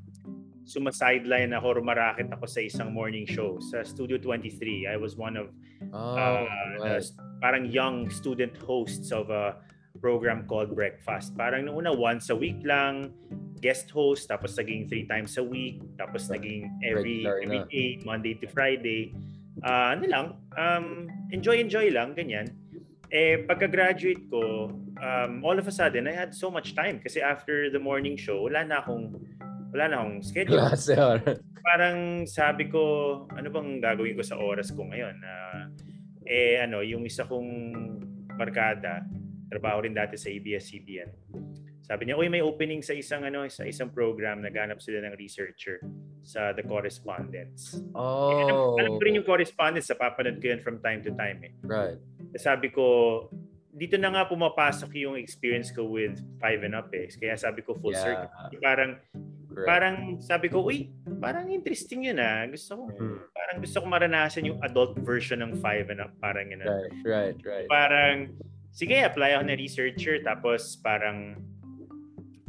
sumasideline 0.69 1.57
ako, 1.57 1.81
rumarakit 1.81 2.29
ako 2.29 2.45
sa 2.45 2.61
isang 2.61 2.93
morning 2.93 3.25
show 3.25 3.57
sa 3.73 3.81
Studio 3.81 4.21
23. 4.21 4.85
I 4.85 5.01
was 5.01 5.17
one 5.17 5.41
of 5.41 5.49
oh, 5.97 6.17
uh, 6.21 6.45
right. 6.85 7.01
the, 7.01 7.09
parang 7.41 7.65
young 7.73 8.13
student 8.13 8.53
hosts 8.61 9.09
of 9.09 9.33
a 9.33 9.57
program 10.05 10.45
called 10.45 10.77
Breakfast. 10.77 11.33
Parang 11.41 11.65
noong 11.65 11.89
una, 11.89 11.91
once 11.97 12.29
a 12.29 12.37
week 12.37 12.61
lang, 12.69 13.17
guest 13.65 13.89
host, 13.89 14.29
tapos 14.29 14.61
naging 14.61 14.85
three 14.93 15.09
times 15.09 15.41
a 15.41 15.43
week, 15.43 15.81
tapos 15.97 16.29
naging 16.29 16.69
every, 16.85 17.25
every 17.25 17.65
day, 17.73 17.97
Monday 18.05 18.37
to 18.37 18.47
Friday 18.47 19.17
uh, 19.65 19.95
ano 19.97 20.05
lang, 20.07 20.27
um, 20.55 20.87
enjoy, 21.33 21.59
enjoy 21.59 21.91
lang, 21.91 22.15
ganyan. 22.15 22.53
Eh, 23.09 23.41
pagka-graduate 23.49 24.29
ko, 24.29 24.69
um, 25.01 25.33
all 25.41 25.57
of 25.57 25.67
a 25.67 25.73
sudden, 25.73 26.05
I 26.07 26.15
had 26.15 26.37
so 26.37 26.53
much 26.53 26.77
time 26.77 27.01
kasi 27.01 27.25
after 27.25 27.73
the 27.73 27.81
morning 27.81 28.21
show, 28.21 28.45
wala 28.45 28.65
na 28.69 28.85
akong 28.85 29.17
wala 29.73 29.85
na 29.89 29.97
akong 30.05 30.21
schedule. 30.25 30.61
Klase, 30.61 30.97
Parang 31.65 32.25
sabi 32.25 32.69
ko, 32.73 32.83
ano 33.33 33.49
bang 33.53 33.81
gagawin 33.81 34.17
ko 34.17 34.25
sa 34.25 34.41
oras 34.41 34.73
ko 34.73 34.89
ngayon? 34.89 35.17
Uh, 35.21 35.69
eh, 36.29 36.61
ano, 36.61 36.85
yung 36.85 37.05
isa 37.05 37.25
kong 37.25 37.49
barkada, 38.37 39.05
trabaho 39.49 39.85
rin 39.85 39.97
dati 39.97 40.17
sa 40.21 40.29
ABS-CBN. 40.29 41.11
Sabi 41.89 42.05
niya, 42.05 42.21
"Uy, 42.21 42.29
may 42.29 42.45
opening 42.45 42.85
sa 42.85 42.93
isang 42.93 43.25
ano, 43.25 43.49
sa 43.49 43.65
isang 43.65 43.89
program, 43.89 44.45
naghanap 44.45 44.77
sila 44.77 45.01
ng 45.09 45.17
researcher 45.17 45.81
sa 46.21 46.53
The 46.53 46.61
Correspondents." 46.69 47.81
Oh. 47.97 48.29
Eh, 48.29 48.45
alam, 48.45 48.57
alam 48.77 48.91
ko 49.01 49.03
rin 49.09 49.17
yung 49.17 49.25
correspondence, 49.25 49.89
sa 49.89 49.97
papanood 49.97 50.37
ko 50.37 50.53
yan 50.53 50.61
from 50.61 50.85
time 50.85 51.01
to 51.01 51.17
time 51.17 51.41
eh. 51.49 51.53
Right. 51.65 51.97
Sabi 52.37 52.69
ko, 52.69 52.85
dito 53.73 53.97
na 53.97 54.11
nga 54.13 54.29
pumapasok 54.29 54.91
yung 55.01 55.17
experience 55.17 55.71
ko 55.73 55.89
with 55.89 56.19
Five 56.37 56.61
and 56.67 56.77
Up 56.77 56.93
eh. 56.93 57.09
Kaya 57.09 57.41
sabi 57.41 57.65
ko 57.65 57.73
full 57.79 57.97
yeah. 57.97 58.05
circle. 58.05 58.29
Parang 58.61 58.93
Correct. 59.49 59.65
parang 59.65 59.97
sabi 60.21 60.47
ko, 60.53 60.67
uy, 60.67 60.93
parang 61.23 61.49
interesting 61.49 62.05
yun 62.05 62.21
ah. 62.21 62.45
Gusto 62.51 62.75
ko, 62.75 62.83
mm. 62.93 63.19
parang 63.33 63.57
gusto 63.65 63.77
ko 63.81 63.87
maranasan 63.89 64.45
yung 64.45 64.61
adult 64.61 64.99
version 65.01 65.41
ng 65.41 65.57
Five 65.63 65.89
and 65.89 66.05
Up. 66.05 66.13
Parang 66.21 66.53
yun. 66.53 66.61
Right, 66.61 66.93
right, 67.07 67.39
right. 67.47 67.69
Parang, 67.71 68.35
sige, 68.75 68.99
apply 68.99 69.39
ako 69.39 69.45
na 69.49 69.57
researcher. 69.57 70.21
Tapos 70.21 70.77
parang, 70.83 71.39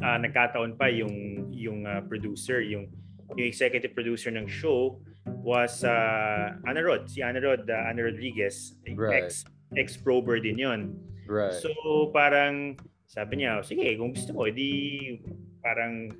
uh, 0.02 0.18
nagkataon 0.18 0.76
pa 0.76 0.88
yung 0.88 1.48
yung 1.52 1.86
uh, 1.86 2.00
producer, 2.08 2.60
yung 2.60 2.88
yung 3.36 3.46
executive 3.46 3.94
producer 3.94 4.32
ng 4.34 4.48
show 4.48 4.98
was 5.44 5.84
uh, 5.84 6.56
Ana 6.66 6.82
Rod, 6.82 7.06
si 7.06 7.22
Ana 7.22 7.38
Rod, 7.38 7.68
uh, 7.68 7.88
Ana 7.88 8.08
Rodriguez, 8.08 8.74
right. 8.96 9.24
ex 9.24 9.44
ex-prober 9.76 10.42
din 10.42 10.58
yon. 10.58 10.80
Right. 11.30 11.54
So 11.54 11.70
parang 12.10 12.74
sabi 13.06 13.42
niya, 13.42 13.62
sige, 13.62 13.94
kung 13.98 14.14
gusto 14.14 14.34
mo, 14.34 14.46
edi 14.50 15.18
parang 15.62 16.10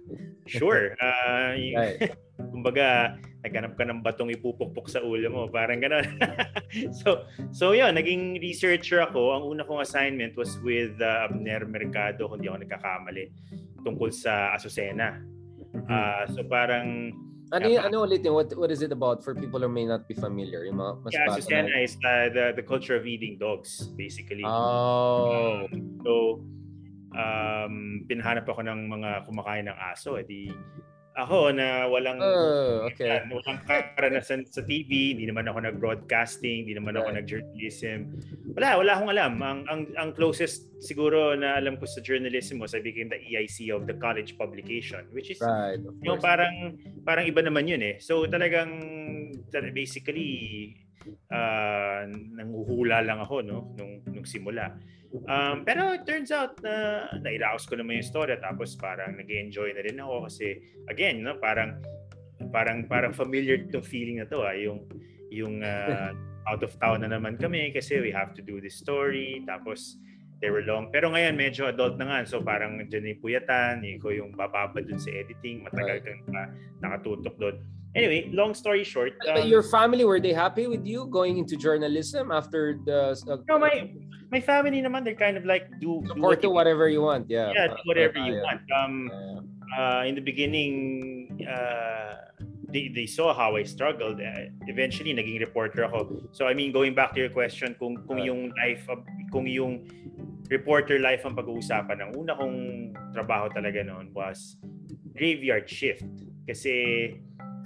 sure. 0.46 0.94
Uh, 1.02 1.56
right. 1.74 2.14
kumbaga, 2.52 3.18
naghanap 3.40 3.72
ka 3.76 3.84
ng 3.88 4.04
batong 4.04 4.28
ipupukpok 4.32 4.86
sa 4.88 5.00
ulo 5.00 5.28
mo. 5.32 5.42
Parang 5.48 5.80
gano'n. 5.80 6.06
so, 7.00 7.24
so 7.50 7.72
yun, 7.72 7.96
naging 7.96 8.36
researcher 8.38 9.00
ako. 9.00 9.36
Ang 9.36 9.44
una 9.48 9.62
kong 9.64 9.80
assignment 9.80 10.36
was 10.36 10.60
with 10.60 10.92
uh, 11.00 11.28
Abner 11.28 11.64
Mercado, 11.64 12.28
kung 12.28 12.40
di 12.40 12.48
ako 12.48 12.64
nagkakamali, 12.64 13.24
tungkol 13.80 14.12
sa 14.12 14.52
Azucena. 14.52 15.20
Uh, 15.70 16.26
so 16.34 16.42
parang 16.44 17.14
ano 17.50 17.66
yung, 17.66 17.82
ano 17.82 18.06
ulit 18.06 18.22
yung, 18.22 18.38
what, 18.38 18.46
what 18.54 18.70
is 18.70 18.78
it 18.78 18.94
about 18.94 19.26
for 19.26 19.34
people 19.34 19.58
who 19.58 19.66
may 19.66 19.82
not 19.82 20.06
be 20.06 20.14
familiar? 20.14 20.62
Yung 20.62 20.78
mga 20.78 20.92
mas 21.02 21.12
yeah, 21.12 21.26
Azucena 21.26 21.74
is 21.82 21.98
uh, 22.06 22.30
the, 22.30 22.54
the 22.54 22.62
culture 22.62 22.94
of 22.94 23.06
eating 23.10 23.42
dogs, 23.42 23.90
basically. 23.98 24.46
Oh. 24.46 25.66
Um, 25.66 25.98
so, 26.06 26.12
um, 27.18 28.06
pinahanap 28.06 28.46
ako 28.46 28.62
ng 28.62 28.86
mga 28.86 29.26
kumakain 29.26 29.66
ng 29.66 29.74
aso. 29.74 30.14
Eh, 30.14 30.22
di, 30.22 30.54
ako 31.24 31.52
na 31.52 31.86
walang 31.86 32.18
oh, 32.20 32.84
okay. 32.88 33.20
walang 33.28 33.60
karanasan 33.66 34.48
sa 34.48 34.64
TV, 34.64 35.16
hindi 35.16 35.28
naman 35.28 35.48
ako 35.48 35.68
nag-broadcasting, 35.68 36.64
hindi 36.66 36.74
naman 36.76 36.96
ako 36.96 37.14
nag-journalism. 37.16 38.10
Wala, 38.56 38.80
wala 38.80 38.90
akong 38.96 39.10
alam. 39.12 39.32
Ang, 39.40 39.60
ang, 39.68 39.80
ang 39.96 40.10
closest 40.16 40.70
siguro 40.80 41.36
na 41.36 41.60
alam 41.60 41.76
ko 41.76 41.84
sa 41.84 42.00
journalism 42.00 42.58
was 42.58 42.72
I 42.72 42.80
became 42.80 43.12
the 43.12 43.20
EIC 43.20 43.70
of 43.70 43.84
the 43.84 43.94
college 44.00 44.40
publication, 44.40 45.04
which 45.12 45.30
is 45.30 45.38
right, 45.44 45.78
yung 46.02 46.18
parang 46.18 46.80
parang 47.04 47.28
iba 47.28 47.44
naman 47.44 47.68
yun 47.68 47.84
eh. 47.84 48.00
So 48.00 48.24
talagang 48.24 48.80
basically 49.76 50.74
uh, 51.28 52.08
nanguhula 52.08 53.04
lang 53.04 53.20
ako 53.20 53.44
no 53.44 53.76
nung 53.76 54.00
nung 54.08 54.26
simula. 54.26 54.72
Um, 55.10 55.66
pero 55.66 55.90
it 55.98 56.06
turns 56.06 56.30
out 56.30 56.54
na 56.62 57.10
nairaos 57.18 57.66
ko 57.66 57.74
naman 57.74 57.98
yung 57.98 58.06
story 58.06 58.38
tapos 58.38 58.78
parang 58.78 59.18
nag-enjoy 59.18 59.74
na 59.74 59.82
rin 59.82 59.98
ako 59.98 60.30
kasi 60.30 60.62
again, 60.86 61.26
no, 61.26 61.34
parang 61.42 61.82
parang 62.54 62.86
parang 62.86 63.10
familiar 63.10 63.58
tong 63.74 63.82
feeling 63.82 64.22
na 64.22 64.26
to 64.30 64.46
ah, 64.46 64.54
yung 64.54 64.86
yung 65.34 65.66
uh, 65.66 66.14
out 66.46 66.62
of 66.62 66.70
town 66.78 67.02
na 67.02 67.10
naman 67.10 67.34
kami 67.36 67.74
kasi 67.74 67.98
we 67.98 68.14
have 68.14 68.30
to 68.38 68.42
do 68.42 68.62
this 68.62 68.78
story 68.78 69.42
tapos 69.50 69.98
they 70.38 70.48
were 70.48 70.62
long. 70.62 70.94
Pero 70.94 71.10
ngayon 71.10 71.34
medyo 71.34 71.66
adult 71.66 71.98
na 71.98 72.06
nga 72.06 72.18
so 72.22 72.38
parang 72.38 72.78
dyan 72.86 73.10
yung 73.10 73.20
puyatan, 73.20 73.82
ikaw 73.82 74.14
yung 74.14 74.30
bababa 74.38 74.78
dun 74.78 75.02
sa 75.02 75.10
editing, 75.10 75.66
matagal 75.66 76.06
kang 76.06 76.22
uh, 76.30 76.48
nakatutok 76.78 77.34
doon. 77.34 77.58
Anyway, 77.94 78.30
long 78.30 78.54
story 78.54 78.84
short. 78.84 79.18
Um, 79.26 79.48
your 79.48 79.62
family, 79.62 80.04
were 80.04 80.20
they 80.20 80.32
happy 80.32 80.66
with 80.66 80.86
you 80.86 81.06
going 81.10 81.38
into 81.38 81.56
journalism 81.56 82.30
after 82.30 82.78
the... 82.86 83.18
Uh, 83.26 83.36
no, 83.48 83.58
my 83.58 83.90
my 84.30 84.40
family 84.40 84.78
naman, 84.78 85.02
they're 85.02 85.18
kind 85.18 85.36
of 85.36 85.44
like, 85.44 85.66
do, 85.80 85.98
Support 86.06 86.42
do 86.42 86.48
what 86.50 86.54
whatever 86.54 86.88
you 86.88 87.02
want, 87.02 87.26
yeah. 87.26 87.50
Yeah, 87.50 87.66
do 87.74 87.82
whatever 87.84 88.18
uh, 88.18 88.26
you 88.26 88.34
yeah. 88.38 88.46
want. 88.46 88.62
Um, 88.70 88.94
uh, 89.74 90.04
in 90.06 90.14
the 90.14 90.22
beginning, 90.22 91.42
uh, 91.50 92.30
they, 92.70 92.94
they 92.94 93.06
saw 93.06 93.34
how 93.34 93.56
I 93.56 93.64
struggled. 93.64 94.22
Uh, 94.22 94.54
eventually, 94.70 95.12
naging 95.12 95.40
reporter 95.40 95.82
ako. 95.82 96.30
So, 96.30 96.46
I 96.46 96.54
mean, 96.54 96.70
going 96.70 96.94
back 96.94 97.12
to 97.14 97.20
your 97.20 97.30
question, 97.34 97.74
kung, 97.74 98.06
kung 98.06 98.22
yung 98.22 98.54
life, 98.54 98.86
kung 99.32 99.48
yung 99.48 99.90
reporter 100.48 101.00
life 101.00 101.26
ang 101.26 101.34
pag-uusapan, 101.34 101.98
ang 101.98 102.14
una 102.14 102.38
kong 102.38 102.94
trabaho 103.14 103.50
talaga 103.50 103.82
noon 103.82 104.14
was 104.14 104.54
graveyard 105.18 105.66
shift. 105.66 106.06
Kasi 106.46 107.18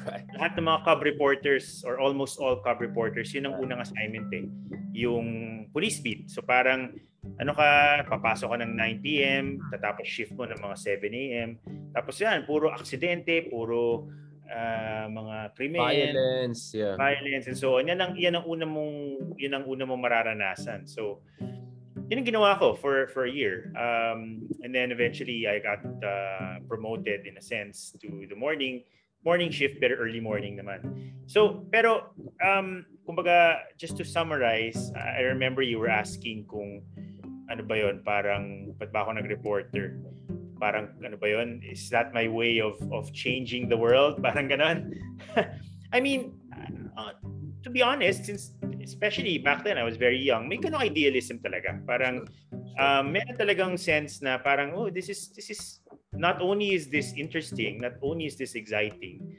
Right. 0.05 0.25
Lahat 0.37 0.53
ng 0.61 0.67
mga 0.69 0.81
cub 0.85 1.01
reporters 1.01 1.81
or 1.89 1.97
almost 1.97 2.37
all 2.37 2.61
cub 2.61 2.81
reporters, 2.85 3.33
yun 3.33 3.49
ang 3.49 3.57
unang 3.57 3.81
assignment 3.81 4.29
eh. 4.37 4.47
Yung 4.93 5.27
police 5.73 6.05
beat. 6.05 6.29
So 6.29 6.45
parang 6.45 6.93
ano 7.41 7.53
ka, 7.57 8.05
papasok 8.05 8.53
ka 8.53 8.57
ng 8.61 8.73
9 8.77 9.05
p.m., 9.05 9.45
tatapos 9.73 10.05
shift 10.05 10.37
mo 10.37 10.45
ng 10.45 10.61
mga 10.61 10.77
7 10.77 11.09
a.m. 11.09 11.51
Tapos 11.97 12.21
yan, 12.21 12.45
puro 12.45 12.69
aksidente, 12.69 13.49
puro 13.49 14.07
uh, 14.51 15.07
mga 15.09 15.37
krimen, 15.57 15.81
violence, 15.81 16.77
yeah. 16.77 16.97
violence 16.97 17.49
and 17.49 17.57
so 17.57 17.81
on. 17.81 17.89
Yan 17.89 18.01
ang 18.01 18.13
yan 18.17 18.37
ang 18.37 18.45
una 18.45 18.67
mong 18.69 18.95
yan 19.41 19.57
ang 19.57 19.65
una 19.65 19.89
mong 19.89 20.01
mararanasan. 20.01 20.85
So 20.85 21.25
yun 22.13 22.21
ang 22.21 22.29
ginawa 22.29 22.61
ko 22.61 22.77
for 22.77 23.09
for 23.11 23.25
a 23.25 23.33
year. 23.33 23.73
Um, 23.73 24.45
and 24.61 24.75
then 24.75 24.93
eventually 24.93 25.49
I 25.49 25.59
got 25.65 25.83
uh, 25.85 26.61
promoted 26.69 27.25
in 27.25 27.41
a 27.41 27.45
sense 27.45 27.97
to 28.05 28.29
the 28.29 28.37
morning 28.37 28.85
morning 29.25 29.51
shift 29.51 29.81
pero 29.81 29.97
early 29.97 30.21
morning 30.21 30.61
naman. 30.61 30.85
So, 31.27 31.65
pero 31.73 32.13
um 32.45 32.85
kumbaga 33.09 33.65
just 33.81 33.97
to 33.97 34.05
summarize, 34.05 34.93
I 34.97 35.25
remember 35.25 35.65
you 35.65 35.81
were 35.81 35.93
asking 35.93 36.49
kung 36.49 36.85
ano 37.49 37.65
ba 37.65 37.77
'yon, 37.77 38.05
parang 38.05 38.73
ba't 38.77 38.93
ba 38.93 39.05
ako 39.05 39.21
nag-reporter? 39.21 40.01
Parang 40.61 40.93
ano 41.01 41.17
ba 41.17 41.29
'yon? 41.29 41.61
Is 41.65 41.89
that 41.93 42.13
my 42.17 42.29
way 42.29 42.61
of 42.61 42.77
of 42.93 43.13
changing 43.13 43.69
the 43.69 43.77
world? 43.77 44.21
Parang 44.27 44.49
ganoon. 44.49 44.97
I 45.95 45.99
mean, 46.01 46.37
uh, 46.97 47.17
to 47.65 47.69
be 47.69 47.85
honest, 47.85 48.29
since 48.29 48.57
especially 48.85 49.41
back 49.41 49.65
then 49.65 49.81
I 49.81 49.85
was 49.85 49.97
very 49.97 50.21
young, 50.21 50.49
may 50.49 50.61
ganung 50.61 50.85
idealism 50.85 51.41
talaga. 51.41 51.81
Parang 51.85 52.29
um, 52.77 53.05
meron 53.13 53.37
talagang 53.37 53.81
sense 53.81 54.21
na 54.21 54.37
parang 54.41 54.77
oh, 54.77 54.89
this 54.93 55.09
is 55.09 55.33
this 55.33 55.49
is 55.53 55.84
not 56.17 56.41
only 56.41 56.75
is 56.75 56.89
this 56.89 57.13
interesting, 57.17 57.81
not 57.81 57.99
only 58.03 58.27
is 58.27 58.37
this 58.37 58.55
exciting, 58.55 59.37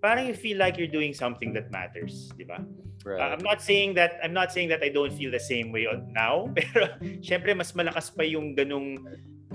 parang 0.00 0.26
you 0.26 0.34
feel 0.34 0.58
like 0.58 0.76
you're 0.78 0.90
doing 0.90 1.12
something 1.12 1.52
that 1.52 1.70
matters, 1.70 2.32
di 2.36 2.44
ba? 2.44 2.64
Right. 3.04 3.20
Uh, 3.20 3.32
I'm 3.32 3.44
not 3.44 3.64
saying 3.64 3.96
that 3.96 4.20
I'm 4.20 4.36
not 4.36 4.52
saying 4.52 4.68
that 4.68 4.84
I 4.84 4.92
don't 4.92 5.12
feel 5.12 5.32
the 5.32 5.40
same 5.40 5.72
way 5.72 5.88
now, 6.12 6.48
pero 6.58 7.00
syempre 7.24 7.56
mas 7.56 7.72
malakas 7.72 8.12
pa 8.12 8.24
yung 8.28 8.52
ganung 8.52 9.00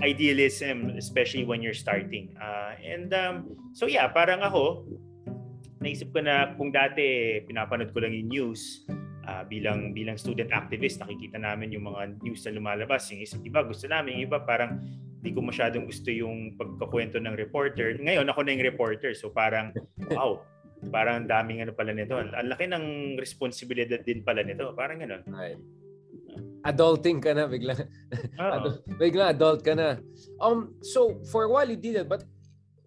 idealism 0.02 0.92
especially 0.98 1.46
when 1.46 1.62
you're 1.62 1.76
starting. 1.76 2.34
Uh, 2.36 2.74
and 2.82 3.14
um, 3.14 3.54
so 3.72 3.86
yeah, 3.86 4.10
parang 4.10 4.42
ako 4.42 4.82
naisip 5.78 6.10
ko 6.10 6.24
na 6.24 6.58
kung 6.58 6.74
dati 6.74 7.38
pinapanood 7.46 7.94
ko 7.94 8.02
lang 8.02 8.10
yung 8.10 8.28
news 8.32 8.82
uh, 9.28 9.46
bilang 9.46 9.92
bilang 9.92 10.18
student 10.18 10.50
activist 10.50 10.98
nakikita 10.98 11.38
namin 11.38 11.70
yung 11.70 11.86
mga 11.86 12.16
news 12.24 12.42
na 12.42 12.56
lumalabas 12.56 13.06
yung 13.12 13.22
iba 13.22 13.60
gusto 13.62 13.86
namin 13.86 14.18
yung 14.18 14.24
iba 14.26 14.40
parang 14.42 14.82
hindi 15.20 15.30
ko 15.32 15.40
masyadong 15.42 15.88
gusto 15.88 16.08
yung 16.12 16.54
pagkakwento 16.54 17.18
ng 17.18 17.34
reporter. 17.34 17.96
Ngayon, 17.98 18.28
ako 18.30 18.40
na 18.44 18.52
yung 18.54 18.66
reporter. 18.68 19.10
So 19.16 19.32
parang, 19.32 19.72
wow, 20.12 20.44
parang 20.92 21.26
daming 21.26 21.64
ano 21.64 21.72
pala 21.72 21.96
nito. 21.96 22.14
Ang 22.16 22.52
laki 22.52 22.68
ng 22.68 23.16
responsibilidad 23.18 24.00
din 24.04 24.22
pala 24.22 24.44
nito. 24.44 24.70
Parang 24.76 25.00
gano'n. 25.00 25.22
Right. 25.26 25.58
Adulting 26.66 27.22
ka 27.22 27.32
na 27.32 27.48
bigla. 27.48 27.74
Oh. 28.36 28.76
bigla 29.00 29.32
adult 29.32 29.64
ka 29.64 29.72
na. 29.72 29.96
Um 30.42 30.76
so 30.84 31.16
for 31.32 31.48
a 31.48 31.50
while 31.50 31.64
you 31.64 31.78
did 31.78 31.96
it 31.96 32.08
but 32.10 32.26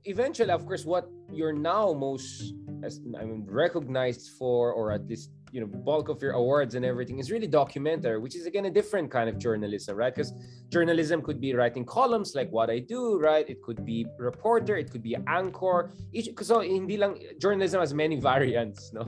eventually 0.05 0.53
of 0.53 0.63
course 0.63 0.85
what 0.85 1.09
you're 1.33 1.55
now 1.55 1.91
most 1.91 2.53
as 2.85 3.01
I 3.17 3.25
mean 3.25 3.49
recognized 3.49 4.37
for 4.37 4.71
or 4.71 4.91
at 4.91 5.07
least 5.09 5.33
you 5.51 5.59
know 5.61 5.67
bulk 5.67 6.09
of 6.09 6.21
your 6.21 6.33
awards 6.33 6.75
and 6.75 6.85
everything 6.85 7.19
is 7.19 7.31
really 7.31 7.47
documentary 7.47 8.19
which 8.19 8.35
is 8.35 8.45
again 8.45 8.65
a 8.65 8.69
different 8.69 9.09
kind 9.11 9.29
of 9.29 9.37
journalism 9.37 9.95
right? 9.95 10.13
Because 10.13 10.33
journalism 10.69 11.21
could 11.21 11.39
be 11.41 11.53
writing 11.53 11.85
columns 11.85 12.35
like 12.35 12.49
what 12.51 12.69
i 12.69 12.79
do 12.79 13.19
right? 13.19 13.47
It 13.49 13.61
could 13.61 13.85
be 13.85 14.05
reporter 14.17 14.77
it 14.77 14.91
could 14.91 15.03
be 15.03 15.15
anchor 15.27 15.91
each 16.13 16.29
so 16.41 16.59
hindi 16.61 16.97
lang 16.97 17.13
journalism 17.39 17.79
has 17.79 17.93
many 17.93 18.19
variants 18.31 18.91
no? 18.93 19.01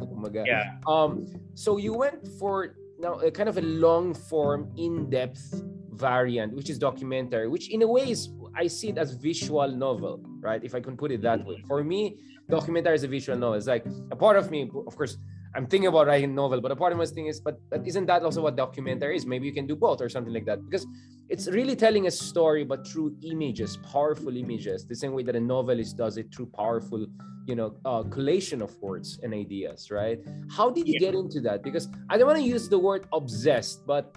Yeah. 0.46 0.78
Um 0.88 1.28
so 1.54 1.78
you 1.78 1.94
went 1.94 2.28
for 2.40 2.76
now 3.00 3.14
a 3.20 3.32
kind 3.32 3.50
of 3.50 3.58
a 3.58 3.62
long 3.62 4.14
form 4.14 4.72
in-depth 4.78 5.64
variant 5.94 6.54
which 6.54 6.70
is 6.70 6.78
documentary 6.80 7.48
which 7.48 7.70
in 7.70 7.82
a 7.82 7.88
way 7.88 8.10
is 8.10 8.30
i 8.56 8.66
see 8.68 8.90
it 8.90 8.98
as 8.98 9.14
visual 9.14 9.68
novel 9.68 10.22
right? 10.40 10.64
If 10.64 10.74
i 10.76 10.80
can 10.80 10.98
put 10.98 11.12
it 11.12 11.22
that 11.22 11.46
way. 11.46 11.64
For 11.68 11.84
me 11.84 12.18
documentary 12.50 12.96
is 12.96 13.04
a 13.04 13.08
visual 13.08 13.38
novel. 13.38 13.56
It's 13.56 13.68
like 13.68 13.86
a 14.12 14.16
part 14.16 14.38
of 14.38 14.52
me 14.52 14.70
of 14.88 14.96
course 14.96 15.18
I'm 15.56 15.68
thinking 15.68 15.88
about 15.88 16.08
writing 16.08 16.30
a 16.30 16.34
novel, 16.34 16.62
but 16.62 16.72
a 16.72 16.76
part 16.76 16.94
of 16.94 16.98
my 16.98 17.06
thing 17.06 17.28
is, 17.28 17.40
but, 17.42 17.60
but 17.70 17.86
isn't 17.86 18.06
that 18.06 18.24
also 18.24 18.42
what 18.42 18.56
documentary 18.56 19.18
is? 19.18 19.26
Maybe 19.26 19.46
you 19.46 19.54
can 19.54 19.68
do 19.68 19.76
both 19.76 20.02
or 20.02 20.08
something 20.08 20.34
like 20.34 20.46
that 20.46 20.64
because 20.64 20.88
it's 21.30 21.48
really 21.48 21.76
telling 21.76 22.08
a 22.08 22.12
story, 22.12 22.64
but 22.64 22.88
through 22.88 23.16
images, 23.24 23.78
powerful 23.78 24.36
images, 24.36 24.86
the 24.86 24.96
same 24.96 25.14
way 25.14 25.24
that 25.24 25.36
a 25.36 25.40
novelist 25.40 25.98
does 25.98 26.18
it 26.18 26.34
through 26.34 26.48
powerful, 26.48 27.06
you 27.48 27.56
know, 27.56 27.76
uh, 27.86 28.04
collation 28.04 28.62
of 28.62 28.78
words 28.82 29.20
and 29.24 29.34
ideas, 29.34 29.92
right? 29.92 30.20
How 30.50 30.70
did 30.70 30.88
you 30.88 30.96
yeah. 31.00 31.12
get 31.12 31.16
into 31.16 31.42
that? 31.42 31.64
Because 31.64 31.90
I 32.10 32.18
don't 32.18 32.28
want 32.28 32.40
to 32.40 32.46
use 32.46 32.70
the 32.70 32.80
word 32.80 33.08
obsessed, 33.12 33.86
but 33.86 34.16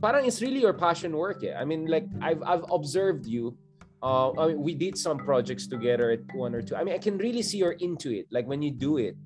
parang 0.00 0.24
it's 0.26 0.40
really 0.40 0.60
your 0.60 0.72
passion 0.72 1.16
work. 1.16 1.42
Yeah? 1.42 1.60
I 1.60 1.64
mean, 1.64 1.86
like 1.86 2.06
I've 2.20 2.42
I've 2.42 2.64
observed 2.70 3.26
you 3.26 3.56
uh, 4.02 4.32
I 4.32 4.48
mean, 4.48 4.60
we 4.60 4.74
did 4.74 4.98
some 4.98 5.16
projects 5.18 5.66
together 5.68 6.10
at 6.10 6.20
one 6.34 6.54
or 6.54 6.62
two. 6.62 6.74
I 6.74 6.82
mean, 6.82 6.94
I 6.94 6.98
can 6.98 7.18
really 7.18 7.42
see 7.42 7.58
you're 7.58 7.78
into 7.78 8.10
it. 8.10 8.26
Like 8.30 8.46
when 8.46 8.60
you 8.60 8.72
do 8.72 8.98
it, 8.98 9.16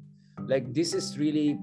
like 0.45 0.73
this 0.73 0.93
is 0.95 1.19
really 1.19 1.59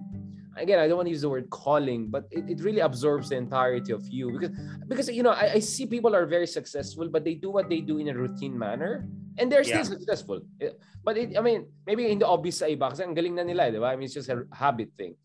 again 0.58 0.80
i 0.80 0.88
don't 0.88 0.98
want 0.98 1.08
to 1.08 1.14
use 1.14 1.22
the 1.22 1.30
word 1.30 1.50
calling 1.50 2.08
but 2.08 2.26
it, 2.32 2.46
it 2.50 2.60
really 2.62 2.80
absorbs 2.82 3.30
the 3.30 3.36
entirety 3.36 3.92
of 3.92 4.02
you. 4.10 4.32
Because 4.32 4.52
because 4.88 5.08
you 5.10 5.24
know 5.24 5.32
I, 5.32 5.58
I 5.58 5.60
see 5.60 5.86
people 5.86 6.16
are 6.16 6.26
very 6.26 6.48
successful 6.48 7.10
but 7.10 7.24
they 7.24 7.36
do 7.36 7.50
what 7.50 7.70
they 7.70 7.82
do 7.82 7.98
in 7.98 8.10
a 8.10 8.14
routine 8.14 8.58
manner 8.58 9.08
and 9.38 9.52
they're 9.52 9.64
still 9.64 9.82
yeah. 9.82 9.94
successful. 9.98 10.42
Eh, 10.62 10.70
but 11.04 11.18
it, 11.18 11.38
i 11.38 11.42
mean 11.42 11.66
maybe 11.86 12.10
in 12.10 12.20
the 12.20 12.28
obvious 12.28 12.60
sa 12.62 12.66
iba 12.66 12.90
kasi 12.90 13.04
ang 13.04 13.16
galing 13.16 13.36
na 13.36 13.44
nila 13.44 13.72
di 13.72 13.80
ba? 13.82 13.94
I 13.94 13.96
mean 13.96 14.06
it's 14.06 14.14
just 14.14 14.30
a 14.30 14.46
habit 14.54 14.94
thing. 14.94 15.16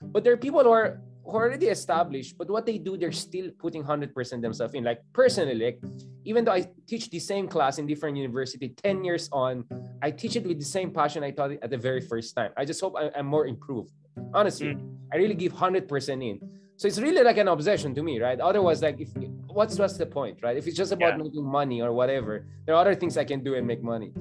But 0.00 0.24
there 0.24 0.32
are 0.32 0.40
people 0.40 0.60
who 0.60 0.72
are 0.72 1.00
who 1.24 1.36
are 1.36 1.48
already 1.48 1.68
established, 1.68 2.36
but 2.36 2.50
what 2.50 2.66
they 2.66 2.78
do, 2.78 2.96
they're 2.96 3.12
still 3.12 3.50
putting 3.58 3.82
100% 3.82 4.42
themselves 4.42 4.74
in. 4.74 4.84
Like 4.84 5.00
personally, 5.12 5.54
like, 5.54 5.80
even 6.24 6.44
though 6.44 6.52
I 6.52 6.66
teach 6.86 7.10
the 7.10 7.18
same 7.18 7.48
class 7.48 7.78
in 7.78 7.86
different 7.86 8.16
university, 8.16 8.74
10 8.82 9.04
years 9.04 9.28
on, 9.32 9.64
I 10.02 10.10
teach 10.10 10.36
it 10.36 10.46
with 10.46 10.58
the 10.58 10.64
same 10.64 10.90
passion 10.90 11.24
I 11.24 11.30
taught 11.30 11.52
it 11.52 11.60
at 11.62 11.70
the 11.70 11.78
very 11.78 12.00
first 12.00 12.36
time. 12.36 12.50
I 12.56 12.64
just 12.64 12.80
hope 12.80 12.94
I, 12.96 13.10
am 13.18 13.26
more 13.26 13.46
improved. 13.46 13.92
Honestly, 14.32 14.74
mm. 14.74 14.96
I 15.12 15.16
really 15.16 15.34
give 15.34 15.52
100% 15.52 16.30
in. 16.30 16.40
So 16.76 16.88
it's 16.88 16.98
really 16.98 17.22
like 17.22 17.38
an 17.38 17.48
obsession 17.48 17.94
to 17.94 18.02
me, 18.02 18.20
right? 18.20 18.38
Otherwise, 18.40 18.82
like, 18.82 19.00
if 19.00 19.08
what's 19.46 19.78
what's 19.78 19.96
the 19.96 20.06
point, 20.06 20.38
right? 20.42 20.56
If 20.56 20.66
it's 20.66 20.76
just 20.76 20.92
about 20.92 21.16
yeah. 21.16 21.22
making 21.24 21.44
money 21.44 21.80
or 21.80 21.92
whatever, 21.92 22.46
there 22.66 22.74
are 22.74 22.80
other 22.80 22.96
things 22.96 23.16
I 23.16 23.24
can 23.24 23.44
do 23.44 23.54
and 23.54 23.66
make 23.66 23.82
money. 23.82 24.12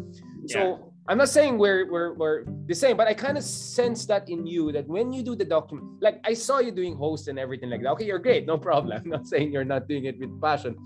So 0.47 0.59
yeah. 0.59 0.75
I'm 1.07 1.17
not 1.17 1.27
saying 1.29 1.57
we're 1.57 1.91
we're 1.91 2.13
we're 2.13 2.45
the 2.65 2.73
same, 2.73 2.95
but 2.95 3.07
I 3.07 3.13
kind 3.13 3.37
of 3.37 3.43
sense 3.43 4.05
that 4.05 4.29
in 4.29 4.47
you 4.47 4.71
that 4.71 4.87
when 4.87 5.11
you 5.11 5.21
do 5.21 5.35
the 5.35 5.43
document, 5.43 6.01
like 6.01 6.21
I 6.23 6.33
saw 6.33 6.59
you 6.59 6.71
doing 6.71 6.95
host 6.95 7.27
and 7.27 7.37
everything 7.37 7.69
like 7.69 7.81
that. 7.83 7.89
Okay, 7.91 8.05
you're 8.05 8.19
great, 8.19 8.45
no 8.45 8.57
problem. 8.57 8.97
I'm 9.03 9.09
not 9.09 9.27
saying 9.27 9.51
you're 9.51 9.65
not 9.65 9.87
doing 9.87 10.05
it 10.05 10.17
with 10.17 10.39
passion, 10.41 10.77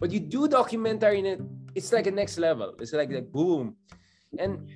but 0.00 0.10
you 0.10 0.18
do 0.18 0.48
documentary 0.48 1.20
in 1.20 1.26
it. 1.26 1.40
It's 1.76 1.92
like 1.92 2.08
a 2.08 2.10
next 2.10 2.38
level. 2.38 2.74
It's 2.80 2.92
like 2.92 3.10
like 3.10 3.30
boom, 3.30 3.76
and 4.38 4.68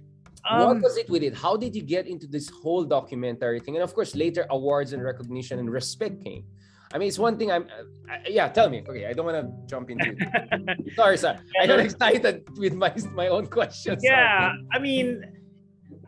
um, 0.48 0.66
what 0.66 0.82
was 0.82 0.96
it 0.96 1.10
with 1.10 1.24
it? 1.24 1.34
How 1.34 1.56
did 1.56 1.74
you 1.74 1.82
get 1.82 2.06
into 2.06 2.28
this 2.28 2.48
whole 2.48 2.84
documentary 2.84 3.58
thing? 3.58 3.74
And 3.74 3.82
of 3.82 3.94
course, 3.94 4.14
later 4.14 4.46
awards 4.50 4.92
and 4.92 5.02
recognition 5.02 5.58
and 5.58 5.70
respect 5.70 6.22
came. 6.22 6.44
I 6.94 6.98
mean, 6.98 7.08
it's 7.08 7.18
one 7.18 7.36
thing 7.36 7.50
I'm, 7.50 7.66
uh, 8.08 8.22
yeah, 8.30 8.46
tell 8.48 8.70
me. 8.70 8.84
Okay, 8.88 9.06
I 9.06 9.12
don't 9.12 9.26
want 9.26 9.42
to 9.42 9.50
jump 9.66 9.90
into 9.90 10.14
sorry, 10.94 11.18
sir. 11.18 11.36
I 11.60 11.66
got 11.66 11.80
excited 11.80 12.46
with 12.56 12.74
my, 12.74 12.94
my 13.12 13.26
own 13.26 13.48
questions. 13.48 14.00
Yeah, 14.00 14.52
sorry. 14.52 14.66
I 14.72 14.78
mean, 14.78 15.24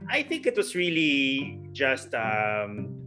I 0.08 0.22
think 0.22 0.46
it 0.46 0.56
was 0.56 0.76
really 0.76 1.58
just, 1.72 2.14
um, 2.14 3.02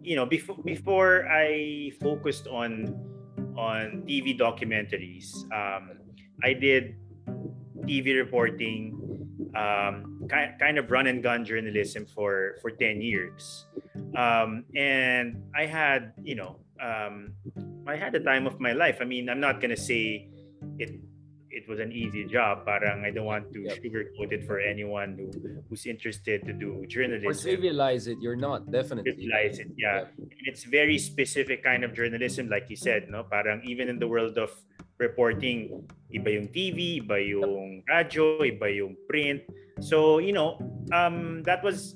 you 0.00 0.14
know, 0.14 0.26
before, 0.26 0.56
before 0.64 1.26
I 1.28 1.90
focused 2.00 2.46
on, 2.46 2.94
on 3.58 4.04
TV 4.06 4.38
documentaries, 4.38 5.42
um, 5.50 5.98
I 6.44 6.52
did 6.52 6.94
TV 7.82 8.16
reporting, 8.16 8.94
um, 9.56 10.22
kind, 10.30 10.54
kind 10.60 10.78
of 10.78 10.88
run 10.92 11.08
and 11.08 11.20
gun 11.20 11.44
journalism 11.44 12.06
for, 12.06 12.58
for 12.62 12.70
10 12.70 13.02
years. 13.02 13.66
Um, 14.16 14.64
and 14.76 15.42
I 15.56 15.66
had, 15.66 16.12
you 16.22 16.36
know, 16.36 16.60
um, 16.82 17.34
I 17.86 17.96
had 17.96 18.12
the 18.12 18.20
time 18.20 18.46
of 18.46 18.60
my 18.60 18.72
life. 18.72 18.98
I 19.00 19.04
mean, 19.04 19.28
I'm 19.28 19.40
not 19.40 19.60
gonna 19.60 19.78
say 19.78 20.28
it 20.78 20.90
it 21.52 21.68
was 21.68 21.78
an 21.78 21.92
easy 21.92 22.24
job. 22.24 22.64
Parang 22.64 23.04
I 23.04 23.10
don't 23.12 23.28
want 23.28 23.52
to 23.52 23.60
yep. 23.60 23.78
sugarcoat 23.78 24.32
it 24.32 24.42
for 24.48 24.58
anyone 24.58 25.14
who 25.20 25.30
who's 25.68 25.86
interested 25.86 26.44
to 26.48 26.52
do 26.52 26.84
journalism. 26.88 27.28
Or 27.28 27.36
trivialize 27.36 28.08
it. 28.08 28.18
You're 28.20 28.40
not 28.40 28.72
definitely. 28.72 29.12
Trivialize 29.12 29.60
it. 29.60 29.68
Yeah. 29.76 30.08
yeah. 30.18 30.48
It's 30.48 30.64
very 30.64 30.98
specific 30.98 31.62
kind 31.62 31.84
of 31.84 31.94
journalism, 31.94 32.48
like 32.48 32.66
you 32.68 32.76
said. 32.76 33.08
No, 33.08 33.22
parang 33.22 33.62
even 33.64 33.88
in 33.88 34.00
the 34.00 34.08
world 34.08 34.38
of 34.38 34.50
reporting, 34.98 35.84
iba 36.08 36.32
yung 36.32 36.48
TV, 36.48 37.04
iba 37.04 37.20
yung 37.20 37.84
radio, 37.86 38.40
iba 38.42 38.66
yung 38.72 38.96
print. 39.06 39.44
So 39.80 40.18
you 40.18 40.32
know, 40.32 40.56
um, 40.90 41.44
that 41.44 41.62
was 41.62 41.94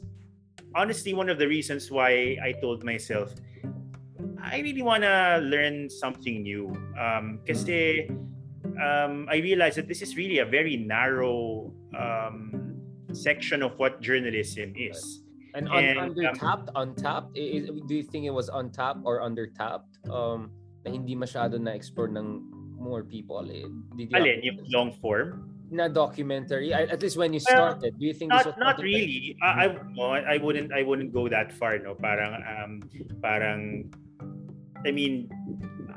honestly 0.76 1.16
one 1.16 1.32
of 1.32 1.40
the 1.40 1.48
reasons 1.48 1.90
why 1.90 2.36
I 2.44 2.52
told 2.60 2.84
myself 2.84 3.32
I 4.46 4.60
really 4.60 4.82
want 4.82 5.02
to 5.02 5.42
learn 5.42 5.90
something 5.90 6.42
new. 6.42 6.70
Um, 6.94 7.40
kasi 7.46 8.06
um, 8.78 9.26
I 9.26 9.42
realized 9.42 9.76
that 9.78 9.88
this 9.88 10.02
is 10.02 10.16
really 10.16 10.38
a 10.38 10.46
very 10.46 10.76
narrow 10.76 11.72
um, 11.98 12.78
section 13.12 13.62
of 13.62 13.78
what 13.78 14.00
journalism 14.00 14.72
is. 14.76 15.22
And, 15.54 15.68
un- 15.68 15.84
and 15.84 15.98
undertapped, 15.98 16.68
um, 16.76 16.94
untapped, 16.94 17.36
is, 17.36 17.70
do 17.88 17.94
you 17.94 18.02
think 18.02 18.26
it 18.26 18.34
was 18.34 18.48
untapped 18.48 19.00
or 19.04 19.20
undertapped? 19.20 19.98
Um, 20.06 20.50
na 20.84 20.94
hindi 20.94 21.16
masyado 21.16 21.58
na-explore 21.58 22.08
ng 22.14 22.46
more 22.78 23.02
people. 23.02 23.42
Eh, 23.50 23.66
did 23.96 24.12
you 24.12 24.16
Alin, 24.16 24.38
yung 24.44 24.58
long 24.70 24.90
form? 25.02 25.56
na 25.66 25.88
documentary 25.90 26.70
at 26.72 27.02
least 27.02 27.16
when 27.16 27.32
you 27.32 27.40
started 27.40 27.90
well, 27.90 27.98
do 27.98 28.06
you 28.06 28.14
think 28.14 28.30
not, 28.30 28.46
not 28.58 28.78
really 28.78 29.34
I, 29.42 29.66
I, 29.66 29.76
no, 29.98 30.14
I 30.14 30.38
wouldn't 30.38 30.70
I 30.70 30.86
wouldn't 30.86 31.12
go 31.12 31.28
that 31.28 31.50
far 31.50 31.78
no 31.82 31.94
parang 31.98 32.38
um 32.46 32.86
parang 33.18 33.90
I 34.86 34.92
mean, 34.92 35.28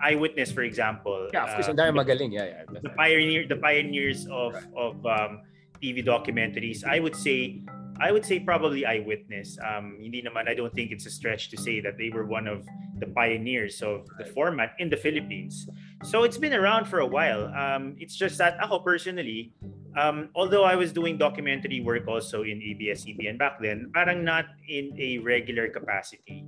eyewitness, 0.02 0.52
for 0.52 0.64
example. 0.64 1.30
Yeah, 1.34 1.46
of 1.46 1.54
course, 1.56 1.70
uh, 1.70 1.78
ang 1.78 1.96
magaling. 1.96 2.34
Yeah, 2.34 2.66
yeah. 2.66 2.80
The 2.82 2.90
pioneer, 2.90 3.48
the 3.48 3.58
pioneers 3.58 4.28
of 4.32 4.54
right. 4.54 4.64
of 4.76 5.06
um, 5.06 5.46
TV 5.82 6.04
documentaries. 6.04 6.84
I 6.84 7.00
would 7.00 7.16
say, 7.16 7.62
I 8.00 8.12
would 8.12 8.26
say 8.26 8.40
probably 8.40 8.86
eyewitness. 8.86 9.58
Um, 9.60 9.98
hindi 10.00 10.24
naman, 10.24 10.48
I 10.48 10.54
don't 10.54 10.74
think 10.74 10.92
it's 10.92 11.06
a 11.06 11.12
stretch 11.12 11.50
to 11.52 11.58
say 11.58 11.80
that 11.82 11.98
they 11.98 12.10
were 12.10 12.26
one 12.26 12.48
of 12.48 12.68
the 13.00 13.08
pioneers 13.08 13.82
of 13.82 14.08
the 14.18 14.26
format 14.26 14.76
in 14.80 14.90
the 14.90 14.98
Philippines. 14.98 15.68
So 16.04 16.24
it's 16.24 16.38
been 16.38 16.54
around 16.54 16.88
for 16.88 17.00
a 17.00 17.08
while. 17.08 17.52
Um, 17.56 17.96
it's 18.00 18.16
just 18.16 18.38
that 18.40 18.60
ako 18.64 18.80
personally, 18.80 19.52
um, 19.98 20.30
although 20.36 20.64
I 20.64 20.76
was 20.76 20.92
doing 20.92 21.18
documentary 21.18 21.82
work 21.82 22.08
also 22.08 22.44
in 22.44 22.62
ABS-CBN 22.62 23.38
back 23.38 23.60
then, 23.60 23.92
parang 23.94 24.24
not 24.24 24.46
in 24.68 24.96
a 25.00 25.18
regular 25.20 25.68
capacity. 25.68 26.46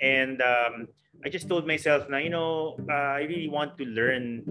And 0.00 0.40
um, 0.40 0.88
I 1.24 1.28
just 1.28 1.48
told 1.48 1.66
myself 1.66 2.06
na 2.08 2.18
you 2.18 2.30
know 2.30 2.78
uh, 2.86 3.18
I 3.18 3.26
really 3.26 3.50
want 3.50 3.76
to 3.78 3.84
learn 3.84 4.46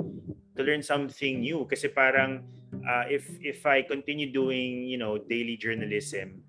to 0.58 0.62
learn 0.64 0.84
something 0.84 1.42
new. 1.42 1.64
Kasi 1.70 1.88
parang 1.88 2.44
uh, 2.84 3.06
if 3.08 3.28
if 3.40 3.64
I 3.66 3.84
continue 3.84 4.32
doing 4.32 4.84
you 4.84 5.00
know 5.00 5.18
daily 5.18 5.56
journalism 5.56 6.44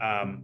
um, 0.00 0.42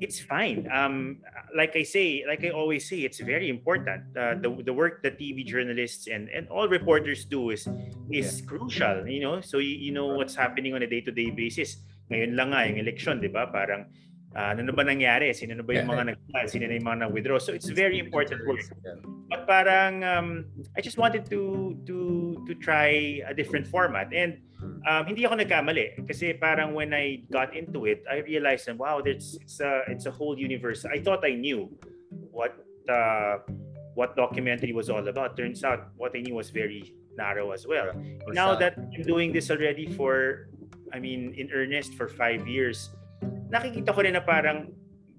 it's 0.00 0.18
fine. 0.18 0.68
Um, 0.72 1.22
like 1.54 1.76
I 1.76 1.82
say 1.82 2.24
like 2.26 2.44
I 2.44 2.50
always 2.50 2.88
say 2.88 3.06
it's 3.06 3.20
very 3.20 3.48
important. 3.48 4.02
Uh, 4.16 4.34
the 4.40 4.50
the 4.64 4.74
work 4.74 5.02
that 5.02 5.18
TV 5.18 5.44
journalists 5.46 6.06
and 6.06 6.28
and 6.30 6.48
all 6.48 6.68
reporters 6.68 7.24
do 7.24 7.50
is 7.50 7.68
is 8.10 8.40
yeah. 8.40 8.46
crucial 8.46 9.06
you 9.06 9.22
know? 9.22 9.40
So 9.40 9.58
you, 9.58 9.78
you 9.78 9.92
know 9.92 10.06
what's 10.18 10.34
happening 10.34 10.74
on 10.74 10.82
a 10.82 10.90
day-to-day 10.90 11.30
basis. 11.30 11.78
Ngayon 12.10 12.34
lang 12.34 12.50
nga 12.50 12.66
yung 12.66 12.78
election 12.82 13.20
di 13.22 13.30
ba? 13.30 13.46
Parang 13.46 13.86
uh, 14.36 14.52
ano 14.52 14.62
na 14.68 14.72
ba 14.72 14.82
nangyari? 14.84 15.32
Sino 15.36 15.54
na 15.54 15.62
ba 15.62 15.72
yung 15.76 15.88
mga 15.88 16.04
nag 16.12 16.18
Sino 16.48 16.64
na 16.66 16.74
yung 16.76 16.86
mga 16.88 16.98
nag-withdraw? 17.08 17.38
So 17.38 17.52
it's 17.52 17.68
very 17.68 17.98
important 17.98 18.44
work. 18.46 18.64
But 19.28 19.46
parang 19.46 20.04
um, 20.04 20.28
I 20.76 20.80
just 20.80 20.96
wanted 20.96 21.28
to 21.32 21.76
to 21.88 21.98
to 22.44 22.52
try 22.60 23.22
a 23.24 23.32
different 23.32 23.66
format 23.66 24.12
and 24.12 24.40
um, 24.86 25.06
hindi 25.06 25.26
ako 25.26 25.40
nagkamali 25.40 26.06
kasi 26.06 26.34
parang 26.36 26.74
when 26.74 26.94
I 26.94 27.22
got 27.30 27.54
into 27.56 27.86
it, 27.86 28.04
I 28.08 28.22
realized 28.22 28.66
that 28.66 28.78
wow, 28.78 29.00
there's 29.00 29.38
it's 29.40 29.60
a 29.60 29.82
it's 29.88 30.06
a 30.06 30.14
whole 30.14 30.38
universe. 30.38 30.84
I 30.84 31.00
thought 31.00 31.24
I 31.24 31.34
knew 31.34 31.70
what 32.30 32.56
uh, 32.88 33.44
what 33.94 34.16
documentary 34.16 34.72
was 34.72 34.88
all 34.88 35.04
about. 35.06 35.36
Turns 35.36 35.64
out 35.64 35.92
what 35.96 36.16
I 36.16 36.20
knew 36.20 36.34
was 36.34 36.50
very 36.50 36.94
narrow 37.16 37.52
as 37.52 37.66
well. 37.66 37.92
Now 38.32 38.54
that 38.56 38.78
I'm 38.78 39.02
doing 39.04 39.32
this 39.32 39.50
already 39.50 39.86
for 39.86 40.48
I 40.92 40.98
mean 40.98 41.34
in 41.36 41.52
earnest 41.52 41.94
for 41.94 42.08
five 42.08 42.48
years, 42.48 42.90
nakikita 43.52 43.92
ko 43.92 44.00
rin 44.00 44.16
na 44.16 44.24
parang 44.24 44.72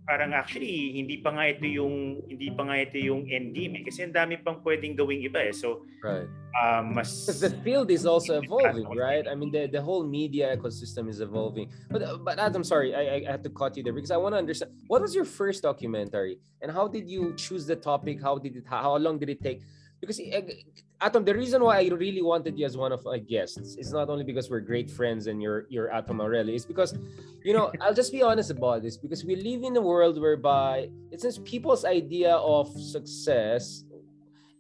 parang 0.04 0.36
actually 0.36 1.00
hindi 1.00 1.24
pa 1.24 1.32
nga 1.32 1.48
ito 1.48 1.64
yung 1.64 2.20
hindi 2.28 2.52
pa 2.52 2.68
nga 2.68 2.76
ito 2.76 3.00
yung 3.00 3.24
end 3.32 3.56
game 3.56 3.80
eh. 3.80 3.84
kasi 3.88 4.04
ang 4.04 4.12
dami 4.12 4.36
pang 4.36 4.60
pwedeng 4.60 5.00
gawing 5.00 5.24
iba 5.24 5.40
eh. 5.40 5.56
So 5.56 5.88
right. 6.04 6.28
um 6.60 6.92
mas 6.92 7.24
the 7.40 7.56
field 7.64 7.88
is 7.88 8.04
also 8.04 8.44
evolving 8.44 8.84
right? 9.00 9.24
I 9.24 9.34
mean 9.36 9.48
the 9.48 9.72
the 9.72 9.80
whole 9.80 10.04
media 10.04 10.52
ecosystem 10.52 11.08
is 11.08 11.24
evolving. 11.24 11.72
But 11.88 12.20
but 12.20 12.36
Adam 12.36 12.68
sorry 12.68 12.92
I 12.92 13.24
I 13.24 13.32
had 13.32 13.48
to 13.48 13.52
cut 13.54 13.80
you 13.80 13.84
there 13.84 13.96
because 13.96 14.12
I 14.12 14.20
want 14.20 14.36
to 14.36 14.42
understand 14.44 14.76
what 14.92 15.00
was 15.00 15.16
your 15.16 15.26
first 15.26 15.64
documentary? 15.64 16.36
And 16.60 16.68
how 16.68 16.92
did 16.92 17.08
you 17.08 17.32
choose 17.40 17.64
the 17.64 17.80
topic? 17.80 18.20
How 18.20 18.36
did 18.36 18.60
it 18.60 18.68
how 18.68 19.00
long 19.00 19.24
did 19.24 19.32
it 19.32 19.40
take? 19.40 19.64
Because 20.04 20.20
eh, 20.20 20.68
Atom, 21.04 21.26
the 21.26 21.36
reason 21.36 21.62
why 21.62 21.80
I 21.80 21.88
really 21.90 22.22
wanted 22.22 22.58
you 22.58 22.66
as 22.66 22.78
one 22.78 22.94
of 22.94 23.04
my 23.04 23.20
guests 23.20 23.76
is 23.76 23.92
not 23.92 24.08
only 24.10 24.24
because 24.24 24.50
we're 24.50 24.62
great 24.62 24.90
friends 24.90 25.28
and 25.28 25.44
you're 25.44 25.68
you're 25.68 25.92
Atom 25.92 26.18
Morelli, 26.18 26.56
it's 26.56 26.66
because, 26.66 26.98
you 27.44 27.52
know, 27.52 27.74
I'll 27.82 27.94
just 27.94 28.14
be 28.14 28.22
honest 28.22 28.52
about 28.52 28.84
this 28.84 28.96
because 28.96 29.26
we 29.26 29.36
live 29.36 29.64
in 29.64 29.76
a 29.76 29.82
world 29.82 30.16
whereby 30.20 30.90
it's 31.12 31.24
just 31.24 31.44
people's 31.44 31.84
idea 31.84 32.36
of 32.36 32.72
success 32.80 33.84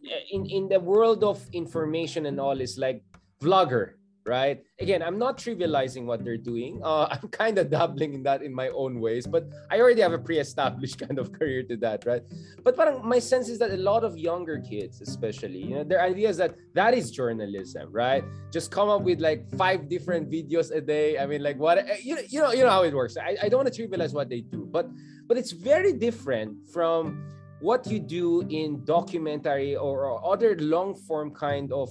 eh, 0.03 0.35
in 0.35 0.45
in 0.47 0.67
the 0.67 0.81
world 0.81 1.23
of 1.23 1.39
information 1.53 2.25
and 2.25 2.37
all 2.39 2.59
is 2.59 2.77
like 2.77 3.01
vlogger, 3.41 3.95
right? 4.25 4.63
Again, 4.79 5.01
I'm 5.03 5.17
not 5.17 5.37
trivializing 5.37 6.05
what 6.05 6.23
they're 6.23 6.37
doing. 6.37 6.81
Uh, 6.83 7.07
I'm 7.11 7.29
kind 7.29 7.57
of 7.57 7.69
dabbling 7.69 8.13
in 8.13 8.23
that 8.23 8.41
in 8.41 8.53
my 8.53 8.69
own 8.69 8.99
ways, 8.99 9.27
but 9.27 9.47
I 9.69 9.79
already 9.79 10.01
have 10.01 10.13
a 10.13 10.19
pre-established 10.19 10.99
kind 11.07 11.19
of 11.19 11.31
career 11.31 11.63
to 11.63 11.77
that, 11.77 12.05
right? 12.05 12.21
But 12.63 12.75
parang 12.75 13.05
my 13.05 13.19
sense 13.19 13.49
is 13.49 13.59
that 13.59 13.71
a 13.71 13.77
lot 13.77 14.03
of 14.03 14.17
younger 14.17 14.59
kids, 14.59 15.01
especially, 15.01 15.59
you 15.59 15.75
know, 15.75 15.83
their 15.83 16.01
ideas 16.01 16.37
that 16.37 16.55
that 16.73 16.93
is 16.93 17.11
journalism, 17.11 17.91
right? 17.91 18.23
Just 18.51 18.71
come 18.71 18.89
up 18.89 19.01
with 19.01 19.19
like 19.19 19.49
five 19.57 19.89
different 19.89 20.29
videos 20.29 20.71
a 20.71 20.81
day. 20.81 21.17
I 21.17 21.25
mean, 21.25 21.43
like 21.43 21.57
what 21.57 21.77
eh, 21.77 21.97
you 22.01 22.15
know, 22.15 22.21
you 22.27 22.39
know, 22.41 22.51
you 22.51 22.63
know 22.63 22.69
how 22.69 22.83
it 22.83 22.93
works. 22.93 23.17
I, 23.17 23.37
I 23.41 23.49
don't 23.49 23.63
want 23.63 23.73
to 23.73 23.75
trivialize 23.75 24.13
what 24.13 24.29
they 24.29 24.41
do, 24.41 24.67
but 24.71 24.89
but 25.27 25.37
it's 25.37 25.51
very 25.51 25.93
different 25.93 26.57
from 26.73 27.33
what 27.63 27.87
you 27.87 27.97
do 27.97 28.41
in 28.49 28.83
documentary 28.83 29.73
or, 29.77 30.05
or 30.05 30.33
other 30.33 30.57
long 30.59 30.93
form 30.93 31.31
kind 31.31 31.71
of 31.71 31.89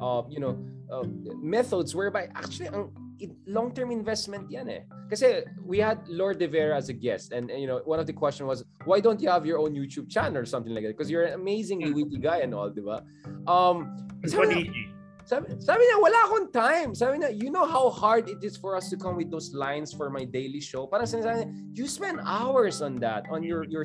uh, 0.00 0.22
you 0.28 0.40
know, 0.40 0.58
uh, 0.90 1.04
methods 1.40 1.94
whereby 1.94 2.28
actually 2.34 2.68
ang 2.68 2.90
long-term 3.46 3.90
investment 3.90 4.50
yan 4.50 4.68
eh. 4.68 4.82
Kasi 5.08 5.44
we 5.64 5.78
had 5.78 6.02
Lord 6.08 6.38
De 6.38 6.48
Vera 6.48 6.76
as 6.76 6.88
a 6.88 6.92
guest 6.92 7.32
and, 7.32 7.50
and 7.50 7.60
you 7.60 7.66
know, 7.66 7.80
one 7.84 8.00
of 8.00 8.06
the 8.06 8.12
question 8.12 8.46
was, 8.46 8.64
why 8.84 9.00
don't 9.00 9.20
you 9.20 9.28
have 9.28 9.46
your 9.46 9.58
own 9.58 9.74
YouTube 9.74 10.10
channel 10.10 10.38
or 10.38 10.44
something 10.44 10.74
like 10.74 10.84
that? 10.84 10.96
Because 10.96 11.10
you're 11.10 11.24
an 11.24 11.34
amazingly 11.34 11.92
witty 11.92 12.18
guy 12.18 12.38
and 12.38 12.54
all, 12.54 12.70
di 12.70 12.82
ba? 12.82 13.02
Um, 13.46 13.96
sabi, 14.26 14.68
sabi, 15.24 15.46
sabi 15.56 15.82
niya, 15.84 15.96
wala 16.02 16.18
akong 16.26 16.52
time. 16.52 16.94
Sabi 16.94 17.22
niya, 17.22 17.30
you 17.32 17.50
know 17.50 17.64
how 17.64 17.88
hard 17.88 18.28
it 18.28 18.42
is 18.42 18.56
for 18.56 18.76
us 18.76 18.90
to 18.90 18.96
come 18.96 19.16
with 19.16 19.30
those 19.30 19.54
lines 19.54 19.92
for 19.92 20.10
my 20.10 20.24
daily 20.24 20.60
show? 20.60 20.86
Parang 20.86 21.06
sinasabi 21.06 21.46
niya, 21.46 21.48
you 21.72 21.86
spend 21.86 22.20
hours 22.26 22.82
on 22.82 22.96
that, 23.00 23.24
on 23.30 23.42
your, 23.42 23.64
your, 23.64 23.84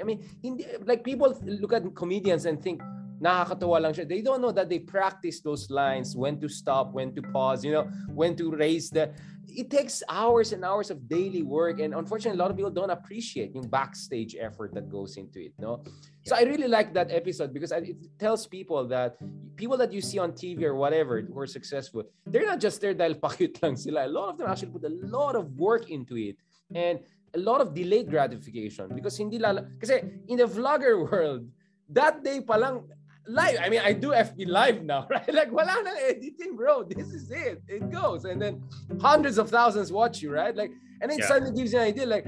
I 0.00 0.04
mean, 0.04 0.24
hindi, 0.42 0.66
like 0.82 1.04
people 1.04 1.36
look 1.44 1.72
at 1.72 1.84
comedians 1.94 2.46
and 2.46 2.62
think, 2.62 2.80
nakakatawa 3.20 3.80
lang 3.80 3.92
siya. 3.92 4.08
They 4.08 4.22
don't 4.24 4.40
know 4.40 4.52
that 4.52 4.68
they 4.68 4.80
practice 4.80 5.40
those 5.40 5.68
lines, 5.70 6.16
when 6.16 6.40
to 6.40 6.48
stop, 6.48 6.92
when 6.92 7.14
to 7.14 7.22
pause, 7.22 7.64
you 7.64 7.72
know, 7.72 7.84
when 8.08 8.34
to 8.36 8.50
raise 8.50 8.90
the 8.90 9.12
it 9.56 9.70
takes 9.70 10.02
hours 10.08 10.52
and 10.52 10.64
hours 10.64 10.90
of 10.90 11.08
daily 11.08 11.42
work 11.42 11.80
and 11.80 11.94
unfortunately 11.94 12.38
a 12.38 12.42
lot 12.42 12.50
of 12.50 12.56
people 12.56 12.70
don't 12.70 12.90
appreciate 12.90 13.54
yung 13.54 13.66
backstage 13.66 14.36
effort 14.38 14.74
that 14.74 14.88
goes 14.88 15.16
into 15.16 15.40
it 15.40 15.52
no 15.58 15.82
so 16.24 16.36
i 16.36 16.42
really 16.42 16.68
like 16.68 16.94
that 16.94 17.10
episode 17.10 17.52
because 17.52 17.72
it 17.72 17.96
tells 18.18 18.46
people 18.46 18.86
that 18.86 19.16
people 19.56 19.76
that 19.76 19.92
you 19.92 20.00
see 20.00 20.18
on 20.18 20.32
tv 20.32 20.62
or 20.62 20.74
whatever 20.74 21.20
who 21.20 21.38
are 21.38 21.46
successful 21.46 22.04
they're 22.26 22.46
not 22.46 22.60
just 22.60 22.80
there 22.80 22.94
dahil 22.94 23.18
pakit 23.26 23.58
lang 23.62 23.76
sila 23.76 24.06
a 24.06 24.12
lot 24.12 24.30
of 24.30 24.38
them 24.38 24.46
actually 24.48 24.70
put 24.70 24.84
a 24.84 24.94
lot 25.10 25.34
of 25.34 25.50
work 25.58 25.90
into 25.90 26.16
it 26.16 26.36
and 26.74 27.00
a 27.34 27.38
lot 27.38 27.60
of 27.60 27.74
delayed 27.74 28.10
gratification 28.10 28.86
because 28.94 29.16
hindi 29.18 29.38
lala 29.38 29.66
kasi 29.78 30.02
in 30.28 30.38
the 30.38 30.46
vlogger 30.46 30.98
world 31.10 31.46
that 31.90 32.22
day 32.22 32.38
pa 32.38 32.54
lang 32.54 32.86
live. 33.30 33.56
I 33.62 33.68
mean, 33.68 33.80
I 33.84 33.92
do 33.92 34.10
FB 34.10 34.48
live 34.48 34.82
now, 34.82 35.06
right? 35.10 35.32
Like, 35.32 35.52
wala 35.52 35.74
na 35.82 35.90
editing, 36.08 36.56
bro. 36.56 36.82
This 36.84 37.08
is 37.14 37.30
it. 37.30 37.62
It 37.68 37.90
goes. 37.90 38.24
And 38.24 38.40
then 38.42 38.62
hundreds 39.00 39.38
of 39.38 39.48
thousands 39.48 39.92
watch 39.92 40.22
you, 40.22 40.32
right? 40.32 40.54
Like, 40.54 40.72
and 41.00 41.10
it 41.10 41.20
yeah. 41.20 41.28
suddenly 41.28 41.54
gives 41.54 41.72
you 41.72 41.78
an 41.78 41.86
idea, 41.86 42.06
like, 42.06 42.26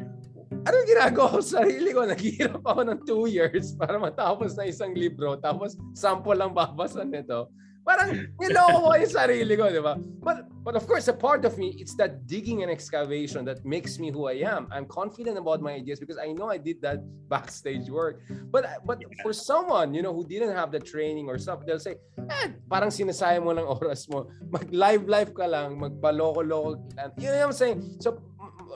ano 0.62 0.76
ginagawa 0.86 1.26
ko 1.34 1.40
sa 1.42 1.66
sarili 1.66 1.90
ko? 1.90 2.07
Naghihirap 2.12 2.62
ako 2.62 2.80
ng 2.86 2.98
two 3.03 3.26
years 3.26 3.74
para 3.74 3.98
matapos 3.98 4.55
na 4.55 4.70
isang 4.70 4.94
libro, 4.94 5.34
tapos 5.36 5.74
sample 5.92 6.38
lang 6.38 6.55
babasa 6.55 7.03
nito. 7.03 7.50
Parang 7.83 8.14
niloko 8.39 8.78
ko 8.87 8.95
yung 8.95 9.11
sarili 9.11 9.59
ko, 9.59 9.66
di 9.66 9.83
ba? 9.83 9.99
But, 10.22 10.47
but 10.62 10.78
of 10.78 10.87
course, 10.87 11.11
a 11.11 11.16
part 11.16 11.43
of 11.43 11.59
me, 11.59 11.74
it's 11.83 11.99
that 11.99 12.30
digging 12.30 12.62
and 12.62 12.70
excavation 12.70 13.43
that 13.51 13.66
makes 13.66 13.99
me 13.99 14.14
who 14.14 14.30
I 14.30 14.47
am. 14.47 14.70
I'm 14.70 14.87
confident 14.87 15.35
about 15.35 15.59
my 15.59 15.74
ideas 15.83 15.99
because 15.99 16.14
I 16.14 16.30
know 16.30 16.47
I 16.47 16.62
did 16.62 16.78
that 16.87 17.03
backstage 17.33 17.91
work. 17.91 18.22
But 18.55 18.87
but 18.87 19.03
for 19.22 19.35
someone, 19.35 19.95
you 19.95 20.03
know, 20.03 20.14
who 20.14 20.22
didn't 20.22 20.55
have 20.55 20.70
the 20.70 20.78
training 20.78 21.26
or 21.26 21.39
stuff, 21.43 21.66
they'll 21.66 21.83
say, 21.83 21.99
eh, 22.30 22.55
parang 22.70 22.95
sinasayang 22.95 23.43
mo 23.43 23.51
ng 23.51 23.66
oras 23.83 24.07
mo. 24.07 24.30
Mag-live-live 24.47 25.35
ka 25.35 25.51
lang, 25.51 25.74
magpaloko-loko. 25.83 26.78
You 27.18 27.35
know 27.35 27.51
what 27.51 27.51
I'm 27.51 27.57
saying? 27.57 27.99
So 27.99 28.22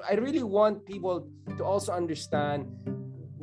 I 0.03 0.19
really 0.19 0.43
want 0.43 0.85
people 0.85 1.31
to 1.57 1.63
also 1.63 1.93
understand 1.93 2.67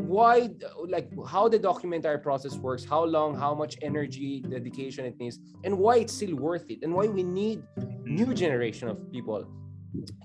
why 0.08 0.49
like 0.88 1.10
how 1.28 1.47
the 1.47 1.58
documentary 1.58 2.20
process 2.20 2.56
works 2.56 2.84
how 2.84 3.04
long 3.04 3.36
how 3.36 3.54
much 3.56 3.78
energy 3.82 4.41
dedication 4.41 5.06
it 5.06 5.18
needs 5.18 5.39
and 5.64 5.78
why 5.78 5.97
it's 5.97 6.14
still 6.14 6.36
worth 6.36 6.70
it 6.70 6.80
and 6.84 6.93
why 6.93 7.06
we 7.08 7.24
need 7.24 7.64
new 8.04 8.34
generation 8.34 8.88
of 8.89 9.12
people 9.12 9.45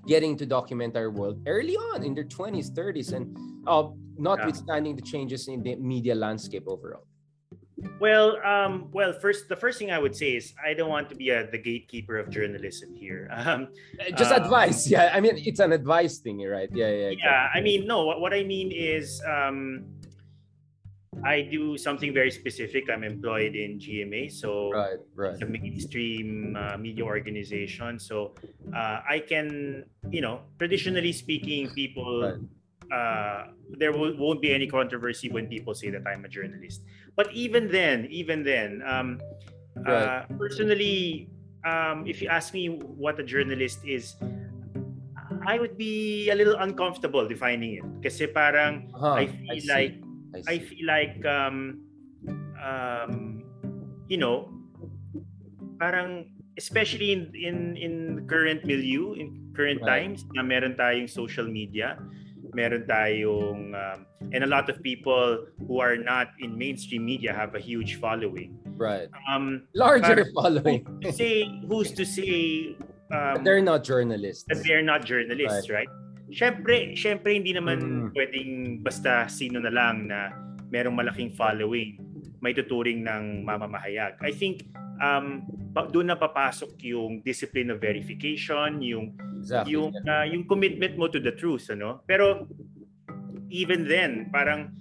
getting 0.07 0.35
to 0.35 0.45
documentary 0.45 1.07
world 1.07 1.41
early 1.47 1.75
on 1.75 2.03
in 2.03 2.13
their 2.13 2.25
20s 2.25 2.71
30s 2.71 3.13
and 3.13 3.37
uh, 3.67 3.87
notwithstanding 4.17 4.95
the 4.95 5.01
changes 5.01 5.47
in 5.47 5.63
the 5.63 5.75
media 5.75 6.13
landscape 6.13 6.63
overall 6.67 7.05
well, 7.99 8.37
um, 8.45 8.89
well, 8.91 9.13
first, 9.13 9.49
the 9.49 9.55
first 9.55 9.79
thing 9.79 9.91
I 9.91 9.99
would 9.99 10.15
say 10.15 10.35
is 10.35 10.53
I 10.63 10.73
don't 10.73 10.89
want 10.89 11.09
to 11.09 11.15
be 11.15 11.29
a, 11.29 11.49
the 11.49 11.57
gatekeeper 11.57 12.17
of 12.17 12.29
journalism 12.29 12.93
here. 12.95 13.29
Um, 13.49 13.69
Just 14.15 14.31
um, 14.31 14.43
advice, 14.43 14.87
yeah. 14.87 15.11
I 15.13 15.21
mean, 15.21 15.35
it's 15.37 15.59
an 15.59 15.71
advice 15.71 16.19
thing, 16.19 16.39
right? 16.43 16.69
Yeah, 16.71 16.87
yeah. 16.87 17.15
Exactly. 17.15 17.23
Yeah, 17.23 17.47
I 17.55 17.61
mean, 17.61 17.87
no. 17.87 18.05
What, 18.05 18.21
what 18.21 18.33
I 18.33 18.43
mean 18.43 18.71
is, 18.71 19.23
um, 19.25 19.85
I 21.23 21.41
do 21.41 21.77
something 21.77 22.13
very 22.13 22.31
specific. 22.31 22.89
I'm 22.91 23.03
employed 23.03 23.55
in 23.55 23.79
GMA, 23.79 24.31
so 24.31 24.71
right, 24.71 24.99
right. 25.15 25.33
it's 25.33 25.41
a 25.41 25.45
mainstream 25.45 26.55
uh, 26.55 26.77
media 26.77 27.03
organization. 27.03 27.97
So 27.99 28.35
uh, 28.75 29.01
I 29.07 29.23
can, 29.27 29.85
you 30.11 30.21
know, 30.21 30.41
traditionally 30.59 31.11
speaking, 31.11 31.69
people. 31.71 32.21
Right 32.21 32.39
uh, 32.91 33.53
there 33.77 33.91
will, 33.91 34.15
won't 34.17 34.41
be 34.41 34.53
any 34.53 34.67
controversy 34.67 35.29
when 35.29 35.47
people 35.47 35.73
say 35.73 35.89
that 35.89 36.01
I'm 36.07 36.25
a 36.25 36.29
journalist. 36.29 36.81
But 37.15 37.31
even 37.33 37.69
then, 37.69 38.07
even 38.09 38.43
then, 38.43 38.81
um, 38.85 39.21
uh, 39.85 40.23
personally, 40.37 41.29
um, 41.65 42.05
if 42.07 42.21
you 42.21 42.27
ask 42.27 42.53
me 42.53 42.67
what 42.69 43.19
a 43.19 43.23
journalist 43.23 43.79
is, 43.85 44.15
I 45.45 45.59
would 45.59 45.77
be 45.77 46.29
a 46.29 46.35
little 46.35 46.55
uncomfortable 46.55 47.27
defining 47.27 47.79
it. 47.79 47.85
Kasi 48.03 48.27
parang 48.27 48.91
uh-huh, 48.93 49.13
I 49.13 49.27
feel 49.27 49.63
I 49.71 49.73
like 49.73 49.93
I, 50.35 50.39
I, 50.47 50.55
feel 50.59 50.85
like 50.85 51.17
um, 51.25 51.81
um, 52.59 53.43
you 54.07 54.17
know, 54.17 54.49
parang 55.79 56.33
especially 56.57 57.13
in 57.13 57.31
in 57.33 57.77
in 57.77 57.93
current 58.27 58.65
milieu, 58.65 59.13
in 59.15 59.49
current 59.55 59.81
right. 59.81 60.05
times 60.05 60.25
na 60.35 60.43
meron 60.43 60.75
tayong 60.75 61.09
social 61.09 61.47
media 61.47 61.97
meron 62.53 62.85
tayong 62.85 63.73
um, 63.75 64.05
and 64.33 64.43
a 64.43 64.49
lot 64.49 64.69
of 64.69 64.81
people 64.81 65.45
who 65.67 65.79
are 65.79 65.97
not 65.97 66.31
in 66.39 66.57
mainstream 66.57 67.05
media 67.05 67.33
have 67.33 67.55
a 67.55 67.61
huge 67.61 67.97
following. 67.97 68.57
Right. 68.77 69.09
Um, 69.27 69.67
Larger 69.75 70.27
following. 70.33 70.85
Who's 70.85 71.03
to 71.03 71.11
say 71.13 71.33
who's 71.67 71.91
to 71.93 72.05
say 72.05 72.75
um, 73.11 73.43
they're 73.43 73.61
not 73.61 73.83
journalists. 73.83 74.45
That 74.47 74.63
they're 74.63 74.85
not 74.85 75.05
journalists, 75.05 75.69
right? 75.69 75.87
right? 75.87 75.91
Syempre, 76.29 76.93
syempre 76.93 77.33
hindi 77.33 77.57
naman 77.57 77.81
mm. 77.81 78.09
pwedeng 78.13 78.85
basta 78.85 79.25
sino 79.25 79.57
na 79.57 79.73
lang 79.73 80.05
na 80.05 80.29
merong 80.69 80.93
malaking 80.93 81.33
following 81.33 81.97
may 82.39 82.55
tuturing 82.55 83.03
ng 83.03 83.43
mamamahayag. 83.43 84.15
I 84.23 84.31
think 84.31 84.69
um, 85.01 85.47
doon 85.91 86.11
na 86.11 86.17
papasok 86.19 86.75
yung 86.83 87.23
discipline 87.23 87.71
of 87.71 87.79
verification, 87.79 88.83
yung 88.83 89.15
exactly. 89.39 89.75
yung 89.75 89.95
uh, 89.95 90.25
yung 90.27 90.43
commitment 90.45 90.99
mo 90.99 91.07
to 91.07 91.19
the 91.19 91.33
truth, 91.33 91.71
ano? 91.71 92.03
Pero 92.05 92.47
even 93.49 93.87
then, 93.87 94.29
parang 94.29 94.75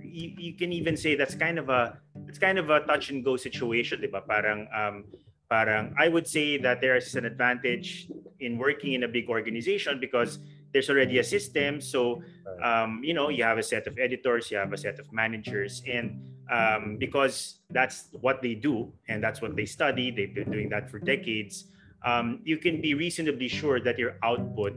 you, 0.00 0.34
you 0.36 0.52
can 0.56 0.72
even 0.72 0.96
say 0.96 1.14
that's 1.14 1.36
kind 1.36 1.60
of 1.60 1.68
a 1.68 2.00
it's 2.26 2.40
kind 2.40 2.58
of 2.58 2.70
a 2.70 2.82
touch 2.88 3.10
and 3.12 3.24
go 3.24 3.36
situation, 3.36 4.00
'di 4.00 4.10
ba? 4.10 4.24
Parang 4.24 4.66
um 4.72 5.04
parang 5.50 5.92
I 5.98 6.08
would 6.08 6.30
say 6.30 6.56
that 6.62 6.80
there 6.80 6.94
is 6.94 7.14
an 7.18 7.26
advantage 7.26 8.06
in 8.38 8.56
working 8.56 8.94
in 8.94 9.02
a 9.04 9.10
big 9.10 9.28
organization 9.28 9.98
because 9.98 10.38
there's 10.72 10.88
already 10.88 11.18
a 11.18 11.26
system 11.26 11.82
so 11.82 12.22
um, 12.62 13.02
you 13.02 13.12
know 13.12 13.28
you 13.28 13.42
have 13.42 13.58
a 13.58 13.66
set 13.66 13.90
of 13.90 13.98
editors 13.98 14.50
you 14.50 14.56
have 14.56 14.72
a 14.72 14.78
set 14.78 15.02
of 15.02 15.12
managers 15.12 15.82
and 15.90 16.22
um, 16.50 16.96
because 16.98 17.62
that's 17.70 18.08
what 18.20 18.42
they 18.42 18.54
do 18.54 18.92
and 19.08 19.22
that's 19.22 19.40
what 19.40 19.56
they 19.56 19.64
study. 19.64 20.10
They've 20.10 20.34
been 20.34 20.50
doing 20.50 20.68
that 20.70 20.90
for 20.90 20.98
decades. 20.98 21.70
Um, 22.04 22.40
you 22.44 22.56
can 22.58 22.80
be 22.80 22.94
reasonably 22.94 23.48
sure 23.48 23.80
that 23.80 23.98
your 23.98 24.16
output 24.22 24.74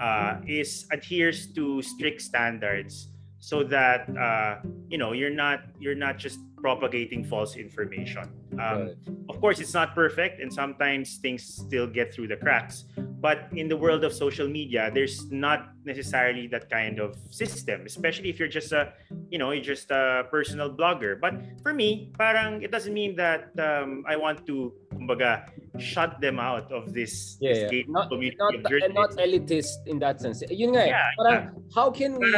uh, 0.00 0.40
is 0.46 0.86
adheres 0.90 1.46
to 1.54 1.80
strict 1.82 2.20
standards, 2.20 3.08
so 3.42 3.66
that 3.66 4.06
uh, 4.14 4.62
you 4.86 4.96
know 4.96 5.10
you're 5.10 5.34
not 5.34 5.66
you're 5.82 5.98
not 5.98 6.16
just 6.16 6.38
propagating 6.62 7.26
false 7.26 7.58
information. 7.58 8.30
Um, 8.54 8.94
right. 8.94 8.94
Of 9.28 9.40
course, 9.42 9.58
it's 9.58 9.74
not 9.74 9.98
perfect, 9.98 10.38
and 10.38 10.46
sometimes 10.46 11.18
things 11.18 11.42
still 11.42 11.90
get 11.90 12.14
through 12.14 12.30
the 12.30 12.38
cracks. 12.38 12.86
But 13.18 13.50
in 13.50 13.66
the 13.66 13.76
world 13.76 14.06
of 14.06 14.14
social 14.14 14.46
media, 14.46 14.90
there's 14.94 15.26
not 15.30 15.74
necessarily 15.84 16.46
that 16.54 16.70
kind 16.70 16.98
of 17.02 17.18
system, 17.30 17.82
especially 17.86 18.30
if 18.30 18.38
you're 18.38 18.50
just 18.50 18.70
a, 18.70 18.94
you 19.30 19.38
know, 19.38 19.50
you're 19.50 19.62
just 19.62 19.90
a 19.90 20.26
personal 20.30 20.70
blogger. 20.70 21.18
But 21.18 21.34
for 21.62 21.74
me, 21.74 22.10
parang 22.18 22.62
it 22.62 22.70
doesn't 22.70 22.94
mean 22.94 23.16
that 23.16 23.50
um, 23.58 24.04
I 24.06 24.14
want 24.14 24.46
to, 24.46 24.72
kumbaga, 24.94 25.50
shut 25.78 26.20
them 26.20 26.38
out 26.38 26.70
of 26.70 26.94
this, 26.94 27.38
yeah, 27.40 27.66
this 27.66 27.72
yeah. 27.72 27.82
Not, 27.88 28.10
not, 28.10 28.54
not 28.94 29.10
elitist 29.18 29.86
in 29.86 29.98
that 29.98 30.20
sense. 30.20 30.42
Yun 30.50 30.74
nga, 30.74 30.82
eh, 30.82 30.90
yeah, 30.94 31.10
parang, 31.18 31.42
yeah. 31.42 31.74
how 31.74 31.90
can 31.90 32.18
we 32.18 32.30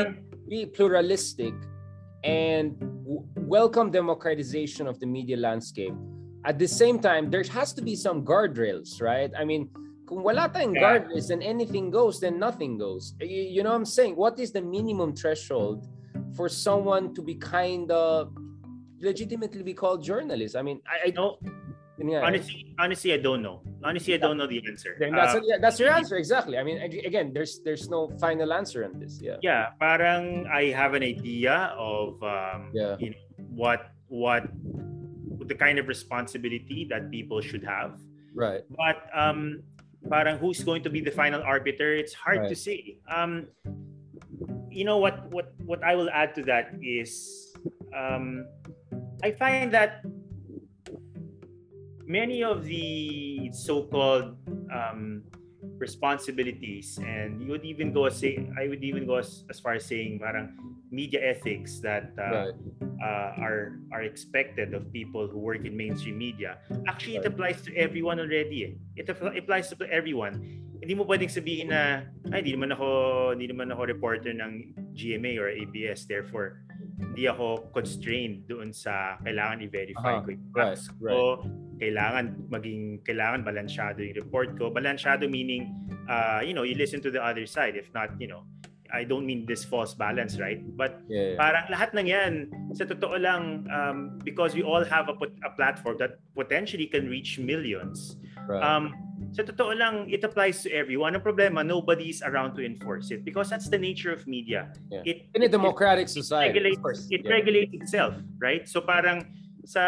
be 0.49 0.67
pluralistic 0.67 1.55
and 2.23 2.77
welcome 3.37 3.91
democratization 3.91 4.87
of 4.87 4.99
the 5.01 5.07
media 5.07 5.37
landscape. 5.37 5.95
At 6.45 6.59
the 6.59 6.69
same 6.69 6.99
time, 6.99 7.31
there 7.31 7.43
has 7.45 7.73
to 7.75 7.83
be 7.83 7.97
some 7.97 8.25
guardrails, 8.25 9.01
right? 9.01 9.31
I 9.37 9.45
mean, 9.45 9.69
kung 10.07 10.23
wala 10.23 10.49
tayong 10.49 10.77
yeah. 10.77 10.83
guardrails 10.83 11.31
and 11.31 11.43
anything 11.43 11.91
goes, 11.91 12.21
then 12.21 12.39
nothing 12.39 12.77
goes. 12.77 13.15
You, 13.21 13.29
you 13.29 13.63
know 13.63 13.71
what 13.71 13.77
I'm 13.77 13.89
saying? 13.89 14.17
What 14.17 14.39
is 14.39 14.53
the 14.53 14.61
minimum 14.61 15.17
threshold 15.17 15.89
for 16.37 16.49
someone 16.49 17.15
to 17.15 17.23
be 17.23 17.35
kind 17.35 17.91
of 17.91 18.37
legitimately 19.01 19.63
be 19.63 19.73
called 19.73 20.05
journalist? 20.05 20.57
I 20.57 20.63
mean, 20.63 20.81
I, 20.85 21.09
I 21.09 21.11
don't 21.11 21.41
yeah. 21.99 22.23
Honestly, 22.23 22.75
honestly, 22.79 23.13
I 23.13 23.19
don't 23.19 23.43
know. 23.43 23.63
Honestly, 23.83 24.15
I 24.15 24.17
don't 24.17 24.37
know 24.37 24.47
the 24.47 24.63
answer. 24.67 24.97
Then 24.99 25.13
that's, 25.13 25.35
uh, 25.35 25.41
that's 25.61 25.79
your 25.79 25.91
answer 25.91 26.17
exactly. 26.17 26.59
I 26.59 26.65
mean, 26.65 26.79
again, 26.79 27.33
there's 27.33 27.61
there's 27.65 27.89
no 27.89 28.11
final 28.19 28.53
answer 28.53 28.85
on 28.85 28.99
this. 28.99 29.21
Yeah. 29.21 29.37
Yeah, 29.43 29.71
parang 29.79 30.47
I 30.51 30.71
have 30.71 30.95
an 30.95 31.03
idea 31.03 31.75
of 31.79 32.23
um, 32.23 32.71
yeah. 32.75 32.97
you 32.99 33.11
know 33.11 33.23
what 33.51 33.93
what 34.09 34.49
the 35.47 35.55
kind 35.55 35.79
of 35.79 35.89
responsibility 35.89 36.87
that 36.91 37.11
people 37.11 37.41
should 37.41 37.65
have. 37.65 38.01
Right. 38.35 38.63
But 38.71 39.07
um, 39.15 39.63
parang 40.11 40.39
who's 40.39 40.65
going 40.65 40.83
to 40.83 40.91
be 40.91 41.01
the 41.01 41.13
final 41.13 41.43
arbiter? 41.43 41.95
It's 41.95 42.15
hard 42.15 42.41
Right. 42.41 42.49
to 42.49 42.57
say. 42.57 42.99
Um, 43.07 43.47
you 44.71 44.85
know 44.85 44.99
what? 44.99 45.31
What 45.31 45.55
what 45.65 45.85
I 45.85 45.95
will 45.95 46.11
add 46.11 46.35
to 46.35 46.43
that 46.51 46.75
is, 46.83 47.55
um, 47.95 48.47
I 49.23 49.31
find 49.31 49.71
that 49.71 50.03
many 52.07 52.43
of 52.45 52.65
the 52.65 53.51
so-called 53.53 54.37
um, 54.73 55.23
responsibilities, 55.79 56.99
and 57.01 57.41
you 57.41 57.49
would 57.49 57.65
even 57.65 57.93
go 57.93 58.05
as 58.07 58.19
say, 58.19 58.37
I 58.59 58.69
would 58.69 58.85
even 58.85 59.07
go 59.07 59.17
as, 59.17 59.45
as 59.51 59.61
far 59.61 59.75
as 59.75 59.85
saying, 59.87 60.21
parang 60.21 60.53
media 60.91 61.21
ethics 61.23 61.81
that 61.81 62.13
uh, 62.21 62.31
Right. 62.53 62.55
uh, 63.03 63.31
are 63.43 63.81
are 63.91 64.03
expected 64.07 64.75
of 64.75 64.93
people 64.93 65.27
who 65.27 65.39
work 65.43 65.65
in 65.67 65.75
mainstream 65.77 66.19
media. 66.19 66.59
Actually, 66.87 67.17
it 67.19 67.25
Right. 67.25 67.33
applies 67.35 67.59
to 67.67 67.75
everyone 67.75 68.21
already. 68.21 68.59
Eh. 68.65 69.03
It 69.03 69.07
appl- 69.11 69.35
applies 69.35 69.73
to 69.75 69.77
everyone. 69.91 70.39
Hindi 70.79 70.95
mo 70.95 71.09
pwedeng 71.09 71.33
sabihin 71.33 71.73
na 71.73 72.05
ay 72.31 72.45
hindi 72.45 72.53
naman 72.55 72.77
ako 72.77 72.89
hindi 73.33 73.49
naman 73.49 73.73
ako 73.73 73.83
reporter 73.89 74.31
ng 74.37 74.53
GMA 74.93 75.41
or 75.41 75.49
ABS 75.49 76.05
therefore 76.05 76.61
hindi 77.13 77.29
ako 77.29 77.71
constrained 77.75 78.49
doon 78.49 78.73
sa 78.73 79.21
kailangan 79.21 79.61
i-verify 79.67 80.19
Aha, 80.19 80.25
ko 80.25 80.29
yung 80.33 80.47
right, 80.55 80.79
facts 80.79 80.89
right. 80.99 81.13
ko. 81.13 81.45
Kailangan 81.75 82.25
maging 82.49 83.03
kailangan 83.03 83.41
balansyado 83.43 84.01
yung 84.01 84.17
report 84.17 84.55
ko. 84.57 84.71
Balansyado 84.71 85.29
meaning 85.29 85.69
uh, 86.09 86.41
you 86.41 86.55
know, 86.55 86.65
you 86.65 86.75
listen 86.75 87.01
to 87.03 87.11
the 87.11 87.21
other 87.21 87.45
side 87.47 87.77
if 87.77 87.93
not, 87.93 88.15
you 88.17 88.27
know, 88.27 88.47
I 88.95 89.03
don't 89.03 89.27
mean 89.27 89.43
this 89.45 89.67
false 89.67 89.93
balance, 89.93 90.39
right? 90.39 90.63
But 90.63 91.03
Yeah. 91.11 91.35
parang 91.35 91.67
lahat 91.67 91.99
ng 91.99 92.07
yan 92.07 92.33
sa 92.79 92.87
totoo 92.87 93.19
lang 93.19 93.67
um, 93.67 94.23
because 94.23 94.55
we 94.55 94.63
all 94.63 94.87
have 94.87 95.11
a, 95.11 95.17
a 95.43 95.51
platform 95.59 95.99
that 95.99 96.23
potentially 96.39 96.87
can 96.87 97.11
reach 97.11 97.43
millions 97.43 98.23
right. 98.49 98.63
um, 98.63 98.93
sa 99.35 99.43
totoo 99.43 99.75
lang 99.75 100.07
it 100.07 100.23
applies 100.23 100.63
to 100.63 100.71
everyone 100.71 101.15
ang 101.15 101.23
problema 101.25 101.67
nobody's 101.67 102.23
around 102.23 102.55
to 102.55 102.63
enforce 102.63 103.11
it 103.11 103.27
because 103.27 103.51
that's 103.51 103.67
the 103.67 103.79
nature 103.79 104.15
of 104.15 104.23
media 104.31 104.71
Yeah. 104.91 105.03
it, 105.03 105.27
in 105.35 105.43
a 105.43 105.51
it, 105.51 105.55
democratic 105.55 106.07
society, 106.07 106.55
regulates, 106.55 106.79
of 106.79 106.83
course. 106.83 107.03
it 107.11 107.23
yeah. 107.27 107.35
regulates 107.35 107.73
itself 107.75 108.15
right 108.39 108.67
so 108.71 108.79
parang 108.83 109.27
sa 109.65 109.85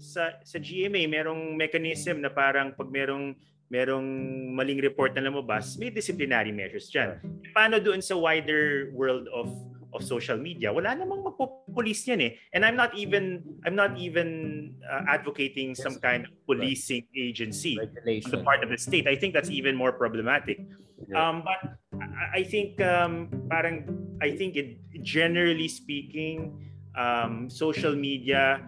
sa 0.00 0.40
sa 0.40 0.56
GMA 0.56 1.04
merong 1.06 1.54
mechanism 1.54 2.24
na 2.24 2.32
parang 2.32 2.72
pag 2.72 2.88
merong 2.88 3.36
merong 3.68 4.06
maling 4.52 4.80
report 4.80 5.12
na 5.16 5.24
lumabas 5.24 5.76
may 5.76 5.92
disciplinary 5.92 6.52
measures 6.52 6.88
diyan 6.88 7.20
paano 7.52 7.80
doon 7.80 8.00
sa 8.00 8.16
wider 8.16 8.92
world 8.96 9.28
of 9.32 9.52
of 9.94 10.02
social 10.02 10.36
media 10.36 10.74
wala 10.74 10.92
namang 10.98 11.22
magpo-police 11.22 12.10
yan 12.10 12.20
eh. 12.20 12.32
And 12.52 12.66
I'm 12.66 12.74
not 12.74 12.92
even 12.98 13.42
I'm 13.62 13.78
not 13.78 13.94
even 13.96 14.74
uh, 14.82 15.06
advocating 15.06 15.78
some 15.78 16.02
kind 16.02 16.26
of 16.26 16.34
policing 16.44 17.06
agency 17.14 17.78
on 17.78 17.88
the 17.94 18.02
regulation. 18.02 18.44
part 18.44 18.60
of 18.66 18.68
the 18.74 18.78
state. 18.78 19.06
I 19.06 19.14
think 19.14 19.32
that's 19.32 19.50
even 19.50 19.78
more 19.78 19.94
problematic. 19.94 20.66
Um 21.14 21.46
but 21.46 21.78
I, 21.94 22.40
I 22.40 22.42
think 22.42 22.82
um 22.82 23.30
parang 23.46 23.86
I 24.18 24.34
think 24.34 24.58
it 24.58 24.82
generally 25.02 25.70
speaking 25.70 26.58
um 26.98 27.50
social 27.50 27.94
media 27.94 28.62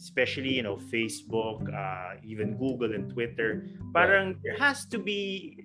especially 0.00 0.56
you 0.56 0.64
know 0.64 0.80
Facebook 0.80 1.60
uh, 1.68 2.16
even 2.24 2.56
Google 2.56 2.96
and 2.96 3.12
Twitter 3.12 3.68
parang 3.92 4.40
there 4.40 4.56
has 4.56 4.88
to 4.88 4.98
be 4.98 5.60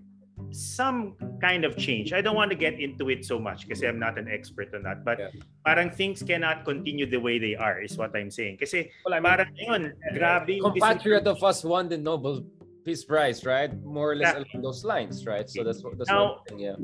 some 0.51 1.15
kind 1.41 1.65
of 1.65 1.77
change. 1.77 2.13
I 2.13 2.21
don't 2.21 2.35
want 2.35 2.51
to 2.51 2.57
get 2.57 2.79
into 2.79 3.09
it 3.09 3.25
so 3.25 3.39
much 3.39 3.67
kasi 3.67 3.87
I'm 3.87 3.99
not 3.99 4.17
an 4.17 4.27
expert 4.27 4.73
on 4.73 4.83
that. 4.83 5.03
But 5.03 5.19
Yeah. 5.19 5.29
parang 5.65 5.89
things 5.89 6.21
cannot 6.23 6.65
continue 6.65 7.05
the 7.05 7.19
way 7.19 7.39
they 7.39 7.55
are 7.55 7.81
is 7.81 7.97
what 7.97 8.15
I'm 8.15 8.31
saying. 8.31 8.57
Kasi 8.57 8.91
Well, 9.05 9.13
I 9.13 9.19
mean, 9.19 9.29
parang 9.31 9.49
yun, 9.55 9.81
grabe 10.13 10.57
yung 10.57 10.71
compatriot 10.71 11.27
of 11.27 11.43
us 11.43 11.63
won 11.63 11.89
the 11.89 11.97
Nobel 11.97 12.45
Peace 12.85 13.03
Prize, 13.03 13.45
right? 13.45 13.73
More 13.83 14.11
or 14.11 14.15
less 14.15 14.33
Yeah. 14.37 14.43
along 14.45 14.61
those 14.61 14.85
lines, 14.85 15.25
right? 15.25 15.49
So 15.49 15.63
that's 15.63 15.81
what- 15.83 15.97
that's 15.97 16.09
Now- 16.09 16.37
one 16.37 16.45
thing, 16.47 16.59
yeah. 16.59 16.77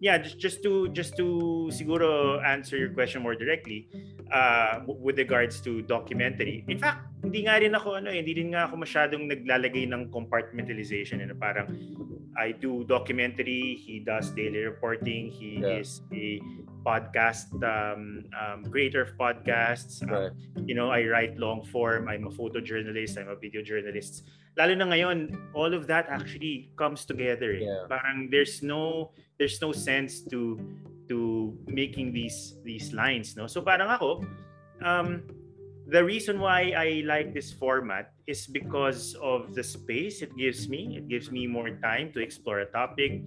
Yeah 0.00 0.18
just, 0.18 0.38
just 0.38 0.58
to 0.62 0.88
just 0.90 1.16
to 1.16 1.68
siguro 1.70 2.40
answer 2.42 2.76
your 2.76 2.90
question 2.90 3.22
more 3.22 3.34
directly 3.34 3.86
uh 4.32 4.80
with 4.86 5.18
regards 5.18 5.60
to 5.60 5.82
documentary 5.86 6.64
in 6.68 6.78
fact 6.78 7.06
hindi 7.22 7.44
nga 7.46 7.56
rin 7.60 7.72
ako 7.72 8.00
ano 8.00 8.10
eh, 8.10 8.20
hindi 8.20 8.34
rin 8.36 8.52
nga 8.52 8.68
ako 8.68 8.76
masyadong 8.80 9.28
naglalagay 9.30 9.86
ng 9.88 10.10
compartmentalization 10.10 11.22
na 11.24 11.32
parang 11.36 11.68
I 12.34 12.50
do 12.50 12.82
documentary 12.84 13.78
he 13.78 14.02
does 14.02 14.34
daily 14.34 14.66
reporting 14.66 15.30
he 15.30 15.62
Yeah. 15.62 15.78
is 15.80 16.02
a 16.10 16.42
podcast 16.84 17.54
um, 17.64 18.26
um 18.34 18.66
creator 18.68 19.00
of 19.06 19.14
podcasts 19.16 20.02
um, 20.04 20.10
Right. 20.10 20.34
you 20.68 20.74
know 20.74 20.90
I 20.92 21.06
write 21.08 21.38
long 21.38 21.62
form 21.64 22.10
I'm 22.10 22.26
a 22.28 22.32
photojournalist 22.34 23.16
I'm 23.16 23.30
a 23.32 23.38
video 23.38 23.62
journalist 23.64 24.26
lalo 24.54 24.72
na 24.74 24.86
ngayon 24.86 25.34
all 25.54 25.74
of 25.74 25.86
that 25.90 26.06
actually 26.06 26.70
comes 26.78 27.02
together 27.02 27.54
eh. 27.54 27.66
Yeah. 27.66 27.90
parang 27.90 28.30
there's 28.30 28.62
no 28.62 29.10
there's 29.38 29.58
no 29.58 29.74
sense 29.74 30.22
to 30.30 30.58
to 31.10 31.52
making 31.66 32.14
these 32.14 32.56
these 32.64 32.94
lines 32.94 33.36
no? 33.36 33.46
So 33.46 33.60
parang 33.60 33.90
ako 33.90 34.22
um 34.80 35.26
the 35.86 36.00
reason 36.02 36.40
why 36.40 36.72
I 36.72 37.04
like 37.04 37.34
this 37.34 37.52
format 37.52 38.12
is 38.26 38.46
because 38.46 39.12
of 39.20 39.52
the 39.52 39.62
space 39.62 40.22
it 40.22 40.32
gives 40.36 40.68
me. 40.68 40.96
It 40.96 41.08
gives 41.08 41.30
me 41.30 41.46
more 41.46 41.70
time 41.84 42.08
to 42.16 42.24
explore 42.24 42.64
a 42.64 42.68
topic 42.72 43.20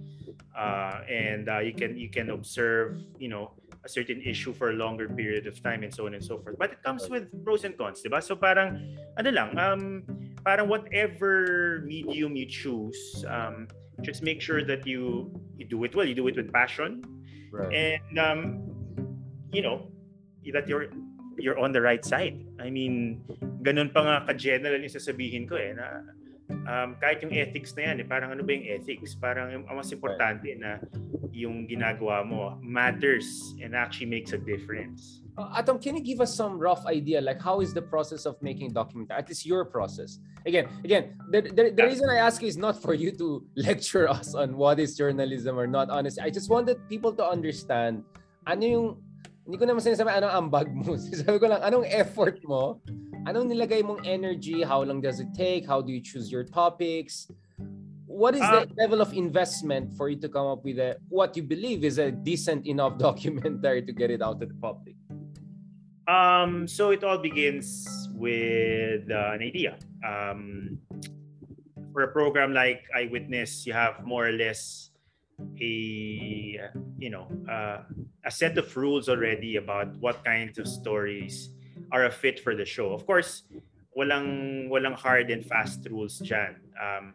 uh, 0.58 1.06
and 1.06 1.48
uh, 1.48 1.62
you 1.62 1.72
can 1.72 1.94
you 1.94 2.10
can 2.10 2.30
observe 2.30 2.98
you 3.18 3.28
know 3.28 3.54
a 3.84 3.88
certain 3.88 4.20
issue 4.22 4.52
for 4.52 4.70
a 4.70 4.76
longer 4.76 5.06
period 5.08 5.46
of 5.46 5.62
time 5.62 5.86
and 5.86 5.94
so 5.94 6.06
on 6.06 6.14
and 6.14 6.24
so 6.24 6.38
forth. 6.42 6.58
But 6.58 6.72
it 6.72 6.82
comes 6.82 7.06
with 7.06 7.30
pros 7.44 7.62
and 7.62 7.78
cons 7.78 8.02
diba 8.02 8.18
so 8.18 8.34
parang 8.34 8.74
ano 9.14 9.30
lang 9.30 9.50
um 9.54 10.02
parang 10.44 10.68
whatever 10.68 11.82
medium 11.84 12.36
you 12.36 12.46
choose 12.46 13.24
um 13.28 13.68
just 14.02 14.22
make 14.22 14.40
sure 14.40 14.62
that 14.62 14.86
you 14.86 15.32
you 15.58 15.66
do 15.66 15.82
it 15.84 15.94
well 15.94 16.06
you 16.06 16.14
do 16.14 16.26
it 16.28 16.36
with 16.36 16.52
passion. 16.52 17.02
Right. 17.48 17.72
and 17.72 18.14
um 18.20 18.40
you 19.52 19.64
know 19.64 19.88
that 20.52 20.68
you're 20.68 20.92
you're 21.38 21.58
on 21.58 21.72
the 21.72 21.80
right 21.80 22.04
side. 22.04 22.38
I 22.60 22.70
mean 22.70 23.24
ganun 23.62 23.92
pa 23.92 24.00
nga 24.04 24.16
ka-general 24.28 24.80
yung 24.80 24.92
sasabihin 24.92 25.48
ko 25.48 25.58
eh 25.58 25.74
na 25.74 26.02
um, 26.68 26.96
kahit 26.96 27.20
yung 27.24 27.34
ethics 27.34 27.76
na 27.76 27.92
yan 27.92 27.96
eh, 28.00 28.06
parang 28.06 28.32
ano 28.32 28.42
ba 28.44 28.50
yung 28.52 28.66
ethics? 28.66 29.16
Parang 29.16 29.52
yung, 29.52 29.64
ang 29.68 29.76
mas 29.76 29.90
importante 29.92 30.52
na 30.56 30.80
yung 31.32 31.68
ginagawa 31.68 32.24
mo 32.24 32.56
matters 32.64 33.54
and 33.60 33.76
actually 33.76 34.08
makes 34.08 34.32
a 34.32 34.40
difference 34.40 35.22
Uh, 35.38 35.54
Atom, 35.54 35.78
can 35.78 35.94
you 35.94 36.02
give 36.02 36.20
us 36.20 36.34
some 36.34 36.58
rough 36.58 36.84
idea, 36.86 37.20
like 37.20 37.40
how 37.40 37.60
is 37.60 37.72
the 37.72 37.80
process 37.80 38.26
of 38.26 38.34
making 38.42 38.72
a 38.72 38.74
documentary? 38.74 39.16
At 39.16 39.28
least 39.28 39.46
your 39.46 39.64
process. 39.64 40.18
Again, 40.44 40.66
again, 40.82 41.14
the, 41.30 41.42
the, 41.42 41.70
the 41.70 41.84
reason 41.86 42.10
I 42.10 42.16
ask 42.16 42.42
you 42.42 42.48
is 42.48 42.56
not 42.56 42.82
for 42.82 42.92
you 42.92 43.12
to 43.12 43.46
lecture 43.56 44.10
us 44.10 44.34
on 44.34 44.56
what 44.56 44.80
is 44.80 44.96
journalism 44.96 45.56
or 45.56 45.68
not. 45.68 45.90
Honestly, 45.90 46.22
I 46.24 46.30
just 46.30 46.50
wanted 46.50 46.76
people 46.88 47.14
to 47.14 47.24
understand 47.24 48.02
ano 48.48 48.66
yung 48.66 48.86
hindi 49.46 49.62
ko 49.62 49.64
naman 49.70 49.80
sinasabi 49.80 50.10
anong 50.10 50.34
ambag 50.34 50.68
mo. 50.74 50.98
Sabi 51.22 51.38
ko 51.38 51.46
lang, 51.46 51.62
anong 51.62 51.86
effort 51.86 52.42
mo? 52.42 52.82
Anong 53.30 53.46
nilagay 53.46 53.86
mong 53.86 54.02
energy? 54.04 54.66
How 54.66 54.82
long 54.82 55.00
does 55.00 55.22
it 55.22 55.30
take? 55.38 55.70
How 55.70 55.78
do 55.78 55.94
you 55.94 56.02
choose 56.02 56.34
your 56.34 56.42
topics? 56.42 57.30
What 58.10 58.34
is 58.34 58.42
the 58.42 58.66
level 58.74 58.98
of 58.98 59.14
investment 59.14 59.94
for 59.94 60.10
you 60.10 60.18
to 60.18 60.28
come 60.28 60.50
up 60.50 60.66
with 60.66 60.82
a 60.82 60.98
what 61.06 61.36
you 61.38 61.46
believe 61.46 61.86
is 61.86 62.02
a 62.02 62.10
decent 62.10 62.66
enough 62.66 62.98
documentary 63.08 63.86
to 63.86 63.92
get 63.94 64.10
it 64.10 64.18
out 64.18 64.42
to 64.42 64.46
the 64.50 64.58
public? 64.58 64.98
Um, 66.08 66.66
so 66.66 66.90
it 66.90 67.04
all 67.04 67.18
begins 67.18 68.08
with 68.14 69.10
uh, 69.10 69.36
an 69.36 69.42
idea. 69.44 69.76
Um, 70.00 70.80
for 71.92 72.02
a 72.02 72.08
program 72.08 72.54
like 72.54 72.88
Eyewitness, 72.96 73.66
you 73.66 73.74
have 73.74 74.04
more 74.06 74.26
or 74.26 74.32
less 74.32 74.90
a 75.60 76.60
you 76.98 77.10
know 77.10 77.28
uh, 77.48 77.82
a 78.24 78.30
set 78.30 78.56
of 78.58 78.74
rules 78.76 79.08
already 79.08 79.56
about 79.56 79.94
what 80.00 80.24
kinds 80.24 80.58
of 80.58 80.66
stories 80.66 81.50
are 81.92 82.06
a 82.06 82.10
fit 82.10 82.40
for 82.40 82.56
the 82.56 82.64
show. 82.64 82.92
Of 82.92 83.06
course, 83.06 83.44
walang 83.96 84.68
walang 84.70 84.94
hard 84.94 85.30
and 85.30 85.44
fast 85.44 85.86
rules 85.90 86.18
dyan. 86.24 86.56
Um, 86.80 87.14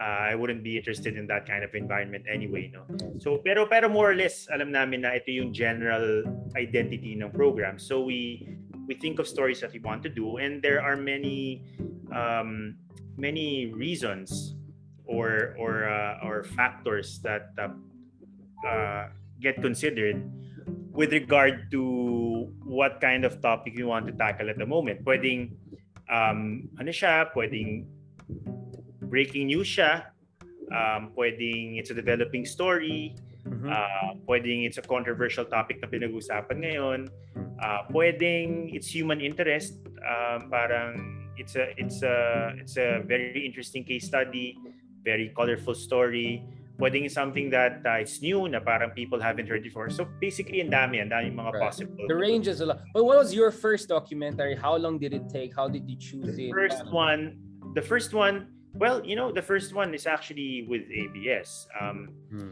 uh, 0.00 0.30
I 0.30 0.34
wouldn't 0.34 0.62
be 0.62 0.76
interested 0.76 1.16
in 1.16 1.26
that 1.28 1.46
kind 1.46 1.62
of 1.64 1.74
environment 1.74 2.24
anyway, 2.30 2.70
no. 2.72 2.84
So 3.18 3.38
pero 3.38 3.66
pero 3.66 3.88
more 3.88 4.10
or 4.10 4.16
less 4.16 4.48
alam 4.50 4.72
namin 4.72 5.02
na 5.02 5.14
ito 5.14 5.30
yung 5.30 5.52
general 5.52 6.24
identity 6.56 7.14
ng 7.14 7.30
program. 7.30 7.78
So 7.78 8.02
we 8.02 8.48
we 8.86 8.94
think 8.94 9.18
of 9.18 9.26
stories 9.26 9.60
that 9.62 9.72
we 9.72 9.80
want 9.80 10.02
to 10.04 10.10
do 10.12 10.36
and 10.36 10.60
there 10.60 10.82
are 10.82 10.96
many 10.96 11.64
um, 12.12 12.76
many 13.16 13.72
reasons 13.72 14.54
or 15.06 15.54
or 15.58 15.88
uh, 15.88 16.26
or 16.26 16.44
factors 16.44 17.20
that 17.22 17.54
uh, 17.58 17.72
uh, 18.66 19.08
get 19.40 19.60
considered 19.62 20.20
with 20.94 21.12
regard 21.12 21.70
to 21.70 22.50
what 22.64 23.00
kind 23.00 23.24
of 23.24 23.42
topic 23.42 23.74
we 23.76 23.82
want 23.82 24.06
to 24.06 24.14
tackle 24.14 24.48
at 24.48 24.58
the 24.58 24.66
moment. 24.66 25.04
Pwedeng 25.04 25.50
um, 26.08 26.70
ano 26.78 26.90
siya, 26.90 27.30
pwedeng 27.34 27.84
breaking 29.08 29.48
news 29.48 29.68
siya, 29.68 30.10
um, 30.72 31.12
pwedeng 31.14 31.78
it's 31.78 31.90
a 31.90 31.96
developing 31.96 32.44
story, 32.44 33.14
Mhm. 33.44 33.68
uh, 33.68 34.16
pwedeng 34.24 34.64
it's 34.64 34.80
a 34.80 34.84
controversial 34.84 35.44
topic 35.44 35.76
na 35.84 35.88
pinag-usapan 35.88 36.56
ngayon, 36.64 37.00
uh, 37.60 37.84
pwedeng 37.92 38.72
it's 38.72 38.88
human 38.88 39.20
interest, 39.20 39.84
um, 40.00 40.48
parang 40.48 40.96
it's 41.36 41.56
a 41.56 41.74
it's 41.76 42.00
a 42.02 42.16
it's 42.56 42.76
a 42.80 43.04
very 43.04 43.44
interesting 43.44 43.84
case 43.84 44.06
study, 44.08 44.56
very 45.04 45.28
colorful 45.36 45.74
story. 45.76 46.40
Pwedeng 46.74 47.06
something 47.06 47.54
that 47.54 47.86
uh, 47.86 48.02
it's 48.02 48.18
new 48.18 48.50
na 48.50 48.58
parang 48.58 48.90
people 48.90 49.22
haven't 49.22 49.46
heard 49.46 49.62
before. 49.62 49.86
So 49.94 50.10
basically, 50.18 50.58
ang 50.58 50.74
dami, 50.74 50.98
ang 50.98 51.06
dami 51.06 51.30
mga 51.30 51.54
right. 51.54 51.62
possible. 51.70 52.02
The 52.10 52.18
range 52.18 52.50
is 52.50 52.58
a 52.58 52.66
lot. 52.66 52.82
But 52.90 53.06
what 53.06 53.14
was 53.14 53.30
your 53.30 53.54
first 53.54 53.86
documentary? 53.86 54.58
How 54.58 54.74
long 54.74 54.98
did 54.98 55.14
it 55.14 55.30
take? 55.30 55.54
How 55.54 55.70
did 55.70 55.86
you 55.86 55.94
choose 55.94 56.34
the 56.34 56.50
it? 56.50 56.50
First 56.50 56.82
one, 56.90 57.38
the 57.78 57.82
first 57.82 58.10
one, 58.10 58.50
well, 58.74 59.04
you 59.04 59.16
know, 59.16 59.32
the 59.32 59.42
first 59.42 59.74
one 59.74 59.94
is 59.94 60.06
actually 60.06 60.66
with 60.68 60.82
ABS. 60.90 61.66
Um, 61.80 62.08
hmm. 62.30 62.50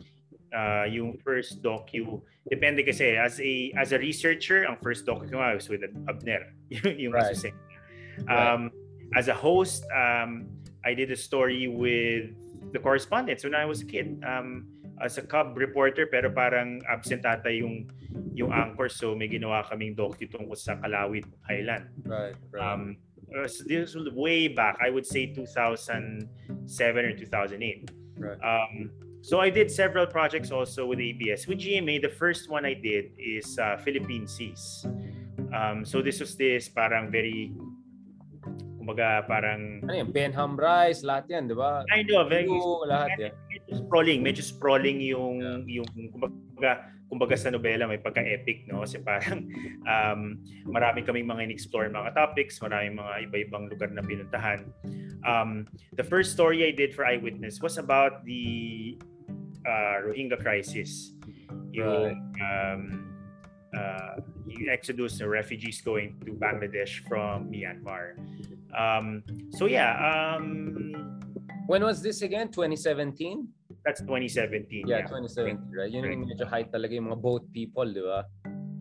uh, 0.55 0.85
yung 0.85 1.19
first 1.19 1.63
docu, 1.63 2.21
depende 2.51 2.85
kasi 2.87 3.17
as 3.17 3.41
a 3.41 3.73
as 3.77 3.93
a 3.93 3.99
researcher, 3.99 4.65
ang 4.65 4.77
first 4.83 5.07
docu 5.07 5.31
ko 5.31 5.39
was 5.39 5.69
with 5.69 5.83
Abner, 6.09 6.55
yung 6.71 7.13
right. 7.13 7.37
Um, 8.29 8.29
right. 8.29 8.71
As 9.17 9.29
a 9.29 9.35
host, 9.35 9.85
um, 9.93 10.49
I 10.85 10.95
did 10.95 11.11
a 11.11 11.17
story 11.17 11.69
with 11.69 12.33
the 12.73 12.79
correspondents 12.79 13.45
when 13.45 13.55
I 13.55 13.65
was 13.65 13.83
a 13.83 13.89
kid. 13.89 14.23
Um, 14.25 14.73
as 15.03 15.19
a 15.19 15.25
cub 15.27 15.59
reporter 15.59 16.07
pero 16.07 16.31
parang 16.31 16.79
absent 16.87 17.27
ata 17.27 17.51
yung 17.51 17.91
yung 18.39 18.55
anchor 18.55 18.87
so 18.87 19.19
may 19.19 19.27
ginawa 19.27 19.67
kaming 19.67 19.99
docu 19.99 20.31
tungkol 20.31 20.55
sa 20.55 20.79
Kalawit 20.79 21.27
Island. 21.51 21.91
Right, 22.07 22.39
right. 22.55 22.63
Um, 22.63 22.97
this 23.67 23.95
was 23.95 24.09
way 24.13 24.49
back. 24.49 24.79
I 24.81 24.91
would 24.91 25.07
say 25.07 25.27
2007 25.27 27.05
or 27.05 27.17
2008. 27.17 27.91
Right. 28.17 28.39
Um, 28.45 28.91
so 29.23 29.41
I 29.41 29.51
did 29.51 29.71
several 29.71 30.07
projects 30.07 30.51
also 30.51 30.87
with 30.87 30.99
ABS. 30.99 31.47
With 31.47 31.59
GMA, 31.59 32.03
the 32.03 32.11
first 32.11 32.51
one 32.51 32.65
I 32.65 32.75
did 32.75 33.13
is 33.19 33.59
uh, 33.59 33.77
Philippine 33.79 34.27
Seas. 34.27 34.87
Um, 35.55 35.85
so 35.85 36.03
this 36.03 36.21
was 36.21 36.37
this 36.37 36.69
parang 36.69 37.11
very 37.11 37.53
Kumbaga 38.83 39.23
parang... 39.31 39.79
Ano 39.87 39.95
yan? 39.95 40.11
Benham 40.11 40.59
Rice, 40.59 41.07
lahat 41.07 41.31
yan, 41.31 41.47
di 41.47 41.55
ba? 41.55 41.87
I 41.87 42.03
know, 42.03 42.27
very... 42.27 42.51
Medyo, 42.51 42.83
lahat 42.91 43.15
yan. 43.15 43.33
Medyo 43.47 43.73
sprawling, 43.79 44.19
medyo 44.27 44.43
sprawling 44.43 44.99
yung, 44.99 45.39
yeah. 45.39 45.79
yung 45.87 45.87
kumbaga, 46.19 46.91
kumbaga 47.13 47.37
sa 47.37 47.53
nobela 47.53 47.85
may 47.85 48.01
pagka-epic, 48.01 48.73
no? 48.73 48.89
Kasi 48.89 49.05
parang 49.05 49.45
um, 49.85 50.41
marami 50.65 51.05
kaming 51.05 51.29
mga 51.29 51.53
in-explore 51.53 51.93
mga 51.93 52.17
topics, 52.17 52.57
maraming 52.65 52.97
mga 52.97 53.29
iba-ibang 53.29 53.69
lugar 53.69 53.93
na 53.93 54.01
pinuntahan. 54.01 54.65
Um, 55.29 55.69
the 55.93 56.03
first 56.03 56.33
story 56.33 56.65
I 56.65 56.73
did 56.73 56.97
for 56.97 57.05
Eyewitness 57.05 57.61
was 57.61 57.77
about 57.77 58.25
the 58.25 58.97
uh, 59.69 60.09
Rohingya 60.09 60.41
crisis. 60.41 61.13
Yung 61.77 62.33
um, 62.41 62.81
uh, 63.77 64.17
exodus 64.73 65.21
of 65.21 65.29
refugees 65.29 65.85
going 65.85 66.17
to 66.25 66.33
Bangladesh 66.33 67.05
from 67.05 67.53
Myanmar. 67.53 68.17
Um, 68.73 69.21
so 69.53 69.69
yeah. 69.69 70.01
Um, 70.01 71.21
when 71.69 71.85
was 71.85 72.01
this 72.01 72.25
again? 72.25 72.49
2017? 72.49 73.49
That's 73.85 74.01
2017. 74.01 74.87
Yeah, 74.87 75.03
yeah. 75.03 75.11
2017, 75.11 75.75
right? 75.75 75.91
Yun 75.91 76.05
yung 76.07 76.25
medyo 76.31 76.47
high 76.47 76.65
talaga 76.65 76.95
yung 76.95 77.11
mga 77.11 77.21
boat 77.21 77.45
people, 77.51 77.87
di 77.87 78.03
ba? 78.03 78.25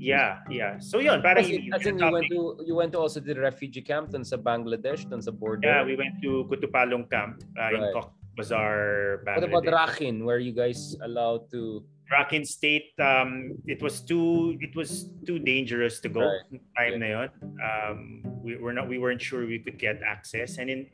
Yeah, 0.02 0.42
yeah. 0.50 0.82
So 0.82 0.98
yun, 0.98 1.22
parang 1.22 1.46
As, 1.46 1.50
in, 1.50 1.74
as 1.74 1.86
in 1.86 1.98
you 2.02 2.10
went 2.10 2.26
to 2.34 2.42
you 2.66 2.74
went 2.74 2.92
to 2.98 3.00
also 3.00 3.22
the 3.22 3.38
refugee 3.38 3.86
camp 3.86 4.10
dun 4.10 4.26
sa 4.26 4.38
Bangladesh, 4.38 5.06
dun 5.06 5.22
sa 5.22 5.30
border. 5.30 5.70
Yeah, 5.70 5.86
we 5.86 5.94
went 5.94 6.18
to 6.26 6.50
Kutupalong 6.50 7.06
camp 7.06 7.46
uh, 7.54 7.70
right. 7.70 7.78
in 7.78 8.02
Bazar, 8.34 9.22
Bangladesh. 9.22 9.54
What 9.54 9.66
about 9.66 9.66
Rakhine, 9.70 10.26
where 10.26 10.42
you 10.42 10.58
guys 10.58 10.98
allowed 11.06 11.54
to 11.54 11.86
Rakhine 12.12 12.46
State, 12.46 12.92
um, 13.00 13.56
it 13.66 13.82
was 13.82 14.02
too 14.02 14.58
it 14.60 14.76
was 14.76 15.10
too 15.26 15.40
dangerous 15.40 16.02
to 16.02 16.10
go 16.10 16.26
right. 16.26 16.62
time 16.78 16.98
yeah. 16.98 16.98
na 16.98 17.08
yun. 17.08 17.30
Um, 17.62 18.00
we 18.44 18.58
were 18.58 18.74
not 18.74 18.90
we 18.90 18.98
weren't 18.98 19.22
sure 19.22 19.46
we 19.46 19.60
could 19.60 19.78
get 19.78 20.02
access, 20.04 20.58
and 20.58 20.70
in 20.70 20.90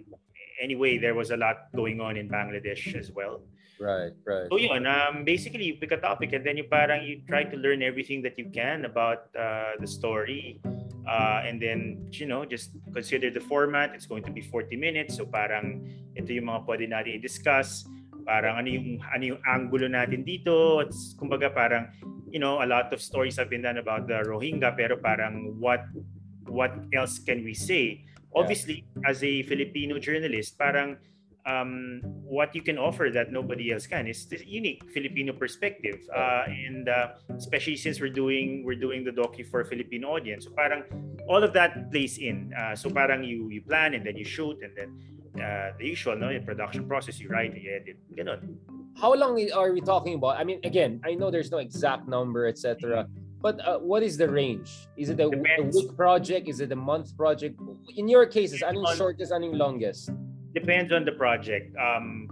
anyway, 0.61 0.97
there 0.97 1.15
was 1.15 1.31
a 1.31 1.37
lot 1.37 1.73
going 1.75 1.99
on 1.99 2.17
in 2.17 2.29
Bangladesh 2.29 2.93
as 2.93 3.11
well. 3.11 3.41
Right, 3.79 4.13
right. 4.25 4.47
So 4.49 4.57
yun, 4.57 4.85
um, 4.87 5.23
basically 5.23 5.65
you 5.65 5.75
pick 5.75 5.91
a 5.91 6.01
topic 6.01 6.33
and 6.33 6.45
then 6.45 6.57
you 6.57 6.65
parang 6.65 7.05
you 7.05 7.21
try 7.29 7.43
to 7.43 7.57
learn 7.57 7.81
everything 7.81 8.21
that 8.23 8.37
you 8.37 8.49
can 8.49 8.85
about 8.85 9.29
uh, 9.37 9.77
the 9.79 9.87
story. 9.87 10.59
Uh, 11.07 11.45
and 11.45 11.61
then, 11.61 12.09
you 12.11 12.25
know, 12.25 12.43
just 12.43 12.71
consider 12.91 13.31
the 13.31 13.39
format. 13.39 13.95
It's 13.95 14.05
going 14.05 14.23
to 14.23 14.31
be 14.31 14.41
40 14.41 14.75
minutes. 14.75 15.15
So 15.15 15.25
parang 15.25 15.87
ito 16.17 16.33
yung 16.33 16.49
mga 16.49 16.65
pwede 16.65 16.85
natin 16.89 17.21
i-discuss 17.21 17.85
parang 18.27 18.59
ano 18.59 18.67
yung 18.67 18.99
ano 19.07 19.23
yung 19.23 19.41
angulo 19.47 19.87
natin 19.87 20.27
dito 20.27 20.83
it's 20.83 21.15
kumbaga 21.15 21.47
parang 21.47 21.87
you 22.27 22.43
know 22.43 22.59
a 22.59 22.67
lot 22.67 22.91
of 22.91 22.99
stories 22.99 23.39
have 23.39 23.47
been 23.47 23.63
done 23.63 23.79
about 23.79 24.03
the 24.03 24.19
Rohingya 24.27 24.75
pero 24.75 24.99
parang 24.99 25.55
what 25.63 25.87
what 26.51 26.75
else 26.91 27.23
can 27.23 27.39
we 27.47 27.55
say 27.55 28.03
obviously 28.35 28.83
yeah. 28.83 29.07
as 29.15 29.23
a 29.23 29.47
Filipino 29.47 29.95
journalist 29.95 30.59
parang 30.59 30.99
um, 31.47 32.01
what 32.03 32.53
you 32.53 32.61
can 32.61 32.77
offer 32.77 33.09
that 33.09 33.31
nobody 33.31 33.71
else 33.71 33.87
can 33.87 34.05
is 34.07 34.25
this 34.27 34.43
unique 34.45 34.83
Filipino 34.93 35.31
perspective 35.31 36.03
uh, 36.15 36.43
and 36.47 36.89
uh, 36.89 37.15
especially 37.35 37.75
since 37.75 38.01
we're 38.01 38.13
doing 38.13 38.63
we're 38.65 38.79
doing 38.79 39.03
the 39.03 39.11
docu 39.11 39.47
for 39.47 39.61
a 39.61 39.65
Filipino 39.65 40.09
audience 40.09 40.45
so 40.45 40.51
parang 40.51 40.83
all 41.27 41.41
of 41.43 41.53
that 41.53 41.89
plays 41.91 42.17
in 42.17 42.51
uh, 42.53 42.75
so 42.75 42.89
parang 42.89 43.23
you 43.23 43.49
you 43.49 43.61
plan 43.61 43.93
and 43.93 44.05
then 44.05 44.15
you 44.17 44.25
shoot 44.25 44.59
and 44.61 44.75
then 44.75 44.91
uh, 45.41 45.71
the 45.77 45.85
usual, 45.85 46.15
no? 46.15 46.29
Yung 46.29 46.43
production 46.43 46.87
process, 46.87 47.19
you 47.19 47.29
write, 47.29 47.55
you 47.55 47.69
edit, 47.69 47.97
ganun. 48.15 48.57
How 48.97 49.13
long 49.13 49.37
are 49.53 49.71
we 49.71 49.81
talking 49.81 50.15
about? 50.15 50.37
I 50.37 50.43
mean, 50.43 50.59
again, 50.63 51.01
I 51.05 51.13
know 51.13 51.29
there's 51.29 51.51
no 51.51 51.59
exact 51.59 52.07
number, 52.07 52.47
etc. 52.47 53.07
But 53.39 53.61
uh, 53.61 53.77
what 53.77 54.01
is 54.01 54.17
the 54.17 54.27
range? 54.27 54.73
Is 54.97 55.09
it 55.09 55.19
a, 55.19 55.29
a, 55.29 55.61
week 55.61 55.95
project? 55.95 56.49
Is 56.49 56.59
it 56.59 56.71
a 56.71 56.75
month 56.75 57.15
project? 57.15 57.59
In 57.95 58.07
your 58.07 58.25
cases, 58.25 58.61
anong 58.61 58.87
on, 58.87 58.97
shortest, 58.97 59.31
anong 59.31 59.53
longest? 59.57 60.09
Depends 60.57 60.89
on 60.89 61.05
the 61.05 61.13
project. 61.13 61.69
Um, 61.77 62.25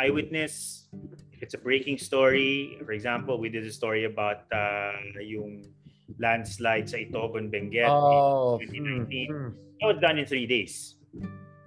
eyewitness, 0.00 0.88
if 1.36 1.42
it's 1.42 1.52
a 1.52 1.60
breaking 1.60 1.98
story, 1.98 2.80
for 2.80 2.92
example, 2.92 3.36
we 3.36 3.52
did 3.52 3.66
a 3.68 3.72
story 3.72 4.08
about 4.08 4.48
uh, 4.48 5.20
yung 5.20 5.68
landslide 6.16 6.88
sa 6.88 6.96
Itogon, 6.96 7.52
Benguet 7.52 7.92
oh, 7.92 8.56
in 8.56 8.72
2019. 8.72 9.28
Hmm, 9.28 9.36
hmm. 9.36 9.50
It 9.80 9.84
was 9.84 9.98
done 10.00 10.16
in 10.16 10.24
three 10.24 10.48
days. 10.48 10.96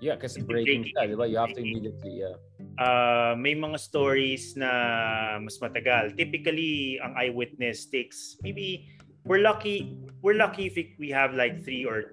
Yeah, 0.01 0.17
kasi 0.17 0.41
breaking, 0.41 0.89
breaking 0.89 0.97
siya, 0.97 1.01
di 1.05 1.15
ba? 1.15 1.25
You 1.29 1.37
have 1.37 1.53
to 1.53 1.61
immediately, 1.61 2.25
yeah. 2.25 2.35
Uh, 2.81 3.37
may 3.37 3.53
mga 3.53 3.77
stories 3.77 4.57
na 4.57 5.37
mas 5.37 5.61
matagal. 5.61 6.17
Typically, 6.17 6.97
ang 6.99 7.13
eyewitness 7.15 7.87
takes 7.87 8.35
maybe 8.43 8.89
we're 9.23 9.39
lucky 9.39 9.95
we're 10.19 10.35
lucky 10.35 10.67
if 10.67 10.75
we 10.99 11.07
have 11.07 11.31
like 11.31 11.63
three 11.63 11.87
or 11.87 12.11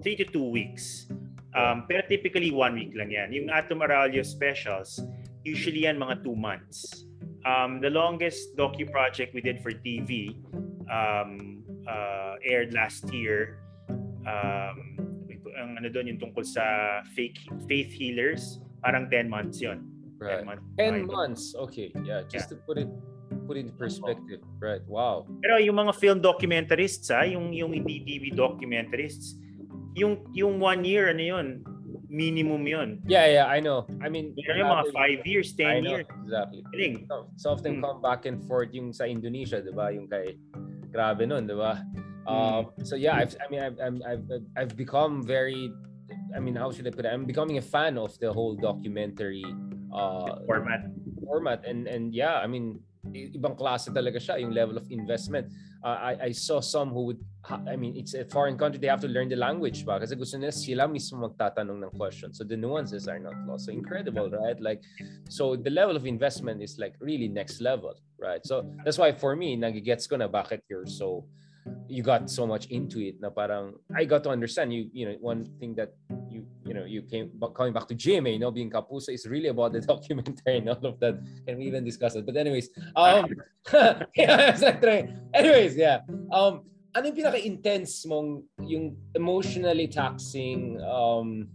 three 0.00 0.16
to 0.16 0.24
two 0.24 0.48
weeks. 0.48 1.10
Um, 1.50 1.84
pero 1.90 2.06
typically 2.06 2.54
one 2.54 2.78
week 2.78 2.94
lang 2.94 3.10
yan. 3.10 3.34
Yung 3.34 3.50
Atom 3.50 3.82
Aralio 3.82 4.22
specials, 4.22 5.02
usually 5.42 5.88
yan 5.88 5.98
mga 5.98 6.22
two 6.22 6.36
months. 6.38 7.06
Um, 7.42 7.80
the 7.80 7.90
longest 7.90 8.54
docu 8.54 8.86
project 8.86 9.34
we 9.34 9.40
did 9.40 9.58
for 9.64 9.72
TV 9.72 10.36
um, 10.86 11.64
uh, 11.88 12.36
aired 12.44 12.70
last 12.74 13.08
year. 13.10 13.58
Um, 14.28 14.94
ang 15.56 15.76
ano 15.80 15.88
doon 15.90 16.14
yung 16.14 16.20
tungkol 16.20 16.44
sa 16.46 17.00
fake 17.16 17.40
faith 17.66 17.90
healers, 17.90 18.62
parang 18.84 19.10
10 19.10 19.26
months 19.26 19.58
'yon. 19.58 19.82
Right. 20.20 20.44
10 20.44 20.48
months. 20.48 20.64
10 20.76 21.08
months. 21.08 21.42
Okay. 21.56 21.88
Yeah, 22.04 22.22
just 22.28 22.52
yeah. 22.52 22.60
to 22.60 22.64
put 22.68 22.76
it 22.76 22.90
put 23.48 23.56
it 23.56 23.66
in 23.66 23.72
perspective. 23.74 24.44
Right. 24.60 24.84
Wow. 24.84 25.26
Pero 25.40 25.58
yung 25.58 25.80
mga 25.80 25.96
film 25.96 26.18
documentarists, 26.20 27.08
ha, 27.10 27.24
yung 27.24 27.50
yung 27.56 27.72
hindi 27.72 28.04
TV 28.04 28.30
documentarists, 28.30 29.40
yung 29.96 30.26
yung 30.34 30.60
one 30.60 30.84
year 30.84 31.10
ano 31.10 31.22
'yon, 31.22 31.46
minimum 32.08 32.62
'yon. 32.66 32.88
Yeah, 33.06 33.26
yeah, 33.26 33.46
I 33.46 33.60
know. 33.60 33.86
I 34.02 34.08
mean, 34.08 34.34
pero 34.34 34.62
yung 34.62 34.70
mga 34.70 34.86
5 35.22 35.26
years, 35.26 35.54
10 35.54 35.84
years. 35.84 36.06
Exactly. 36.26 36.62
Galing. 36.74 36.94
So, 37.06 37.30
so 37.36 37.46
often 37.54 37.78
hmm. 37.78 37.84
come 37.84 37.98
back 38.02 38.26
and 38.26 38.42
forth 38.46 38.70
yung 38.74 38.92
sa 38.92 39.04
Indonesia, 39.06 39.58
'di 39.62 39.72
ba? 39.74 39.90
Yung 39.90 40.06
kay 40.06 40.38
grabe 40.90 41.26
noon, 41.26 41.46
'di 41.46 41.56
ba? 41.58 41.82
Um, 42.30 42.70
so 42.84 42.94
yeah, 42.94 43.16
I've, 43.16 43.34
I 43.40 43.50
mean, 43.50 43.62
I've, 43.62 43.78
I've, 43.80 44.24
I've 44.56 44.76
become 44.76 45.22
very, 45.24 45.72
I 46.36 46.38
mean, 46.38 46.54
how 46.54 46.70
should 46.70 46.86
I 46.86 46.90
put 46.90 47.04
it? 47.04 47.08
I'm 47.08 47.24
becoming 47.24 47.58
a 47.58 47.64
fan 47.64 47.98
of 47.98 48.16
the 48.20 48.32
whole 48.32 48.54
documentary 48.54 49.44
uh, 49.92 50.38
format. 50.46 50.80
Format 51.24 51.66
and 51.66 51.86
and 51.86 52.14
yeah, 52.14 52.38
I 52.38 52.46
mean, 52.46 52.80
ibang 53.08 53.56
klase 53.56 53.88
talaga 53.88 54.20
siya 54.20 54.40
yung 54.40 54.52
level 54.52 54.76
of 54.76 54.84
investment. 54.90 55.48
Uh, 55.80 56.12
I, 56.12 56.12
I 56.28 56.30
saw 56.32 56.60
some 56.60 56.90
who 56.92 57.08
would, 57.08 57.20
I 57.48 57.74
mean, 57.76 57.96
it's 57.96 58.12
a 58.12 58.24
foreign 58.24 58.58
country, 58.58 58.78
they 58.78 58.92
have 58.92 59.00
to 59.00 59.08
learn 59.08 59.28
the 59.28 59.36
language 59.36 59.86
ba? 59.88 59.98
Kasi 59.98 60.14
gusto 60.14 60.36
nila 60.36 60.52
sila 60.52 60.84
mismo 60.84 61.24
magtatanong 61.24 61.88
ng 61.88 61.92
question. 61.96 62.34
So 62.36 62.44
the 62.44 62.56
nuances 62.56 63.08
are 63.08 63.18
not 63.18 63.32
lost. 63.48 63.64
So 63.66 63.72
incredible, 63.72 64.28
right? 64.28 64.60
Like, 64.60 64.84
so 65.28 65.56
the 65.56 65.70
level 65.70 65.96
of 65.96 66.04
investment 66.04 66.60
is 66.60 66.76
like 66.76 66.94
really 67.00 67.28
next 67.28 67.60
level, 67.64 67.96
right? 68.20 68.44
So 68.44 68.68
that's 68.84 68.98
why 68.98 69.12
for 69.12 69.34
me, 69.34 69.56
nagigets 69.56 70.04
ko 70.04 70.16
na 70.20 70.28
bakit 70.28 70.60
you're 70.68 70.84
so 70.84 71.24
you 71.88 72.02
got 72.02 72.30
so 72.30 72.46
much 72.46 72.66
into 72.70 73.00
it 73.00 73.20
na 73.20 73.28
parang 73.30 73.74
I 73.94 74.04
got 74.04 74.22
to 74.24 74.30
understand 74.30 74.72
you 74.72 74.88
you 74.92 75.06
know 75.06 75.16
one 75.20 75.44
thing 75.58 75.74
that 75.74 75.92
you 76.30 76.46
you 76.64 76.72
know 76.72 76.84
you 76.84 77.02
came 77.02 77.30
coming 77.54 77.72
back 77.72 77.88
to 77.88 77.94
GMA 77.94 78.38
you 78.38 78.38
know 78.38 78.50
being 78.50 78.70
Kapuso 78.70 79.12
is 79.12 79.26
really 79.26 79.48
about 79.48 79.72
the 79.72 79.80
documentary 79.92 80.62
and 80.62 80.70
all 80.70 80.84
of 80.86 81.00
that. 81.00 81.18
Can 81.46 81.58
we 81.58 81.66
even 81.66 81.84
discuss 81.84 82.14
it? 82.14 82.24
But 82.24 82.36
anyways 82.36 82.70
um 82.96 83.26
yeah 84.16 84.54
anyways 85.34 85.76
yeah. 85.76 86.06
Um 86.32 86.64
ano 86.94 87.06
yung 87.06 87.16
pinaka-intense 87.16 88.06
mong 88.06 88.42
yung 88.66 88.98
emotionally 89.14 89.86
taxing 89.86 90.80
um 90.82 91.46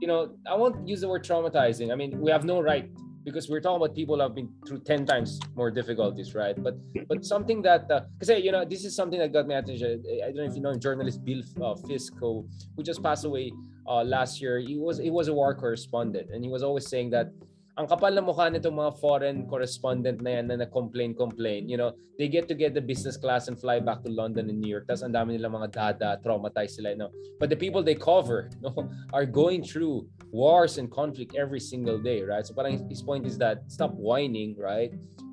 you 0.00 0.08
know 0.08 0.32
I 0.48 0.56
won't 0.56 0.88
use 0.88 1.00
the 1.04 1.08
word 1.08 1.24
traumatizing. 1.24 1.92
I 1.92 1.96
mean 1.96 2.18
we 2.20 2.32
have 2.32 2.44
no 2.44 2.60
right 2.60 2.88
because 3.30 3.48
we're 3.48 3.60
talking 3.60 3.76
about 3.82 3.94
people 3.94 4.16
who 4.16 4.22
have 4.22 4.34
been 4.34 4.48
through 4.66 4.80
10 4.80 5.06
times 5.06 5.38
more 5.54 5.70
difficulties 5.70 6.34
right? 6.34 6.56
But 6.62 6.76
but 7.08 7.24
something 7.24 7.62
that 7.62 7.88
because 7.88 8.30
uh, 8.30 8.34
you 8.34 8.52
know 8.52 8.64
this 8.64 8.84
is 8.84 8.94
something 8.94 9.18
that 9.18 9.32
got 9.32 9.46
my 9.46 9.54
attention. 9.54 10.02
I 10.24 10.26
don't 10.26 10.36
know 10.36 10.44
if 10.44 10.54
you 10.54 10.62
know 10.62 10.74
journalist 10.74 11.24
Bill 11.24 11.42
uh, 11.56 11.74
Fisco 11.88 12.46
who 12.76 12.82
just 12.82 13.02
passed 13.02 13.24
away 13.24 13.52
uh, 13.86 14.02
last 14.04 14.40
year 14.40 14.58
he 14.58 14.76
was 14.76 14.98
he 14.98 15.10
was 15.10 15.28
a 15.28 15.34
war 15.34 15.54
correspondent 15.54 16.30
and 16.32 16.44
he 16.44 16.50
was 16.50 16.62
always 16.62 16.86
saying 16.88 17.10
that 17.10 17.32
ang 17.78 17.86
kapal 17.86 18.10
na 18.10 18.20
mukha 18.20 18.50
nitong 18.50 18.74
mga 18.74 18.92
foreign 18.98 19.46
correspondent 19.46 20.18
na 20.20 20.38
yan 20.38 20.46
na 20.50 20.56
na-complain, 20.66 21.14
complain. 21.14 21.68
You 21.68 21.76
know, 21.78 21.92
they 22.18 22.26
get 22.26 22.48
to 22.48 22.54
get 22.54 22.74
the 22.74 22.80
business 22.82 23.16
class 23.16 23.48
and 23.48 23.58
fly 23.58 23.78
back 23.78 24.02
to 24.02 24.10
London 24.10 24.50
and 24.50 24.58
New 24.58 24.68
York. 24.68 24.90
Tapos 24.90 25.06
ang 25.06 25.14
dami 25.14 25.38
nila 25.38 25.48
mga 25.48 25.70
dada, 25.70 26.18
traumatized 26.18 26.76
sila. 26.76 26.90
You 26.90 27.06
know? 27.06 27.10
But 27.38 27.48
the 27.48 27.56
people 27.56 27.82
they 27.82 27.94
cover 27.94 28.50
no, 28.60 28.74
are 29.12 29.24
going 29.24 29.62
through 29.62 30.08
wars 30.32 30.78
and 30.78 30.90
conflict 30.90 31.36
every 31.38 31.60
single 31.60 31.98
day, 31.98 32.22
right? 32.22 32.44
So 32.44 32.54
parang 32.54 32.88
his 32.90 33.02
point 33.02 33.24
is 33.24 33.38
that 33.38 33.70
stop 33.70 33.94
whining, 33.94 34.58
right? 34.58 34.90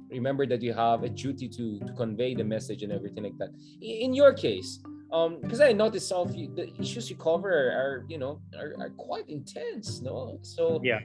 Remember 0.10 0.46
that 0.48 0.62
you 0.62 0.72
have 0.72 1.04
a 1.04 1.10
duty 1.10 1.50
to 1.50 1.84
to 1.84 1.92
convey 1.98 2.32
the 2.32 2.46
message 2.46 2.80
and 2.86 2.94
everything 2.94 3.28
like 3.28 3.36
that. 3.44 3.52
In 3.82 4.14
your 4.14 4.32
case, 4.32 4.80
um 5.12 5.40
because 5.40 5.62
i 5.62 5.72
noticed 5.72 6.10
some 6.10 6.28
of 6.28 6.36
you 6.36 6.52
the 6.52 6.68
issues 6.80 7.10
you 7.10 7.16
cover 7.16 7.48
are 7.48 8.04
you 8.10 8.18
know 8.18 8.42
are, 8.60 8.76
are 8.80 8.90
quite 9.00 9.24
intense 9.30 10.02
no 10.02 10.38
so 10.44 10.82
yeah 10.84 11.00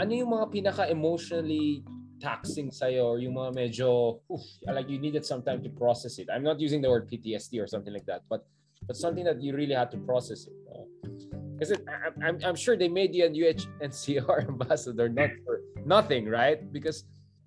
ano 0.00 0.12
yung 0.16 0.32
mga 0.32 0.46
pinaka-emotionally 0.48 1.84
taxing 2.20 2.72
sa'yo 2.72 3.04
or 3.04 3.18
yung 3.20 3.36
mga 3.36 3.52
medyo, 3.52 4.20
oof, 4.32 4.44
like 4.68 4.88
you 4.88 4.96
needed 4.96 5.24
some 5.24 5.44
time 5.44 5.60
to 5.60 5.68
process 5.68 6.16
it? 6.16 6.28
I'm 6.32 6.44
not 6.44 6.60
using 6.60 6.80
the 6.80 6.88
word 6.88 7.08
PTSD 7.08 7.60
or 7.60 7.68
something 7.68 7.92
like 7.92 8.08
that, 8.08 8.24
but 8.28 8.48
but 8.88 8.96
something 8.96 9.24
that 9.24 9.42
you 9.44 9.52
really 9.52 9.76
had 9.76 9.92
to 9.92 9.98
process 9.98 10.48
it. 10.48 10.56
Uh, 10.72 10.88
I'm, 12.24 12.40
I'm 12.40 12.56
sure 12.56 12.76
they 12.76 12.88
made 12.88 13.14
you 13.14 13.26
a 13.26 13.30
UNHCR 13.30 14.48
ambassador 14.52 15.08
not 15.08 15.30
for 15.44 15.60
nothing, 15.84 16.24
right? 16.24 16.60
Because 16.72 17.04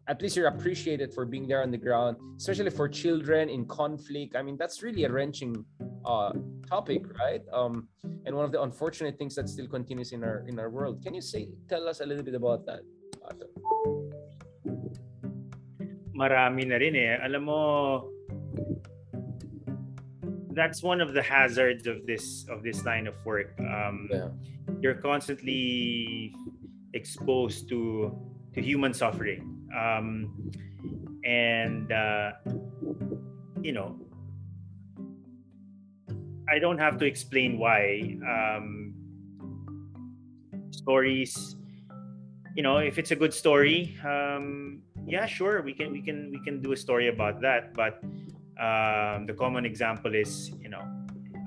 at 0.08 0.22
least 0.22 0.36
you're 0.36 0.48
appreciated 0.48 1.14
for 1.14 1.26
being 1.26 1.48
there 1.48 1.64
on 1.64 1.72
the 1.72 1.78
ground, 1.78 2.18
especially 2.38 2.70
for 2.70 2.90
children 2.90 3.50
in 3.50 3.66
conflict. 3.66 4.36
I 4.36 4.42
mean, 4.42 4.58
that's 4.58 4.84
really 4.84 5.06
a 5.06 5.12
wrenching 5.12 5.64
uh, 6.06 6.34
topic, 6.68 7.08
right? 7.18 7.42
Um, 7.54 7.88
and 8.26 8.36
one 8.36 8.44
of 8.44 8.52
the 8.52 8.62
unfortunate 8.62 9.18
things 9.18 9.36
that 9.36 9.48
still 9.48 9.68
continues 9.68 10.12
in 10.12 10.24
our 10.24 10.44
in 10.48 10.60
our 10.60 10.70
world. 10.70 11.02
Can 11.04 11.14
you 11.14 11.22
say 11.22 11.48
tell 11.70 11.88
us 11.88 12.02
a 12.02 12.06
little 12.06 12.24
bit 12.24 12.36
about 12.36 12.66
that? 12.66 12.82
Ato? 13.24 13.48
Marami 16.12 16.68
na 16.68 16.76
rin 16.76 16.96
eh. 16.96 17.18
Alam 17.24 17.46
mo, 17.46 18.12
that's 20.52 20.84
one 20.84 21.00
of 21.00 21.14
the 21.14 21.24
hazards 21.24 21.88
of 21.88 22.06
this 22.06 22.46
of 22.52 22.62
this 22.62 22.84
line 22.84 23.08
of 23.08 23.16
work. 23.26 23.56
Um, 23.60 24.10
yeah. 24.12 24.28
You're 24.82 25.00
constantly 25.00 26.36
exposed 26.92 27.72
to 27.72 28.12
to 28.54 28.62
human 28.62 28.94
suffering 28.94 29.63
um, 29.78 30.52
and 31.26 31.92
uh, 31.92 32.32
you 33.62 33.72
know 33.72 33.96
i 36.50 36.60
don't 36.60 36.78
have 36.78 36.98
to 36.98 37.06
explain 37.06 37.58
why 37.58 38.18
um, 38.28 38.94
stories 40.72 41.56
you 42.56 42.64
know 42.64 42.78
if 42.78 42.98
it's 42.98 43.12
a 43.12 43.16
good 43.16 43.34
story 43.34 43.98
um, 44.06 44.82
yeah 45.06 45.26
sure 45.26 45.62
we 45.62 45.74
can 45.74 45.92
we 45.92 46.02
can 46.02 46.32
we 46.32 46.40
can 46.44 46.62
do 46.62 46.72
a 46.74 46.78
story 46.78 47.08
about 47.08 47.42
that 47.42 47.74
but 47.74 48.04
um, 48.62 49.26
the 49.26 49.36
common 49.38 49.66
example 49.66 50.14
is 50.14 50.52
you 50.62 50.70
know 50.70 50.84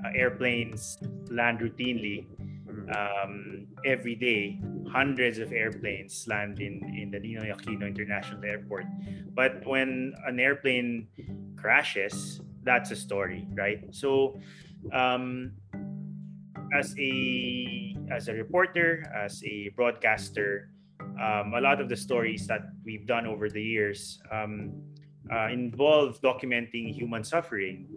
uh, 0.05 0.09
airplanes 0.13 0.97
land 1.29 1.59
routinely 1.59 2.25
um, 2.95 3.67
every 3.85 4.15
day, 4.15 4.59
hundreds 4.91 5.37
of 5.37 5.51
airplanes 5.51 6.25
land 6.27 6.59
in, 6.59 6.83
in 6.95 7.11
the 7.11 7.19
Ninoy 7.19 7.55
Aquino 7.55 7.87
International 7.87 8.43
Airport. 8.43 8.85
But 9.33 9.65
when 9.65 10.13
an 10.25 10.39
airplane 10.39 11.07
crashes, 11.55 12.41
that's 12.63 12.91
a 12.91 12.95
story, 12.95 13.47
right? 13.53 13.83
So, 13.91 14.39
um, 14.93 15.53
as 16.73 16.93
a 16.99 17.95
as 18.11 18.27
a 18.27 18.33
reporter, 18.33 19.03
as 19.15 19.43
a 19.43 19.69
broadcaster, 19.75 20.69
um, 20.99 21.53
a 21.55 21.61
lot 21.61 21.81
of 21.81 21.89
the 21.89 21.95
stories 21.95 22.47
that 22.47 22.61
we've 22.85 23.05
done 23.05 23.25
over 23.25 23.49
the 23.49 23.61
years 23.61 24.19
um, 24.31 24.71
uh, 25.31 25.47
involve 25.47 26.21
documenting 26.21 26.93
human 26.93 27.23
suffering. 27.23 27.87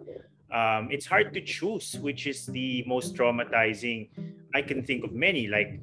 Um, 0.51 0.89
it's 0.91 1.05
hard 1.05 1.33
to 1.33 1.41
choose 1.41 1.95
which 2.01 2.27
is 2.27 2.45
the 2.45 2.83
most 2.85 3.15
traumatizing 3.15 4.09
I 4.53 4.61
can 4.61 4.83
think 4.83 5.05
of 5.05 5.13
many 5.13 5.47
like 5.47 5.79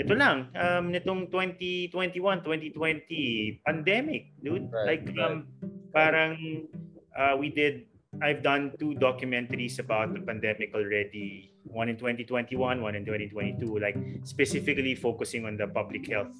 ito 0.00 0.16
lang 0.16 0.48
um 0.56 0.88
nitong 0.88 1.28
2021 1.28 2.40
2020 2.72 3.60
pandemic 3.68 4.32
dude. 4.40 4.72
Right, 4.72 4.96
like 4.96 5.04
right. 5.12 5.20
um 5.20 5.44
parang 5.92 6.64
uh, 7.12 7.36
we 7.36 7.52
did 7.52 7.84
I've 8.18 8.42
done 8.42 8.74
two 8.80 8.98
documentaries 8.98 9.78
about 9.78 10.16
the 10.16 10.24
pandemic 10.24 10.74
already. 10.74 11.54
One 11.68 11.92
in 11.92 12.00
2021 12.00 12.56
one 12.80 12.94
in 12.96 13.04
2022 13.04 13.60
like 13.76 13.94
specifically 14.24 14.96
focusing 14.96 15.44
on 15.44 15.60
the 15.60 15.68
public 15.68 16.08
health 16.08 16.34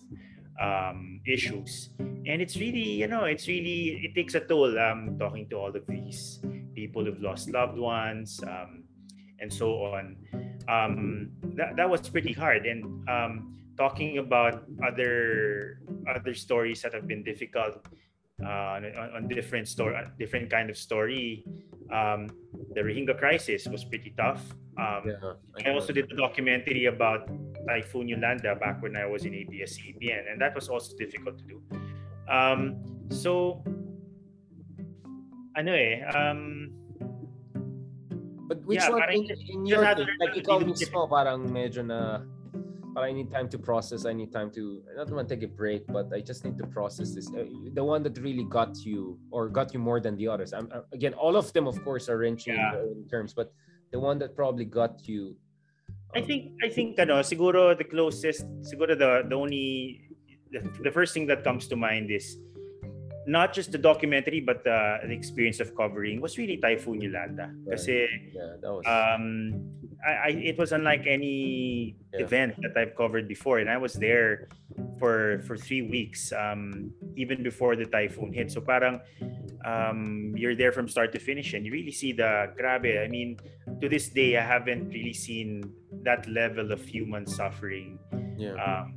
um, 0.56 1.20
issues. 1.28 1.92
And 2.00 2.40
it's 2.40 2.56
really 2.56 3.04
you 3.04 3.12
know 3.12 3.28
it's 3.28 3.44
really 3.44 4.08
it 4.08 4.16
takes 4.16 4.32
a 4.34 4.40
toll 4.40 4.72
um 4.80 5.20
talking 5.20 5.44
to 5.52 5.56
all 5.60 5.72
of 5.72 5.84
these 5.84 6.40
people 6.72 7.04
who've 7.04 7.20
lost 7.20 7.52
loved 7.52 7.76
ones 7.76 8.40
um, 8.48 8.79
and 9.40 9.52
so 9.52 9.84
on. 9.84 10.16
Um, 10.68 11.30
that, 11.56 11.76
that 11.76 11.88
was 11.88 12.08
pretty 12.08 12.32
hard. 12.32 12.66
And 12.66 13.08
um, 13.08 13.56
talking 13.76 14.18
about 14.18 14.64
other 14.86 15.80
other 16.14 16.34
stories 16.34 16.82
that 16.82 16.92
have 16.92 17.06
been 17.06 17.22
difficult 17.22 17.86
uh, 18.44 18.76
on, 18.76 18.84
on, 19.16 19.28
different 19.28 19.68
story, 19.68 19.96
different 20.18 20.50
kind 20.50 20.70
of 20.70 20.76
story. 20.76 21.44
Um, 21.92 22.28
the 22.74 22.80
Rohingya 22.80 23.18
crisis 23.18 23.66
was 23.66 23.84
pretty 23.84 24.14
tough. 24.16 24.42
Um, 24.78 25.02
yeah, 25.04 25.34
I, 25.66 25.70
I 25.70 25.74
also 25.74 25.92
did 25.92 26.10
a 26.12 26.16
documentary 26.16 26.86
about 26.86 27.28
Typhoon 27.66 28.08
Yolanda 28.08 28.54
back 28.54 28.80
when 28.82 28.96
I 28.96 29.06
was 29.06 29.24
in 29.24 29.34
ABS-CBN, 29.34 30.30
and 30.30 30.40
that 30.40 30.54
was 30.54 30.68
also 30.68 30.96
difficult 30.96 31.38
to 31.38 31.44
do. 31.44 31.58
Um, 32.30 32.78
so, 33.10 33.62
ano 35.56 35.72
eh, 35.74 36.00
um, 36.14 36.70
But 38.50 38.66
which 38.66 38.82
yeah, 38.82 38.90
one 38.90 39.06
in, 39.14 39.30
in 39.30 39.62
your 39.62 39.78
thing, 39.94 40.10
like 40.18 40.34
ikaw 40.34 40.58
mismo 40.58 41.06
parang 41.06 41.46
medyo 41.46 41.86
na 41.86 42.26
parang 42.98 43.14
I 43.14 43.14
need 43.14 43.30
time 43.30 43.46
to 43.54 43.58
process, 43.62 44.10
I 44.10 44.12
need 44.12 44.34
time 44.34 44.50
to 44.58 44.82
I 44.90 45.06
don't 45.06 45.14
want 45.14 45.30
to 45.30 45.38
take 45.38 45.46
a 45.46 45.52
break, 45.54 45.86
but 45.86 46.10
I 46.10 46.18
just 46.18 46.42
need 46.42 46.58
to 46.58 46.66
process 46.66 47.14
this. 47.14 47.30
Uh, 47.30 47.46
the 47.70 47.86
one 47.86 48.02
that 48.02 48.18
really 48.18 48.42
got 48.42 48.74
you 48.82 49.22
or 49.30 49.46
got 49.46 49.70
you 49.70 49.78
more 49.78 50.02
than 50.02 50.18
the 50.18 50.26
others. 50.26 50.50
I'm, 50.50 50.66
again, 50.90 51.14
all 51.14 51.38
of 51.38 51.54
them 51.54 51.70
of 51.70 51.78
course 51.86 52.10
are 52.10 52.18
wrenching 52.18 52.58
yeah. 52.58 52.74
in 52.90 53.06
terms, 53.06 53.30
but 53.30 53.54
the 53.94 54.02
one 54.02 54.18
that 54.18 54.34
probably 54.34 54.66
got 54.66 55.06
you 55.06 55.38
um, 56.10 56.18
I 56.18 56.26
think 56.26 56.58
I 56.58 56.68
think 56.74 56.98
ano, 56.98 57.22
siguro 57.22 57.78
the 57.78 57.86
closest 57.86 58.42
siguro 58.66 58.98
the 58.98 59.30
the 59.30 59.36
only 59.38 60.02
the, 60.50 60.66
the 60.82 60.90
first 60.90 61.14
thing 61.14 61.30
that 61.30 61.46
comes 61.46 61.70
to 61.70 61.78
mind 61.78 62.10
is 62.10 62.34
not 63.26 63.52
just 63.52 63.72
the 63.72 63.78
documentary 63.78 64.40
but 64.40 64.64
the, 64.64 64.98
the 65.04 65.12
experience 65.12 65.60
of 65.60 65.76
covering 65.76 66.20
was 66.20 66.38
really 66.38 66.56
Typhoon 66.56 67.00
Yolanda. 67.00 67.52
Right. 67.66 67.78
yeah, 67.88 68.56
that 68.60 68.72
was... 68.72 68.84
um, 68.86 69.80
I, 70.06 70.12
I, 70.12 70.28
it 70.28 70.58
was 70.58 70.72
unlike 70.72 71.04
any 71.06 71.96
yeah. 72.12 72.20
event 72.20 72.56
that 72.62 72.76
I've 72.76 72.96
covered 72.96 73.28
before, 73.28 73.58
and 73.58 73.68
I 73.68 73.76
was 73.76 73.92
there 73.92 74.48
for 74.98 75.42
for 75.46 75.56
three 75.56 75.82
weeks, 75.82 76.32
um, 76.32 76.92
even 77.16 77.42
before 77.42 77.76
the 77.76 77.84
typhoon 77.84 78.32
hit. 78.32 78.50
So 78.50 78.60
parang 78.60 79.00
um, 79.64 80.32
you're 80.36 80.56
there 80.56 80.72
from 80.72 80.88
start 80.88 81.12
to 81.12 81.18
finish, 81.20 81.52
and 81.52 81.66
you 81.66 81.72
really 81.72 81.92
see 81.92 82.12
the 82.12 82.52
grabe. 82.56 83.04
I 83.04 83.08
mean, 83.08 83.36
to 83.80 83.88
this 83.88 84.08
day, 84.08 84.36
I 84.36 84.42
haven't 84.42 84.88
really 84.88 85.12
seen 85.12 85.68
that 86.02 86.26
level 86.28 86.72
of 86.72 86.80
human 86.80 87.26
suffering 87.26 87.98
yeah. 88.38 88.56
um, 88.56 88.96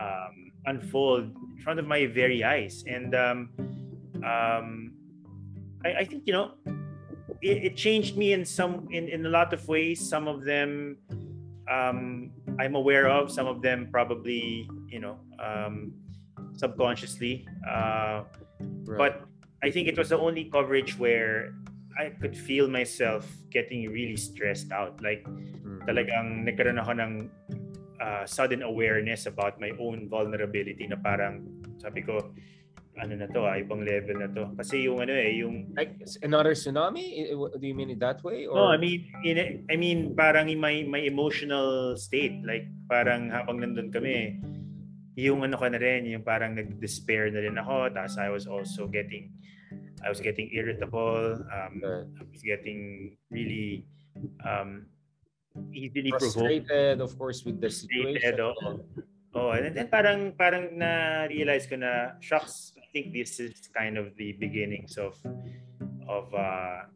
um, 0.00 0.34
unfold 0.64 1.36
in 1.58 1.64
front 1.64 1.82
of 1.82 1.86
my 1.86 2.06
very 2.06 2.44
eyes. 2.46 2.84
And 2.86 3.14
um, 3.14 3.50
um, 4.22 4.94
I, 5.84 6.00
I 6.00 6.04
think 6.06 6.22
you 6.26 6.32
know 6.32 6.54
it, 7.42 7.74
it, 7.74 7.76
changed 7.76 8.16
me 8.16 8.32
in 8.32 8.46
some 8.46 8.86
in, 8.90 9.08
in 9.08 9.26
a 9.26 9.28
lot 9.28 9.52
of 9.52 9.66
ways. 9.66 9.98
Some 9.98 10.28
of 10.28 10.44
them 10.44 10.96
um, 11.68 12.30
I'm 12.58 12.76
aware 12.76 13.08
of. 13.10 13.30
Some 13.30 13.46
of 13.46 13.60
them 13.60 13.88
probably 13.90 14.70
you 14.86 15.00
know 15.00 15.18
um, 15.42 15.92
subconsciously. 16.54 17.46
Uh, 17.68 18.22
right. 18.86 18.98
But 18.98 19.22
I 19.62 19.70
think 19.70 19.88
it 19.88 19.98
was 19.98 20.10
the 20.10 20.18
only 20.18 20.44
coverage 20.44 20.96
where 20.96 21.54
I 21.98 22.10
could 22.10 22.36
feel 22.36 22.68
myself 22.68 23.26
getting 23.50 23.90
really 23.90 24.16
stressed 24.16 24.70
out. 24.70 25.02
Like 25.02 25.26
mm-hmm. 25.26 25.82
talagang 25.90 26.46
nagkaroon 26.46 26.78
ako 26.78 26.92
ng 26.94 27.12
uh, 28.00 28.24
sudden 28.26 28.62
awareness 28.62 29.26
about 29.26 29.60
my 29.60 29.70
own 29.78 30.08
vulnerability 30.08 30.86
na 30.86 30.96
parang 30.96 31.44
sabi 31.78 32.02
ko 32.02 32.32
ano 32.98 33.14
na 33.14 33.30
to, 33.30 33.46
ah, 33.46 33.54
ibang 33.54 33.86
level 33.86 34.18
na 34.18 34.26
to. 34.26 34.50
Kasi 34.58 34.90
yung 34.90 34.98
ano 34.98 35.14
eh, 35.14 35.38
yung 35.38 35.70
like 35.78 35.94
another 36.22 36.52
tsunami? 36.52 37.30
Do 37.30 37.62
you 37.62 37.74
mean 37.74 37.94
it 37.94 38.02
that 38.02 38.18
way? 38.26 38.50
Or? 38.50 38.58
No, 38.58 38.64
I 38.74 38.78
mean, 38.78 39.06
in, 39.22 39.64
I 39.70 39.78
mean 39.78 40.18
parang 40.18 40.50
my 40.58 40.82
my 40.82 41.02
emotional 41.06 41.94
state, 41.94 42.42
like 42.42 42.66
parang 42.90 43.30
habang 43.30 43.62
nandun 43.62 43.94
kami, 43.94 44.42
yung 45.14 45.46
ano 45.46 45.54
ka 45.54 45.70
na 45.70 45.78
rin, 45.78 46.10
yung 46.10 46.26
parang 46.26 46.58
nag-despair 46.58 47.30
na 47.30 47.42
rin 47.42 47.54
ako. 47.58 47.94
Tapos 47.94 48.18
I 48.18 48.28
was 48.34 48.50
also 48.50 48.90
getting, 48.90 49.30
I 50.02 50.10
was 50.10 50.18
getting 50.18 50.50
irritable. 50.50 51.38
Um, 51.38 51.78
I 51.82 52.22
was 52.26 52.42
getting 52.42 53.14
really 53.30 53.86
um, 54.42 54.90
easily 55.72 56.10
frustrated, 56.10 56.98
provoked. 56.98 57.00
of 57.00 57.18
course, 57.18 57.44
with 57.44 57.60
the 57.60 57.70
situation. 57.70 58.40
Oh. 58.40 58.80
Oh, 59.34 59.52
and 59.52 59.76
then 59.76 59.88
parang 59.92 60.32
parang 60.34 60.72
na-realize 60.80 61.68
ko 61.68 61.76
na 61.76 62.16
shocks. 62.18 62.72
I 62.80 62.88
think 62.90 63.12
this 63.12 63.36
is 63.38 63.68
kind 63.76 64.00
of 64.00 64.16
the 64.16 64.32
beginnings 64.40 64.96
of 64.96 65.20
of 66.08 66.32
uh, 66.32 66.88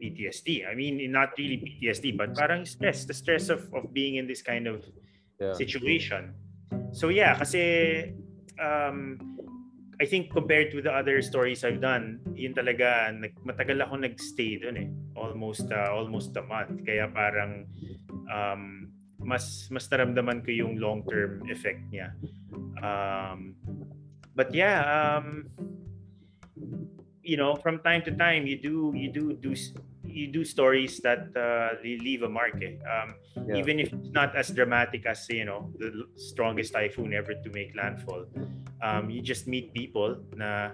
PTSD. 0.00 0.64
I 0.64 0.72
mean, 0.72 0.98
not 1.12 1.36
really 1.36 1.60
PTSD, 1.60 2.16
but 2.16 2.32
parang 2.34 2.64
stress, 2.64 3.04
the 3.04 3.12
stress 3.12 3.52
of 3.52 3.68
of 3.76 3.92
being 3.92 4.16
in 4.16 4.24
this 4.24 4.40
kind 4.40 4.64
of 4.66 4.80
yeah. 5.36 5.52
situation. 5.52 6.32
So 6.96 7.12
yeah, 7.12 7.36
kasi 7.36 8.16
um, 8.56 9.20
I 10.00 10.06
think 10.06 10.32
compared 10.32 10.72
to 10.72 10.82
the 10.82 10.90
other 10.90 11.22
stories 11.22 11.62
I've 11.62 11.80
done, 11.84 12.18
yun 12.34 12.54
talaga 12.54 13.14
nag, 13.14 13.36
matagal 13.46 13.78
ako 13.84 13.94
nagstay 14.02 14.58
doon 14.58 14.76
eh. 14.80 14.88
Almost 15.14 15.70
uh, 15.70 15.94
almost 15.94 16.34
a 16.34 16.42
month. 16.42 16.82
Kaya 16.82 17.06
parang 17.12 17.70
um, 18.28 18.90
mas 19.20 19.68
mas 19.72 19.88
naramdaman 19.88 20.44
ko 20.44 20.50
yung 20.52 20.76
long-term 20.76 21.48
effect 21.48 21.80
niya. 21.88 22.12
Um, 22.82 23.56
but 24.36 24.52
yeah, 24.52 24.84
um, 24.84 25.48
you 27.24 27.36
know, 27.36 27.56
from 27.56 27.80
time 27.80 28.04
to 28.04 28.12
time, 28.12 28.46
you 28.46 28.60
do 28.60 28.92
you 28.92 29.08
do 29.08 29.32
do 29.40 29.56
you 30.04 30.28
do 30.30 30.44
stories 30.44 31.00
that 31.00 31.32
uh, 31.34 31.80
leave 31.82 32.22
a 32.22 32.28
mark. 32.28 32.54
Eh. 32.62 32.76
Um, 32.86 33.16
yeah. 33.48 33.56
Even 33.56 33.80
if 33.80 33.92
it's 33.92 34.12
not 34.12 34.36
as 34.36 34.48
dramatic 34.50 35.06
as 35.06 35.26
you 35.28 35.44
know 35.44 35.72
the 35.78 36.06
strongest 36.14 36.72
typhoon 36.72 37.12
ever 37.12 37.34
to 37.34 37.48
make 37.50 37.74
landfall, 37.74 38.26
um, 38.82 39.10
you 39.10 39.20
just 39.20 39.48
meet 39.48 39.74
people 39.74 40.20
na 40.36 40.70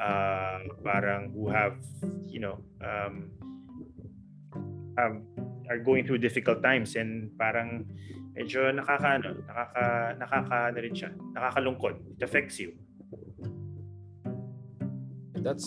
uh, 0.00 0.64
parang 0.82 1.34
who 1.34 1.50
have 1.50 1.76
you 2.24 2.40
know 2.40 2.56
um, 2.80 3.28
have 4.96 5.20
are 5.70 5.78
going 5.78 6.04
through 6.04 6.18
difficult 6.18 6.60
times 6.60 6.98
and 6.98 7.30
parang 7.38 7.86
medyo 8.34 8.74
nakaka 8.74 9.22
nakaka 9.22 9.86
nakaka 10.18 10.56
ano 10.74 10.78
rin 10.82 10.94
siya, 10.94 11.10
nakakalungkot. 11.32 11.94
It 12.18 12.22
affects 12.26 12.58
you. 12.58 12.74
That's 15.40 15.64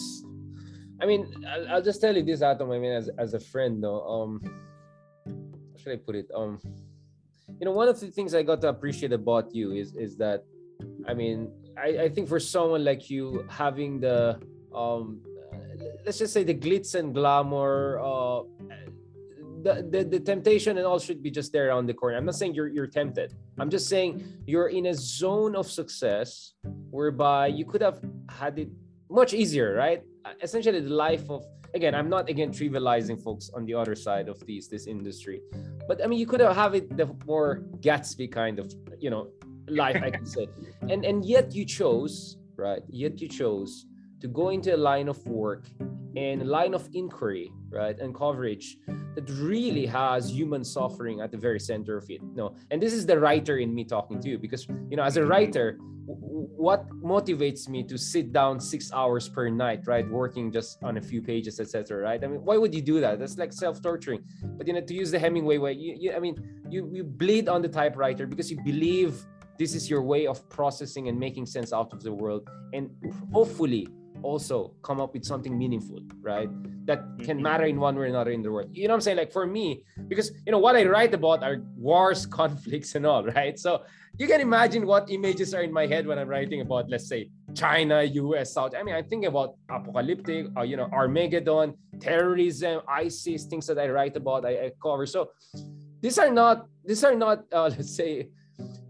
I 1.02 1.06
mean, 1.06 1.28
I'll, 1.48 1.68
I'll 1.76 1.82
just 1.82 2.00
tell 2.00 2.16
you 2.16 2.24
this, 2.24 2.42
Atom. 2.42 2.72
I 2.72 2.80
mean, 2.80 2.94
as, 2.94 3.10
as 3.18 3.34
a 3.34 3.40
friend, 3.40 3.82
no, 3.82 4.00
um, 4.06 4.40
how 5.26 5.78
should 5.82 5.92
I 5.92 5.98
put 5.98 6.16
it? 6.16 6.30
Um, 6.34 6.62
you 7.60 7.66
know, 7.66 7.72
one 7.72 7.88
of 7.88 8.00
the 8.00 8.08
things 8.08 8.34
I 8.36 8.44
got 8.44 8.62
to 8.62 8.70
appreciate 8.70 9.12
about 9.12 9.54
you 9.54 9.72
is 9.72 9.96
is 9.96 10.16
that, 10.18 10.46
I 11.08 11.14
mean, 11.14 11.52
I, 11.76 12.06
I 12.06 12.10
think 12.10 12.30
for 12.30 12.40
someone 12.40 12.84
like 12.84 13.10
you, 13.10 13.46
having 13.50 14.00
the 14.00 14.40
um, 14.74 15.22
let's 16.06 16.20
just 16.20 16.34
say 16.34 16.44
the 16.44 16.54
glitz 16.54 16.96
and 16.96 17.14
glamour, 17.14 18.00
uh, 18.00 18.44
the, 19.64 19.88
the, 19.90 20.04
the 20.04 20.20
temptation 20.20 20.78
and 20.78 20.86
all 20.86 21.00
should 21.00 21.24
be 21.24 21.32
just 21.32 21.52
there 21.52 21.70
around 21.70 21.88
the 21.88 21.94
corner. 21.94 22.18
I'm 22.18 22.26
not 22.26 22.36
saying 22.36 22.54
you're 22.54 22.68
you're 22.68 22.88
tempted. 22.88 23.34
I'm 23.60 23.70
just 23.70 23.88
saying 23.88 24.24
you're 24.46 24.68
in 24.68 24.88
a 24.88 24.94
zone 24.94 25.56
of 25.56 25.70
success 25.72 26.54
whereby 26.92 27.48
you 27.48 27.66
could 27.66 27.82
have 27.82 28.02
had 28.30 28.60
it 28.60 28.70
much 29.10 29.34
easier, 29.34 29.74
right? 29.74 30.04
Essentially, 30.42 30.80
the 30.82 30.90
life 30.90 31.30
of 31.30 31.46
again, 31.74 31.96
I'm 31.96 32.10
not 32.10 32.30
again 32.30 32.52
trivializing 32.52 33.22
folks 33.22 33.50
on 33.54 33.66
the 33.66 33.74
other 33.74 33.96
side 33.96 34.28
of 34.28 34.40
these 34.46 34.68
this 34.68 34.86
industry, 34.86 35.42
but 35.88 36.04
I 36.04 36.08
mean 36.08 36.20
you 36.20 36.28
could 36.28 36.42
have 36.42 36.56
have 36.56 36.76
it 36.76 36.96
the 36.96 37.08
more 37.26 37.64
Gatsby 37.80 38.32
kind 38.32 38.60
of 38.60 38.74
you 39.00 39.10
know 39.10 39.32
life 39.68 40.02
I 40.04 40.10
can 40.12 40.26
say, 40.26 40.48
and 40.92 41.06
and 41.06 41.24
yet 41.24 41.56
you 41.56 41.66
chose 41.66 42.38
right. 42.58 42.84
Yet 42.90 43.22
you 43.22 43.28
chose 43.28 43.86
to 44.24 44.30
go 44.30 44.50
into 44.50 44.74
a 44.74 44.78
line 44.78 45.10
of 45.10 45.24
work 45.28 45.66
and 46.16 46.42
a 46.42 46.46
line 46.46 46.74
of 46.74 46.88
inquiry, 46.94 47.52
right, 47.70 48.00
and 48.00 48.16
coverage 48.16 48.78
that 49.16 49.30
really 49.30 49.86
has 49.86 50.32
human 50.32 50.64
suffering 50.64 51.20
at 51.20 51.30
the 51.30 51.38
very 51.38 51.60
center 51.60 51.98
of 51.98 52.10
it. 52.10 52.22
No, 52.34 52.56
and 52.72 52.82
this 52.82 52.94
is 52.94 53.06
the 53.06 53.20
writer 53.20 53.58
in 53.58 53.76
me 53.76 53.84
talking 53.84 54.22
to 54.22 54.30
you 54.30 54.38
because 54.38 54.66
you 54.90 54.96
know, 54.96 55.04
as 55.04 55.18
a 55.18 55.26
writer, 55.26 55.78
what 56.06 56.88
motivates 57.02 57.68
me 57.68 57.84
to 57.84 57.98
sit 57.98 58.32
down 58.32 58.62
six 58.62 58.94
hours 58.94 59.28
per 59.28 59.50
night, 59.50 59.82
right, 59.88 60.08
working 60.10 60.52
just 60.52 60.82
on 60.84 60.98
a 60.98 61.02
few 61.02 61.22
pages, 61.22 61.60
etc. 61.60 61.98
Right? 61.98 62.24
I 62.24 62.28
mean, 62.28 62.46
why 62.46 62.56
would 62.58 62.74
you 62.74 62.82
do 62.82 63.02
that? 63.02 63.20
That's 63.20 63.38
like 63.38 63.52
self-torturing. 63.52 64.24
But 64.58 64.68
you 64.68 64.74
know, 64.74 64.82
to 64.82 64.94
use 64.94 65.12
the 65.12 65.20
Hemingway 65.20 65.58
way, 65.58 65.74
you, 65.74 65.98
you 66.00 66.14
I 66.14 66.20
mean, 66.20 66.36
you 66.70 66.90
you 66.94 67.04
bleed 67.04 67.50
on 67.50 67.62
the 67.62 67.70
typewriter 67.70 68.26
because 68.26 68.50
you 68.50 68.58
believe 68.64 69.26
this 69.60 69.76
is 69.76 69.90
your 69.90 70.02
way 70.02 70.28
of 70.28 70.48
processing 70.50 71.10
and 71.10 71.20
making 71.20 71.46
sense 71.46 71.74
out 71.74 71.92
of 71.92 72.04
the 72.04 72.14
world, 72.14 72.48
and 72.72 72.90
hopefully 73.34 73.88
also 74.24 74.74
come 74.82 75.00
up 75.00 75.14
with 75.14 75.26
something 75.26 75.58
meaningful, 75.58 76.00
right? 76.22 76.50
That 76.86 77.00
can 77.20 77.38
mm-hmm. 77.38 77.42
matter 77.42 77.66
in 77.66 77.80
one 77.80 77.96
way 77.96 78.04
or 78.04 78.06
another 78.06 78.32
in 78.32 78.42
the 78.42 78.52
world. 78.52 78.70
You 78.72 78.88
know 78.88 78.94
what 78.94 78.98
I'm 78.98 79.02
saying? 79.02 79.18
Like 79.18 79.32
for 79.32 79.46
me, 79.46 79.84
because 80.08 80.32
you 80.46 80.52
know 80.52 80.60
what 80.60 80.76
I 80.76 80.86
write 80.86 81.14
about 81.14 81.44
are 81.44 81.58
wars, 81.76 82.26
conflicts, 82.42 82.96
and 82.96 83.06
all, 83.06 83.24
right? 83.24 83.60
So 83.60 83.84
you 84.18 84.28
can 84.28 84.42
imagine 84.42 84.86
what 84.86 85.10
images 85.10 85.54
are 85.54 85.62
in 85.62 85.72
my 85.72 85.88
head 85.88 86.08
when 86.08 86.18
I'm 86.18 86.28
writing 86.28 86.62
about, 86.62 86.90
let's 86.90 87.08
say, 87.08 87.30
China, 87.54 88.04
US, 88.04 88.54
South. 88.54 88.74
I 88.76 88.84
mean, 88.84 88.96
I 88.96 89.02
think 89.02 89.26
about 89.26 89.56
apocalyptic, 89.70 90.48
uh, 90.58 90.62
you 90.62 90.78
know, 90.78 90.90
Armageddon, 90.92 91.76
terrorism, 92.00 92.82
ISIS, 92.88 93.46
things 93.46 93.68
that 93.68 93.80
I 93.80 93.90
write 93.90 94.16
about, 94.16 94.46
I, 94.46 94.66
I 94.66 94.72
cover. 94.82 95.06
So 95.06 95.30
these 96.04 96.20
are 96.20 96.30
not 96.30 96.68
these 96.84 97.04
are 97.04 97.16
not 97.16 97.48
uh, 97.52 97.72
let's 97.74 97.96
say 97.96 98.28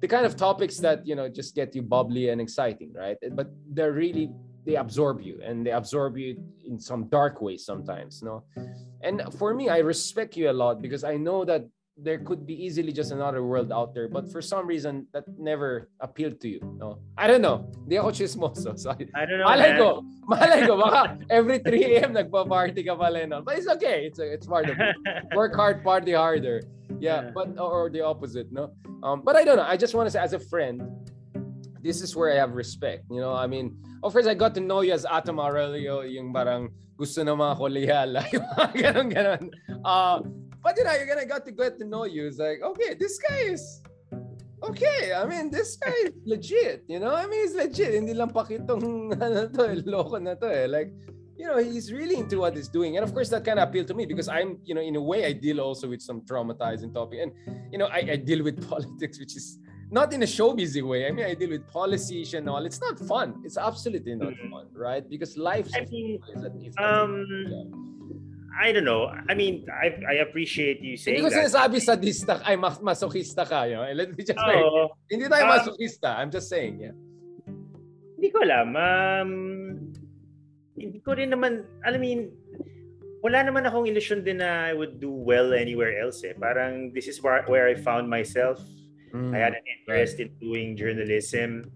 the 0.01 0.07
kind 0.07 0.26
of 0.26 0.35
topics 0.35 0.77
that 0.80 1.05
you 1.05 1.15
know 1.15 1.30
just 1.30 1.55
get 1.55 1.73
you 1.76 1.81
bubbly 1.81 2.30
and 2.30 2.41
exciting 2.41 2.91
right 2.91 3.18
but 3.31 3.47
they're 3.69 3.93
really 3.93 4.30
they 4.65 4.76
absorb 4.76 5.22
you 5.22 5.40
and 5.44 5.65
they 5.65 5.72
absorb 5.72 6.18
you 6.18 6.40
in 6.65 6.80
some 6.80 7.06
dark 7.07 7.41
ways 7.41 7.65
sometimes 7.65 8.22
no? 8.23 8.44
And 9.02 9.22
for 9.38 9.53
me 9.53 9.69
i 9.69 9.80
respect 9.80 10.38
you 10.38 10.49
a 10.49 10.56
lot 10.56 10.81
because 10.81 11.03
i 11.03 11.18
know 11.18 11.44
that 11.45 11.65
there 11.98 12.18
could 12.18 12.48
be 12.48 12.57
easily 12.57 12.91
just 12.91 13.11
another 13.11 13.44
world 13.44 13.72
out 13.72 13.94
there 13.94 14.10
but 14.10 14.31
for 14.31 14.41
some 14.41 14.65
reason 14.65 15.06
that 15.14 15.23
never 15.38 15.90
appealed 15.99 16.41
to 16.41 16.49
you 16.49 16.60
no? 16.77 16.98
I 17.18 17.27
don't 17.27 17.41
know. 17.41 17.69
Di 17.88 17.98
ako 17.98 18.10
chismoso 18.10 18.73
so 18.81 18.90
I, 18.90 19.06
I 19.14 19.26
don't 19.26 19.40
know 19.40 19.45
malay 19.45 19.77
ko 19.77 20.02
malay 20.31 20.65
ko 20.65 20.73
baka 20.80 21.19
every 21.30 21.60
3 21.60 21.84
a.m. 21.94 22.11
nagpa-party 22.18 22.81
ka 22.81 22.95
pala 22.98 23.27
no? 23.27 23.41
But 23.45 23.61
it's 23.61 23.69
okay 23.77 24.10
it's 24.10 24.18
it's 24.18 24.48
part 24.48 24.69
of 24.69 24.80
it. 24.80 24.95
Work 25.35 25.53
hard 25.53 25.84
party 25.84 26.18
harder. 26.18 26.65
Yeah, 26.98 27.30
yeah. 27.30 27.31
but 27.35 27.53
or 27.60 27.91
the 27.94 28.02
opposite 28.02 28.49
no? 28.49 28.73
Um 29.03 29.22
but 29.22 29.35
i 29.35 29.44
don't 29.44 29.60
know 29.60 29.68
i 29.68 29.77
just 29.77 29.94
want 29.94 30.07
to 30.07 30.11
say 30.11 30.23
as 30.23 30.34
a 30.34 30.41
friend 30.41 30.81
this 31.84 32.01
is 32.01 32.15
where 32.15 32.31
i 32.31 32.35
have 32.35 32.55
respect 32.55 33.03
you 33.11 33.19
know 33.19 33.35
i 33.35 33.45
mean 33.45 33.76
of 34.03 34.11
course, 34.11 34.27
I 34.27 34.35
got 34.35 34.53
to 34.55 34.60
know 34.60 34.81
you 34.81 34.91
as 34.91 35.05
Atom 35.05 35.39
Aurelio, 35.39 36.01
yung 36.03 36.35
parang 36.35 36.69
gusto 36.99 37.23
ng 37.23 37.39
mga 37.39 37.55
kolehala, 37.55 38.22
yung 38.35 39.10
mga. 39.10 39.39
Uh, 39.80 40.19
but 40.60 40.76
you 40.76 40.84
know, 40.84 40.93
you're 40.93 41.07
gonna 41.07 41.26
got 41.26 41.47
to 41.47 41.55
get 41.55 41.80
to 41.80 41.88
know 41.88 42.03
you. 42.03 42.27
It's 42.27 42.38
like, 42.38 42.60
okay, 42.61 42.93
this 42.99 43.18
guy 43.18 43.55
is 43.55 43.81
okay. 44.61 45.15
I 45.15 45.23
mean, 45.26 45.49
this 45.49 45.80
guy 45.80 45.95
is 46.03 46.14
legit. 46.27 46.84
You 46.88 46.99
know, 46.99 47.15
I 47.15 47.26
mean, 47.27 47.47
he's 47.47 47.55
legit. 47.55 47.95
Hindi 47.95 48.14
lang 48.14 48.35
pakitong 48.35 49.15
ano 49.23 49.47
to, 49.47 49.61
eh, 49.72 49.80
loko 49.88 50.19
na 50.19 50.35
to 50.35 50.51
eh. 50.51 50.68
Like, 50.68 50.91
you 51.39 51.47
know, 51.47 51.64
he's 51.64 51.88
really 51.91 52.19
into 52.19 52.43
what 52.43 52.60
he's 52.60 52.68
doing. 52.68 52.99
And 52.99 53.07
of 53.07 53.15
course, 53.15 53.31
that 53.31 53.47
kind 53.47 53.57
of 53.57 53.72
appealed 53.72 53.88
to 53.88 53.95
me 53.95 54.05
because 54.05 54.27
I'm, 54.27 54.60
you 54.68 54.76
know, 54.76 54.84
in 54.84 54.99
a 54.99 55.01
way, 55.01 55.23
I 55.26 55.31
deal 55.31 55.64
also 55.64 55.88
with 55.88 56.03
some 56.03 56.27
traumatizing 56.27 56.91
topic. 56.93 57.23
And, 57.23 57.31
you 57.72 57.80
know, 57.80 57.88
I, 57.88 58.03
I 58.03 58.15
deal 58.19 58.43
with 58.43 58.60
politics, 58.69 59.15
which 59.15 59.39
is 59.39 59.64
not 59.93 60.09
in 60.11 60.25
a 60.25 60.27
show 60.27 60.57
busy 60.57 60.81
way. 60.81 61.05
I 61.05 61.11
mean, 61.13 61.25
I 61.29 61.37
deal 61.37 61.53
with 61.53 61.69
policies 61.69 62.33
and 62.33 62.49
all. 62.49 62.65
It's 62.65 62.81
not 62.81 62.97
fun. 63.05 63.45
It's 63.45 63.61
absolutely 63.61 64.17
not 64.17 64.33
mm-hmm. 64.33 64.49
fun, 64.49 64.65
right? 64.73 65.05
Because 65.07 65.37
life. 65.37 65.69
I 65.69 65.85
mean, 65.85 66.17
um, 66.81 67.13
I 68.57 68.73
don't 68.73 68.89
know. 68.89 69.13
I 69.29 69.37
mean, 69.37 69.69
I 69.69 69.93
I 70.09 70.15
appreciate 70.25 70.81
you 70.81 70.97
saying 70.97 71.21
hindi 71.21 71.29
ko 71.29 71.29
that. 71.29 71.45
sinasabi 71.45 71.77
sadista 71.77 72.41
ay 72.41 72.57
masochista 72.57 73.45
ka, 73.45 73.69
you 73.69 73.77
know? 73.77 73.85
Let 73.85 74.17
me 74.17 74.25
just 74.25 74.41
oh, 74.41 74.49
say, 74.49 75.13
hindi 75.13 75.29
tayo 75.29 75.45
um, 75.45 75.51
masochista. 75.61 76.17
I'm 76.17 76.33
just 76.33 76.49
saying, 76.49 76.81
yeah. 76.81 76.97
Hindi 78.17 78.29
ko 78.33 78.41
alam. 78.41 78.67
Um, 78.73 79.31
hindi 80.73 80.99
ko 81.05 81.13
rin 81.13 81.29
naman, 81.37 81.69
I 81.85 81.97
mean, 82.01 82.33
wala 83.21 83.45
naman 83.45 83.69
akong 83.69 83.85
illusion 83.85 84.25
din 84.25 84.41
na 84.41 84.69
I 84.69 84.73
would 84.73 84.97
do 84.97 85.13
well 85.13 85.53
anywhere 85.53 86.01
else 86.01 86.25
eh. 86.25 86.33
Parang 86.33 86.93
this 86.97 87.05
is 87.05 87.21
where, 87.21 87.45
where 87.45 87.69
I 87.69 87.77
found 87.77 88.09
myself 88.09 88.57
Mm. 89.14 89.35
I 89.35 89.40
had 89.40 89.53
an 89.53 89.65
interest 89.69 90.19
in 90.19 90.34
doing 90.41 90.76
journalism. 90.76 91.69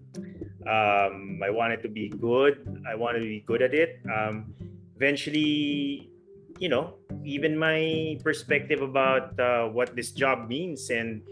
Um, 0.66 1.40
I 1.42 1.50
wanted 1.50 1.82
to 1.82 1.88
be 1.88 2.10
good. 2.10 2.82
I 2.86 2.94
wanted 2.94 3.20
to 3.20 3.30
be 3.30 3.40
good 3.46 3.62
at 3.62 3.74
it. 3.74 4.02
Um, 4.10 4.52
eventually, 4.96 6.10
you 6.58 6.68
know, 6.68 6.98
even 7.24 7.56
my 7.56 8.18
perspective 8.24 8.82
about 8.82 9.38
uh, 9.38 9.70
what 9.70 9.94
this 9.94 10.10
job 10.10 10.48
means 10.48 10.90
and 10.90 11.22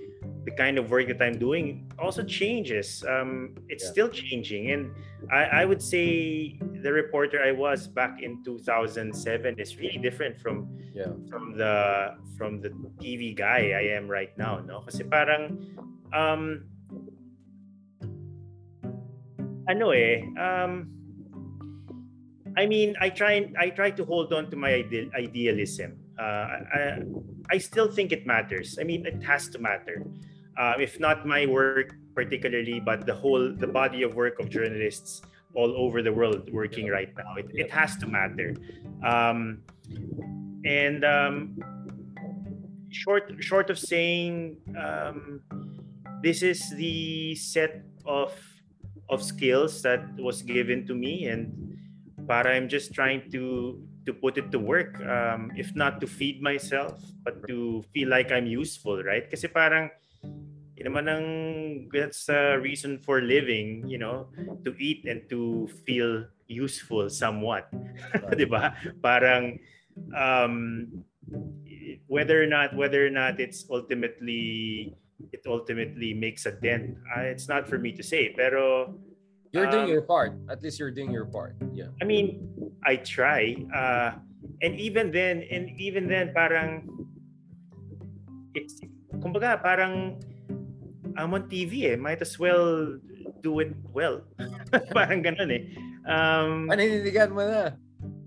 the 0.47 0.55
kind 0.55 0.78
of 0.78 0.89
work 0.90 1.10
that 1.10 1.20
I'm 1.20 1.36
doing 1.39 1.90
also 1.98 2.23
changes. 2.23 3.02
Um, 3.02 3.59
it's 3.68 3.82
Yeah. 3.85 3.90
still 3.90 4.09
changing, 4.09 4.70
and 4.70 4.94
I, 5.28 5.60
I 5.60 5.64
would 5.66 5.82
say 5.82 6.55
the 6.86 6.93
reporter 6.94 7.43
I 7.43 7.51
was 7.51 7.90
back 7.90 8.23
in 8.23 8.47
2007 8.47 9.59
is 9.59 9.77
really 9.77 9.98
different 9.98 10.39
from 10.39 10.70
Yeah. 10.94 11.12
from 11.28 11.59
the 11.59 12.14
from 12.39 12.62
the 12.62 12.70
TV 13.02 13.35
guy 13.35 13.74
I 13.74 13.98
am 13.98 14.06
right 14.06 14.31
now. 14.39 14.62
No, 14.62 14.86
kasi 14.86 15.02
parang 15.02 15.59
um, 16.14 16.64
ano 19.66 19.90
eh 19.90 20.23
um, 20.39 20.86
I 22.56 22.64
mean, 22.64 22.97
I 23.02 23.10
try 23.12 23.52
I 23.60 23.68
try 23.68 23.90
to 23.98 24.05
hold 24.06 24.32
on 24.32 24.48
to 24.48 24.56
my 24.56 24.81
ideal, 24.81 25.12
idealism. 25.12 26.01
Uh, 26.16 26.47
I, 26.73 26.81
I 27.52 27.59
still 27.60 27.93
think 27.93 28.16
it 28.16 28.24
matters. 28.24 28.81
I 28.81 28.85
mean, 28.89 29.05
it 29.05 29.20
has 29.28 29.52
to 29.52 29.60
matter. 29.60 30.01
Uh, 30.59 30.74
if 30.81 30.99
not 30.99 31.27
my 31.27 31.45
work 31.47 31.95
particularly, 32.15 32.81
but 32.81 33.05
the 33.05 33.15
whole 33.15 33.53
the 33.53 33.66
body 33.66 34.03
of 34.03 34.15
work 34.15 34.41
of 34.41 34.49
journalists 34.49 35.23
all 35.55 35.73
over 35.77 36.03
the 36.03 36.12
world 36.12 36.49
working 36.53 36.89
right 36.89 37.12
now, 37.16 37.37
it, 37.37 37.49
it 37.53 37.70
has 37.70 37.97
to 37.97 38.07
matter. 38.07 38.55
Um, 39.05 39.62
and 40.65 41.05
um, 41.05 41.57
short 42.91 43.33
short 43.41 43.70
of 43.70 43.78
saying 43.78 44.57
um, 44.77 45.41
this 46.23 46.43
is 46.43 46.70
the 46.77 47.35
set 47.37 47.85
of 48.05 48.33
of 49.09 49.23
skills 49.23 49.83
that 49.83 50.03
was 50.19 50.43
given 50.43 50.87
to 50.87 50.95
me 50.95 51.27
and 51.28 51.53
but 52.27 52.47
I'm 52.47 52.69
just 52.69 52.93
trying 52.93 53.31
to 53.31 53.78
to 54.07 54.12
put 54.12 54.39
it 54.39 54.51
to 54.51 54.59
work 54.59 54.99
um, 55.07 55.53
if 55.55 55.74
not 55.77 56.01
to 56.01 56.07
feed 56.07 56.43
myself 56.43 56.99
but 57.23 57.47
to 57.47 57.85
feel 57.95 58.09
like 58.09 58.33
I'm 58.33 58.47
useful 58.47 59.03
right 59.03 59.28
kasi 59.28 59.47
parang 59.47 59.91
yun 60.77 60.85
naman 60.93 61.05
ang 61.09 61.27
that's 61.89 62.28
a 62.28 62.61
reason 62.61 63.01
for 63.01 63.24
living 63.24 63.82
you 63.89 63.97
know 63.97 64.28
to 64.65 64.77
eat 64.77 65.05
and 65.09 65.24
to 65.28 65.66
feel 65.89 66.28
useful 66.47 67.09
somewhat 67.09 67.66
'di 68.36 68.47
ba 68.47 68.77
parang 69.01 69.57
um, 70.12 70.86
whether 72.07 72.39
or 72.39 72.47
not 72.47 72.77
whether 72.77 73.03
or 73.03 73.11
not 73.11 73.40
it's 73.40 73.65
ultimately 73.73 74.93
it 75.32 75.43
ultimately 75.48 76.12
makes 76.12 76.44
a 76.44 76.53
dent 76.53 76.94
uh, 77.16 77.24
it's 77.24 77.48
not 77.48 77.65
for 77.65 77.81
me 77.81 77.90
to 77.90 78.05
say 78.05 78.31
pero 78.36 78.93
You're 79.57 79.70
doing 79.70 79.89
Um, 79.89 79.97
your 79.97 80.03
part. 80.05 80.36
At 80.51 80.62
least 80.62 80.78
you're 80.78 80.93
doing 80.93 81.11
your 81.11 81.24
part. 81.24 81.57
Yeah. 81.73 81.89
I 82.01 82.05
mean, 82.05 82.44
I 82.85 82.97
try. 82.97 83.57
Uh, 83.73 84.20
and 84.61 84.77
even 84.77 85.11
then, 85.11 85.44
and 85.48 85.70
even 85.81 86.09
then, 86.09 86.32
parang, 86.36 86.85
it's, 88.53 88.81
kumbaga, 89.27 89.59
parang, 89.59 90.23
I'm 91.19 91.35
on 91.35 91.51
TV 91.51 91.90
eh. 91.90 91.97
Might 91.98 92.23
as 92.23 92.39
well 92.39 92.94
do 93.43 93.59
it 93.59 93.74
well. 93.90 94.23
parang 94.97 95.27
ganun 95.27 95.51
eh. 95.51 95.62
Um, 96.07 96.70
Paninindigan 96.70 97.35
mo 97.35 97.43
na. 97.43 97.74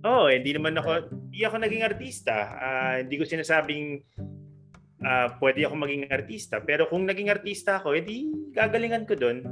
oh, 0.04 0.28
hindi 0.28 0.52
naman 0.52 0.76
ako, 0.76 1.08
hindi 1.32 1.42
ako 1.48 1.56
naging 1.64 1.84
artista. 1.88 2.36
Ah, 2.60 2.96
hindi 3.00 3.16
ko 3.16 3.24
sinasabing 3.24 4.04
ah, 5.04 5.40
pwede 5.40 5.64
ako 5.64 5.76
maging 5.80 6.12
artista. 6.12 6.60
Pero 6.60 6.92
kung 6.92 7.08
naging 7.08 7.32
artista 7.32 7.80
ako, 7.80 7.96
edi 7.96 8.28
gagalingan 8.52 9.08
ko 9.08 9.16
doon. 9.16 9.48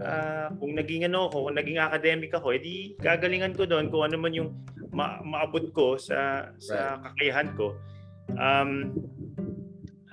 Ah, 0.00 0.52
kung 0.56 0.76
naging 0.76 1.08
ano 1.08 1.32
ako, 1.32 1.48
kung 1.48 1.56
naging 1.56 1.80
academic 1.80 2.32
ako, 2.36 2.52
edi 2.52 2.96
gagalingan 3.00 3.56
ko 3.56 3.64
doon 3.64 3.88
kung 3.88 4.04
ano 4.04 4.16
man 4.20 4.36
yung 4.36 4.52
ma- 4.92 5.20
maabot 5.24 5.72
ko 5.72 5.96
sa 5.96 6.52
sa 6.60 7.00
kakayahan 7.00 7.56
ko. 7.56 7.76
Um, 8.36 8.96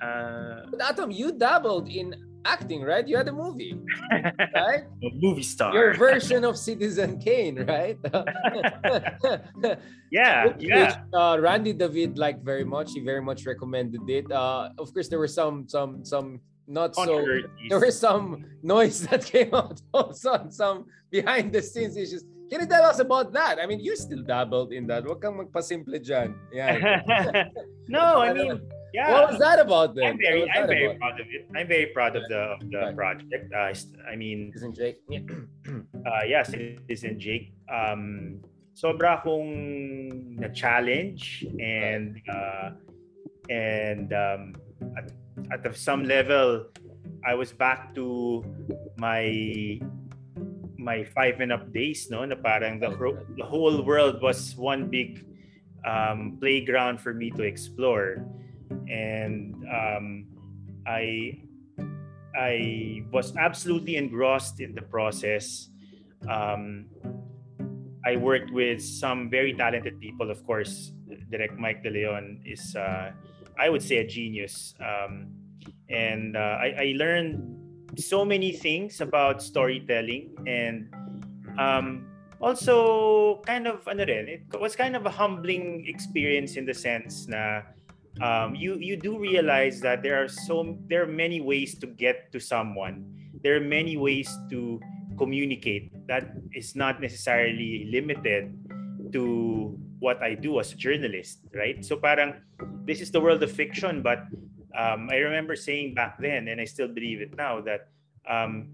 ah, 0.02 0.62
But 0.70 0.80
Atom, 0.80 1.10
you 1.10 1.32
dabbled 1.32 1.88
in 1.88 2.14
acting, 2.44 2.82
right? 2.82 3.06
You 3.06 3.16
had 3.16 3.28
a 3.28 3.32
movie, 3.32 3.78
right? 4.54 4.84
A 5.02 5.10
movie 5.14 5.42
star. 5.42 5.72
Your 5.74 5.94
version 5.94 6.44
of 6.44 6.56
Citizen 6.56 7.18
Kane, 7.18 7.64
right? 7.66 7.98
yeah, 10.10 10.46
Which, 10.46 10.62
yeah. 10.62 11.02
uh, 11.12 11.38
Randy 11.40 11.72
David 11.72 12.18
liked 12.18 12.44
very 12.44 12.64
much. 12.64 12.92
He 12.92 13.00
very 13.00 13.22
much 13.22 13.46
recommended 13.46 14.08
it. 14.08 14.30
Uh, 14.30 14.70
of 14.78 14.92
course, 14.92 15.08
there 15.08 15.18
were 15.18 15.28
some 15.28 15.68
some 15.68 16.04
some 16.04 16.40
not 16.66 16.94
so. 16.94 17.24
There 17.68 17.80
was 17.80 17.98
some 17.98 18.44
noise 18.62 19.06
that 19.08 19.24
came 19.24 19.54
out 19.54 19.80
also, 19.92 20.46
some 20.50 20.86
behind 21.10 21.52
the 21.52 21.62
scenes 21.62 21.96
issues. 21.96 22.24
Can 22.50 22.60
you 22.60 22.66
tell 22.66 22.82
us 22.82 22.98
about 22.98 23.32
that? 23.32 23.62
I 23.62 23.66
mean, 23.66 23.78
you 23.78 23.94
still 23.94 24.26
dabbled 24.26 24.72
in 24.74 24.86
that. 24.90 25.06
Huwag 25.06 25.22
kang 25.22 25.38
magpasimple 25.38 26.02
dyan. 26.02 26.34
Yeah. 26.50 27.46
no, 27.88 28.18
I 28.18 28.34
mean, 28.34 28.58
yeah. 28.92 29.12
What 29.14 29.30
was 29.30 29.38
that 29.38 29.62
about 29.62 29.94
then? 29.94 30.18
I'm 30.18 30.18
very, 30.18 30.50
I'm 30.50 30.66
very 30.66 30.86
about? 30.86 30.98
proud 30.98 31.20
of 31.20 31.26
it. 31.30 31.46
I'm 31.54 31.68
very 31.68 31.86
proud 31.94 32.16
of 32.16 32.26
the 32.26 32.58
of 32.58 32.66
the 32.66 32.92
project. 32.98 33.54
Uh, 33.54 33.70
I 34.02 34.16
mean, 34.16 34.50
Isn't 34.54 34.74
Jake? 34.74 34.98
Yeah. 35.06 35.22
uh, 36.06 36.26
yeah, 36.26 36.42
Citizen 36.42 37.22
Jake. 37.22 37.54
Um, 37.70 38.42
sobra 38.74 39.22
akong 39.22 39.46
na-challenge 40.40 41.46
and 41.60 42.18
uh, 42.26 42.74
and 43.46 44.10
um, 44.10 44.58
at, 44.98 45.06
at 45.54 45.62
some 45.76 46.02
level, 46.02 46.66
I 47.22 47.34
was 47.34 47.52
back 47.52 47.94
to 47.94 48.42
my 48.98 49.78
my 50.90 51.06
five 51.14 51.38
and 51.38 51.54
up 51.54 51.70
days, 51.70 52.10
no? 52.10 52.26
Na 52.26 52.34
parang 52.34 52.82
the, 52.82 52.90
the 53.38 53.46
whole 53.46 53.78
world 53.86 54.18
was 54.18 54.58
one 54.58 54.90
big 54.90 55.22
um, 55.86 56.34
playground 56.42 56.98
for 56.98 57.14
me 57.14 57.30
to 57.38 57.46
explore, 57.46 58.26
and 58.90 59.54
um, 59.70 60.26
I 60.82 61.38
I 62.34 63.06
was 63.14 63.38
absolutely 63.38 63.94
engrossed 63.94 64.58
in 64.58 64.74
the 64.74 64.82
process. 64.82 65.70
Um, 66.26 66.90
I 68.02 68.18
worked 68.18 68.50
with 68.50 68.82
some 68.82 69.30
very 69.30 69.54
talented 69.54 70.02
people. 70.02 70.26
Of 70.26 70.42
course, 70.42 70.90
Direct 71.30 71.54
Mike 71.54 71.86
De 71.86 71.90
Leon 71.90 72.42
is, 72.42 72.74
uh, 72.74 73.12
I 73.60 73.68
would 73.70 73.84
say, 73.84 74.02
a 74.02 74.06
genius. 74.06 74.74
Um, 74.80 75.36
and 75.90 76.34
uh, 76.34 76.56
I, 76.64 76.68
I 76.78 76.86
learned 76.96 77.59
so 77.96 78.24
many 78.24 78.52
things 78.52 79.00
about 79.00 79.42
storytelling 79.42 80.30
and 80.46 80.92
um, 81.58 82.06
also 82.40 83.42
kind 83.46 83.66
of 83.66 83.86
ano 83.88 84.04
rin, 84.04 84.28
it 84.28 84.42
was 84.60 84.74
kind 84.76 84.96
of 84.96 85.06
a 85.06 85.10
humbling 85.10 85.84
experience 85.86 86.56
in 86.56 86.64
the 86.64 86.74
sense 86.74 87.28
na 87.28 87.62
um, 88.18 88.54
you 88.54 88.76
you 88.80 88.96
do 88.96 89.18
realize 89.18 89.80
that 89.80 90.02
there 90.02 90.18
are 90.22 90.28
so 90.28 90.76
there 90.88 91.02
are 91.02 91.10
many 91.10 91.40
ways 91.40 91.78
to 91.78 91.86
get 91.86 92.32
to 92.32 92.40
someone. 92.40 93.04
There 93.44 93.56
are 93.56 93.64
many 93.64 93.96
ways 93.96 94.28
to 94.50 94.80
communicate 95.16 95.92
that 96.08 96.32
is 96.52 96.76
not 96.76 97.00
necessarily 97.00 97.88
limited 97.92 98.52
to 99.12 99.76
what 100.00 100.22
I 100.24 100.34
do 100.34 100.60
as 100.60 100.72
a 100.72 100.76
journalist, 100.76 101.44
right? 101.52 101.84
So 101.84 101.96
parang 101.96 102.40
this 102.88 103.00
is 103.00 103.12
the 103.12 103.20
world 103.20 103.42
of 103.44 103.52
fiction, 103.52 104.00
but 104.00 104.24
um, 104.76 105.08
I 105.10 105.16
remember 105.16 105.56
saying 105.56 105.94
back 105.94 106.18
then, 106.18 106.48
and 106.48 106.60
I 106.60 106.64
still 106.64 106.88
believe 106.88 107.20
it 107.20 107.36
now, 107.36 107.60
that 107.62 107.88
um, 108.28 108.68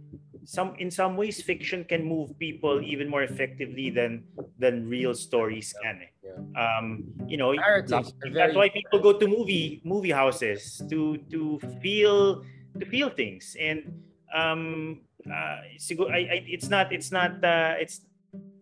some 0.44 0.74
in 0.78 0.90
some 0.90 1.16
ways 1.16 1.42
fiction 1.42 1.84
can 1.84 2.04
move 2.04 2.38
people 2.38 2.80
even 2.82 3.08
more 3.08 3.22
effectively 3.22 3.90
than 3.90 4.24
than 4.58 4.88
real 4.88 5.14
stories 5.14 5.74
can. 5.82 6.00
eh. 6.02 6.10
Yeah. 6.22 6.38
Um, 6.54 7.04
you 7.26 7.36
know, 7.36 7.52
Narratives 7.52 8.14
are 8.24 8.30
that's 8.30 8.54
why 8.54 8.68
people 8.68 9.00
go 9.00 9.18
to 9.18 9.26
movie 9.26 9.80
movie 9.84 10.10
houses 10.14 10.82
to 10.90 11.18
to 11.30 11.58
feel 11.82 12.44
to 12.78 12.84
feel 12.86 13.08
things 13.10 13.56
and 13.58 13.88
um 14.34 15.00
uh, 15.26 15.58
I, 15.66 16.20
I, 16.30 16.36
it's 16.46 16.68
not 16.68 16.92
it's 16.92 17.10
not 17.10 17.42
uh, 17.42 17.74
it's 17.78 18.02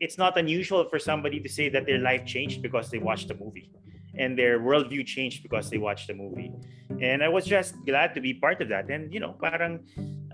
it's 0.01 0.17
not 0.17 0.39
unusual 0.39 0.89
for 0.89 0.99
somebody 0.99 1.41
to 1.41 1.49
say 1.49 1.69
that 1.69 1.85
their 1.85 1.99
life 1.99 2.25
changed 2.25 2.63
because 2.63 2.91
they 2.91 2.99
watched 2.99 3.29
the 3.29 3.35
movie 3.35 3.71
and 4.17 4.39
their 4.39 4.61
worldview 4.61 5.05
changed 5.07 5.43
because 5.43 5.71
they 5.71 5.79
watched 5.79 6.09
the 6.09 6.15
movie 6.15 6.53
and 7.01 7.23
I 7.23 7.29
was 7.29 7.45
just 7.45 7.75
glad 7.85 8.15
to 8.15 8.21
be 8.21 8.35
part 8.35 8.61
of 8.63 8.69
that 8.69 8.91
and 8.91 9.13
you 9.13 9.21
know 9.21 9.35
parang 9.41 9.83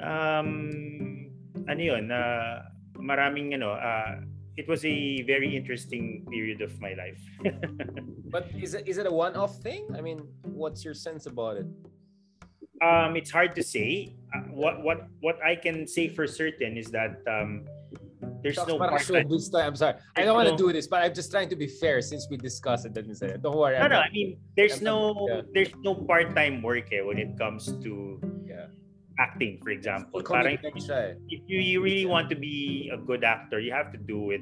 um 0.02 1.30
ano 1.68 1.82
yun 1.82 2.10
uh, 2.10 2.68
maraming 2.98 3.54
ano 3.54 3.76
uh, 3.76 4.20
it 4.56 4.68
was 4.68 4.84
a 4.84 5.22
very 5.24 5.56
interesting 5.56 6.26
period 6.28 6.60
of 6.60 6.72
my 6.80 6.92
life 6.92 7.22
But 8.30 8.46
is 8.54 8.78
it 8.78 8.86
is 8.86 8.96
it 8.96 9.06
a 9.06 9.12
one-off 9.12 9.58
thing? 9.58 9.90
I 9.98 10.00
mean, 10.00 10.22
what's 10.46 10.86
your 10.86 10.94
sense 10.94 11.26
about 11.26 11.58
it? 11.58 11.66
Um, 12.80 13.18
it's 13.18 13.30
hard 13.30 13.58
to 13.58 13.62
say. 13.62 14.14
Uh, 14.32 14.46
what 14.54 14.82
what 14.86 15.10
what 15.18 15.42
I 15.42 15.58
can 15.58 15.84
say 15.84 16.06
for 16.06 16.30
certain 16.30 16.78
is 16.78 16.94
that 16.94 17.18
um, 17.26 17.66
there's 18.42 18.56
no 18.66 18.78
parang 18.78 18.96
part-time- 18.98 19.28
showbiz. 19.28 19.52
I'm 19.54 19.76
sorry. 19.76 19.94
I 20.16 20.24
don't 20.24 20.34
want 20.36 20.48
to 20.48 20.56
do 20.56 20.72
this, 20.72 20.86
but 20.86 21.02
I'm 21.02 21.14
just 21.14 21.30
trying 21.30 21.48
to 21.48 21.56
be 21.56 21.66
fair 21.66 22.00
since 22.00 22.26
we 22.30 22.36
discussed 22.36 22.86
it. 22.86 22.92
Say, 23.16 23.36
don't 23.40 23.56
worry. 23.56 23.76
No, 23.78 23.84
I'm 23.84 23.90
no. 23.90 23.96
not- 24.00 24.08
I 24.08 24.12
mean, 24.12 24.38
there's 24.56 24.78
I'm 24.78 24.84
no 24.84 24.98
yeah. 25.28 25.42
there's 25.52 25.72
no 25.84 25.94
part-time 25.94 26.62
work 26.62 26.92
eh, 26.92 27.00
when 27.02 27.18
it 27.18 27.36
comes 27.38 27.72
to 27.84 28.20
Yeah. 28.48 28.66
acting, 29.18 29.60
for 29.62 29.70
example. 29.70 30.22
Parang 30.24 30.56
siya 30.80 31.14
eh. 31.14 31.28
if 31.28 31.40
you, 31.46 31.60
you 31.60 31.78
really 31.84 32.06
want 32.08 32.28
to 32.32 32.36
be 32.36 32.88
a 32.92 32.96
good 32.96 33.22
actor, 33.24 33.60
you 33.60 33.72
have 33.72 33.92
to 33.92 34.00
do 34.00 34.32
it 34.32 34.40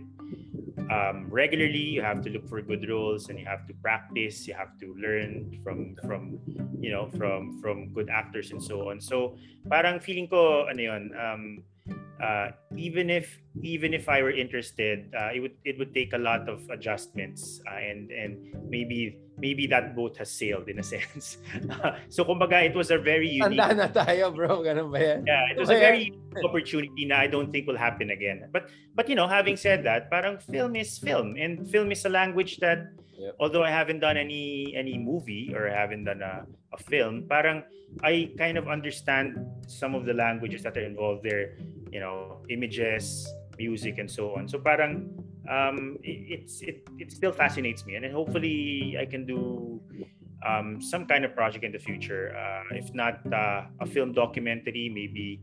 um, 0.91 1.27
regularly. 1.31 1.99
You 1.99 2.03
have 2.03 2.23
to 2.23 2.31
look 2.31 2.47
for 2.49 2.62
good 2.62 2.87
roles, 2.89 3.29
and 3.29 3.39
you 3.39 3.47
have 3.47 3.66
to 3.66 3.75
practice. 3.83 4.47
You 4.47 4.55
have 4.55 4.79
to 4.81 4.95
learn 4.97 5.51
from 5.62 5.97
from 6.07 6.39
you 6.81 6.91
know 6.95 7.11
from 7.19 7.59
from 7.61 7.93
good 7.93 8.09
actors 8.09 8.51
and 8.53 8.62
so 8.62 8.89
on. 8.91 9.01
So 9.01 9.37
parang 9.69 10.01
feeling 10.01 10.29
ko 10.29 10.66
ano 10.70 10.81
yun, 10.81 11.03
um, 11.19 11.43
uh, 12.23 12.51
even 12.77 13.10
if 13.10 13.39
even 13.62 13.94
if 13.94 14.09
I 14.09 14.23
were 14.23 14.31
interested, 14.31 15.10
uh, 15.15 15.31
it 15.35 15.40
would 15.40 15.56
it 15.65 15.78
would 15.78 15.94
take 15.94 16.12
a 16.12 16.19
lot 16.19 16.48
of 16.48 16.62
adjustments 16.70 17.60
uh, 17.66 17.78
and 17.78 18.10
and 18.10 18.55
maybe 18.69 19.19
maybe 19.39 19.66
that 19.70 19.94
boat 19.94 20.19
has 20.19 20.31
sailed 20.31 20.69
in 20.69 20.78
a 20.78 20.86
sense. 20.94 21.39
so 22.09 22.24
kumbaga 22.24 22.62
it 22.66 22.74
was 22.74 22.90
a 22.90 22.98
very 22.98 23.28
unique 23.31 23.59
Tanda 23.59 23.86
na 23.86 23.89
tayo, 23.89 24.35
bro. 24.35 24.62
Ganun 24.66 24.90
ba 24.90 24.98
yan? 24.98 25.27
Yeah, 25.27 25.55
it 25.55 25.59
was 25.59 25.70
a 25.70 25.78
very 25.78 26.10
unique 26.10 26.44
opportunity 26.44 27.06
na 27.06 27.23
I 27.23 27.28
don't 27.31 27.51
think 27.55 27.66
will 27.66 27.78
happen 27.78 28.10
again. 28.10 28.51
But 28.51 28.70
but 28.94 29.06
you 29.09 29.15
know, 29.15 29.31
having 29.31 29.56
said 29.56 29.86
that, 29.86 30.10
parang 30.10 30.43
film 30.43 30.74
is 30.74 30.98
film 30.98 31.39
and 31.39 31.62
film 31.70 31.94
is 31.94 32.02
a 32.05 32.10
language 32.10 32.59
that 32.59 32.90
Yep. 33.19 33.35
although 33.40 33.65
I 33.65 33.70
haven't 33.70 33.99
done 33.99 34.16
any 34.16 34.73
any 34.77 34.97
movie 34.97 35.51
or 35.55 35.69
I 35.69 35.74
haven't 35.74 36.05
done 36.05 36.23
a, 36.23 36.47
a 36.73 36.78
film, 36.78 37.27
parang 37.28 37.65
I 38.03 38.31
kind 38.39 38.57
of 38.57 38.69
understand 38.69 39.35
some 39.66 39.95
of 39.95 40.07
the 40.07 40.15
languages 40.15 40.62
that 40.62 40.77
are 40.77 40.86
involved 40.86 41.24
there, 41.24 41.59
you 41.90 41.99
know, 41.99 42.47
images, 42.49 43.27
music 43.59 43.99
and 43.99 44.09
so 44.09 44.36
on. 44.36 44.47
So 44.47 44.59
parang 44.59 45.11
um, 45.51 45.99
it, 46.05 46.47
it's 46.47 46.62
it 46.62 46.86
it 46.99 47.11
still 47.11 47.32
fascinates 47.32 47.85
me 47.86 47.97
and 47.97 48.05
then 48.05 48.12
hopefully 48.12 48.97
I 49.01 49.05
can 49.05 49.27
do 49.27 49.82
um, 50.47 50.81
some 50.81 51.05
kind 51.07 51.24
of 51.24 51.35
project 51.35 51.65
in 51.65 51.73
the 51.73 51.82
future. 51.82 52.39
Uh, 52.39 52.77
if 52.77 52.95
not 52.95 53.19
uh, 53.32 53.66
a 53.81 53.86
film 53.86 54.12
documentary, 54.12 54.89
maybe 54.95 55.43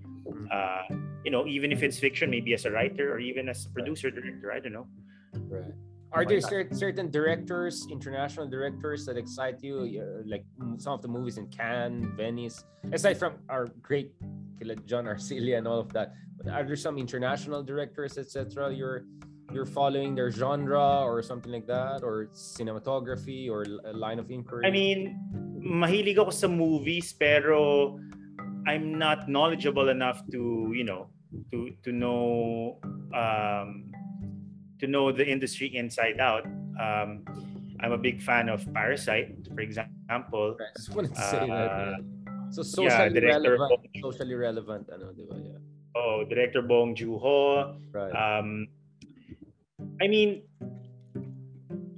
uh, 0.51 0.83
you 1.23 1.31
know, 1.31 1.45
even 1.45 1.71
if 1.71 1.83
it's 1.83 1.99
fiction, 1.99 2.29
maybe 2.29 2.53
as 2.53 2.65
a 2.65 2.71
writer 2.71 3.11
or 3.11 3.19
even 3.19 3.49
as 3.49 3.65
a 3.65 3.69
producer 3.69 4.09
director. 4.11 4.51
I 4.51 4.59
don't 4.59 4.73
know. 4.73 4.87
Right. 5.33 5.73
Are 6.15 6.23
there 6.25 6.39
not? 6.39 6.49
cer- 6.49 6.69
certain 6.71 7.11
directors, 7.11 7.85
international 7.91 8.47
directors 8.47 9.05
that 9.05 9.17
excite 9.19 9.59
you? 9.61 9.83
Uh, 9.83 10.23
Like 10.23 10.45
some 10.79 10.93
of 10.95 11.01
the 11.03 11.11
movies 11.11 11.37
in 11.37 11.47
Cannes, 11.51 12.15
Venice, 12.15 12.63
aside 12.95 13.19
from 13.19 13.43
our 13.51 13.67
great 13.83 14.15
kila 14.59 14.75
John 14.87 15.05
Arcilia 15.11 15.59
and 15.59 15.67
all 15.67 15.79
of 15.79 15.91
that. 15.93 16.15
But 16.39 16.47
are 16.51 16.63
there 16.63 16.79
some 16.79 16.97
international 16.97 17.63
directors, 17.63 18.17
etc. 18.17 18.71
You're 18.73 19.03
you're 19.53 19.67
following 19.67 20.15
their 20.15 20.31
genre 20.31 21.03
or 21.05 21.21
something 21.21 21.51
like 21.51 21.67
that, 21.67 22.01
or 22.03 22.27
cinematography 22.33 23.47
or 23.51 23.63
l- 23.67 23.83
a 23.85 23.93
line 23.93 24.19
of 24.19 24.31
inquiry? 24.31 24.65
I 24.65 24.71
mean, 24.71 25.19
mahilig 25.61 26.17
ako 26.17 26.31
sa 26.31 26.47
movies 26.47 27.13
pero 27.13 27.95
I'm 28.67 28.97
not 28.97 29.29
knowledgeable 29.29 29.89
enough 29.93 30.25
to, 30.33 30.73
you 30.73 30.83
know, 30.83 31.07
to 31.53 31.71
to 31.85 31.93
know 31.93 32.81
um, 33.13 33.93
to 34.79 34.87
know 34.87 35.11
the 35.11 35.25
industry 35.25 35.75
inside 35.75 36.19
out. 36.19 36.45
Um, 36.79 37.23
I'm 37.79 37.91
a 37.91 37.97
big 37.97 38.21
fan 38.21 38.49
of 38.49 38.63
Parasite, 38.73 39.35
for 39.53 39.61
example. 39.61 40.57
I 40.59 40.71
just 40.75 40.95
wanted 40.95 41.15
to 41.15 41.21
say 41.21 41.43
that. 41.47 41.71
Uh, 41.71 41.95
yeah. 41.99 42.15
So 42.51 42.61
yeah, 42.83 43.03
socially 43.03 43.19
director 43.19 43.51
relevant, 43.57 43.81
Bong- 43.81 44.01
socially 44.01 44.35
relevant, 44.35 44.83
ano, 44.93 45.05
di 45.11 45.25
ba? 45.27 45.35
Yeah. 45.35 45.59
Oh, 45.95 46.23
director 46.27 46.61
Bong 46.61 46.95
Joon-ho. 46.95 47.75
Right. 47.91 48.11
Um, 48.13 48.67
I 49.99 50.07
mean, 50.07 50.43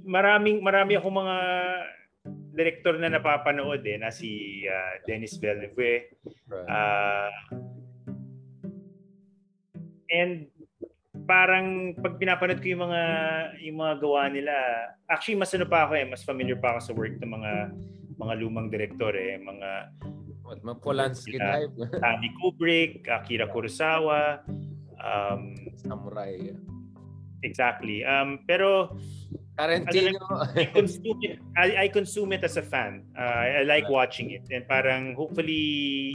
maraming 0.06 0.62
marami 0.62 0.98
akong 0.98 1.14
mga 1.14 1.36
director 2.58 2.98
na 2.98 3.12
napapanood 3.12 3.86
eh 3.86 3.98
na 4.02 4.10
si 4.10 4.64
uh, 4.66 4.98
Dennis 5.06 5.38
Villeneuve. 5.38 6.10
right. 6.50 6.66
Uh, 6.66 7.30
and 10.10 10.48
parang 11.28 11.92
pag 12.00 12.16
pinapanood 12.16 12.58
ko 12.64 12.72
yung 12.72 12.88
mga 12.88 13.02
yung 13.60 13.76
mga 13.76 13.94
gawa 14.00 14.22
nila, 14.32 14.54
actually 15.12 15.36
mas 15.36 15.52
ano 15.52 15.68
pa 15.68 15.84
ako 15.84 15.92
eh, 16.00 16.08
mas 16.08 16.24
familiar 16.24 16.56
pa 16.56 16.72
ako 16.74 16.80
sa 16.80 16.92
work 16.96 17.20
ng 17.20 17.28
mga 17.28 17.52
mga 18.16 18.34
lumang 18.40 18.72
direktor 18.72 19.12
eh, 19.12 19.36
mga 19.36 19.92
What, 20.48 20.64
mga 20.64 20.80
Polanski 20.80 21.36
Yeah. 21.36 21.68
type? 21.68 21.72
Stanley 22.00 22.32
Kubrick, 22.40 23.04
Akira 23.04 23.44
Kurosawa, 23.52 24.40
um, 24.96 25.52
Samurai. 25.76 26.40
yeah. 26.40 26.58
exactly. 27.44 28.00
Um, 28.00 28.40
pero 28.48 28.96
Tarantino. 29.58 30.22
I 30.56 30.70
consume 30.72 31.18
it. 31.20 31.38
I, 31.58 31.66
I 31.84 31.86
consume 31.92 32.32
it 32.32 32.42
as 32.46 32.56
a 32.56 32.62
fan. 32.64 33.02
Uh, 33.12 33.60
I 33.60 33.62
like 33.66 33.90
watching 33.90 34.30
it, 34.30 34.46
and 34.54 34.62
parang 34.64 35.18
hopefully 35.18 36.14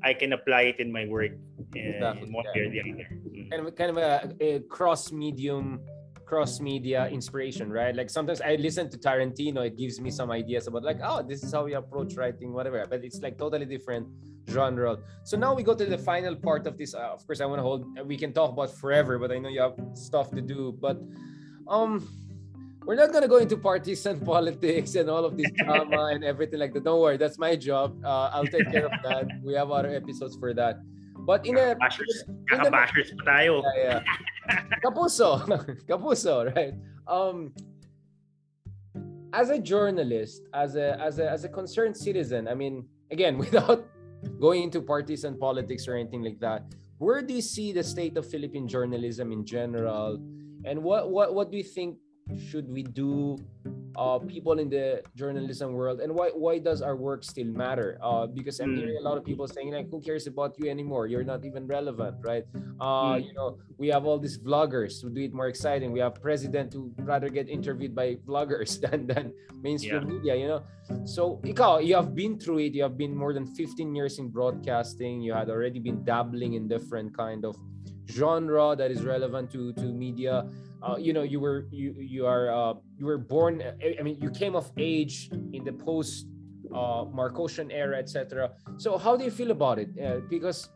I 0.00 0.14
can 0.14 0.32
apply 0.32 0.70
it 0.72 0.78
in 0.78 0.94
my 0.94 1.04
work 1.04 1.34
uh, 1.74 1.78
Exactly, 1.78 2.22
in 2.24 2.32
one 2.32 2.46
way 2.54 2.60
or 2.62 2.70
the 2.70 2.80
other. 2.80 3.06
Kind 3.50 3.66
of 3.66 3.74
kind 3.76 3.90
of 3.90 3.96
a, 3.98 4.34
a 4.40 4.60
cross 4.60 5.12
medium 5.12 5.80
cross 6.24 6.58
media 6.58 7.06
inspiration 7.08 7.70
right 7.70 7.94
like 7.94 8.08
sometimes 8.08 8.40
i 8.40 8.54
listen 8.56 8.88
to 8.88 8.96
tarantino 8.96 9.66
it 9.66 9.76
gives 9.76 10.00
me 10.00 10.10
some 10.10 10.30
ideas 10.30 10.66
about 10.66 10.82
like 10.82 10.98
oh 11.04 11.22
this 11.22 11.44
is 11.44 11.52
how 11.52 11.64
we 11.64 11.74
approach 11.74 12.14
writing 12.14 12.52
whatever 12.52 12.84
but 12.88 13.04
it's 13.04 13.20
like 13.20 13.36
totally 13.36 13.66
different 13.66 14.08
genre 14.48 14.96
so 15.22 15.36
now 15.36 15.54
we 15.54 15.62
go 15.62 15.74
to 15.74 15.84
the 15.84 15.98
final 15.98 16.34
part 16.34 16.66
of 16.66 16.78
this 16.78 16.94
uh, 16.94 17.12
of 17.12 17.24
course 17.26 17.42
i 17.42 17.44
want 17.44 17.58
to 17.58 17.62
hold 17.62 17.84
we 18.06 18.16
can 18.16 18.32
talk 18.32 18.50
about 18.50 18.70
forever 18.74 19.18
but 19.18 19.30
i 19.30 19.38
know 19.38 19.50
you 19.50 19.60
have 19.60 19.76
stuff 19.92 20.30
to 20.30 20.40
do 20.40 20.76
but 20.80 20.98
um 21.68 22.08
we're 22.86 22.96
not 22.96 23.12
gonna 23.12 23.28
go 23.28 23.38
into 23.38 23.56
partisan 23.56 24.20
politics 24.32 24.94
and 24.94 25.08
all 25.08 25.24
of 25.24 25.36
this 25.36 25.50
drama 25.56 26.06
and 26.12 26.22
everything 26.22 26.60
like 26.60 26.74
that. 26.74 26.84
Don't 26.84 27.00
worry, 27.00 27.16
that's 27.16 27.38
my 27.38 27.56
job. 27.56 27.96
Uh, 28.04 28.30
I'll 28.32 28.46
take 28.46 28.70
care 28.70 28.84
of 28.84 28.92
that. 29.02 29.26
We 29.42 29.54
have 29.54 29.70
other 29.70 29.88
episodes 29.88 30.36
for 30.36 30.52
that. 30.54 30.76
But 31.24 31.46
in 31.46 31.56
a 31.56 31.74
Bashers. 31.74 32.28
Kaka-bashers 32.48 33.16
pa 33.16 33.24
tayo. 33.24 33.64
yeah, 33.76 34.00
yeah. 34.00 34.60
Kapuso, 34.84 35.40
kapuso, 35.88 36.52
right? 36.52 36.76
Um, 37.08 37.56
as 39.32 39.48
a 39.48 39.58
journalist, 39.58 40.44
as 40.52 40.76
a 40.76 41.00
as 41.00 41.18
a 41.18 41.24
as 41.24 41.44
a 41.44 41.50
concerned 41.50 41.96
citizen, 41.96 42.46
I 42.46 42.54
mean, 42.54 42.84
again, 43.10 43.38
without 43.44 43.88
going 44.40 44.68
into 44.68 44.80
partisan 44.84 45.40
politics 45.40 45.88
or 45.88 45.96
anything 45.96 46.22
like 46.22 46.38
that, 46.40 46.68
where 47.00 47.24
do 47.24 47.32
you 47.32 47.42
see 47.42 47.72
the 47.72 47.82
state 47.82 48.16
of 48.20 48.28
Philippine 48.28 48.68
journalism 48.68 49.32
in 49.32 49.48
general, 49.48 50.20
and 50.68 50.76
what 50.84 51.08
what 51.10 51.32
what 51.32 51.50
do 51.50 51.56
you 51.56 51.64
think 51.64 51.96
should 52.36 52.68
we 52.68 52.82
do? 52.82 53.36
Uh, 53.94 54.18
people 54.18 54.58
in 54.58 54.66
the 54.68 54.98
journalism 55.14 55.70
world, 55.72 56.00
and 56.02 56.10
why 56.10 56.26
why 56.34 56.58
does 56.58 56.82
our 56.82 56.96
work 56.98 57.22
still 57.22 57.46
matter? 57.46 57.94
Uh, 58.02 58.26
because 58.26 58.58
I'm 58.58 58.74
Mm. 58.74 58.78
hearing 58.82 58.98
a 58.98 59.04
lot 59.06 59.14
of 59.14 59.22
people 59.22 59.46
saying 59.46 59.70
like, 59.70 59.86
who 59.86 60.02
cares 60.02 60.26
about 60.26 60.58
you 60.58 60.66
anymore? 60.66 61.06
You're 61.06 61.22
not 61.22 61.46
even 61.46 61.62
relevant, 61.70 62.18
right? 62.26 62.42
Uh, 62.82 63.14
Mm. 63.14 63.22
you 63.22 63.32
know, 63.38 63.54
we 63.78 63.86
have 63.94 64.02
all 64.02 64.18
these 64.18 64.34
vloggers 64.34 64.98
who 64.98 65.14
do 65.14 65.22
it 65.22 65.30
more 65.32 65.46
exciting. 65.46 65.94
We 65.94 66.02
have 66.02 66.18
president 66.18 66.74
who 66.74 66.90
rather 67.06 67.30
get 67.30 67.46
interviewed 67.46 67.94
by 67.94 68.18
vloggers 68.26 68.80
than 68.82 69.06
than 69.06 69.30
mainstream 69.62 70.02
media. 70.10 70.34
You 70.34 70.48
know, 70.58 70.60
so 71.06 71.38
ikaw, 71.46 71.78
you 71.78 71.94
have 71.94 72.18
been 72.18 72.34
through 72.34 72.66
it. 72.66 72.74
You 72.74 72.82
have 72.82 72.98
been 72.98 73.14
more 73.14 73.30
than 73.30 73.46
15 73.54 73.94
years 73.94 74.18
in 74.18 74.26
broadcasting. 74.26 75.22
You 75.22 75.38
had 75.38 75.46
already 75.54 75.78
been 75.78 76.02
dabbling 76.02 76.58
in 76.58 76.66
different 76.66 77.14
kind 77.14 77.46
of 77.46 77.54
genre 78.08 78.74
that 78.76 78.90
is 78.90 79.04
relevant 79.04 79.50
to 79.52 79.72
to 79.74 79.92
media. 79.92 80.46
Uh, 80.82 80.96
you 80.96 81.12
know, 81.12 81.22
you 81.22 81.40
were 81.40 81.66
you 81.70 81.94
you 81.98 82.26
are 82.26 82.52
uh, 82.52 82.74
you 82.98 83.06
were 83.06 83.18
born. 83.18 83.62
I 83.62 84.02
mean, 84.02 84.18
you 84.20 84.30
came 84.30 84.54
of 84.54 84.70
age 84.76 85.30
in 85.52 85.64
the 85.64 85.72
post 85.72 86.26
uh, 86.74 87.04
Marcosian 87.04 87.72
era, 87.72 87.98
etc. 87.98 88.52
So, 88.76 88.98
how 88.98 89.16
do 89.16 89.24
you 89.24 89.30
feel 89.30 89.50
about 89.50 89.78
it? 89.78 89.90
Uh, 89.98 90.20
because 90.28 90.68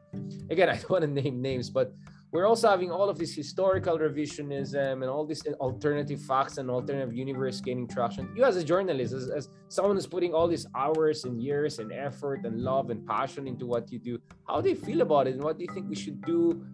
again, 0.50 0.68
I 0.72 0.76
don't 0.76 0.90
want 0.90 1.02
to 1.02 1.10
name 1.10 1.42
names, 1.42 1.70
but 1.70 1.92
we're 2.30 2.46
also 2.46 2.68
having 2.68 2.90
all 2.90 3.08
of 3.08 3.18
this 3.18 3.34
historical 3.34 3.98
revisionism 3.98 4.92
and 4.92 5.04
all 5.04 5.24
these 5.24 5.42
alternative 5.60 6.20
facts 6.20 6.58
and 6.58 6.68
alternative 6.70 7.14
universe 7.14 7.60
gaining 7.60 7.88
traction. 7.88 8.28
You, 8.36 8.44
as 8.44 8.56
a 8.56 8.64
journalist, 8.64 9.14
as, 9.14 9.30
as 9.30 9.48
someone 9.68 9.96
who's 9.96 10.06
putting 10.06 10.34
all 10.34 10.46
these 10.46 10.66
hours 10.74 11.24
and 11.24 11.42
years 11.42 11.78
and 11.78 11.90
effort 11.90 12.44
and 12.44 12.60
love 12.60 12.90
and 12.90 13.06
passion 13.06 13.48
into 13.48 13.66
what 13.66 13.90
you 13.90 13.98
do, 13.98 14.18
how 14.46 14.60
do 14.60 14.68
you 14.68 14.76
feel 14.76 15.00
about 15.00 15.26
it, 15.26 15.34
and 15.34 15.42
what 15.42 15.56
do 15.56 15.64
you 15.64 15.72
think 15.72 15.88
we 15.88 15.96
should 15.96 16.20
do? 16.22 16.66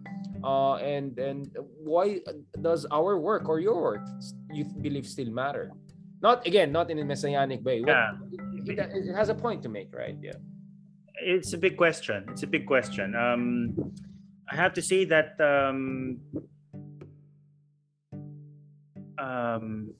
Uh, 0.43 0.75
and 0.75 1.17
and 1.17 1.57
why 1.79 2.19
does 2.61 2.85
our 2.91 3.17
work 3.17 3.47
or 3.47 3.59
your 3.59 3.81
work 3.81 4.05
you 4.51 4.65
believe 4.81 5.07
still 5.07 5.31
matter? 5.31 5.71
Not 6.21 6.45
again, 6.45 6.73
not 6.73 6.91
in 6.91 6.99
a 6.99 7.05
messianic 7.05 7.63
way. 7.63 7.81
Yeah. 7.85 8.11
it, 8.67 8.77
it 8.77 9.15
has 9.15 9.29
a 9.29 9.35
point 9.35 9.63
to 9.63 9.69
make, 9.69 9.93
right? 9.95 10.17
Yeah. 10.21 10.33
It's 11.21 11.53
a 11.53 11.57
big 11.57 11.77
question. 11.77 12.25
It's 12.29 12.43
a 12.43 12.47
big 12.47 12.65
question. 12.67 13.15
Um, 13.15 13.93
I 14.49 14.55
have 14.55 14.73
to 14.73 14.81
say 14.81 15.05
that 15.05 15.39
um, 15.41 16.21
um, 19.17 19.93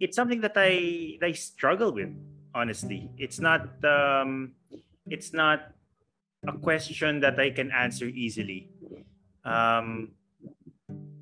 it's 0.00 0.16
something 0.16 0.40
that 0.42 0.54
I 0.56 1.18
I 1.22 1.32
struggle 1.32 1.92
with. 1.92 2.14
Honestly, 2.54 3.10
it's 3.18 3.40
not 3.40 3.68
um, 3.84 4.52
it's 5.10 5.32
not 5.32 5.74
a 6.46 6.54
question 6.56 7.20
that 7.20 7.38
I 7.38 7.50
can 7.50 7.70
answer 7.70 8.06
easily. 8.06 8.70
Um, 9.44 10.14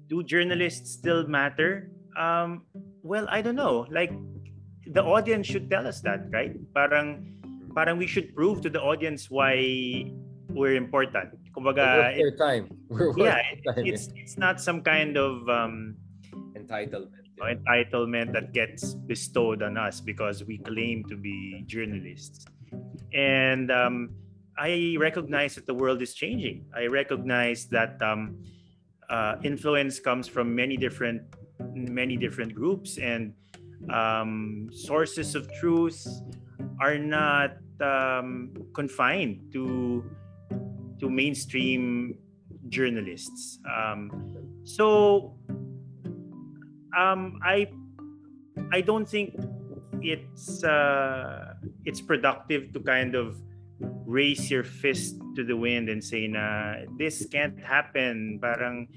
do 0.09 0.23
journalists 0.23 0.93
still 0.93 1.27
matter? 1.27 1.91
Um, 2.17 2.63
well, 3.03 3.27
I 3.29 3.43
don't 3.43 3.57
know. 3.57 3.87
Like 3.91 4.13
the 4.87 5.03
audience 5.03 5.47
should 5.47 5.71
tell 5.71 5.87
us 5.87 6.01
that, 6.03 6.29
right? 6.31 6.55
Parang 6.75 7.35
parang 7.75 7.99
we 7.99 8.07
should 8.07 8.35
prove 8.37 8.61
to 8.63 8.71
the 8.71 8.81
audience 8.81 9.31
why 9.31 10.13
we're 10.55 10.79
important. 10.79 11.35
kumbaga, 11.53 12.15
We're 12.15 12.31
worth 12.31 12.39
time. 12.39 12.65
We're 12.89 13.11
worth 13.11 13.19
yeah, 13.19 13.43
time. 13.67 13.85
it's 13.87 14.09
it's 14.15 14.39
not 14.39 14.61
some 14.61 14.81
kind 14.83 15.19
of 15.19 15.49
um, 15.51 15.99
entitlement. 16.55 17.25
know, 17.39 17.51
entitlement 17.51 18.33
that 18.33 18.53
gets 18.53 18.95
bestowed 18.95 19.63
on 19.63 19.77
us 19.77 20.01
because 20.01 20.45
we 20.45 20.59
claim 20.59 21.05
to 21.11 21.17
be 21.17 21.63
journalists. 21.67 22.47
And 23.13 23.71
um, 23.71 24.15
I 24.59 24.97
recognize 24.99 25.55
that 25.57 25.67
the 25.67 25.75
world 25.75 26.03
is 26.03 26.15
changing. 26.15 26.67
I 26.75 26.87
recognize 26.87 27.67
that 27.75 28.01
um, 28.03 28.39
uh, 29.11 29.37
influence 29.43 29.99
comes 29.99 30.29
from 30.29 30.55
many 30.55 30.77
different 30.77 31.23
many 31.75 32.17
different 32.17 32.55
groups 32.55 32.99
and 32.99 33.33
um, 33.91 34.69
sources 34.73 35.35
of 35.35 35.47
truth 35.55 36.07
are 36.81 36.99
not 36.99 37.57
um, 37.81 38.55
confined 38.75 39.53
to 39.53 40.03
to 41.05 41.13
mainstream 41.13 42.17
journalists. 42.73 43.61
Um, 43.69 44.09
so 44.65 45.37
um, 46.97 47.37
I 47.45 47.69
I 48.73 48.81
don't 48.81 49.05
think 49.05 49.37
it's 50.01 50.65
uh, 50.65 51.61
it's 51.85 52.01
productive 52.01 52.73
to 52.73 52.81
kind 52.81 53.15
of 53.15 53.37
raise 54.09 54.49
your 54.51 54.65
fist 54.65 55.21
to 55.37 55.45
the 55.45 55.57
wind 55.57 55.93
and 55.93 56.01
say 56.01 56.25
na 56.25 56.89
this 56.97 57.27
can't 57.29 57.59
happen 57.59 58.39
parang 58.41 58.89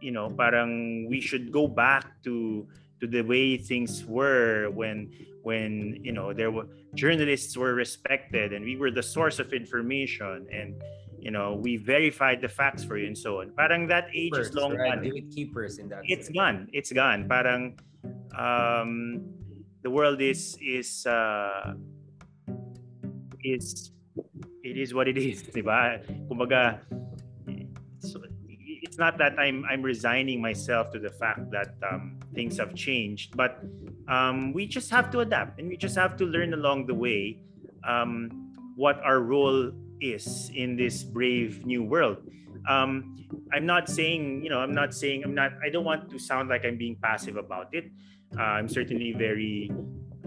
you 0.00 0.12
know 0.14 0.30
parang 0.32 1.04
we 1.10 1.20
should 1.20 1.50
go 1.50 1.66
back 1.66 2.06
to 2.22 2.64
to 3.02 3.08
the 3.10 3.20
way 3.20 3.58
things 3.58 4.06
were 4.06 4.70
when 4.70 5.10
when 5.42 5.98
you 6.02 6.12
know 6.12 6.32
there 6.32 6.50
were 6.50 6.66
journalists 6.94 7.56
were 7.56 7.74
respected 7.74 8.52
and 8.52 8.64
we 8.64 8.76
were 8.76 8.90
the 8.90 9.02
source 9.02 9.38
of 9.38 9.52
information 9.52 10.46
and 10.52 10.74
you 11.18 11.30
know 11.30 11.54
we 11.54 11.76
verified 11.76 12.40
the 12.40 12.48
facts 12.48 12.84
for 12.84 12.96
you 12.96 13.06
and 13.06 13.16
so 13.16 13.40
on. 13.40 13.52
Parang 13.56 13.86
that 13.88 14.08
age 14.14 14.32
Keepers, 14.32 14.48
is 14.48 14.54
long 14.54 14.76
right? 14.76 14.94
gone. 14.94 15.04
Gatekeepers 15.04 15.78
in 15.78 15.88
that 15.88 16.02
it's 16.04 16.26
sense. 16.26 16.36
gone. 16.36 16.68
It's 16.72 16.92
gone. 16.92 17.28
Parang 17.28 17.78
um 18.36 19.24
the 19.82 19.90
world 19.90 20.20
is 20.20 20.56
is 20.60 21.06
uh 21.06 21.74
is 23.42 23.92
it 24.62 24.76
is 24.76 24.92
what 24.92 25.08
it 25.08 25.16
is 25.16 25.42
di 25.54 25.62
ba? 25.62 26.00
Kumbaga 26.28 26.80
so 28.00 28.20
it's 28.82 28.98
not 28.98 29.18
that 29.18 29.38
i'm 29.38 29.64
i'm 29.68 29.82
resigning 29.82 30.40
myself 30.40 30.90
to 30.90 30.98
the 30.98 31.10
fact 31.10 31.50
that 31.50 31.74
um 31.90 32.18
things 32.34 32.56
have 32.56 32.74
changed 32.74 33.36
but 33.36 33.60
um 34.10 34.52
we 34.52 34.66
just 34.66 34.90
have 34.90 35.10
to 35.10 35.20
adapt 35.20 35.58
and 35.58 35.68
we 35.68 35.76
just 35.76 35.96
have 35.96 36.16
to 36.16 36.26
learn 36.26 36.52
along 36.52 36.86
the 36.86 36.94
way 36.94 37.38
um 37.86 38.52
what 38.76 39.00
our 39.04 39.20
role 39.20 39.70
is 40.00 40.50
in 40.54 40.76
this 40.76 41.02
brave 41.04 41.64
new 41.64 41.82
world. 41.82 42.18
Um 42.68 43.16
i'm 43.54 43.64
not 43.64 43.88
saying 43.88 44.42
you 44.44 44.50
know 44.50 44.58
i'm 44.58 44.74
not 44.74 44.92
saying 44.92 45.22
i'm 45.24 45.34
not 45.34 45.52
i 45.64 45.70
don't 45.70 45.84
want 45.84 46.10
to 46.10 46.18
sound 46.18 46.48
like 46.48 46.64
i'm 46.64 46.76
being 46.76 46.96
passive 47.00 47.36
about 47.36 47.72
it. 47.72 47.90
Uh, 48.36 48.58
i'm 48.58 48.68
certainly 48.68 49.12
very 49.12 49.70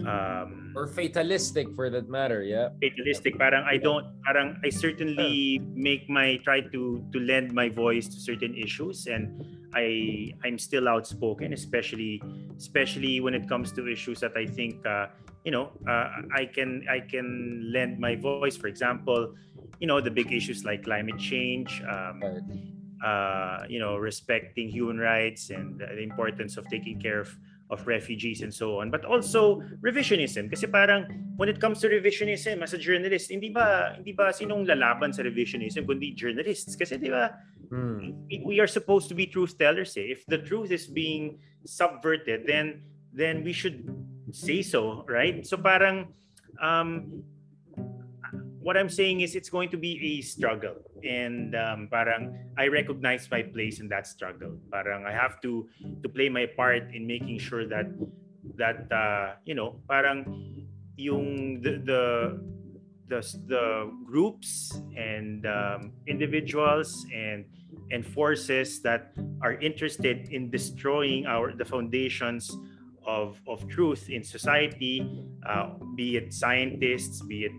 um 0.06 0.63
or 0.74 0.86
fatalistic 0.86 1.70
for 1.74 1.88
that 1.90 2.08
matter. 2.08 2.42
Yeah. 2.42 2.68
fatalistic 2.82 3.38
parang 3.38 3.64
i 3.64 3.76
don't 3.78 4.04
parang 4.26 4.58
i 4.64 4.68
certainly 4.68 5.62
make 5.74 6.08
my 6.10 6.36
try 6.44 6.60
to 6.60 7.00
to 7.14 7.18
lend 7.22 7.52
my 7.54 7.68
voice 7.70 8.06
to 8.10 8.18
certain 8.18 8.54
issues 8.54 9.06
and 9.06 9.30
i 9.74 10.30
i'm 10.44 10.58
still 10.58 10.88
outspoken 10.88 11.52
especially 11.52 12.20
especially 12.58 13.20
when 13.20 13.34
it 13.34 13.48
comes 13.48 13.72
to 13.72 13.86
issues 13.86 14.20
that 14.20 14.34
i 14.36 14.44
think 14.46 14.78
uh, 14.86 15.06
you 15.44 15.50
know 15.50 15.70
uh, 15.86 16.22
i 16.34 16.44
can 16.44 16.82
i 16.90 16.98
can 17.00 17.62
lend 17.72 17.98
my 17.98 18.14
voice 18.14 18.56
for 18.56 18.66
example 18.68 19.32
you 19.80 19.86
know 19.86 20.00
the 20.00 20.10
big 20.10 20.32
issues 20.32 20.64
like 20.64 20.82
climate 20.84 21.18
change 21.18 21.82
um, 21.86 22.20
Right. 22.22 22.42
uh, 23.04 23.64
you 23.68 23.78
know 23.78 23.96
respecting 23.96 24.68
human 24.68 24.98
rights 24.98 25.50
and 25.50 25.78
the 25.78 26.00
importance 26.02 26.56
of 26.56 26.64
taking 26.70 27.00
care 27.00 27.20
of 27.20 27.30
of 27.70 27.86
refugees 27.86 28.42
and 28.42 28.52
so 28.52 28.80
on. 28.80 28.90
But 28.90 29.04
also 29.04 29.62
revisionism. 29.80 30.50
Kasi 30.52 30.66
parang 30.68 31.08
when 31.36 31.48
it 31.48 31.60
comes 31.60 31.80
to 31.80 31.88
revisionism 31.88 32.60
as 32.62 32.74
a 32.76 32.78
journalist 32.78 33.30
hindi 33.32 33.48
ba 33.48 33.96
hindi 33.96 34.12
ba 34.12 34.30
sinong 34.30 34.68
lalaban 34.68 35.14
sa 35.14 35.24
revisionism 35.24 35.88
kundi 35.88 36.12
journalists? 36.14 36.76
Kasi 36.76 36.98
di 37.00 37.08
ba 37.08 37.32
Hmm. 37.72 38.12
we- 38.28 38.44
we 38.44 38.54
are 38.60 38.68
supposed 38.68 39.08
to 39.08 39.16
be 39.16 39.24
truth 39.24 39.56
tellers 39.56 39.96
eh. 39.96 40.12
if 40.12 40.20
the 40.28 40.36
truth 40.36 40.68
is 40.70 40.84
being 40.84 41.40
subverted 41.64 42.44
then 42.44 42.84
then 43.16 43.40
we 43.40 43.56
should 43.56 43.88
say 44.30 44.60
so 44.60 45.02
right? 45.08 45.42
So 45.48 45.56
parang 45.56 46.12
um 46.60 47.24
what 48.60 48.76
I'm 48.76 48.92
saying 48.92 49.20
is 49.24 49.34
it's 49.34 49.48
going 49.48 49.72
to 49.72 49.80
be 49.80 49.96
a 49.96 50.20
struggle 50.20 50.76
and 51.04 51.54
um, 51.54 51.88
parang 51.90 52.36
I 52.56 52.68
recognize 52.68 53.30
my 53.30 53.42
place 53.42 53.80
in 53.80 53.88
that 53.88 54.06
struggle. 54.06 54.56
Parang 54.72 55.04
I 55.06 55.12
have 55.12 55.40
to 55.42 55.68
to 56.02 56.08
play 56.08 56.28
my 56.28 56.46
part 56.46 56.90
in 56.92 57.06
making 57.06 57.38
sure 57.38 57.68
that 57.68 57.86
that 58.56 58.90
uh, 58.90 59.36
you 59.44 59.54
know 59.54 59.80
parang 59.88 60.24
yung 60.96 61.60
the 61.60 61.80
the 61.84 62.04
the, 63.08 63.20
the 63.46 63.92
groups 64.04 64.80
and 64.96 65.46
um, 65.46 65.92
individuals 66.06 67.04
and 67.12 67.44
and 67.90 68.06
forces 68.06 68.80
that 68.80 69.12
are 69.42 69.54
interested 69.60 70.28
in 70.32 70.50
destroying 70.50 71.26
our 71.26 71.52
the 71.52 71.64
foundations 71.64 72.50
of 73.06 73.36
of 73.46 73.68
truth 73.68 74.08
in 74.08 74.24
society 74.24 75.04
uh, 75.44 75.76
be 75.94 76.16
it 76.16 76.32
scientists 76.32 77.20
be 77.22 77.44
it 77.44 77.52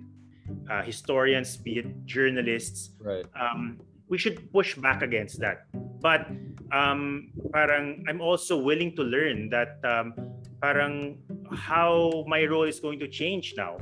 uh, 0.70 0.82
historians 0.82 1.58
be 1.58 1.80
it 1.80 2.06
journalists 2.06 2.92
Right. 3.00 3.26
um, 3.40 3.80
we 4.08 4.18
should 4.18 4.52
push 4.52 4.76
back 4.76 5.02
against 5.02 5.40
that. 5.40 5.66
But 6.02 6.30
um, 6.72 7.32
parang 7.52 8.06
I'm 8.08 8.22
also 8.22 8.58
willing 8.58 8.96
to 8.96 9.04
learn 9.04 9.50
that 9.50 9.82
um, 9.84 10.14
parang 10.62 11.18
how 11.52 12.24
my 12.28 12.46
role 12.46 12.64
is 12.64 12.80
going 12.80 13.00
to 13.00 13.08
change 13.08 13.54
now 13.58 13.78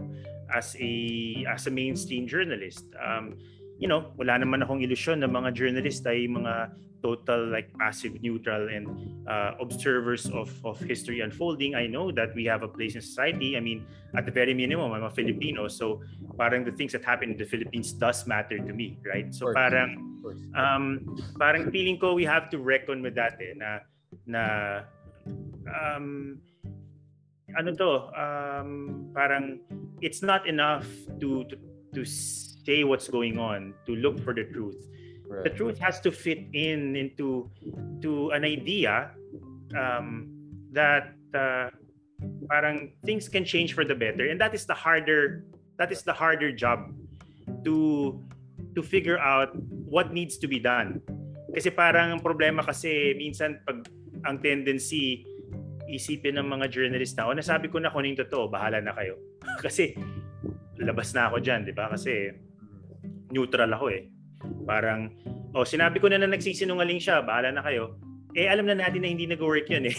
as 0.53 0.75
a 0.79 1.45
as 1.49 1.67
a 1.67 1.71
mainstream 1.71 2.27
journalist. 2.27 2.85
Um, 2.95 3.35
you 3.83 3.91
know, 3.91 4.15
wala 4.15 4.39
naman 4.39 4.63
akong 4.63 4.79
ilusyon 4.79 5.19
na 5.19 5.27
mga 5.27 5.51
journalist 5.51 6.07
ay 6.07 6.23
mga 6.23 6.71
total 7.03 7.51
like 7.51 7.67
passive 7.75 8.15
neutral 8.23 8.71
and 8.71 8.87
uh, 9.27 9.59
observers 9.59 10.31
of 10.31 10.47
of 10.63 10.79
history 10.87 11.19
unfolding. 11.19 11.75
I 11.75 11.91
know 11.91 12.15
that 12.15 12.31
we 12.31 12.47
have 12.47 12.63
a 12.63 12.71
place 12.71 12.95
in 12.95 13.03
society. 13.03 13.59
I 13.59 13.61
mean 13.61 13.83
at 14.15 14.23
the 14.23 14.31
very 14.31 14.53
minimum 14.53 14.93
i'm 14.93 15.03
a 15.03 15.09
filipino 15.09 15.67
so 15.67 15.99
parang 16.37 16.63
the 16.63 16.71
things 16.71 16.93
that 16.93 17.03
happen 17.03 17.33
in 17.33 17.37
the 17.37 17.49
philippines 17.49 17.91
does 17.97 18.23
matter 18.29 18.57
to 18.57 18.71
me 18.71 18.95
right? 19.03 19.33
So 19.35 19.51
parang 19.51 19.99
um 20.55 21.17
parang 21.35 21.67
feeling 21.67 21.99
ko 21.99 22.15
we 22.15 22.23
have 22.23 22.47
to 22.55 22.63
reckon 22.63 23.03
with 23.03 23.19
that 23.19 23.35
eh, 23.43 23.51
na 23.57 23.83
na 24.23 24.43
um 25.67 26.39
ano 27.57 27.69
to 27.75 27.91
um 28.15 28.69
parang 29.11 29.59
it's 29.99 30.23
not 30.23 30.47
enough 30.47 30.87
to 31.19 31.43
to, 31.51 31.59
to 31.97 32.05
say 32.65 32.83
what's 32.83 33.07
going 33.07 33.37
on 33.37 33.73
to 33.85 33.95
look 33.95 34.19
for 34.23 34.33
the 34.33 34.43
truth. 34.49 34.79
The 35.23 35.49
Right. 35.49 35.55
truth 35.55 35.77
has 35.79 35.97
to 36.03 36.11
fit 36.11 36.45
in 36.53 36.93
into 36.99 37.49
to 38.03 38.35
an 38.35 38.43
idea 38.43 39.15
um, 39.73 40.29
that 40.75 41.15
uh, 41.33 41.71
parang 42.51 42.93
things 43.01 43.31
can 43.31 43.41
change 43.47 43.73
for 43.73 43.87
the 43.87 43.95
better. 43.95 44.29
And 44.29 44.37
that 44.41 44.53
is 44.53 44.67
the 44.67 44.75
harder 44.75 45.47
that 45.79 45.89
is 45.89 46.03
the 46.03 46.13
harder 46.13 46.51
job 46.53 46.91
to 47.65 48.19
to 48.77 48.81
figure 48.83 49.17
out 49.17 49.55
what 49.89 50.13
needs 50.13 50.37
to 50.43 50.47
be 50.47 50.59
done. 50.59 51.01
Kasi 51.53 51.73
parang 51.73 52.19
ang 52.19 52.21
problema 52.21 52.61
kasi 52.61 53.17
minsan 53.17 53.57
pag 53.65 53.85
ang 54.27 54.37
tendency 54.43 55.25
isipin 55.87 56.39
ng 56.39 56.47
mga 56.47 56.69
journalist 56.71 57.13
na 57.17 57.29
o 57.29 57.35
nasabi 57.35 57.69
ko 57.69 57.77
na 57.77 57.91
kung 57.91 58.01
ano 58.01 58.09
yung 58.09 58.21
totoo 58.25 58.49
bahala 58.49 58.81
na 58.81 58.95
kayo. 58.95 59.19
Kasi 59.65 59.93
labas 60.81 61.13
na 61.13 61.29
ako 61.29 61.37
dyan 61.43 61.67
di 61.67 61.73
ba? 61.75 61.91
Kasi 61.91 62.33
neutral 63.33 63.73
ako 63.73 63.89
eh 63.89 64.05
parang 64.63 65.09
oh 65.51 65.65
sinabi 65.65 65.97
ko 65.97 66.07
na 66.07 66.21
na 66.21 66.29
nagsisinungaling 66.29 67.01
siya 67.01 67.25
bahala 67.25 67.49
na 67.49 67.65
kayo 67.65 67.97
eh 68.33 68.45
alam 68.45 68.65
na 68.65 68.77
natin 68.77 69.01
na 69.01 69.09
hindi 69.09 69.25
nag-work 69.25 69.65
yun 69.67 69.89
eh 69.89 69.97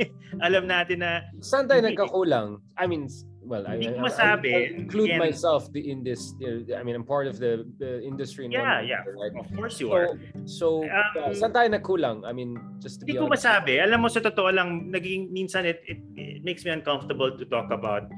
alam 0.46 0.66
natin 0.66 1.02
na 1.02 1.26
Saan 1.42 1.66
tayo 1.66 1.80
nagkakulang? 1.80 2.58
I 2.76 2.84
mean, 2.84 3.06
well, 3.46 3.62
I, 3.64 3.78
Hindi 3.78 3.88
I, 3.88 3.92
ko 3.94 4.00
I- 4.02 4.06
masabi. 4.10 4.50
I 4.52 4.62
include 4.74 5.08
Again- 5.14 5.22
myself 5.22 5.70
in 5.72 6.02
this. 6.02 6.34
I 6.74 6.82
mean, 6.82 6.98
I'm 6.98 7.06
part 7.06 7.30
of 7.30 7.38
the, 7.38 7.62
the 7.78 8.02
industry. 8.02 8.44
In 8.44 8.52
yeah 8.52 8.82
yeah 8.82 9.06
right? 9.06 9.30
of 9.32 9.46
course 9.54 9.78
you 9.80 9.88
So, 9.88 9.94
are 9.94 10.08
so 10.44 10.66
Um, 10.82 11.30
uh, 11.30 11.32
saan 11.32 11.54
tayo 11.54 11.70
nagkulang? 11.72 12.26
I 12.26 12.34
mean, 12.34 12.58
just 12.82 13.00
to 13.00 13.06
be 13.06 13.14
Hindi 13.14 13.22
ko 13.22 13.30
honest. 13.30 13.46
masabi. 13.46 13.78
Alam 13.78 13.98
mo, 14.02 14.08
sa 14.10 14.18
totoo 14.20 14.50
lang, 14.50 14.90
naging, 14.90 15.30
minsan 15.30 15.62
it, 15.64 15.78
it, 15.86 16.02
it 16.18 16.42
makes 16.42 16.66
me 16.66 16.74
uncomfortable 16.74 17.30
to 17.32 17.44
talk 17.46 17.70
about 17.70 18.10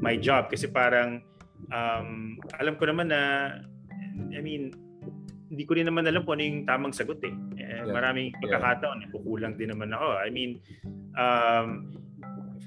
my 0.00 0.16
job 0.16 0.48
kasi 0.48 0.64
parang 0.66 1.20
um, 1.70 2.40
alam 2.56 2.74
ko 2.80 2.88
naman 2.88 3.12
na 3.12 3.20
I 4.34 4.40
mean, 4.44 4.74
hindi 5.50 5.66
ko 5.66 5.74
rin 5.74 5.90
naman 5.90 6.06
alam 6.06 6.22
kung 6.22 6.38
ano 6.38 6.44
yung 6.46 6.62
tamang 6.68 6.94
sagot 6.94 7.18
eh. 7.26 7.34
eh 7.58 7.68
Yeah. 7.80 7.96
Maraming 7.96 8.36
pagkakataon, 8.38 8.98
yeah. 9.02 9.10
kukulang 9.10 9.54
din 9.56 9.72
naman 9.72 9.90
ako. 9.96 10.08
I 10.20 10.28
mean, 10.28 10.60
um, 11.16 11.96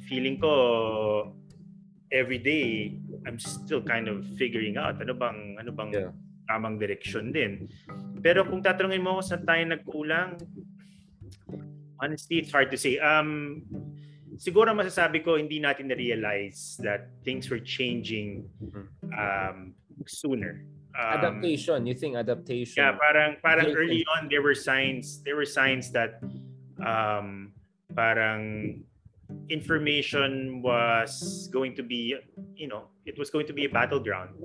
feeling 0.09 0.41
ko 0.41 0.51
every 2.13 2.37
day 2.41 2.97
I'm 3.25 3.37
still 3.39 3.81
kind 3.81 4.05
of 4.11 4.25
figuring 4.37 4.77
out 4.77 5.01
ano 5.01 5.13
bang 5.17 5.57
ano 5.57 5.71
bang 5.73 5.89
Yeah. 5.93 6.11
tamang 6.49 6.75
direksyon 6.77 7.31
din. 7.31 7.71
Pero 8.19 8.43
kung 8.43 8.59
tatanungin 8.59 8.99
mo 8.99 9.17
ako 9.17 9.21
saan 9.23 9.43
tayo 9.47 9.63
nagkulang, 9.63 10.29
honestly, 12.03 12.43
it's 12.43 12.51
hard 12.51 12.67
to 12.67 12.75
say. 12.75 12.99
Um, 12.99 13.63
siguro 14.35 14.75
masasabi 14.75 15.23
ko 15.23 15.39
hindi 15.39 15.63
natin 15.63 15.87
na-realize 15.87 16.83
that 16.83 17.15
things 17.23 17.47
were 17.47 17.63
changing 17.63 18.43
mm-hmm. 18.59 18.85
um, 19.15 19.71
sooner. 20.03 20.67
Um, 20.93 21.17
adaptation, 21.17 21.89
you 21.89 21.97
think 21.97 22.15
adaptation? 22.15 22.77
Yeah, 22.77 22.93
parang 23.01 23.41
parang 23.41 23.73
early 23.73 24.05
on 24.13 24.29
there 24.29 24.45
were 24.45 24.53
signs 24.53 25.25
there 25.25 25.33
were 25.33 25.47
signs 25.49 25.89
that 25.89 26.21
um 26.85 27.53
parang 27.97 28.85
information 29.49 30.61
was 30.61 31.49
going 31.49 31.73
to 31.73 31.81
be 31.81 32.13
you 32.53 32.69
know 32.69 32.93
it 33.09 33.17
was 33.17 33.33
going 33.33 33.49
to 33.49 33.53
be 33.53 33.65
a 33.65 33.71
battleground. 33.73 34.37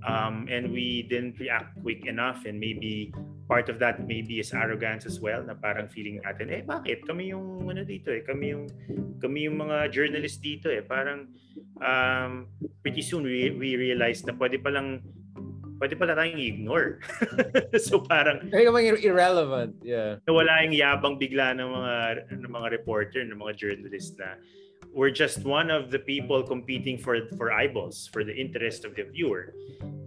Um, 0.00 0.48
and 0.48 0.72
we 0.72 1.04
didn't 1.04 1.36
react 1.36 1.76
quick 1.84 2.06
enough 2.08 2.48
and 2.48 2.56
maybe 2.56 3.12
part 3.44 3.68
of 3.68 3.76
that 3.84 4.08
maybe 4.08 4.40
is 4.40 4.48
arrogance 4.56 5.04
as 5.04 5.20
well 5.20 5.44
na 5.44 5.52
parang 5.52 5.92
feeling 5.92 6.24
natin 6.24 6.48
eh 6.48 6.62
bakit? 6.64 7.04
Kami 7.04 7.36
yung 7.36 7.68
ano 7.68 7.84
dito 7.84 8.08
eh 8.08 8.24
kami 8.24 8.56
yung 8.56 8.64
kami 9.20 9.44
yung 9.44 9.60
mga 9.60 9.92
journalist 9.92 10.40
dito 10.40 10.72
eh. 10.72 10.80
Parang 10.80 11.28
um, 11.84 12.48
pretty 12.80 13.04
soon 13.04 13.28
we, 13.28 13.52
we 13.52 13.76
realized 13.76 14.24
na 14.24 14.32
pwede 14.32 14.56
pa 14.56 14.72
lang 14.72 15.04
pwede 15.80 15.96
pala 15.96 16.12
tayong 16.12 16.36
ignore. 16.36 17.00
so 17.88 18.04
parang 18.04 18.52
Kaya 18.52 18.68
bang 18.68 19.00
irrelevant. 19.00 19.80
Yeah. 19.80 20.20
Wala 20.28 20.68
yung 20.68 20.76
yabang 20.76 21.16
bigla 21.16 21.56
ng 21.56 21.64
mga 21.64 21.94
ng 22.36 22.52
mga 22.52 22.68
reporter, 22.76 23.24
ng 23.24 23.40
mga 23.40 23.56
journalist 23.56 24.20
na 24.20 24.36
we're 24.92 25.10
just 25.10 25.44
one 25.44 25.70
of 25.70 25.90
the 25.90 25.98
people 25.98 26.42
competing 26.42 26.98
for 26.98 27.16
for 27.38 27.52
eyeballs 27.52 28.10
for 28.12 28.24
the 28.24 28.34
interest 28.34 28.84
of 28.84 28.94
the 28.96 29.04
viewer 29.04 29.54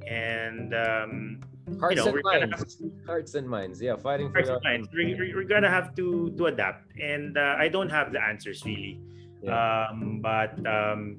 and 0.08 0.74
um, 0.76 1.40
hearts 1.80 1.96
you 1.96 2.04
know, 2.04 2.12
and 2.12 2.52
minds 2.52 2.78
have, 2.82 2.92
hearts 3.08 3.36
and 3.36 3.48
minds 3.48 3.82
yeah 3.82 3.96
fighting 3.96 4.28
hearts 4.32 4.50
for 4.50 4.56
and 4.56 4.84
minds 4.84 4.90
we're, 4.92 5.36
we're 5.36 5.48
gonna 5.48 5.70
have 5.70 5.96
to 5.96 6.32
to 6.38 6.48
adapt 6.48 6.92
and 7.00 7.38
uh, 7.38 7.56
i 7.58 7.68
don't 7.68 7.90
have 7.90 8.12
the 8.12 8.22
answers 8.22 8.66
really 8.66 9.00
yeah. 9.42 9.88
um, 9.88 10.20
but 10.22 10.52
um, 10.68 11.16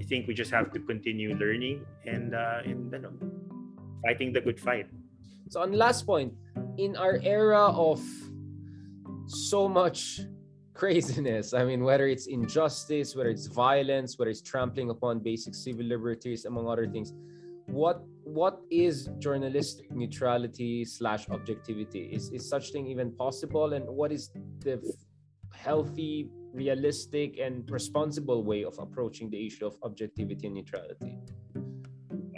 i 0.00 0.02
think 0.02 0.26
we 0.26 0.32
just 0.32 0.50
have 0.50 0.72
to 0.72 0.80
continue 0.80 1.34
learning 1.36 1.84
and 2.06 2.34
uh, 2.34 2.64
and 2.64 2.92
you 2.92 2.98
know, 2.98 3.12
fighting 4.04 4.32
the 4.32 4.40
good 4.40 4.60
fight 4.60 4.86
so 5.48 5.60
on 5.60 5.72
last 5.72 6.06
point 6.06 6.32
in 6.78 6.96
our 6.96 7.18
era 7.22 7.66
of 7.70 8.00
so 9.26 9.68
much 9.68 10.20
craziness. 10.74 11.54
I 11.54 11.64
mean, 11.64 11.84
whether 11.84 12.08
it's 12.08 12.26
injustice, 12.26 13.14
whether 13.14 13.30
it's 13.30 13.46
violence, 13.46 14.18
whether 14.18 14.30
it's 14.30 14.42
trampling 14.42 14.90
upon 14.90 15.20
basic 15.20 15.54
civil 15.54 15.84
liberties, 15.86 16.44
among 16.44 16.68
other 16.68 16.86
things. 16.86 17.12
What 17.66 18.02
what 18.24 18.60
is 18.70 19.08
journalistic 19.18 19.90
neutrality 19.90 20.84
slash 20.84 21.28
objectivity? 21.30 22.10
Is 22.12 22.30
is 22.30 22.48
such 22.48 22.72
thing 22.72 22.86
even 22.86 23.12
possible? 23.12 23.72
And 23.72 23.86
what 23.88 24.12
is 24.12 24.30
the 24.60 24.82
healthy, 25.54 26.28
realistic, 26.52 27.38
and 27.38 27.70
responsible 27.70 28.42
way 28.44 28.64
of 28.64 28.78
approaching 28.78 29.30
the 29.30 29.46
issue 29.46 29.66
of 29.66 29.76
objectivity 29.82 30.46
and 30.46 30.56
neutrality? 30.56 31.16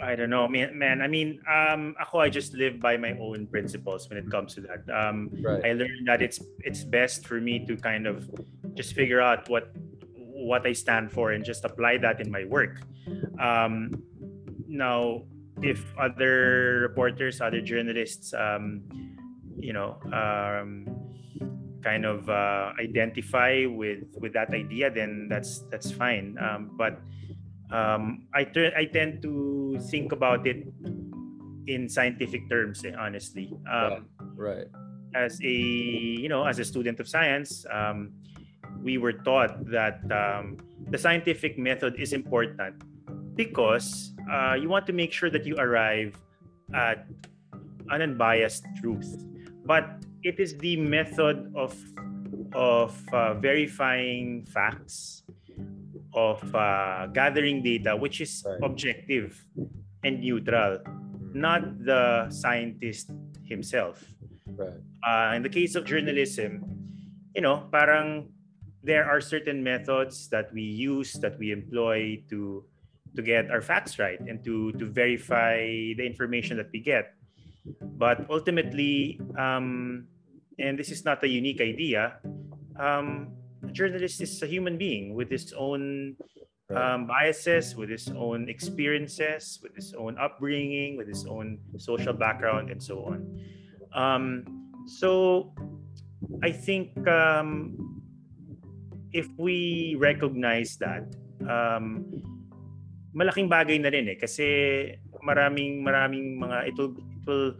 I 0.01 0.15
don't 0.15 0.29
know, 0.29 0.47
man. 0.47 0.77
man 0.77 1.01
I 1.01 1.07
mean, 1.07 1.41
um, 1.49 1.95
ako, 1.99 2.19
I 2.19 2.29
just 2.29 2.53
live 2.53 2.79
by 2.79 2.97
my 2.97 3.17
own 3.19 3.47
principles 3.47 4.09
when 4.09 4.17
it 4.17 4.29
comes 4.29 4.53
to 4.55 4.61
that. 4.61 4.85
Um, 4.93 5.29
right. 5.41 5.63
I 5.65 5.73
learned 5.73 6.07
that 6.07 6.21
it's 6.21 6.39
it's 6.61 6.83
best 6.83 7.25
for 7.25 7.41
me 7.41 7.65
to 7.65 7.75
kind 7.77 8.05
of 8.05 8.29
just 8.75 8.93
figure 8.93 9.21
out 9.21 9.49
what 9.49 9.71
what 10.13 10.65
I 10.67 10.73
stand 10.73 11.11
for 11.11 11.31
and 11.31 11.43
just 11.43 11.65
apply 11.65 11.97
that 11.99 12.21
in 12.21 12.29
my 12.29 12.45
work. 12.45 12.81
Um, 13.39 14.03
now, 14.67 15.23
if 15.61 15.81
other 15.97 16.79
reporters, 16.81 17.41
other 17.41 17.61
journalists, 17.61 18.33
um, 18.33 18.83
you 19.57 19.73
know, 19.73 19.97
um, 20.13 20.85
kind 21.81 22.05
of 22.05 22.29
uh, 22.29 22.73
identify 22.79 23.65
with 23.65 24.05
with 24.21 24.33
that 24.33 24.53
idea, 24.53 24.91
then 24.91 25.27
that's 25.29 25.65
that's 25.71 25.91
fine. 25.91 26.37
Um, 26.37 26.71
but 26.77 27.01
um, 27.71 28.27
I 28.33 28.47
I 28.75 28.85
tend 28.85 29.21
to 29.23 29.79
think 29.91 30.11
about 30.11 30.47
it 30.47 30.67
in 31.67 31.89
scientific 31.89 32.49
terms, 32.49 32.83
eh, 32.85 32.95
honestly. 32.97 33.51
Um, 33.69 34.07
right. 34.35 34.65
right. 34.65 34.67
As 35.15 35.39
a 35.41 35.57
you 36.23 36.29
know, 36.29 36.45
as 36.45 36.59
a 36.59 36.65
student 36.65 36.99
of 36.99 37.07
science, 37.07 37.65
um, 37.71 38.13
we 38.81 38.97
were 38.97 39.13
taught 39.13 39.65
that 39.71 39.99
um, 40.11 40.57
the 40.89 40.97
scientific 40.97 41.57
method 41.57 41.95
is 41.99 42.13
important 42.13 42.83
because 43.35 44.13
uh, 44.31 44.55
you 44.55 44.69
want 44.69 44.85
to 44.87 44.93
make 44.93 45.11
sure 45.11 45.29
that 45.29 45.45
you 45.45 45.55
arrive 45.57 46.15
at 46.73 47.07
an 47.89 48.01
unbiased 48.01 48.65
truth. 48.81 49.23
But 49.65 50.03
it 50.23 50.39
is 50.39 50.57
the 50.57 50.77
method 50.77 51.51
of 51.55 51.75
of 52.53 52.95
uh, 53.13 53.33
verifying 53.35 54.45
facts 54.45 55.23
of 56.17 56.41
uh, 56.55 57.05
gathering 57.13 57.61
data 57.61 57.93
which 57.93 58.19
is 58.25 58.41
right. 58.41 58.57
objective 58.65 59.37
and 60.03 60.19
neutral, 60.19 60.81
not 61.37 61.61
the 61.85 62.25
scientist 62.33 63.13
himself. 63.45 64.01
Right. 64.49 64.81
Uh, 65.05 65.37
in 65.37 65.45
the 65.45 65.53
case 65.53 65.77
of 65.77 65.85
journalism, 65.85 66.65
you 67.37 67.45
know, 67.45 67.69
parang 67.69 68.33
there 68.81 69.05
are 69.05 69.21
certain 69.21 69.61
methods 69.61 70.27
that 70.33 70.49
we 70.53 70.65
use 70.65 71.13
that 71.21 71.37
we 71.37 71.53
employ 71.53 72.23
to 72.33 72.65
to 73.13 73.21
get 73.21 73.49
our 73.53 73.61
facts 73.61 74.01
right 74.01 74.19
and 74.25 74.41
to 74.41 74.73
to 74.81 74.89
verify 74.89 75.61
the 75.93 76.01
information 76.01 76.57
that 76.57 76.73
we 76.73 76.81
get. 76.81 77.13
But 77.81 78.25
ultimately, 78.31 79.21
um, 79.37 80.07
and 80.57 80.79
this 80.79 80.89
is 80.89 81.05
not 81.05 81.21
a 81.21 81.29
unique 81.29 81.61
idea, 81.61 82.17
um, 82.79 83.36
a 83.63 83.71
journalist 83.71 84.21
is 84.21 84.41
a 84.41 84.47
human 84.47 84.77
being 84.77 85.13
with 85.13 85.29
his 85.29 85.53
own 85.53 86.15
um, 86.75 87.07
biases, 87.07 87.75
with 87.75 87.89
his 87.89 88.09
own 88.09 88.49
experiences, 88.49 89.59
with 89.63 89.75
his 89.75 89.93
own 89.93 90.17
upbringing, 90.19 90.97
with 90.97 91.07
his 91.07 91.25
own 91.25 91.59
social 91.77 92.13
background, 92.13 92.69
and 92.69 92.81
so 92.81 93.05
on. 93.05 93.19
Um, 93.95 94.23
so 94.87 95.53
I 96.43 96.51
think 96.51 96.95
um, 97.07 98.01
if 99.13 99.27
we 99.37 99.95
recognize 99.99 100.77
that, 100.77 101.07
um, 101.47 102.05
malaking 103.17 103.49
bagay 103.49 103.81
na 103.81 103.89
rin 103.89 104.13
eh 104.13 104.17
kasi 104.19 104.45
maraming 105.25 105.81
maraming 105.81 106.37
mga 106.37 106.69
ito 106.69 106.93
it 106.93 107.23
will 107.25 107.57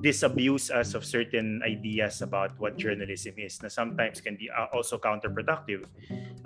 disabuse 0.00 0.70
us 0.70 0.94
of 0.94 1.04
certain 1.04 1.60
ideas 1.66 2.22
about 2.22 2.54
what 2.58 2.78
journalism 2.78 3.34
is 3.38 3.58
na 3.62 3.68
sometimes 3.68 4.20
can 4.20 4.36
be 4.36 4.50
uh, 4.50 4.70
also 4.72 4.98
counterproductive. 4.98 5.84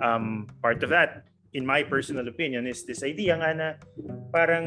Um, 0.01 0.49
part 0.61 0.81
of 0.81 0.89
that, 0.89 1.29
in 1.53 1.65
my 1.65 1.83
personal 1.83 2.27
opinion, 2.27 2.65
is 2.65 2.85
this 2.85 3.05
idea 3.05 3.37
nga 3.37 3.51
na 3.53 3.69
parang 4.33 4.65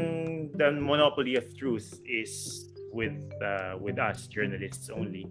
the 0.55 0.71
monopoly 0.71 1.35
of 1.35 1.51
truth 1.59 1.99
is 2.07 2.63
with 2.95 3.19
uh, 3.43 3.77
with 3.77 3.99
us 3.99 4.31
journalists 4.31 4.89
only. 4.89 5.27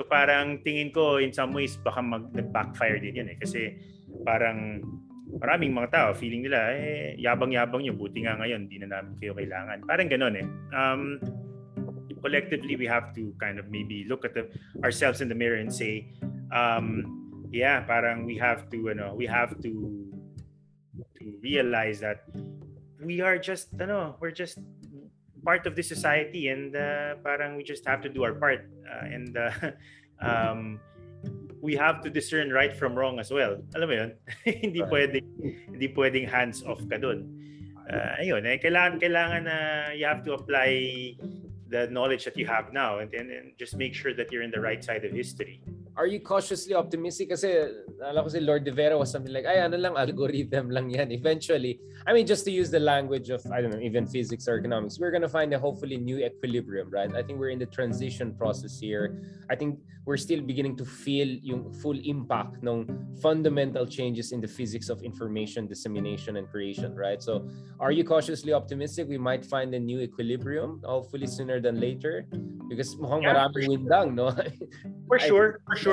So 0.00 0.08
parang 0.08 0.64
tingin 0.64 0.90
ko 0.90 1.22
in 1.22 1.30
some 1.30 1.52
ways 1.54 1.76
baka 1.78 2.02
mag-backfire 2.02 2.98
din 2.98 3.22
yan 3.22 3.28
eh 3.30 3.38
kasi 3.38 3.76
parang 4.24 4.82
maraming 5.28 5.76
mga 5.76 5.88
tao 5.92 6.08
feeling 6.16 6.48
nila 6.48 6.72
eh 6.74 7.14
yabang-yabang 7.20 7.84
niyo 7.84 7.94
buti 7.94 8.24
nga 8.24 8.40
ngayon 8.40 8.66
hindi 8.66 8.80
na 8.80 8.98
namin 8.98 9.14
kayo 9.20 9.36
kailangan. 9.36 9.84
Parang 9.84 10.08
ganoon 10.08 10.34
eh. 10.40 10.46
Um, 10.72 11.20
collectively 12.18 12.76
we 12.76 12.86
have 12.86 13.14
to 13.14 13.34
kind 13.40 13.58
of 13.58 13.70
maybe 13.70 14.04
look 14.08 14.24
at 14.24 14.34
the, 14.34 14.48
ourselves 14.84 15.20
in 15.20 15.28
the 15.28 15.34
mirror 15.34 15.56
and 15.56 15.72
say 15.72 16.08
um, 16.52 17.46
yeah 17.50 17.80
parang 17.80 18.24
we 18.24 18.36
have 18.36 18.68
to 18.70 18.76
you 18.76 18.94
know 18.94 19.14
we 19.14 19.26
have 19.26 19.60
to 19.62 20.04
to 21.18 21.34
realize 21.42 22.00
that 22.00 22.24
we 23.02 23.20
are 23.20 23.38
just 23.38 23.68
you 23.78 23.86
know 23.86 24.16
we're 24.20 24.34
just 24.34 24.58
part 25.44 25.66
of 25.66 25.76
the 25.76 25.82
society 25.82 26.48
and 26.48 26.74
uh, 26.76 27.14
parang 27.22 27.56
we 27.56 27.62
just 27.62 27.86
have 27.86 28.02
to 28.02 28.08
do 28.08 28.22
our 28.24 28.34
part 28.34 28.68
uh, 28.84 29.06
and 29.06 29.38
uh, 29.38 29.50
um, 30.20 30.80
we 31.60 31.74
have 31.74 32.02
to 32.02 32.10
discern 32.10 32.50
right 32.50 32.74
from 32.76 32.94
wrong 32.94 33.18
as 33.18 33.30
well. 33.30 33.58
Alam 33.74 33.86
mo 33.88 33.94
'yun? 33.94 34.10
hindi 34.64 34.82
pwedeng 34.86 35.26
hindi 35.74 35.88
pwedeng 35.94 36.26
hands 36.28 36.62
off 36.62 36.82
ka 36.86 36.98
doon. 36.98 37.26
Uh, 37.88 38.20
ayun, 38.20 38.44
eh, 38.44 38.60
kailangan 38.60 39.00
kailangan 39.00 39.42
na 39.48 39.56
you 39.96 40.04
have 40.04 40.20
to 40.20 40.36
apply 40.36 40.68
the 41.68 41.86
knowledge 41.88 42.24
that 42.24 42.36
you 42.36 42.46
have 42.46 42.72
now 42.72 42.98
and, 42.98 43.12
and, 43.14 43.30
and 43.30 43.52
just 43.58 43.76
make 43.76 43.94
sure 43.94 44.14
that 44.14 44.32
you're 44.32 44.42
in 44.42 44.50
the 44.50 44.60
right 44.60 44.82
side 44.82 45.04
of 45.04 45.12
history. 45.12 45.60
Are 45.98 46.06
you 46.06 46.20
cautiously 46.20 46.74
optimistic? 46.78 47.34
Kasi 47.34 47.74
alam 47.98 48.22
ko 48.22 48.30
si 48.30 48.38
Lord 48.38 48.62
De 48.62 48.70
Vera 48.70 48.94
was 48.94 49.10
something 49.10 49.34
like, 49.34 49.44
ay 49.44 49.58
ano 49.66 49.76
lang, 49.76 49.98
algorithm 49.98 50.70
lang 50.76 50.94
yan. 50.94 51.10
Eventually, 51.10 51.82
I 52.06 52.14
mean, 52.14 52.24
just 52.24 52.46
to 52.46 52.54
use 52.54 52.70
the 52.70 52.78
language 52.78 53.34
of, 53.34 53.42
I 53.50 53.60
don't 53.60 53.74
know, 53.74 53.82
even 53.82 54.06
physics 54.06 54.46
or 54.46 54.62
economics, 54.62 55.02
we're 55.02 55.10
gonna 55.10 55.28
find 55.28 55.52
a 55.52 55.58
hopefully 55.58 55.98
new 55.98 56.22
equilibrium, 56.22 56.88
right? 56.88 57.10
I 57.10 57.26
think 57.26 57.42
we're 57.42 57.50
in 57.50 57.58
the 57.58 57.66
transition 57.66 58.32
process 58.38 58.78
here. 58.78 59.18
I 59.50 59.58
think 59.58 59.82
we're 60.06 60.16
still 60.16 60.40
beginning 60.40 60.78
to 60.78 60.86
feel 60.86 61.26
yung 61.42 61.68
full 61.82 61.98
impact 62.00 62.62
ng 62.62 62.86
fundamental 63.20 63.84
changes 63.84 64.32
in 64.32 64.40
the 64.40 64.48
physics 64.48 64.88
of 64.88 65.02
information 65.02 65.66
dissemination 65.66 66.38
and 66.38 66.48
creation, 66.48 66.94
right? 66.94 67.20
So, 67.20 67.44
are 67.82 67.90
you 67.90 68.04
cautiously 68.04 68.54
optimistic 68.54 69.10
we 69.10 69.18
might 69.18 69.44
find 69.44 69.74
a 69.74 69.78
new 69.78 70.00
equilibrium, 70.00 70.80
hopefully 70.86 71.26
sooner 71.26 71.60
than 71.60 71.76
later? 71.76 72.24
Because 72.72 72.96
mukhang 72.96 73.20
Yeah, 73.24 73.36
maraming 73.36 73.68
windang, 73.68 74.08
no? 74.14 74.32
For 75.08 75.18
sure, 75.18 75.60
for 75.64 75.76
sure. 75.76 75.87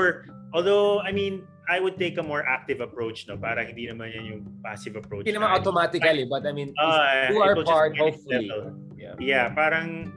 Although, 0.55 1.01
I 1.01 1.11
mean, 1.11 1.43
I 1.67 1.79
would 1.79 1.97
take 1.97 2.17
a 2.17 2.23
more 2.23 2.45
active 2.45 2.79
approach, 2.79 3.27
no? 3.27 3.35
Para 3.37 3.65
hindi 3.65 3.89
naman 3.89 4.13
yan 4.13 4.23
yung 4.25 4.41
passive 4.61 4.95
approach. 4.95 5.25
Hindi 5.25 5.35
naman 5.35 5.49
na- 5.49 5.57
automatically, 5.57 6.25
but 6.29 6.45
I 6.45 6.53
mean, 6.53 6.71
it 6.71 7.33
will 7.33 7.55
just 7.55 7.65
part, 7.65 7.97
hopefully. 7.97 8.47
settled. 8.47 8.77
Yeah. 8.95 9.15
Yeah, 9.19 9.45
parang 9.53 10.13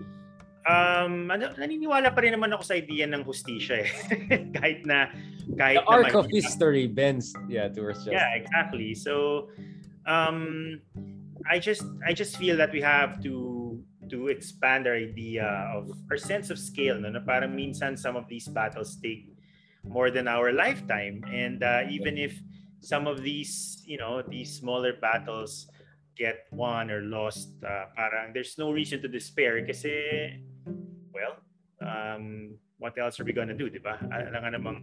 um 0.68 1.32
ano, 1.32 1.48
naniniwala 1.56 2.12
pa 2.12 2.20
rin 2.20 2.36
naman 2.36 2.52
ako 2.52 2.62
sa 2.62 2.74
idea 2.76 3.08
ng 3.08 3.24
hustisya 3.24 3.88
eh. 3.88 3.90
kahit 4.56 4.84
na 4.84 5.08
kahit 5.56 5.80
The 5.80 5.88
na 5.88 5.96
arc 5.96 6.12
of 6.12 6.28
history 6.28 6.84
bends, 6.86 7.32
yeah, 7.48 7.72
towards 7.72 8.04
justice. 8.04 8.20
Yeah, 8.20 8.36
exactly. 8.36 8.92
So 8.92 9.48
um 10.04 10.78
I 11.48 11.56
just 11.56 11.88
I 12.04 12.12
just 12.12 12.36
feel 12.36 12.60
that 12.60 12.68
we 12.68 12.84
have 12.84 13.24
to 13.24 13.80
to 14.12 14.28
expand 14.28 14.88
our 14.88 14.96
idea 14.96 15.44
of 15.72 15.92
our 16.12 16.16
sense 16.16 16.48
of 16.52 16.60
scale 16.60 16.96
no 17.00 17.12
na 17.12 17.20
parang 17.20 17.52
minsan 17.52 17.96
some 17.96 18.16
of 18.16 18.24
these 18.28 18.48
battles 18.48 18.96
take 19.00 19.28
more 19.88 20.10
than 20.10 20.28
our 20.28 20.52
lifetime 20.52 21.24
and 21.32 21.64
uh, 21.64 21.82
even 21.88 22.16
if 22.16 22.38
some 22.80 23.06
of 23.06 23.22
these 23.22 23.82
you 23.86 23.98
know 23.98 24.22
these 24.22 24.54
smaller 24.54 24.92
battles 25.00 25.66
get 26.16 26.46
won 26.50 26.90
or 26.90 27.02
lost 27.02 27.50
uh, 27.64 27.86
parang 27.96 28.32
there's 28.32 28.58
no 28.58 28.70
reason 28.70 29.00
to 29.02 29.08
despair 29.08 29.64
kasi 29.66 30.38
well 31.10 31.40
um 31.82 32.54
what 32.78 32.96
else 32.96 33.18
are 33.20 33.24
we 33.26 33.32
gonna 33.34 33.54
do, 33.54 33.68
di 33.68 33.82
ba? 33.82 33.98
Alam 34.06 34.38
nga 34.38 34.50
namang 34.54 34.78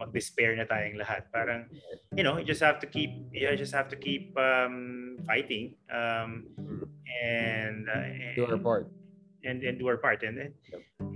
mag-despair 0.00 0.56
na 0.56 0.64
tayong 0.64 0.96
lahat. 0.96 1.28
Parang, 1.28 1.68
you 2.16 2.24
know, 2.24 2.40
you 2.40 2.44
just 2.44 2.64
have 2.64 2.80
to 2.80 2.88
keep, 2.88 3.12
you 3.32 3.44
just 3.52 3.72
have 3.76 3.88
to 3.92 3.96
keep 3.96 4.32
um, 4.40 5.20
fighting 5.28 5.76
um, 5.92 6.48
and, 7.20 7.84
uh, 7.88 8.32
Do 8.34 8.48
our 8.48 8.58
part. 8.58 8.88
And 9.48 9.64
and 9.64 9.78
do 9.80 9.88
our 9.88 9.96
part 9.96 10.22
and 10.22 10.36
then 10.36 10.52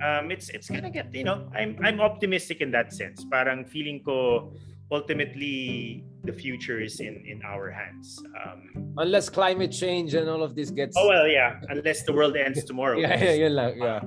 um 0.00 0.32
it's 0.32 0.48
it's 0.50 0.68
gonna 0.72 0.90
get 0.90 1.12
you 1.14 1.24
know 1.24 1.46
i'm 1.54 1.76
i'm 1.84 2.00
optimistic 2.00 2.60
in 2.60 2.70
that 2.72 2.92
sense 2.92 3.24
parang 3.30 3.64
feeling 3.64 4.00
ko 4.02 4.50
ultimately 4.90 6.04
the 6.24 6.32
future 6.32 6.80
is 6.80 7.00
in 7.00 7.20
in 7.28 7.40
our 7.44 7.70
hands 7.70 8.20
um 8.40 8.72
Unless 8.98 9.32
climate 9.32 9.72
change 9.72 10.12
and 10.12 10.28
all 10.28 10.42
of 10.42 10.54
this 10.54 10.70
gets... 10.70 10.96
oh 10.96 11.08
well 11.08 11.28
yeah 11.28 11.60
unless 11.68 12.04
the 12.04 12.12
world 12.12 12.36
ends 12.36 12.64
tomorrow 12.70 12.98
yeah, 12.98 13.16
yeah, 13.16 13.48
yun 13.48 13.52
lang, 13.56 13.72
yeah. 13.80 14.00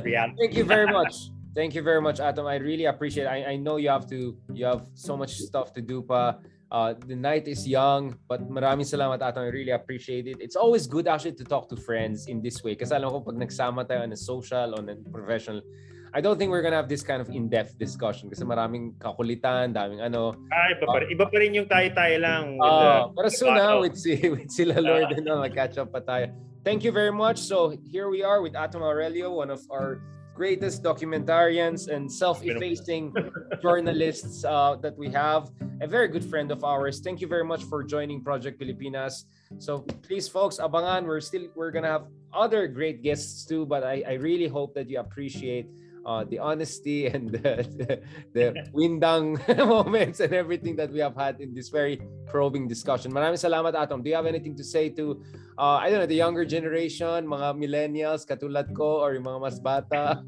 reality 0.00 0.36
Thank 0.40 0.56
you 0.56 0.64
very 0.64 0.86
much. 0.90 1.30
Thank 1.54 1.74
you 1.74 1.82
very 1.82 2.00
much, 2.00 2.20
Atom. 2.20 2.46
I 2.46 2.56
really 2.56 2.84
appreciate 2.84 3.24
it. 3.24 3.26
I, 3.26 3.52
I 3.52 3.56
know 3.56 3.76
you 3.76 3.90
have 3.90 4.08
to 4.10 4.36
you 4.54 4.64
have 4.64 4.86
so 4.94 5.16
much 5.16 5.34
stuff 5.34 5.72
to 5.74 5.82
do 5.82 6.02
pa. 6.02 6.38
Uh, 6.70 6.94
the 7.10 7.16
night 7.18 7.48
is 7.50 7.66
young, 7.66 8.14
but 8.30 8.46
maraming 8.46 8.86
salamat, 8.86 9.18
Atom. 9.18 9.42
I 9.42 9.50
really 9.50 9.74
appreciate 9.74 10.30
it. 10.30 10.38
It's 10.38 10.54
always 10.54 10.86
good 10.86 11.10
actually 11.10 11.34
to 11.34 11.44
talk 11.44 11.66
to 11.68 11.76
friends 11.76 12.30
in 12.30 12.38
this 12.38 12.62
way. 12.62 12.78
Kasi 12.78 12.94
alam 12.94 13.10
ko 13.10 13.26
pag 13.26 13.34
nagsama 13.34 13.82
tayo 13.82 14.06
on 14.06 14.12
a 14.14 14.16
social, 14.16 14.78
on 14.78 14.86
a 14.86 14.94
professional, 15.10 15.66
I 16.14 16.22
don't 16.22 16.38
think 16.38 16.50
we're 16.54 16.62
gonna 16.62 16.78
have 16.78 16.86
this 16.86 17.02
kind 17.02 17.18
of 17.18 17.26
in-depth 17.30 17.74
discussion 17.78 18.30
kasi 18.30 18.42
maraming 18.46 18.94
kakulitan, 19.02 19.74
daming 19.74 19.98
ano. 19.98 20.34
ah, 20.50 20.66
iba, 20.70 20.86
pa 20.86 20.98
rin, 21.02 21.08
iba 21.10 21.24
pa 21.26 21.36
rin 21.42 21.54
yung 21.54 21.66
tayo-tayo 21.66 22.16
lang 22.22 22.42
with 22.58 22.66
Uh, 22.66 22.78
the- 22.78 23.06
pero 23.18 23.28
soon 23.30 23.54
na, 23.54 23.62
battle. 23.74 23.80
with, 23.82 23.96
si, 23.98 24.14
with 24.34 24.50
sila 24.50 24.78
Lord, 24.78 25.10
and 25.10 25.26
all, 25.26 25.42
mag-catch 25.42 25.74
up 25.78 25.90
pa 25.90 26.02
tayo. 26.02 26.30
Thank 26.62 26.86
you 26.86 26.90
very 26.94 27.10
much. 27.14 27.38
So 27.42 27.74
here 27.82 28.06
we 28.10 28.22
are 28.22 28.42
with 28.42 28.54
Atom 28.54 28.82
Aurelio, 28.86 29.34
one 29.34 29.50
of 29.50 29.62
our 29.74 30.02
greatest 30.40 30.82
documentarians 30.82 31.92
and 31.92 32.10
self-effacing 32.10 33.12
journalists 33.62 34.42
uh, 34.42 34.74
that 34.80 34.96
we 34.96 35.06
have. 35.12 35.50
A 35.82 35.86
very 35.86 36.08
good 36.08 36.24
friend 36.24 36.50
of 36.50 36.64
ours. 36.64 37.00
Thank 37.04 37.20
you 37.20 37.28
very 37.28 37.44
much 37.44 37.62
for 37.64 37.84
joining 37.84 38.24
Project 38.24 38.58
Pilipinas. 38.58 39.26
So 39.58 39.80
please, 40.06 40.28
folks, 40.32 40.56
abangan. 40.56 41.04
We're 41.04 41.20
still 41.20 41.44
we're 41.54 41.70
gonna 41.70 41.92
have 41.92 42.06
other 42.32 42.62
great 42.68 43.02
guests 43.02 43.44
too, 43.44 43.66
but 43.66 43.84
I, 43.84 44.02
I 44.08 44.14
really 44.14 44.48
hope 44.48 44.72
that 44.76 44.88
you 44.88 44.98
appreciate 44.98 45.68
uh, 46.06 46.24
the 46.24 46.38
honesty 46.38 47.06
and 47.12 47.30
the, 47.30 47.66
the, 47.76 48.00
the 48.32 48.44
windang 48.74 49.38
moments 49.66 50.20
and 50.20 50.32
everything 50.32 50.76
that 50.76 50.90
we 50.90 51.00
have 51.00 51.16
had 51.16 51.40
in 51.40 51.54
this 51.54 51.68
very 51.68 52.00
probing 52.26 52.68
discussion. 52.68 53.12
Maraming 53.12 53.40
salamat, 53.40 53.74
Atom. 53.74 54.02
Do 54.02 54.10
you 54.10 54.16
have 54.16 54.26
anything 54.26 54.56
to 54.56 54.64
say 54.64 54.88
to, 54.90 55.22
uh, 55.58 55.78
I 55.82 55.90
don't 55.90 56.00
know, 56.00 56.06
the 56.06 56.18
younger 56.18 56.44
generation, 56.44 57.26
mga 57.26 57.56
millennials 57.56 58.26
katulad 58.26 58.74
ko 58.74 59.02
or 59.02 59.14
yung 59.14 59.24
mga 59.24 59.40
mas 59.40 59.58
bata? 59.58 60.22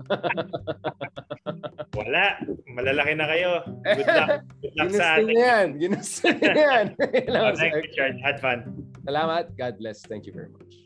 wala 1.93 2.41
malalaki 2.73 3.13
na 3.13 3.29
kayo 3.29 3.61
good 3.85 4.09
luck 4.09 4.41
good 4.65 4.75
luck 4.81 4.89
Ginusto 4.89 4.97
sa 4.97 5.21
atin 5.21 5.29
yan. 5.29 5.67
Ginusto 5.77 6.27
yan. 6.41 6.87
Oh, 7.29 7.53
thanks 7.53 7.77
Richard 7.85 8.17
had 8.25 8.41
fun 8.41 8.65
Salamat. 9.03 9.59
God 9.59 9.79
bless. 9.79 10.03
Thank 10.07 10.27
you 10.27 10.33
very 10.33 10.49
much. 10.49 10.82